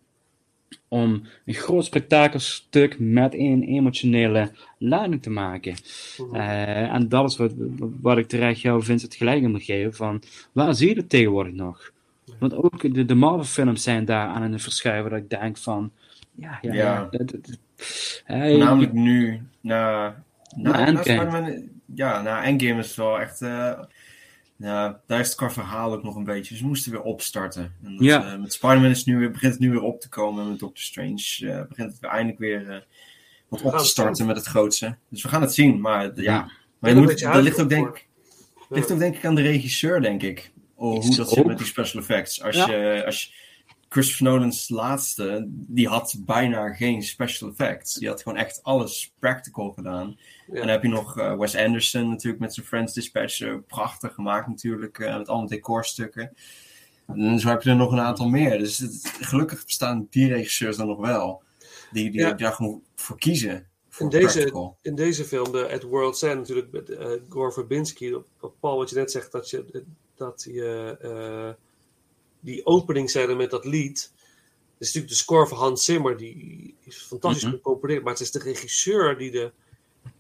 om 0.88 1.24
een 1.46 1.54
groot 1.54 1.86
spektakelstuk 1.86 3.00
met 3.00 3.34
een 3.34 3.64
emotionele 3.64 4.52
lading 4.78 5.22
te 5.22 5.30
maken. 5.30 5.76
Eh, 6.34 6.94
en 6.94 7.10
dat 7.10 7.30
is 7.30 7.38
wat, 7.38 7.52
wat 8.02 8.18
ik 8.18 8.28
terecht 8.28 8.62
jou 8.62 8.84
Vincent 8.84 9.16
gelijk 9.16 9.42
in 9.42 9.52
moet 9.52 9.64
geven, 9.64 9.94
van 9.94 10.22
waar 10.52 10.76
zie 10.76 10.90
je 10.90 10.96
het 10.96 11.10
tegenwoordig 11.10 11.54
nog? 11.54 11.92
Want 12.40 12.56
ook 12.56 12.94
de, 12.94 13.06
de 13.06 13.16
Marvel 13.16 13.44
films 13.44 13.84
zijn 13.84 14.06
daar 14.06 14.28
aan 14.28 14.52
het 14.52 14.62
verschuiven, 14.62 15.12
dat 15.12 15.20
ik 15.20 15.30
denk 15.30 15.58
van, 15.58 15.92
ja, 16.36 16.60
ja, 16.62 17.10
eh, 18.26 18.58
Namelijk 18.58 18.94
nu, 18.94 19.42
na, 19.62 20.16
na, 20.56 20.72
Na 20.72 20.78
na 20.78 20.86
Endgame. 20.86 21.64
Ja, 21.96 22.22
na 22.22 22.44
Endgame 22.44 22.80
is 22.80 22.96
wel 22.96 23.20
echt, 23.20 23.42
eh, 23.42 23.80
Ja, 24.62 25.02
daar 25.08 25.20
is 25.20 25.28
het 25.28 25.36
qua 25.36 25.52
verhaal 25.52 25.94
ook 25.94 26.04
nog 26.04 26.16
een 26.16 26.24
beetje. 26.24 26.56
Ze 26.58 26.66
moesten 26.66 26.92
weer 26.92 27.02
opstarten. 27.02 27.76
En 27.84 27.96
dat, 27.96 28.06
Ja. 28.06 28.34
eh, 28.34 28.40
met 28.40 28.54
Spider-Man 28.54 28.90
is 28.90 28.98
het 28.98 29.06
nu 29.08 29.18
weer, 29.18 29.32
begint 29.32 29.52
het 29.52 29.62
nu 29.62 29.72
weer 29.72 29.82
op 29.82 30.02
te 30.02 30.10
komen. 30.10 30.44
En 30.44 30.50
met 30.50 30.60
Doctor 30.60 30.84
Strange 30.84 31.38
eh, 31.40 31.68
begint 31.68 31.92
het 31.92 32.00
weer 32.00 32.10
eindelijk 32.12 32.40
weer 32.40 32.70
eh, 32.70 32.78
wat 33.48 33.62
op 33.62 33.78
te 33.78 33.86
starten 33.86 34.26
met 34.26 34.36
het 34.36 34.46
grootste. 34.46 34.96
Dus 35.10 35.24
we 35.24 35.30
gaan 35.30 35.42
het 35.42 35.54
zien. 35.54 35.82
Maar 35.82 36.04
ja, 36.04 36.12
Ja. 36.22 36.52
maar 36.80 36.90
je 36.90 36.96
een 36.96 37.02
moet, 37.02 37.08
beetje 37.12 37.32
dat 37.32 37.44
ligt 37.44 37.62
ook, 37.62 37.70
denk, 37.70 38.06
ligt 38.70 38.92
ook 38.92 39.00
denk 39.00 39.16
ik 39.16 39.26
aan 39.26 39.36
de 39.36 39.42
regisseur, 39.42 40.02
denk 40.02 40.22
ik. 40.24 40.52
Oh, 40.76 41.00
hoe 41.02 41.16
dat 41.16 41.30
zit 41.30 41.46
met 41.46 41.58
die 41.58 41.68
special 41.68 42.02
effects. 42.02 42.44
Als 42.44 42.56
Ja. 42.56 42.70
je, 42.72 43.06
als 43.06 43.24
je, 43.24 43.30
Christopher 43.94 44.26
Nolan's 44.26 44.70
laatste, 44.70 45.46
die 45.50 45.88
had 45.88 46.16
bijna 46.20 46.74
geen 46.74 47.04
special 47.04 47.50
effects. 47.50 47.94
Die 47.94 48.08
had 48.08 48.22
gewoon 48.22 48.38
echt 48.38 48.64
alles 48.64 49.14
practical 49.20 49.72
gedaan. 49.72 50.18
Ja. 50.48 50.54
En 50.54 50.60
dan 50.60 50.68
heb 50.68 50.82
je 50.84 50.88
nog 50.90 51.18
eh, 51.18 51.38
Wes 51.38 51.56
Anderson 51.56 52.10
natuurlijk 52.10 52.42
met 52.42 52.54
zijn 52.54 52.66
Friends 52.66 52.94
Dispatch. 52.94 53.42
eh, 53.42 53.56
prachtig 53.68 54.14
gemaakt 54.14 54.48
natuurlijk, 54.48 55.00
eh, 55.00 55.18
met 55.18 55.28
allemaal 55.28 55.48
decorstukken. 55.48 56.34
En 57.08 57.40
zo 57.40 57.48
heb 57.50 57.62
je 57.62 57.70
er 57.70 57.76
nog 57.76 57.92
een 57.92 58.00
aantal 58.00 58.30
meer. 58.30 58.58
Dus 58.58 58.78
het- 58.78 59.14
gelukkig 59.22 59.66
bestaan 59.66 60.08
die 60.10 60.28
regisseurs 60.28 60.78
dan 60.78 60.88
nog 60.88 61.00
wel. 61.00 61.44
Die, 61.92 62.12
die, 62.12 62.20
Ja. 62.20 62.34
daar 62.34 62.54
gewoon 62.54 62.82
voor 62.96 63.18
kiezen. 63.18 63.68
Voor 63.90 64.06
In 64.06 64.20
deze, 64.20 64.74
in 64.82 64.96
deze 64.96 65.24
film, 65.26 65.52
de 65.52 65.70
At 65.74 65.84
World's 65.84 66.22
End, 66.22 66.36
natuurlijk 66.40 66.72
met 66.72 66.98
Gore 67.30 67.52
Verbinski, 67.52 68.14
op, 68.14 68.28
op 68.40 68.56
Paul, 68.60 68.78
wat 68.78 68.90
je 68.90 68.96
net 68.96 69.12
zegt, 69.12 69.32
dat 69.32 69.50
je, 69.50 69.84
dat 70.16 70.48
je 70.52 71.48
die 72.42 72.66
openingscène 72.66 73.36
met 73.36 73.50
dat 73.50 73.66
lied, 73.66 74.12
dat 74.78 74.88
is 74.88 74.88
natuurlijk 74.88 75.14
de 75.14 75.20
score 75.20 75.48
van 75.48 75.58
Hans 75.58 75.86
Zimmer, 75.86 76.18
die 76.18 76.76
is 76.84 76.98
fantastisch 76.98 77.50
gecomponeerd, 77.50 78.04
maar 78.04 78.14
het 78.14 78.22
is 78.22 78.32
de 78.32 78.40
regisseur 78.40 79.18
die, 79.18 79.32
de, 79.32 79.52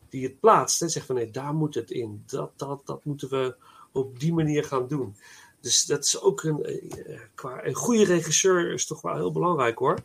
die 0.10 0.24
het 0.24 0.40
plaatst 0.40 0.82
en 0.82 0.90
zegt 0.90 1.06
van 1.06 1.16
nee, 1.16 1.32
daar 1.32 1.54
moet 1.54 1.76
het 1.76 1.92
in, 1.92 2.24
dat, 2.26 2.52
dat, 2.56 2.82
dat 2.86 3.06
moeten 3.06 3.30
we 3.30 3.56
op 3.92 4.20
die 4.20 4.34
manier 4.34 4.64
gaan 4.64 4.88
doen. 4.88 5.16
Dus 5.62 5.86
dat 5.86 6.06
is 6.06 6.22
ook 6.22 6.44
een, 6.44 6.64
eh, 6.64 7.20
qua, 7.36 7.66
een 7.66 7.74
goede 7.74 8.04
regisseur 8.04 8.74
is 8.74 8.86
toch 8.86 9.02
wel 9.02 9.16
heel 9.16 9.32
belangrijk 9.32 9.78
hoor. 9.78 9.98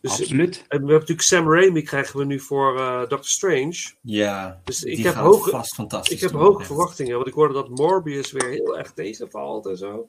Dus, 0.00 0.20
Absoluut. 0.20 0.56
En 0.56 0.62
we 0.68 0.74
hebben 0.74 0.92
natuurlijk 0.92 1.22
Sam 1.22 1.52
Raimi 1.52 1.82
krijgen 1.82 2.18
we 2.18 2.24
nu 2.24 2.40
voor 2.40 2.78
eh, 2.78 2.98
Doctor 2.98 3.24
Strange. 3.24 3.92
Ja, 4.00 4.60
Dus 4.64 4.82
ik 4.82 5.04
heb 5.04 5.14
hoge, 5.14 5.50
vast 5.50 5.74
fantastisch 5.74 6.14
ik 6.14 6.20
heb 6.20 6.32
hoge 6.32 6.64
verwachtingen, 6.64 7.14
want 7.14 7.26
ik 7.26 7.34
hoorde 7.34 7.54
dat 7.54 7.68
Morbius 7.68 8.32
weer 8.32 8.48
heel 8.48 8.78
erg 8.78 8.92
tegenvalt 8.92 9.66
en 9.66 9.76
zo. 9.76 10.08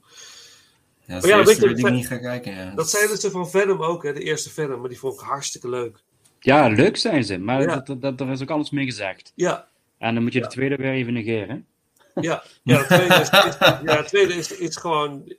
Ja, 1.06 1.14
ja, 1.14 1.36
dat 1.36 1.46
weet 1.46 1.56
je, 1.56 1.66
weet 1.66 1.78
ik 1.78 1.84
Ve- 1.86 1.90
niet 1.90 2.06
gaan 2.06 2.20
kijken. 2.20 2.54
Ja. 2.54 2.70
Dat 2.74 2.90
zeiden 2.90 3.16
ze 3.18 3.30
van 3.30 3.50
Venom 3.50 3.82
ook, 3.82 4.02
hè, 4.02 4.12
de 4.12 4.20
eerste 4.22 4.50
Venom, 4.50 4.80
maar 4.80 4.88
die 4.88 4.98
vond 4.98 5.20
ik 5.20 5.26
hartstikke 5.26 5.68
leuk. 5.68 6.02
Ja, 6.40 6.68
leuk 6.68 6.96
zijn 6.96 7.24
ze, 7.24 7.38
maar 7.38 7.60
Ja. 7.62 7.76
dat, 7.80 8.00
dat, 8.02 8.20
er 8.20 8.30
is 8.30 8.42
ook 8.42 8.50
alles 8.50 8.70
mee 8.70 8.84
gezegd. 8.84 9.32
Ja, 9.34 9.68
En 9.98 10.14
dan 10.14 10.22
moet 10.22 10.32
je 10.32 10.40
de 10.40 10.46
tweede 10.46 10.76
weer 10.76 10.92
even 10.92 11.12
negeren. 11.12 11.66
ja, 12.14 12.42
ja 12.62 12.78
de 12.78 12.84
tweede 12.86 13.14
is, 13.14 13.20
is- 13.30 13.58
ja, 13.58 13.96
de 13.96 14.04
tweede 14.06 14.34
is, 14.34 14.56
is 14.56 14.76
gewoon 14.76 15.34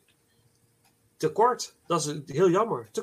te 1.17 1.29
kort. 1.31 1.75
Dat 1.87 2.05
is 2.05 2.35
heel 2.35 2.49
jammer, 2.49 2.87
te 2.91 3.01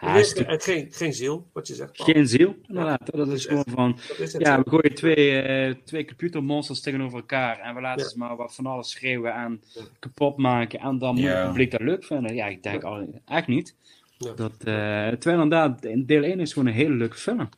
Ja, 0.00 0.16
is 0.16 0.32
te- 0.32 0.44
en 0.44 0.60
geen, 0.60 0.88
geen 0.90 1.12
ziel, 1.12 1.46
wat 1.52 1.66
je 1.66 1.74
zegt. 1.74 1.92
Paul. 1.96 2.08
Geen 2.08 2.28
ziel, 2.28 2.56
inderdaad. 2.68 3.00
Dat 3.12 3.28
is 3.28 3.44
gewoon 3.46 3.64
echt- 3.64 3.74
van, 3.74 3.98
is 4.18 4.32
ja, 4.38 4.62
we 4.62 4.70
gooien 4.70 4.94
twee, 4.94 5.40
eh, 5.40 5.74
twee 5.84 6.04
computermonsters 6.06 6.80
tegenover 6.80 7.18
elkaar 7.18 7.58
en 7.60 7.74
we 7.74 7.80
laten 7.80 8.02
Ja. 8.04 8.10
ze 8.10 8.18
maar 8.18 8.36
wat 8.36 8.54
van 8.54 8.66
alles 8.66 8.90
schreeuwen 8.90 9.34
en 9.34 9.62
kapot 9.98 10.36
maken 10.36 10.80
en 10.80 10.98
dan 10.98 11.14
moet 11.14 11.24
Ja. 11.24 11.36
het 11.38 11.46
publiek 11.46 11.70
dat 11.70 11.80
leuk 11.80 12.04
vinden. 12.04 12.34
Ja, 12.34 12.46
ik 12.46 12.62
denk 12.62 12.82
al, 12.82 12.96
eigenlijk 12.96 13.46
niet. 13.46 13.74
Ja. 14.18 14.32
Dat, 14.32 14.52
eh, 14.52 15.08
terwijl 15.08 15.42
inderdaad, 15.42 15.84
in 15.84 16.06
deel 16.06 16.22
1 16.24 16.40
is 16.40 16.52
gewoon 16.52 16.68
een 16.68 16.74
hele 16.74 16.94
leuke 16.94 17.16
film. 17.16 17.48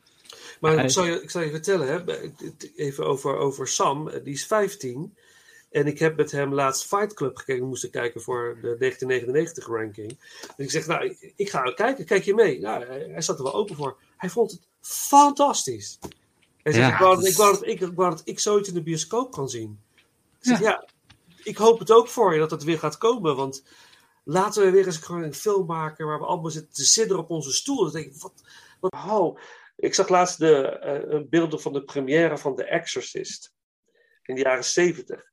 Maar 0.59 0.73
Hij- 0.73 0.83
ik 0.83 0.89
zal 0.89 1.05
je, 1.05 1.21
ik 1.21 1.29
zal 1.29 1.41
je 1.41 1.49
vertellen, 1.49 1.87
hè, 1.87 1.99
even 2.75 3.05
over, 3.05 3.35
over 3.37 3.67
Sam. 3.67 4.07
eh, 4.07 4.23
Die 4.23 4.33
is 4.33 4.45
15. 4.45 5.13
En 5.73 5.87
ik 5.87 5.99
heb 5.99 6.15
met 6.17 6.31
hem 6.31 6.53
laatst 6.53 6.87
Fight 6.87 7.13
Club 7.13 7.37
gekeken. 7.37 7.61
We 7.61 7.67
moesten 7.67 7.89
kijken 7.89 8.21
voor 8.21 8.57
de 8.61 8.75
1999 8.77 9.67
ranking. 9.67 10.19
Dus 10.55 10.65
ik 10.65 10.71
zeg, 10.71 10.87
nou, 10.87 11.17
ik, 11.35 11.49
ga 11.49 11.61
kijken. 11.61 12.05
Kijk 12.05 12.23
je 12.23 12.33
mee? 12.33 12.59
Nou, 12.59 12.85
hij, 12.85 13.21
zat 13.21 13.37
er 13.37 13.43
wel 13.43 13.53
open 13.53 13.75
voor. 13.75 13.97
Hij 14.17 14.29
vond 14.29 14.51
het 14.51 14.67
fantastisch. 14.81 15.99
Hij 16.63 16.73
zegt, 16.73 16.87
Ja, 16.87 16.93
ik, 16.93 16.99
wou 16.99 17.15
dat 17.15 17.23
ik, 17.23 17.29
is- 17.29 17.37
wou 17.37 17.53
dat, 17.53 17.67
ik, 17.67 17.81
ik 17.81 17.95
wou 17.95 18.09
dat 18.09 18.21
ik 18.25 18.39
zoiets 18.39 18.67
in 18.67 18.73
de 18.73 18.83
bioscoop 18.83 19.31
kan 19.31 19.49
zien. 19.49 19.79
Ik 20.39 20.47
zeg, 20.47 20.59
ja. 20.59 20.87
ik 21.43 21.57
hoop 21.57 21.79
het 21.79 21.91
ook 21.91 22.07
voor 22.07 22.33
je 22.33 22.39
dat 22.39 22.51
het 22.51 22.63
weer 22.63 22.79
gaat 22.79 22.97
komen. 22.97 23.35
Want 23.35 23.63
laten 24.23 24.63
we 24.63 24.71
weer 24.71 24.85
eens 24.85 24.97
gewoon 24.97 25.23
een 25.23 25.33
film 25.33 25.65
maken 25.65 26.05
waar 26.05 26.19
we 26.19 26.25
allemaal 26.25 26.51
zitten 26.51 26.73
te 26.73 26.85
sidderen 26.85 27.23
op 27.23 27.29
onze 27.29 27.51
stoel. 27.51 27.83
Dan 27.83 27.91
denk 27.91 28.05
ik, 28.05 28.21
wat, 28.21 28.43
wat, 28.79 28.93
oh. 28.93 29.39
Ik 29.75 29.93
zag 29.93 30.09
laatst 30.09 30.37
de, 30.37 30.67
eh, 30.67 31.21
beelden 31.29 31.61
van 31.61 31.73
de 31.73 31.83
première 31.83 32.37
van 32.37 32.55
The 32.55 32.63
Exorcist. 32.63 33.53
In 34.23 34.35
de 34.35 34.41
jaren 34.41 34.65
70. 34.65 35.31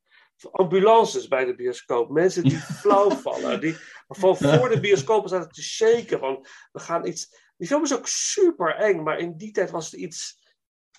Ambulances 0.51 1.29
bij 1.29 1.45
de 1.45 1.55
bioscoop. 1.55 2.11
Mensen 2.11 2.43
die 2.43 2.59
flauw 2.81 3.11
vallen. 3.11 3.61
Die 3.61 3.77
van 4.09 4.37
voor 4.37 4.69
de 4.69 4.81
bioscoop 4.81 5.29
zaten 5.29 5.51
te 5.51 5.63
shaken. 5.63 6.19
Van, 6.19 6.47
we 6.73 6.81
gaan 6.81 7.07
iets... 7.07 7.49
Die 7.57 7.69
film 7.69 7.83
is 7.83 7.95
ook 7.95 8.07
super 8.07 8.77
eng. 8.77 9.03
Maar 9.03 9.19
in 9.19 9.37
die 9.37 9.51
tijd 9.51 9.71
was 9.71 9.91
het 9.91 10.01
iets 10.01 10.39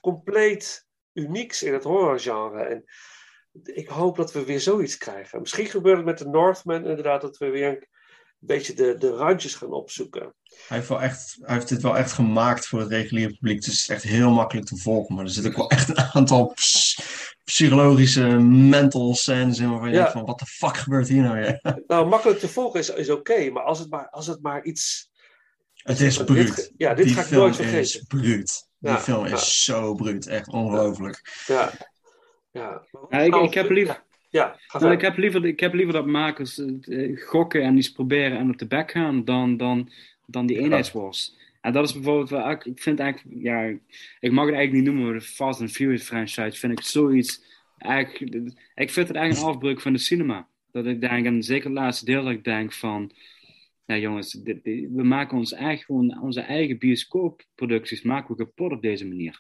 compleet 0.02 0.88
unieks 1.14 1.64
in 1.64 1.74
het 1.74 1.84
horrorgenre. 1.84 2.64
En 2.64 2.84
ik 3.64 3.88
hoop 3.88 4.16
dat 4.16 4.32
we 4.32 4.46
weer 4.46 4.60
zoiets 4.60 4.98
krijgen. 4.98 5.40
Misschien 5.40 5.66
gebeurt 5.66 5.98
het 5.98 6.06
met 6.06 6.18
de 6.18 6.28
Northman 6.28 6.86
inderdaad. 6.86 7.22
Dat 7.22 7.38
we 7.38 7.50
weer 7.50 7.70
een 7.70 7.88
beetje 8.40 8.74
de, 8.74 8.96
de 8.98 9.10
randjes 9.10 9.56
gaan 9.56 9.74
opzoeken. 9.74 10.34
Hij 10.68 10.78
heeft, 10.78 10.90
wel 10.90 11.02
echt, 11.02 11.38
hij 11.42 11.56
heeft 11.56 11.70
dit 11.70 11.82
wel 11.82 11.98
echt 11.98 12.12
gemaakt 12.12 12.68
voor 12.68 12.80
het 12.80 12.90
reguliere 12.90 13.34
publiek. 13.34 13.58
Dus 13.58 13.66
het 13.66 13.76
is 13.76 13.90
echt 13.90 14.04
heel 14.04 14.32
makkelijk 14.32 14.68
te 14.68 14.78
volgen. 14.78 15.16
Maar 15.16 15.24
er 15.24 15.32
zitten 15.32 15.52
ook 15.52 15.58
wel 15.58 15.70
echt 15.70 15.90
een 15.90 16.00
aantal 16.14 16.52
psychologische 17.56 18.28
mental 18.70 19.16
scènes 19.16 19.60
in 19.60 19.70
waarvan 19.70 19.88
je 19.90 19.94
Ja. 19.94 20.00
denkt 20.00 20.18
van, 20.18 20.26
wat 20.26 20.40
de 20.40 20.46
fuck 20.46 20.78
gebeurt 20.78 21.08
hier 21.08 21.22
nou 21.22 21.36
weer? 21.36 21.60
Nou, 21.88 22.08
makkelijk 22.08 22.40
te 22.40 22.48
volgen 22.48 22.80
is, 22.80 22.90
is 22.90 23.10
oké, 23.10 23.50
maar 23.50 23.64
als 23.64 23.80
het 23.80 23.90
maar, 23.90 24.10
als 24.10 24.28
het 24.28 24.42
maar 24.42 24.64
iets. 24.64 25.10
Het 25.74 26.00
is 26.00 26.18
Dit 26.18 26.26
bruut. 26.26 26.72
ja, 26.78 26.94
dit 26.94 27.06
Die 27.06 27.14
ga 27.14 27.22
ik 27.22 27.28
film 27.28 27.42
nooit 27.42 27.60
is 27.60 27.66
vergeten. 27.66 28.08
bruut. 28.08 28.68
Die 28.80 28.90
Ja, 28.90 29.00
film 29.00 29.26
is 29.26 29.32
ja. 29.32 29.38
zo 29.74 29.94
bruut. 29.96 30.28
Echt 30.28 30.48
ongelooflijk. 30.48 31.44
Ja. 31.48 31.72
Ja, 32.52 32.82
Ja, 33.10 33.20
ik, 33.20 33.36
ik 33.36 33.54
heb 33.54 33.70
liever... 33.70 34.04
Ja, 34.30 34.56
Nou, 34.80 34.92
ik, 34.92 35.02
heb 35.02 35.18
liever, 35.18 35.46
ik 35.46 35.60
heb 35.60 35.74
liever 35.74 35.94
dat 35.94 36.06
makers 36.06 36.58
eh, 36.82 37.22
gokken 37.28 37.62
en 37.62 37.78
iets 37.78 37.92
proberen 37.92 38.38
en 38.38 38.50
op 38.50 38.58
de 38.58 38.68
bek 38.68 38.92
gaan 38.92 39.26
dan, 39.26 39.58
dan, 39.58 39.92
dan 40.26 40.46
die 40.46 40.58
eenheidsworst. 40.60 41.38
En 41.62 41.74
dat 41.74 41.86
is 41.88 41.94
bijvoorbeeld 41.94 42.30
wel, 42.30 42.52
ik 42.52 42.82
vind 42.82 43.00
eigenlijk, 43.00 43.42
ja, 43.42 43.64
ik 44.20 44.32
mag 44.32 44.46
het 44.46 44.56
eigenlijk 44.56 44.72
niet 44.72 44.84
noemen, 44.84 45.04
maar 45.04 45.14
de 45.14 45.26
Fast 45.26 45.60
and 45.62 45.72
Furious 45.72 46.04
franchise 46.04 46.60
vind 46.60 46.72
ik 46.80 46.82
zoiets, 46.86 47.44
eigenlijk, 47.78 48.36
ik 48.76 48.90
vind 48.90 49.08
het 49.08 49.18
eigenlijk 49.18 49.48
een 49.48 49.54
afbreuk 49.54 49.82
van 49.82 49.94
de 49.94 50.00
cinema. 50.00 50.50
Dat 50.72 50.86
ik 50.86 51.02
denk, 51.02 51.26
en 51.26 51.44
zeker 51.44 51.70
het 51.70 51.78
laatste 51.78 52.06
deel, 52.06 52.24
dat 52.24 52.32
ik 52.32 52.44
denk 52.44 52.74
van, 52.74 53.12
ja 53.86 53.98
jongens, 53.98 54.32
dit- 54.32 54.64
dit- 54.64 54.90
we 54.92 55.04
maken 55.04 55.38
ons 55.38 55.54
eigen, 55.54 55.86
gewoon 55.86 56.22
onze 56.22 56.42
eigen 56.42 56.78
bioscoopproducties 56.78 58.02
maken 58.02 58.36
we 58.36 58.44
kapot 58.44 58.72
op 58.72 58.82
deze 58.82 59.08
manier. 59.08 59.40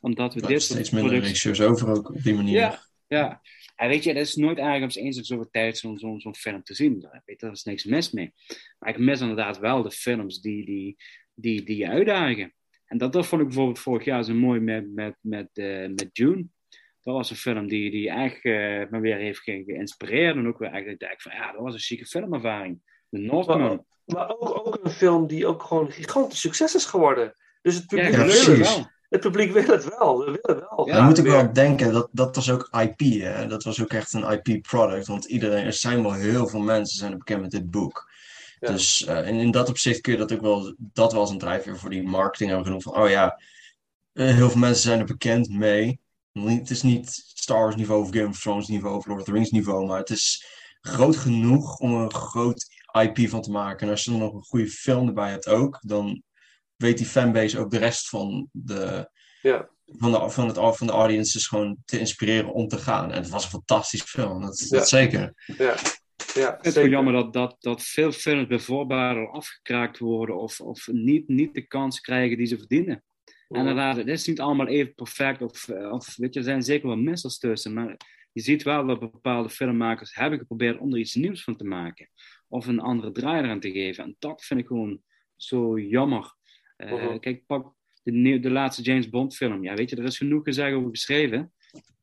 Omdat 0.00 0.34
we 0.34 0.40
dit 0.40 0.50
is 0.50 0.64
steeds 0.64 0.90
minder 0.90 1.10
regisseurs 1.20 1.60
over 1.60 1.88
ook 1.88 2.10
op 2.14 2.22
die 2.22 2.34
manier. 2.34 2.54
Ja, 2.54 2.82
ja. 3.06 3.40
En 3.76 3.88
weet 3.88 4.04
je, 4.04 4.14
dat 4.14 4.22
is 4.26 4.34
nooit 4.34 4.58
eigenlijk 4.58 4.96
eens 4.96 5.16
in 5.16 5.24
zoveel 5.24 5.48
tijd 5.50 5.78
zo'n 5.78 5.98
zo'n 5.98 6.20
zo'n 6.20 6.34
film 6.36 6.62
te 6.62 6.74
zien. 6.74 7.00
Daar, 7.00 7.22
weet 7.24 7.40
daar 7.40 7.52
is 7.52 7.64
niks 7.64 7.84
mis 7.84 8.10
mee. 8.10 8.32
Maar 8.78 8.88
ik 8.90 8.98
mis 8.98 9.20
inderdaad 9.20 9.58
wel 9.58 9.82
de 9.82 9.90
films 9.90 10.40
die, 10.40 10.64
die, 10.64 10.96
die, 11.34 11.62
die 11.64 11.76
je 11.76 11.88
uitdagen. 11.88 12.54
En 12.84 12.98
dat, 12.98 13.12
dat 13.12 13.26
vond 13.26 13.40
ik 13.40 13.46
bijvoorbeeld 13.46 13.78
vorig 13.78 14.04
jaar 14.04 14.24
zo 14.24 14.34
mooi 14.34 14.60
met, 14.60 14.94
met, 14.94 15.16
met, 15.20 15.48
eh, 15.52 15.88
met 15.88 16.08
June. 16.12 16.46
Dat 17.02 17.14
was 17.14 17.30
een 17.30 17.36
film 17.36 17.68
die, 17.68 17.90
die 17.90 18.10
echt 18.10 18.44
eh, 18.44 18.52
me 18.90 19.00
weer 19.00 19.16
heeft 19.16 19.38
ge- 19.40 19.62
geïnspireerd. 19.66 20.36
En 20.36 20.46
ook 20.48 20.58
weer 20.58 20.68
eigenlijk 20.70 21.00
dacht 21.00 21.22
van, 21.22 21.32
ja, 21.32 21.52
dat 21.52 21.60
was 21.60 21.74
een 21.74 21.80
chique 21.80 22.06
filmervaring. 22.06 22.80
The 23.10 23.18
Northman. 23.18 23.84
Maar 24.04 24.28
ook, 24.28 24.66
ook 24.66 24.78
een 24.82 24.90
film 24.90 25.26
die 25.26 25.46
ook 25.46 25.62
gewoon 25.62 25.86
een 25.86 25.92
gigantisch 25.92 26.40
succes 26.40 26.74
is 26.74 26.84
geworden. 26.84 27.34
Dus 27.62 27.74
het 27.74 27.86
publiek, 27.86 28.10
Ja, 28.10 28.16
wil, 28.16 28.24
precies. 28.26 28.58
wel. 28.76 28.86
het 29.08 29.20
publiek 29.20 29.52
wil 29.52 29.64
het 29.66 29.98
wel. 29.98 30.18
We 30.18 30.40
willen 30.42 30.66
wel. 30.76 30.86
Ja, 30.88 30.96
je 30.96 31.02
moet 31.02 31.18
ook 31.18 31.24
weer. 31.24 31.34
wel 31.34 31.52
denken, 31.52 31.92
dat, 31.92 32.08
dat 32.12 32.36
was 32.36 32.50
ook 32.50 32.68
IP, 32.80 33.00
hè? 33.22 33.46
Dat 33.46 33.62
was 33.64 33.82
ook 33.82 33.92
echt 33.92 34.12
een 34.12 34.40
IP-product. 34.42 35.06
Want 35.06 35.24
iedereen, 35.24 35.64
er 35.64 35.72
zijn 35.72 36.02
wel 36.02 36.12
heel 36.12 36.46
veel 36.46 36.60
mensen 36.60 36.98
zijn 36.98 37.18
bekend 37.18 37.40
met 37.40 37.50
dit 37.50 37.70
boek. 37.70 38.10
Ja. 38.62 38.72
Dus 38.72 39.06
uh, 39.08 39.26
in, 39.28 39.38
in 39.38 39.50
dat 39.50 39.68
opzicht 39.68 40.00
kun 40.00 40.12
je 40.12 40.18
dat 40.18 40.32
ook 40.32 40.40
wel, 40.40 40.74
dat 40.78 41.12
was 41.12 41.30
een 41.30 41.38
drijfveer 41.38 41.78
voor 41.78 41.90
die 41.90 42.02
marketing 42.02 42.48
hebben 42.48 42.66
genoemd. 42.66 42.82
Van, 42.82 42.96
oh 42.96 43.08
ja, 43.08 43.40
uh, 44.12 44.34
heel 44.34 44.50
veel 44.50 44.60
mensen 44.60 44.82
zijn 44.82 44.98
er 44.98 45.04
bekend 45.04 45.48
mee. 45.48 46.00
Het 46.32 46.70
is 46.70 46.82
niet 46.82 47.22
Star 47.34 47.58
Wars 47.58 47.76
niveau 47.76 48.02
of 48.02 48.10
Game 48.10 48.28
of 48.28 48.40
Thrones 48.40 48.68
niveau 48.68 48.96
of 48.96 49.06
Lord 49.06 49.20
of 49.20 49.26
the 49.26 49.32
Rings 49.32 49.50
niveau, 49.50 49.86
maar 49.86 49.98
het 49.98 50.10
is 50.10 50.46
groot 50.80 51.16
genoeg 51.16 51.78
om 51.78 51.94
een 51.94 52.12
groot 52.12 52.66
IP 52.92 53.28
van 53.28 53.42
te 53.42 53.50
maken. 53.50 53.86
En 53.86 53.92
als 53.92 54.04
je 54.04 54.10
dan 54.10 54.20
nog 54.20 54.34
een 54.34 54.42
goede 54.42 54.68
film 54.68 55.06
erbij 55.06 55.30
hebt 55.30 55.48
ook, 55.48 55.78
dan 55.80 56.22
weet 56.76 56.98
die 56.98 57.06
fanbase 57.06 57.58
ook 57.58 57.70
de 57.70 57.78
rest 57.78 58.08
van 58.08 58.48
de, 58.52 59.10
ja. 59.42 59.68
van 59.86 60.12
de, 60.12 60.30
van 60.30 60.46
het, 60.46 60.76
van 60.76 60.86
de 60.86 60.92
audiences 60.92 61.46
gewoon 61.46 61.76
te 61.84 61.98
inspireren 61.98 62.52
om 62.52 62.68
te 62.68 62.78
gaan. 62.78 63.12
En 63.12 63.22
het 63.22 63.28
was 63.28 63.44
een 63.44 63.50
fantastisch 63.50 64.02
film, 64.02 64.40
dat, 64.40 64.58
Ja. 64.58 64.78
dat 64.78 64.88
zeker. 64.88 65.32
Ja. 65.58 65.74
Ja, 66.34 66.56
Het 66.56 66.66
is 66.66 66.74
wel 66.74 66.88
jammer 66.88 67.12
dat, 67.12 67.32
dat, 67.32 67.56
dat 67.60 67.82
veel 67.82 68.12
films 68.12 68.46
bij 68.46 68.58
voorbaat 68.58 69.16
al 69.16 69.26
afgekraakt 69.32 69.98
worden 69.98 70.36
of, 70.40 70.60
of 70.60 70.88
niet, 70.92 71.28
niet 71.28 71.54
de 71.54 71.66
kans 71.66 72.00
krijgen 72.00 72.36
die 72.36 72.46
ze 72.46 72.58
verdienen. 72.58 73.04
En 73.48 73.58
inderdaad, 73.58 73.96
het 73.96 74.08
is 74.08 74.26
niet 74.26 74.40
allemaal 74.40 74.66
even 74.66 74.94
perfect 74.94 75.42
of, 75.42 75.68
of 75.68 76.16
weet 76.16 76.32
je, 76.34 76.38
er 76.40 76.44
zijn 76.46 76.62
zeker 76.62 76.86
wel 76.88 76.96
missers 76.96 77.38
tussen, 77.38 77.72
maar 77.72 77.96
je 78.32 78.40
ziet 78.40 78.62
wel 78.62 78.86
dat 78.86 78.98
bepaalde 79.00 79.48
filmmakers 79.48 80.14
hebben 80.14 80.38
geprobeerd 80.38 80.78
om 80.78 80.92
er 80.92 80.98
iets 80.98 81.14
nieuws 81.14 81.44
van 81.44 81.56
te 81.56 81.64
maken. 81.64 82.08
Of 82.48 82.66
een 82.66 82.80
andere 82.80 83.12
draai 83.12 83.42
eraan 83.42 83.60
te 83.60 83.70
geven. 83.72 84.04
En 84.04 84.16
dat 84.18 84.44
vind 84.44 84.60
ik 84.60 84.66
gewoon 84.66 85.02
zo 85.36 85.78
jammer. 85.78 86.34
Eh, 86.76 86.92
Mhm. 86.92 87.18
Kijk, 87.18 87.46
pak 87.46 87.74
de, 88.02 88.12
nieuw- 88.12 88.40
de 88.40 88.50
laatste 88.50 88.82
James 88.82 89.08
Bond 89.08 89.36
film. 89.36 89.64
Ja, 89.64 89.74
weet 89.74 89.90
je, 89.90 89.96
er 89.96 90.04
is 90.04 90.16
genoeg 90.16 90.44
gezegd 90.44 90.74
over 90.74 90.90
geschreven. 90.90 91.52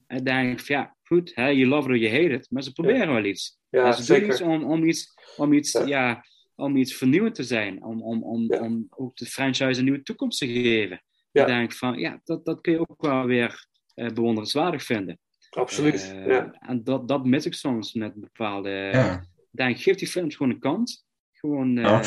En 0.08 0.24
denk 0.24 0.52
ik 0.52 0.66
van, 0.66 0.76
ja, 0.76 0.96
goed, 1.04 1.32
hè, 1.36 1.48
je 1.48 1.66
love 1.66 1.82
it 1.84 1.90
or 1.90 1.98
je 1.98 2.10
hate 2.10 2.30
it. 2.34 2.48
Maar 2.52 2.64
ze 2.64 2.74
proberen 2.74 3.14
wel 3.14 3.24
iets. 3.26 3.59
Ja, 3.70 3.92
doen 3.92 4.04
zeker. 4.04 4.28
iets 4.28 4.42
om, 4.42 4.64
om 4.64 4.84
iets, 4.84 5.14
om 5.38 5.54
iets, 5.54 5.72
Ja. 5.72 5.84
ja. 5.86 6.26
om 6.56 6.76
iets 6.76 6.94
vernieuwend 6.96 7.36
te 7.36 7.44
zijn. 7.44 7.84
Om, 7.84 8.02
om, 8.04 8.24
om, 8.24 8.46
Ja. 8.54 8.60
om 8.62 8.88
ook 8.90 9.16
de 9.18 9.26
franchise 9.26 9.78
een 9.80 9.84
nieuwe 9.84 10.04
toekomst 10.04 10.40
te 10.40 10.48
geven. 10.48 11.04
Ja. 11.32 11.42
Ik 11.42 11.48
denk 11.48 11.74
van, 11.74 11.98
ja, 12.00 12.22
dat, 12.24 12.46
dat 12.46 12.62
kun 12.62 12.72
je 12.74 12.80
ook 12.90 13.02
wel 13.02 13.26
weer 13.26 13.68
eh, 13.94 14.08
bewonderenswaardig 14.10 14.84
vinden. 14.84 15.20
Absoluut. 15.50 16.12
Eh, 16.16 16.28
ja. 16.28 16.52
En 16.60 16.84
dat, 16.84 17.08
dat 17.08 17.26
mis 17.26 17.46
ik 17.46 17.54
soms 17.54 17.94
met 17.94 18.14
bepaalde... 18.16 18.70
Ja. 18.70 19.14
Ik 19.52 19.58
denk, 19.66 19.80
geef 19.80 19.96
die 19.96 20.08
films 20.08 20.36
gewoon 20.36 20.52
een 20.52 20.60
kans. 20.60 21.06
Gewoon... 21.34 21.78
eh, 21.78 21.84
Ja. 21.84 22.02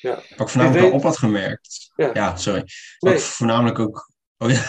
Ja. 0.00 0.14
Wat 0.14 0.22
ik 0.40 0.48
voornamelijk 0.48 0.72
weet- 0.72 0.80
wel 0.82 0.92
op 0.92 1.02
had 1.02 1.18
gemerkt. 1.18 1.92
Ja. 1.96 2.10
Ja, 2.14 2.36
sorry. 2.36 2.58
Wat 2.98 3.10
Nee. 3.10 3.14
ik 3.14 3.20
voornamelijk 3.20 3.78
ook. 3.78 4.10
Oh 4.38 4.50
ja. 4.50 4.62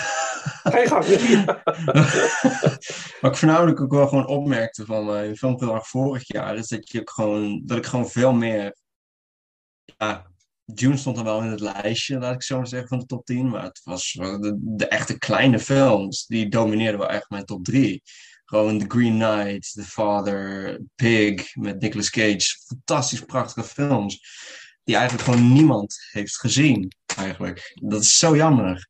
Wat 3.21 3.31
ik 3.31 3.37
voornamelijk 3.37 3.81
ook 3.81 3.91
wel 3.91 4.07
gewoon 4.07 4.27
opmerkte 4.27 4.85
van 4.85 5.15
eh 5.15 5.33
filmprogramma 5.33 5.81
vorig 5.81 6.27
jaar, 6.27 6.57
is 6.57 6.67
dat 6.67 6.89
je 6.89 6.99
ook 6.99 7.09
gewoon, 7.09 7.61
dat 7.65 7.77
ik 7.77 7.85
gewoon 7.85 8.09
veel 8.09 8.33
meer. 8.33 8.75
Ja, 9.97 10.25
Dune 10.65 10.97
stond 10.97 11.15
dan 11.15 11.25
wel 11.25 11.41
in 11.41 11.51
het 11.51 11.59
lijstje, 11.59 12.19
laat 12.19 12.33
ik 12.33 12.43
zo 12.43 12.57
maar 12.57 12.67
zeggen, 12.67 12.89
van 12.89 12.99
de 12.99 13.05
top 13.05 13.25
10. 13.25 13.49
Maar 13.49 13.63
het 13.63 13.81
was 13.83 14.11
de 14.59 14.87
echte 14.87 15.17
kleine 15.17 15.59
films, 15.59 16.25
die 16.25 16.49
domineerden 16.49 16.99
wel 16.99 17.09
echt 17.09 17.29
mijn 17.29 17.45
top 17.45 17.63
3. 17.63 18.01
Gewoon 18.45 18.79
The 18.79 18.85
Green 18.87 19.19
Knight, 19.19 19.73
The 19.73 19.83
Father, 19.83 20.79
Pig 20.95 21.55
met 21.55 21.81
Nicolas 21.81 22.09
Cage. 22.09 22.57
Fantastisch 22.65 23.21
prachtige 23.21 23.67
films. 23.67 24.43
Die 24.83 24.95
eigenlijk 24.95 25.29
gewoon 25.29 25.53
niemand 25.53 25.97
heeft 26.11 26.39
gezien, 26.39 26.91
eigenlijk. 27.17 27.77
Dat 27.81 28.01
is 28.01 28.17
zo 28.17 28.35
jammer. 28.35 28.89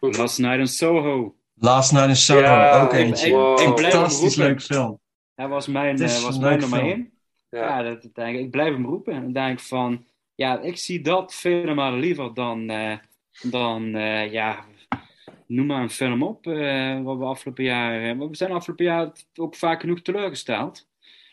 Last 0.00 0.38
Night 0.38 0.58
in 0.58 0.66
Soho. 0.68 1.34
Last 1.54 1.92
Night 1.92 2.08
in 2.08 2.16
Soho, 2.16 2.40
Ja, 2.40 2.82
ook 2.82 2.92
ik- 2.92 2.98
eentje. 2.98 3.30
Wow. 3.30 3.58
hem 3.58 3.76
Fantastisch 3.78 4.34
leuk 4.36 4.62
film. 4.62 4.98
Hij 5.34 5.48
was 5.48 5.66
mijn, 5.66 5.96
eh, 5.96 6.22
was 6.22 6.34
een 6.34 6.40
mijn 6.40 6.52
leuk 6.52 6.60
nummer 6.60 6.78
film. 6.78 6.90
één. 6.90 7.10
Ja. 7.50 7.58
Ja, 7.78 7.82
dat, 7.82 8.02
dat 8.02 8.14
denk 8.14 8.36
ik. 8.36 8.44
ik 8.44 8.50
blijf 8.50 8.72
hem 8.74 8.86
roepen. 8.86 9.12
En 9.14 9.20
dan 9.22 9.32
denk 9.32 9.58
ik 9.58 9.64
van, 9.64 10.04
ja, 10.34 10.60
ik 10.60 10.76
zie 10.76 11.00
dat 11.00 11.34
vele 11.34 11.74
malen 11.74 11.98
liever 12.00 12.34
dan, 12.34 12.70
eh, 12.70 12.96
dan 13.42 13.94
eh, 13.94 14.32
ja, 14.32 14.64
noem 15.46 15.66
maar 15.66 15.82
een 15.82 15.90
film 15.90 16.22
op. 16.22 16.46
eh, 16.46 17.02
wat 17.02 17.18
we 17.18 17.24
afgelopen 17.24 17.64
jaar, 17.64 18.18
we 18.18 18.28
zijn 18.30 18.52
afgelopen 18.52 18.84
jaar 18.84 19.10
ook 19.34 19.54
vaak 19.56 19.80
genoeg 19.80 20.00
teleurgesteld. 20.02 20.86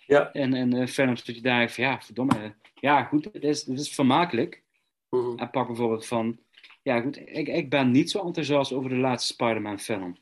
Ja. 0.08 0.32
En, 0.32 0.54
en 0.54 0.74
eh, 0.74 0.88
films 0.88 1.24
dat 1.24 1.36
je 1.36 1.42
denkt 1.42 1.74
van, 1.74 1.84
ja, 1.84 2.00
verdomme, 2.02 2.54
ja, 2.80 3.04
goed, 3.04 3.26
het 3.34 3.44
is, 3.44 3.66
het 3.66 3.80
is 3.80 3.90
vermakelijk. 3.94 4.64
Mhm. 5.10 5.38
En 5.38 5.50
pak 5.50 5.68
bijvoorbeeld 5.68 6.06
van, 6.08 6.40
ja 6.84 7.02
goed, 7.02 7.18
ik, 7.18 7.48
ik 7.48 7.70
ben 7.70 7.92
niet 7.92 8.12
zo 8.12 8.26
enthousiast 8.26 8.72
over 8.72 8.90
de 8.90 8.96
laatste 8.96 9.34
Spider-Man 9.34 9.80
film. 9.80 10.18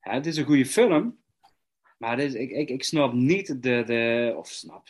Ja, 0.00 0.12
het 0.12 0.26
is 0.26 0.36
een 0.36 0.44
goede 0.44 0.66
film, 0.66 1.18
maar 1.98 2.10
het 2.18 2.20
is, 2.20 2.34
ik, 2.34 2.50
ik, 2.50 2.68
ik 2.70 2.84
snap 2.84 3.12
niet 3.12 3.62
de, 3.62 3.82
de, 3.86 4.32
of 4.36 4.48
snap, 4.48 4.88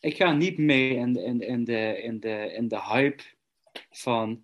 ik 0.00 0.16
ga 0.16 0.32
niet 0.32 0.58
mee 0.58 0.94
in, 0.94 1.12
de- 1.12 1.22
in, 1.22 1.40
in, 1.40 1.64
de, 1.64 2.00
in, 2.02 2.20
de, 2.20 2.52
in 2.56 2.68
de 2.68 2.82
hype 2.82 3.22
van 3.90 4.42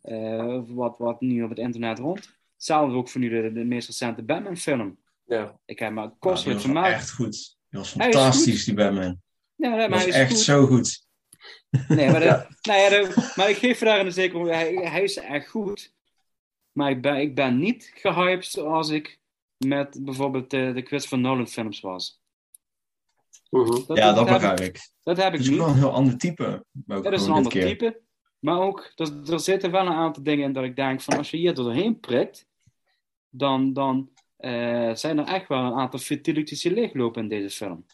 eh, 0.00 0.60
wat, 0.66 0.98
wat 0.98 1.20
nu 1.20 1.42
op 1.42 1.48
het 1.48 1.58
internet 1.58 1.98
rond. 1.98 2.36
Hetzelfde 2.54 2.96
ook 2.96 3.08
voor 3.08 3.20
nu 3.20 3.28
de, 3.28 3.52
de 3.52 3.64
meest 3.64 3.86
recente 3.86 4.22
Batman 4.22 4.56
film. 4.56 4.98
Ja. 5.26 5.58
Ik 5.64 5.78
heb 5.78 5.92
maar 5.92 6.04
Ja, 6.04 6.10
die 6.10 6.18
kostelijk 6.18 6.56
was 6.58 6.66
wel 6.66 6.74
vermaakt. 6.74 7.00
echt 7.00 7.12
goed. 7.12 7.56
Die 7.70 7.78
was 7.80 7.90
fantastisch, 7.90 8.64
die 8.64 8.74
Batman. 8.74 9.20
Ja, 9.56 9.68
maar 9.70 9.88
was 9.90 9.98
hij 10.00 10.08
is 10.08 10.14
echt 10.14 10.30
goed. 10.30 10.38
zo 10.40 10.66
goed. 10.66 11.06
Nee, 11.88 12.10
maar, 12.10 12.20
nou 12.62 12.80
ja, 12.80 13.08
maar 13.34 13.50
ik 13.50 13.56
geef 13.56 13.78
je 13.78 13.84
daar 13.84 14.00
een 14.00 14.12
zeker 14.12 14.46
hij, 14.46 14.74
hij 14.74 15.02
is 15.02 15.16
echt 15.16 15.48
goed. 15.48 15.92
Maar 16.72 16.90
ik 16.90 17.02
ben, 17.02 17.16
ik 17.16 17.34
ben 17.34 17.58
niet 17.58 17.92
gehyped 17.94 18.46
zoals 18.46 18.88
ik 18.88 19.18
met 19.56 20.04
bijvoorbeeld 20.04 20.50
de, 20.50 20.72
de 20.74 20.82
Christopher 20.82 21.18
Nolan 21.18 21.48
films 21.48 21.80
was. 21.80 22.22
Mhm. 23.50 23.94
ja, 23.94 24.12
dat 24.12 24.26
begrijp 24.26 24.60
ik. 24.60 24.90
Dat 25.02 25.16
heb 25.16 25.32
ik 25.32 25.38
Het 25.38 25.48
is 25.48 25.56
wel 25.56 25.68
een 25.68 25.74
heel 25.74 25.92
ander 25.92 26.18
type. 26.18 26.64
Maar 26.86 26.96
ook 26.96 27.04
Dat 27.04 27.12
is 27.12 27.26
een 27.26 27.32
ander 27.32 27.52
keer. 27.52 27.66
type. 27.66 28.00
Maar 28.38 28.60
ook, 28.60 28.92
er, 28.94 29.32
er 29.32 29.40
zitten 29.40 29.70
wel 29.70 29.86
een 29.86 29.92
aantal 29.92 30.22
dingen 30.22 30.44
in 30.44 30.52
dat 30.52 30.64
ik 30.64 30.76
denk 30.76 31.00
van 31.00 31.16
als 31.16 31.30
je 31.30 31.36
hier 31.36 31.54
doorheen 31.54 32.00
prikt, 32.00 32.46
dan, 33.28 33.72
dan 33.72 34.10
eh, 34.36 34.94
zijn 34.94 35.18
er 35.18 35.26
echt 35.26 35.48
wel 35.48 35.64
een 35.64 35.78
aantal 35.78 35.98
fatalities 35.98 36.62
die 36.62 36.72
leeglopen 36.72 37.22
in 37.22 37.28
deze 37.28 37.56
film. 37.56 37.86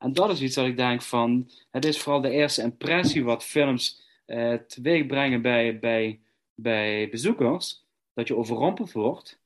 En 0.00 0.12
dat 0.12 0.30
is 0.30 0.40
iets 0.40 0.54
dat 0.54 0.66
ik 0.66 0.76
denk 0.76 1.02
van, 1.02 1.50
het 1.70 1.84
is 1.84 1.98
vooral 1.98 2.20
de 2.20 2.30
eerste 2.30 2.62
impressie 2.62 3.24
wat 3.24 3.44
films 3.44 4.08
eh 4.26 4.54
teweeg 4.54 5.06
brengen 5.06 5.42
bij, 5.42 5.78
bij, 5.78 6.20
bij 6.54 7.08
bezoekers, 7.10 7.84
dat 8.14 8.28
je 8.28 8.36
overrompeld 8.36 8.92
wordt. 8.92 9.40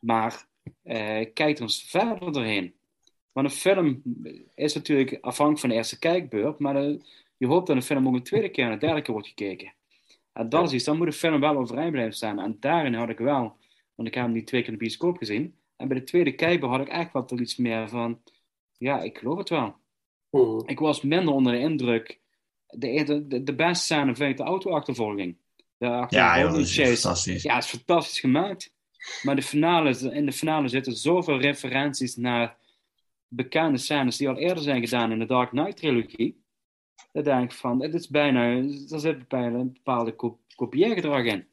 Maar 0.00 0.46
eh, 0.82 1.26
kijk 1.34 1.58
eens 1.58 1.82
verder 1.82 2.32
doorheen. 2.32 2.74
Want 3.32 3.46
een 3.46 3.56
film 3.56 4.02
is 4.54 4.74
natuurlijk 4.74 5.18
afhankelijk 5.20 5.60
van 5.60 5.68
de 5.68 5.74
eerste 5.74 5.98
kijkbeurt, 5.98 6.58
maar 6.58 6.82
je 7.36 7.46
hoopt 7.46 7.66
dat 7.66 7.76
een 7.76 7.82
film 7.82 8.08
ook 8.08 8.14
een 8.14 8.22
tweede 8.22 8.48
keer 8.48 8.64
en 8.64 8.72
een 8.72 8.78
derde 8.78 9.02
keer 9.02 9.12
wordt 9.12 9.28
gekeken. 9.28 9.72
En 10.32 10.48
dat 10.48 10.66
is 10.66 10.72
iets, 10.72 10.84
dan 10.84 10.96
moet 10.96 11.06
de 11.06 11.12
film 11.12 11.40
wel 11.40 11.56
overeind 11.56 11.92
blijven 11.92 12.14
staan. 12.14 12.40
En 12.40 12.56
daarin 12.60 12.94
had 12.94 13.08
ik 13.08 13.18
wel, 13.18 13.56
want 13.94 14.08
ik 14.08 14.14
heb 14.14 14.24
hem 14.24 14.32
die 14.32 14.44
twee 14.44 14.60
keer 14.60 14.72
in 14.72 14.78
de 14.78 14.84
bioscoop 14.84 15.16
gezien, 15.16 15.54
en 15.76 15.88
bij 15.88 15.98
de 15.98 16.04
tweede 16.04 16.32
kijkbeurt 16.32 16.72
had 16.72 16.86
ik 16.86 16.92
echt 16.92 17.12
wel 17.12 17.40
iets 17.40 17.56
meer 17.56 17.88
van, 17.88 18.20
ja, 18.78 19.02
ik 19.02 19.18
geloof 19.18 19.38
het 19.38 19.48
wel. 19.48 19.76
Mhm. 20.30 20.68
Ik 20.68 20.78
was 20.78 21.02
minder 21.02 21.34
onder 21.34 21.52
de 21.52 21.58
indruk. 21.58 22.20
De, 22.66 23.24
de, 23.28 23.42
de 23.42 23.54
beste 23.54 23.84
scène 23.84 24.14
vind 24.14 24.30
ik 24.30 24.36
de 24.36 24.42
auto-achtervolging. 24.42 25.36
De 25.76 25.86
Ja, 25.86 25.90
joh, 25.90 26.00
achtervolging 26.00 26.76
dat 26.76 26.86
is 26.86 27.00
fantastisch. 27.00 27.42
Ja, 27.42 27.54
het 27.54 27.64
is 27.64 27.70
fantastisch 27.70 28.20
gemaakt. 28.20 28.72
Maar 29.22 29.36
de 29.36 29.42
finale, 29.42 30.12
in 30.12 30.26
de 30.26 30.32
finale 30.32 30.68
zitten 30.68 30.92
zoveel 30.92 31.40
referenties 31.40 32.16
naar 32.16 32.56
bekende 33.28 33.78
scènes 33.78 34.16
die 34.16 34.28
al 34.28 34.36
eerder 34.36 34.62
zijn 34.62 34.80
gedaan 34.80 35.12
in 35.12 35.18
de 35.18 35.26
Dark 35.26 35.50
Knight 35.50 35.76
trilogie. 35.76 36.42
Dat 37.12 37.24
denk 37.24 37.50
ik 37.50 37.58
van, 37.58 37.82
het 37.82 37.94
is 37.94 38.08
bijna, 38.08 38.56
er 38.88 39.00
zit 39.00 39.28
bijna 39.28 39.58
een 39.58 39.72
bepaalde 39.72 40.12
kop, 40.14 40.40
kopieergedrag 40.54 41.24
in. 41.24 41.46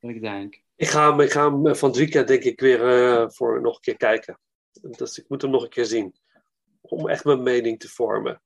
Dat 0.00 0.10
ik 0.10 0.20
denk. 0.20 0.60
Ik 0.76 0.88
ga, 0.88 1.10
hem, 1.10 1.20
ik 1.20 1.30
ga 1.30 1.52
hem 1.52 1.76
van 1.76 1.88
het 1.88 1.98
weekend 1.98 2.28
denk 2.28 2.42
ik 2.42 2.60
weer 2.60 2.88
eh, 2.88 3.28
voor 3.28 3.60
nog 3.60 3.74
een 3.74 3.80
keer 3.80 3.96
kijken. 3.96 4.38
Dus 4.96 5.18
ik 5.18 5.24
moet 5.28 5.42
hem 5.42 5.50
nog 5.50 5.62
een 5.62 5.68
keer 5.68 5.84
zien. 5.84 6.14
Om 6.90 7.08
echt 7.08 7.24
mijn 7.24 7.42
mening 7.42 7.80
te 7.80 7.88
vormen. 7.88 8.40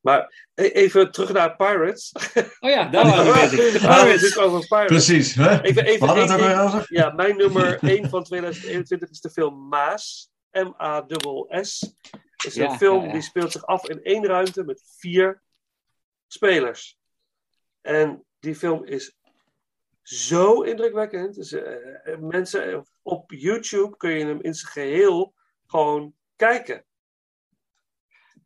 Maar 0.00 0.46
e- 0.54 0.62
even 0.62 1.10
terug 1.12 1.32
naar 1.32 1.56
Pirates. 1.56 2.12
Oh 2.60 2.70
ja, 2.70 2.88
daar 2.90 3.04
waren 3.06 3.24
we 3.50 3.56
bezig. 3.56 3.80
Pirates. 3.80 4.38
over 4.38 4.66
Pirates. 4.66 4.86
Precies. 4.86 5.34
Hè? 5.34 5.62
Even, 5.62 5.84
even, 5.84 6.14
ding. 6.14 6.58
over. 6.58 6.86
Ja, 6.88 7.10
mijn 7.10 7.36
nummer 7.36 7.78
1 7.82 8.08
van 8.08 8.24
2021 8.24 9.10
is 9.10 9.20
de 9.20 9.30
film 9.30 9.68
Maas. 9.68 10.30
M-A-S-S. 10.52 11.80
Het 12.10 12.44
is 12.46 12.54
Ja, 12.54 12.70
een 12.70 12.76
film 12.76 13.00
ja, 13.00 13.06
ja. 13.06 13.12
die 13.12 13.22
speelt 13.22 13.52
zich 13.52 13.66
af 13.66 13.88
in 13.88 14.02
één 14.02 14.26
ruimte 14.26 14.64
met 14.64 14.82
vier 14.98 15.42
spelers. 16.26 16.98
En 17.80 18.24
die 18.40 18.54
film 18.54 18.84
is 18.84 19.16
zo 20.02 20.62
indrukwekkend. 20.62 21.34
Dus, 21.34 21.52
eh, 21.52 22.12
eh, 22.12 22.18
mensen 22.18 22.86
op 23.02 23.32
YouTube 23.32 23.96
kun 23.96 24.10
je 24.10 24.24
hem 24.24 24.40
in 24.40 24.54
zijn 24.54 24.72
geheel 24.72 25.34
gewoon 25.66 26.14
kijken. 26.36 26.84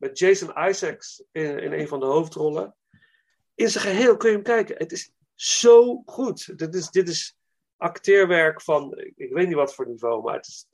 Met 0.03 0.19
Jason 0.19 0.69
Isaacs 0.69 1.25
in, 1.33 1.59
in 1.59 1.73
een 1.73 1.89
van 1.89 2.01
de 2.01 2.07
hoofdrollen. 2.07 2.77
In 3.55 3.69
zijn 3.69 3.85
geheel 3.85 4.17
kun 4.17 4.29
je 4.29 4.35
hem 4.35 4.45
kijken. 4.45 4.77
Het 4.77 4.93
is 4.93 5.13
zo 5.35 6.03
goed. 6.05 6.59
Dit 6.59 6.75
is, 6.75 6.91
dit 6.91 7.09
is 7.09 7.37
acteerwerk 7.77 8.63
van, 8.63 8.99
ik, 9.17 9.33
weet 9.33 9.47
niet 9.47 9.57
wat 9.57 9.75
voor 9.75 9.87
niveau, 9.87 10.23
maar 10.23 10.35
het, 10.35 10.47
is, 10.47 10.67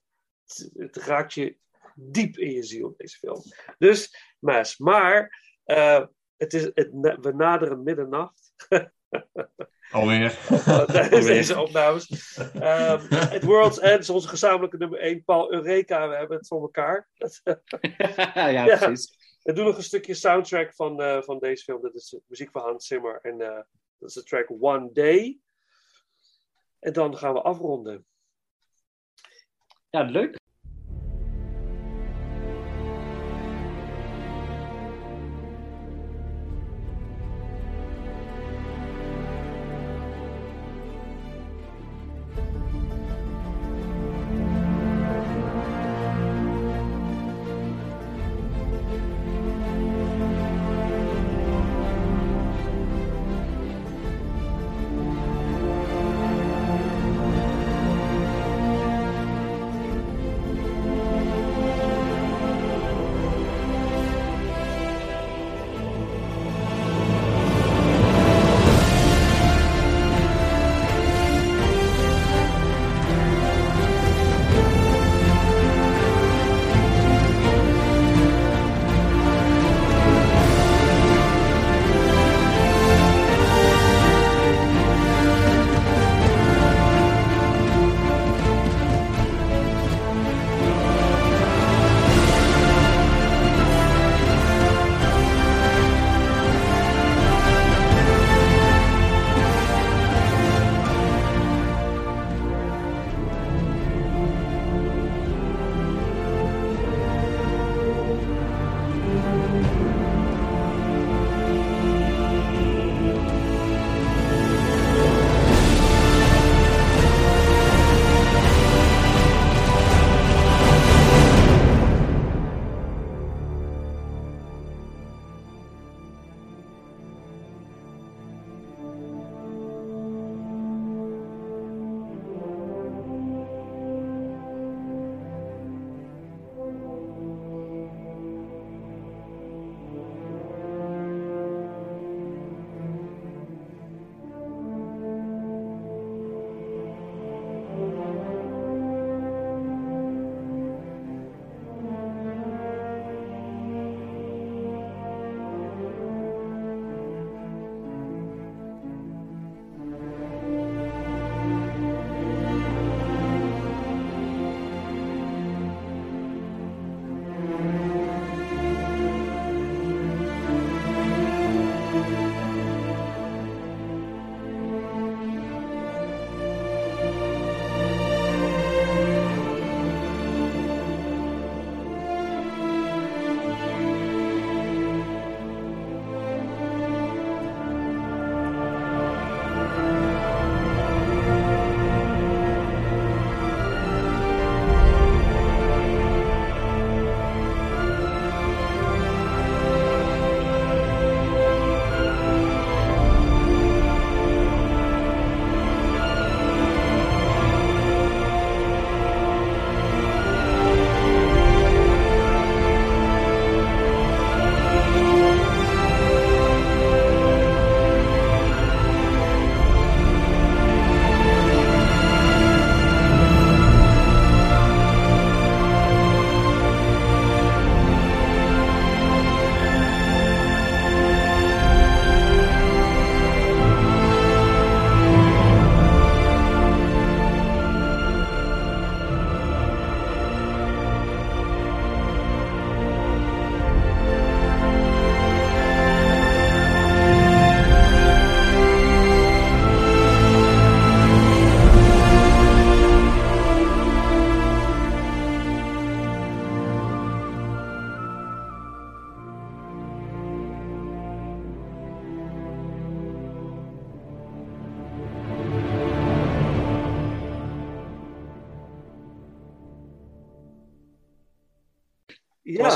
het, 0.46 0.70
het 0.76 0.96
raakt 0.96 1.34
je 1.34 1.56
diep 1.94 2.36
in 2.36 2.50
je 2.50 2.62
ziel, 2.62 2.94
deze 2.96 3.18
film. 3.18 3.42
Dus, 3.78 4.16
Maas. 4.38 4.78
Maar, 4.78 5.42
eh, 5.64 6.04
het 6.36 6.54
is, 6.54 6.62
het, 6.62 6.88
we 7.20 7.32
naderen 7.36 7.82
middernacht. 7.82 8.52
Alweer. 9.90 10.38
Tijdens 10.86 11.26
deze 11.26 11.60
opnames. 11.60 12.36
Ehm, 12.54 13.06
het 13.10 13.44
World's 13.44 13.78
End 13.78 14.00
is 14.00 14.10
onze 14.10 14.28
gezamenlijke 14.28 14.76
nummer 14.76 14.98
1. 14.98 15.24
Paul 15.24 15.52
Eureka, 15.52 16.08
we 16.08 16.16
hebben 16.16 16.36
het 16.36 16.46
voor 16.46 16.60
elkaar. 16.60 17.08
ja, 18.34 18.48
Ja. 18.48 18.76
precies. 18.76 19.17
We 19.48 19.54
doen 19.54 19.64
nog 19.64 19.76
een 19.76 19.82
stukje 19.82 20.14
soundtrack 20.14 20.74
van, 20.74 21.02
eh, 21.02 21.22
van 21.22 21.38
deze 21.38 21.64
film. 21.64 21.82
Dat 21.82 21.94
is 21.94 22.16
muziek 22.26 22.50
van 22.50 22.62
Hans 22.62 22.86
Zimmer. 22.86 23.20
En 23.22 23.40
eh, 23.40 23.62
dat 23.98 24.08
is 24.08 24.14
de 24.14 24.22
track 24.22 24.50
One 24.60 24.92
Day. 24.92 25.38
En 26.78 26.92
dan 26.92 27.16
gaan 27.16 27.32
we 27.32 27.42
afronden. 27.42 28.06
Ja, 29.90 30.02
leuk. 30.02 30.37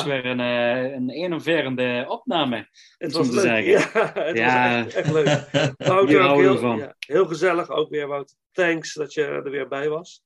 Was 0.05 0.13
weer 0.13 0.27
een, 0.27 0.41
uh, 0.41 0.93
een 0.93 1.09
innoverende 1.09 2.05
opname. 2.09 2.69
Het 2.99 3.13
was 3.13 3.29
leuk. 3.29 3.41
Zeggen. 3.41 3.71
Ja, 3.73 4.13
het 4.15 4.37
ja. 4.37 4.77
was 4.77 4.95
echt, 4.95 4.95
echt 4.95 5.13
leuk. 5.13 5.27
Wouter, 5.89 6.21
ook 6.21 6.41
heel, 6.41 6.77
ja, 6.77 6.95
heel 6.99 7.27
gezellig 7.27 7.69
ook 7.69 7.91
weer, 7.91 8.07
Wouter. 8.07 8.37
Thanks 8.53 8.95
dat 8.95 9.15
je 9.15 9.25
er 9.25 9.51
weer 9.51 9.69
bij 9.69 9.89
was. 9.89 10.23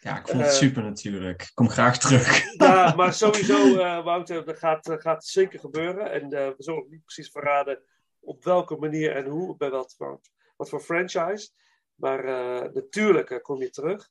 Ja, 0.00 0.18
ik 0.18 0.28
vond 0.28 0.42
het 0.42 0.50
uh, 0.50 0.56
super 0.56 0.82
natuurlijk. 0.82 1.50
Kom 1.54 1.68
graag 1.68 1.98
terug. 1.98 2.42
Ja, 2.56 2.92
maar 2.96 3.12
sowieso, 3.12 3.76
uh, 3.76 4.04
Wouter, 4.04 4.44
dat 4.44 4.58
gaat, 4.58 4.96
gaat 4.98 5.24
zeker 5.24 5.58
gebeuren. 5.58 6.12
En 6.12 6.28
we 6.28 6.54
zullen 6.58 6.80
ook 6.80 6.90
niet 6.90 7.04
precies 7.04 7.30
verraden 7.30 7.82
op 8.20 8.44
welke 8.44 8.76
manier 8.76 9.16
en 9.16 9.26
hoe, 9.26 9.56
bij 9.56 9.70
wat, 9.70 9.94
wat, 9.98 10.30
wat 10.56 10.68
voor 10.68 10.80
franchise. 10.80 11.50
Maar 11.94 12.24
natuurlijk 12.72 13.42
kom 13.42 13.60
je 13.60 13.70
terug. 13.70 14.08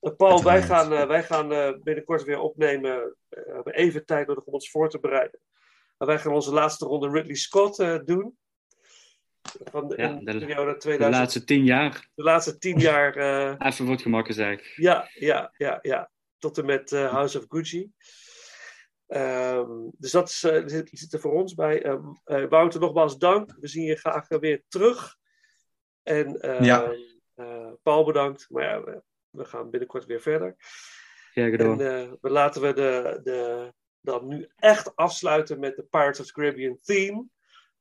Uh, 0.00 0.16
Paul, 0.16 0.42
wij 0.42 0.62
gaan, 0.62 0.92
uh, 0.92 1.06
wij 1.06 1.22
gaan 1.22 1.52
uh, 1.52 1.72
binnenkort 1.82 2.24
weer 2.24 2.38
opnemen. 2.38 3.16
we 3.28 3.50
hebben 3.54 3.74
even 3.74 4.04
tijd 4.04 4.26
nodig 4.26 4.44
om 4.44 4.52
ons 4.52 4.70
voor 4.70 4.88
te 4.90 5.00
bereiden. 5.00 5.40
Maar 5.98 6.08
wij 6.08 6.18
gaan 6.18 6.32
onze 6.32 6.52
laatste 6.52 6.84
ronde 6.84 7.10
Ridley 7.10 7.34
Scott 7.34 7.76
doen. 8.06 8.38
Van 9.64 9.88
de, 9.88 9.96
ja, 9.96 10.08
de, 10.08 10.38
de, 10.38 10.76
2000, 10.78 10.82
de, 10.82 11.08
laatste 11.08 11.44
tien 11.44 11.64
jaar. 11.64 12.08
De 12.14 12.22
laatste 12.22 12.58
tien 12.58 12.78
jaar. 12.90 13.16
even 13.58 13.84
voor 13.84 13.94
het 13.94 14.02
gemak 14.02 14.26
gezegd. 14.26 14.72
Ja, 14.76 15.08
ja, 15.12 15.54
ja, 15.56 15.78
ja. 15.82 16.10
Tot 16.38 16.58
en 16.58 16.66
met 16.66 16.90
House 16.90 17.38
of 17.38 17.44
Gucci. 17.48 17.90
Um, 19.06 19.90
dus 19.98 20.10
dat 20.10 20.28
is, 20.28 20.38
zit, 20.38 20.90
zit, 20.92 21.12
er 21.12 21.20
voor 21.20 21.32
ons 21.32 21.54
bij. 21.54 21.86
Um, 21.86 22.20
Wouter, 22.48 22.80
nogmaals 22.80 23.18
dank. 23.18 23.56
We 23.60 23.68
zien 23.68 23.84
je 23.84 23.96
graag 23.96 24.28
weer 24.28 24.62
terug. 24.68 25.16
En 26.02 26.38
ja. 26.60 26.92
Paul 27.82 28.04
bedankt. 28.04 28.46
Maar 28.50 28.64
ja, 28.64 29.02
we 29.30 29.44
gaan 29.44 29.70
binnenkort 29.70 30.04
weer 30.04 30.20
verder. 30.20 30.56
Ja, 31.34 31.50
en 31.50 31.80
uh, 31.80 32.12
we 32.20 32.30
laten 32.30 32.62
we 32.62 32.72
de, 32.72 33.20
de, 33.22 33.72
dan 34.00 34.26
nu 34.26 34.48
echt 34.56 34.96
afsluiten 34.96 35.58
met 35.58 35.76
de 35.76 35.82
Pirates 35.82 36.20
of 36.20 36.26
the 36.26 36.32
Caribbean 36.32 36.78
theme 36.82 37.26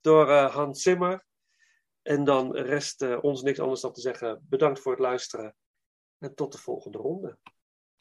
door 0.01 0.27
uh, 0.27 0.55
Hans 0.55 0.81
Zimmer. 0.81 1.27
En 2.01 2.23
dan 2.23 2.55
rest 2.55 3.01
uh, 3.01 3.23
ons 3.23 3.41
niks 3.41 3.59
anders 3.59 3.81
dan 3.81 3.93
te 3.93 4.01
zeggen 4.01 4.45
bedankt 4.49 4.79
voor 4.79 4.91
het 4.91 5.01
luisteren 5.01 5.55
en 6.17 6.35
tot 6.35 6.51
de 6.51 6.57
volgende 6.57 6.97
ronde. 6.97 7.37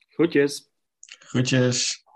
Groetjes. 0.09 0.71
Groetjes. 1.01 2.07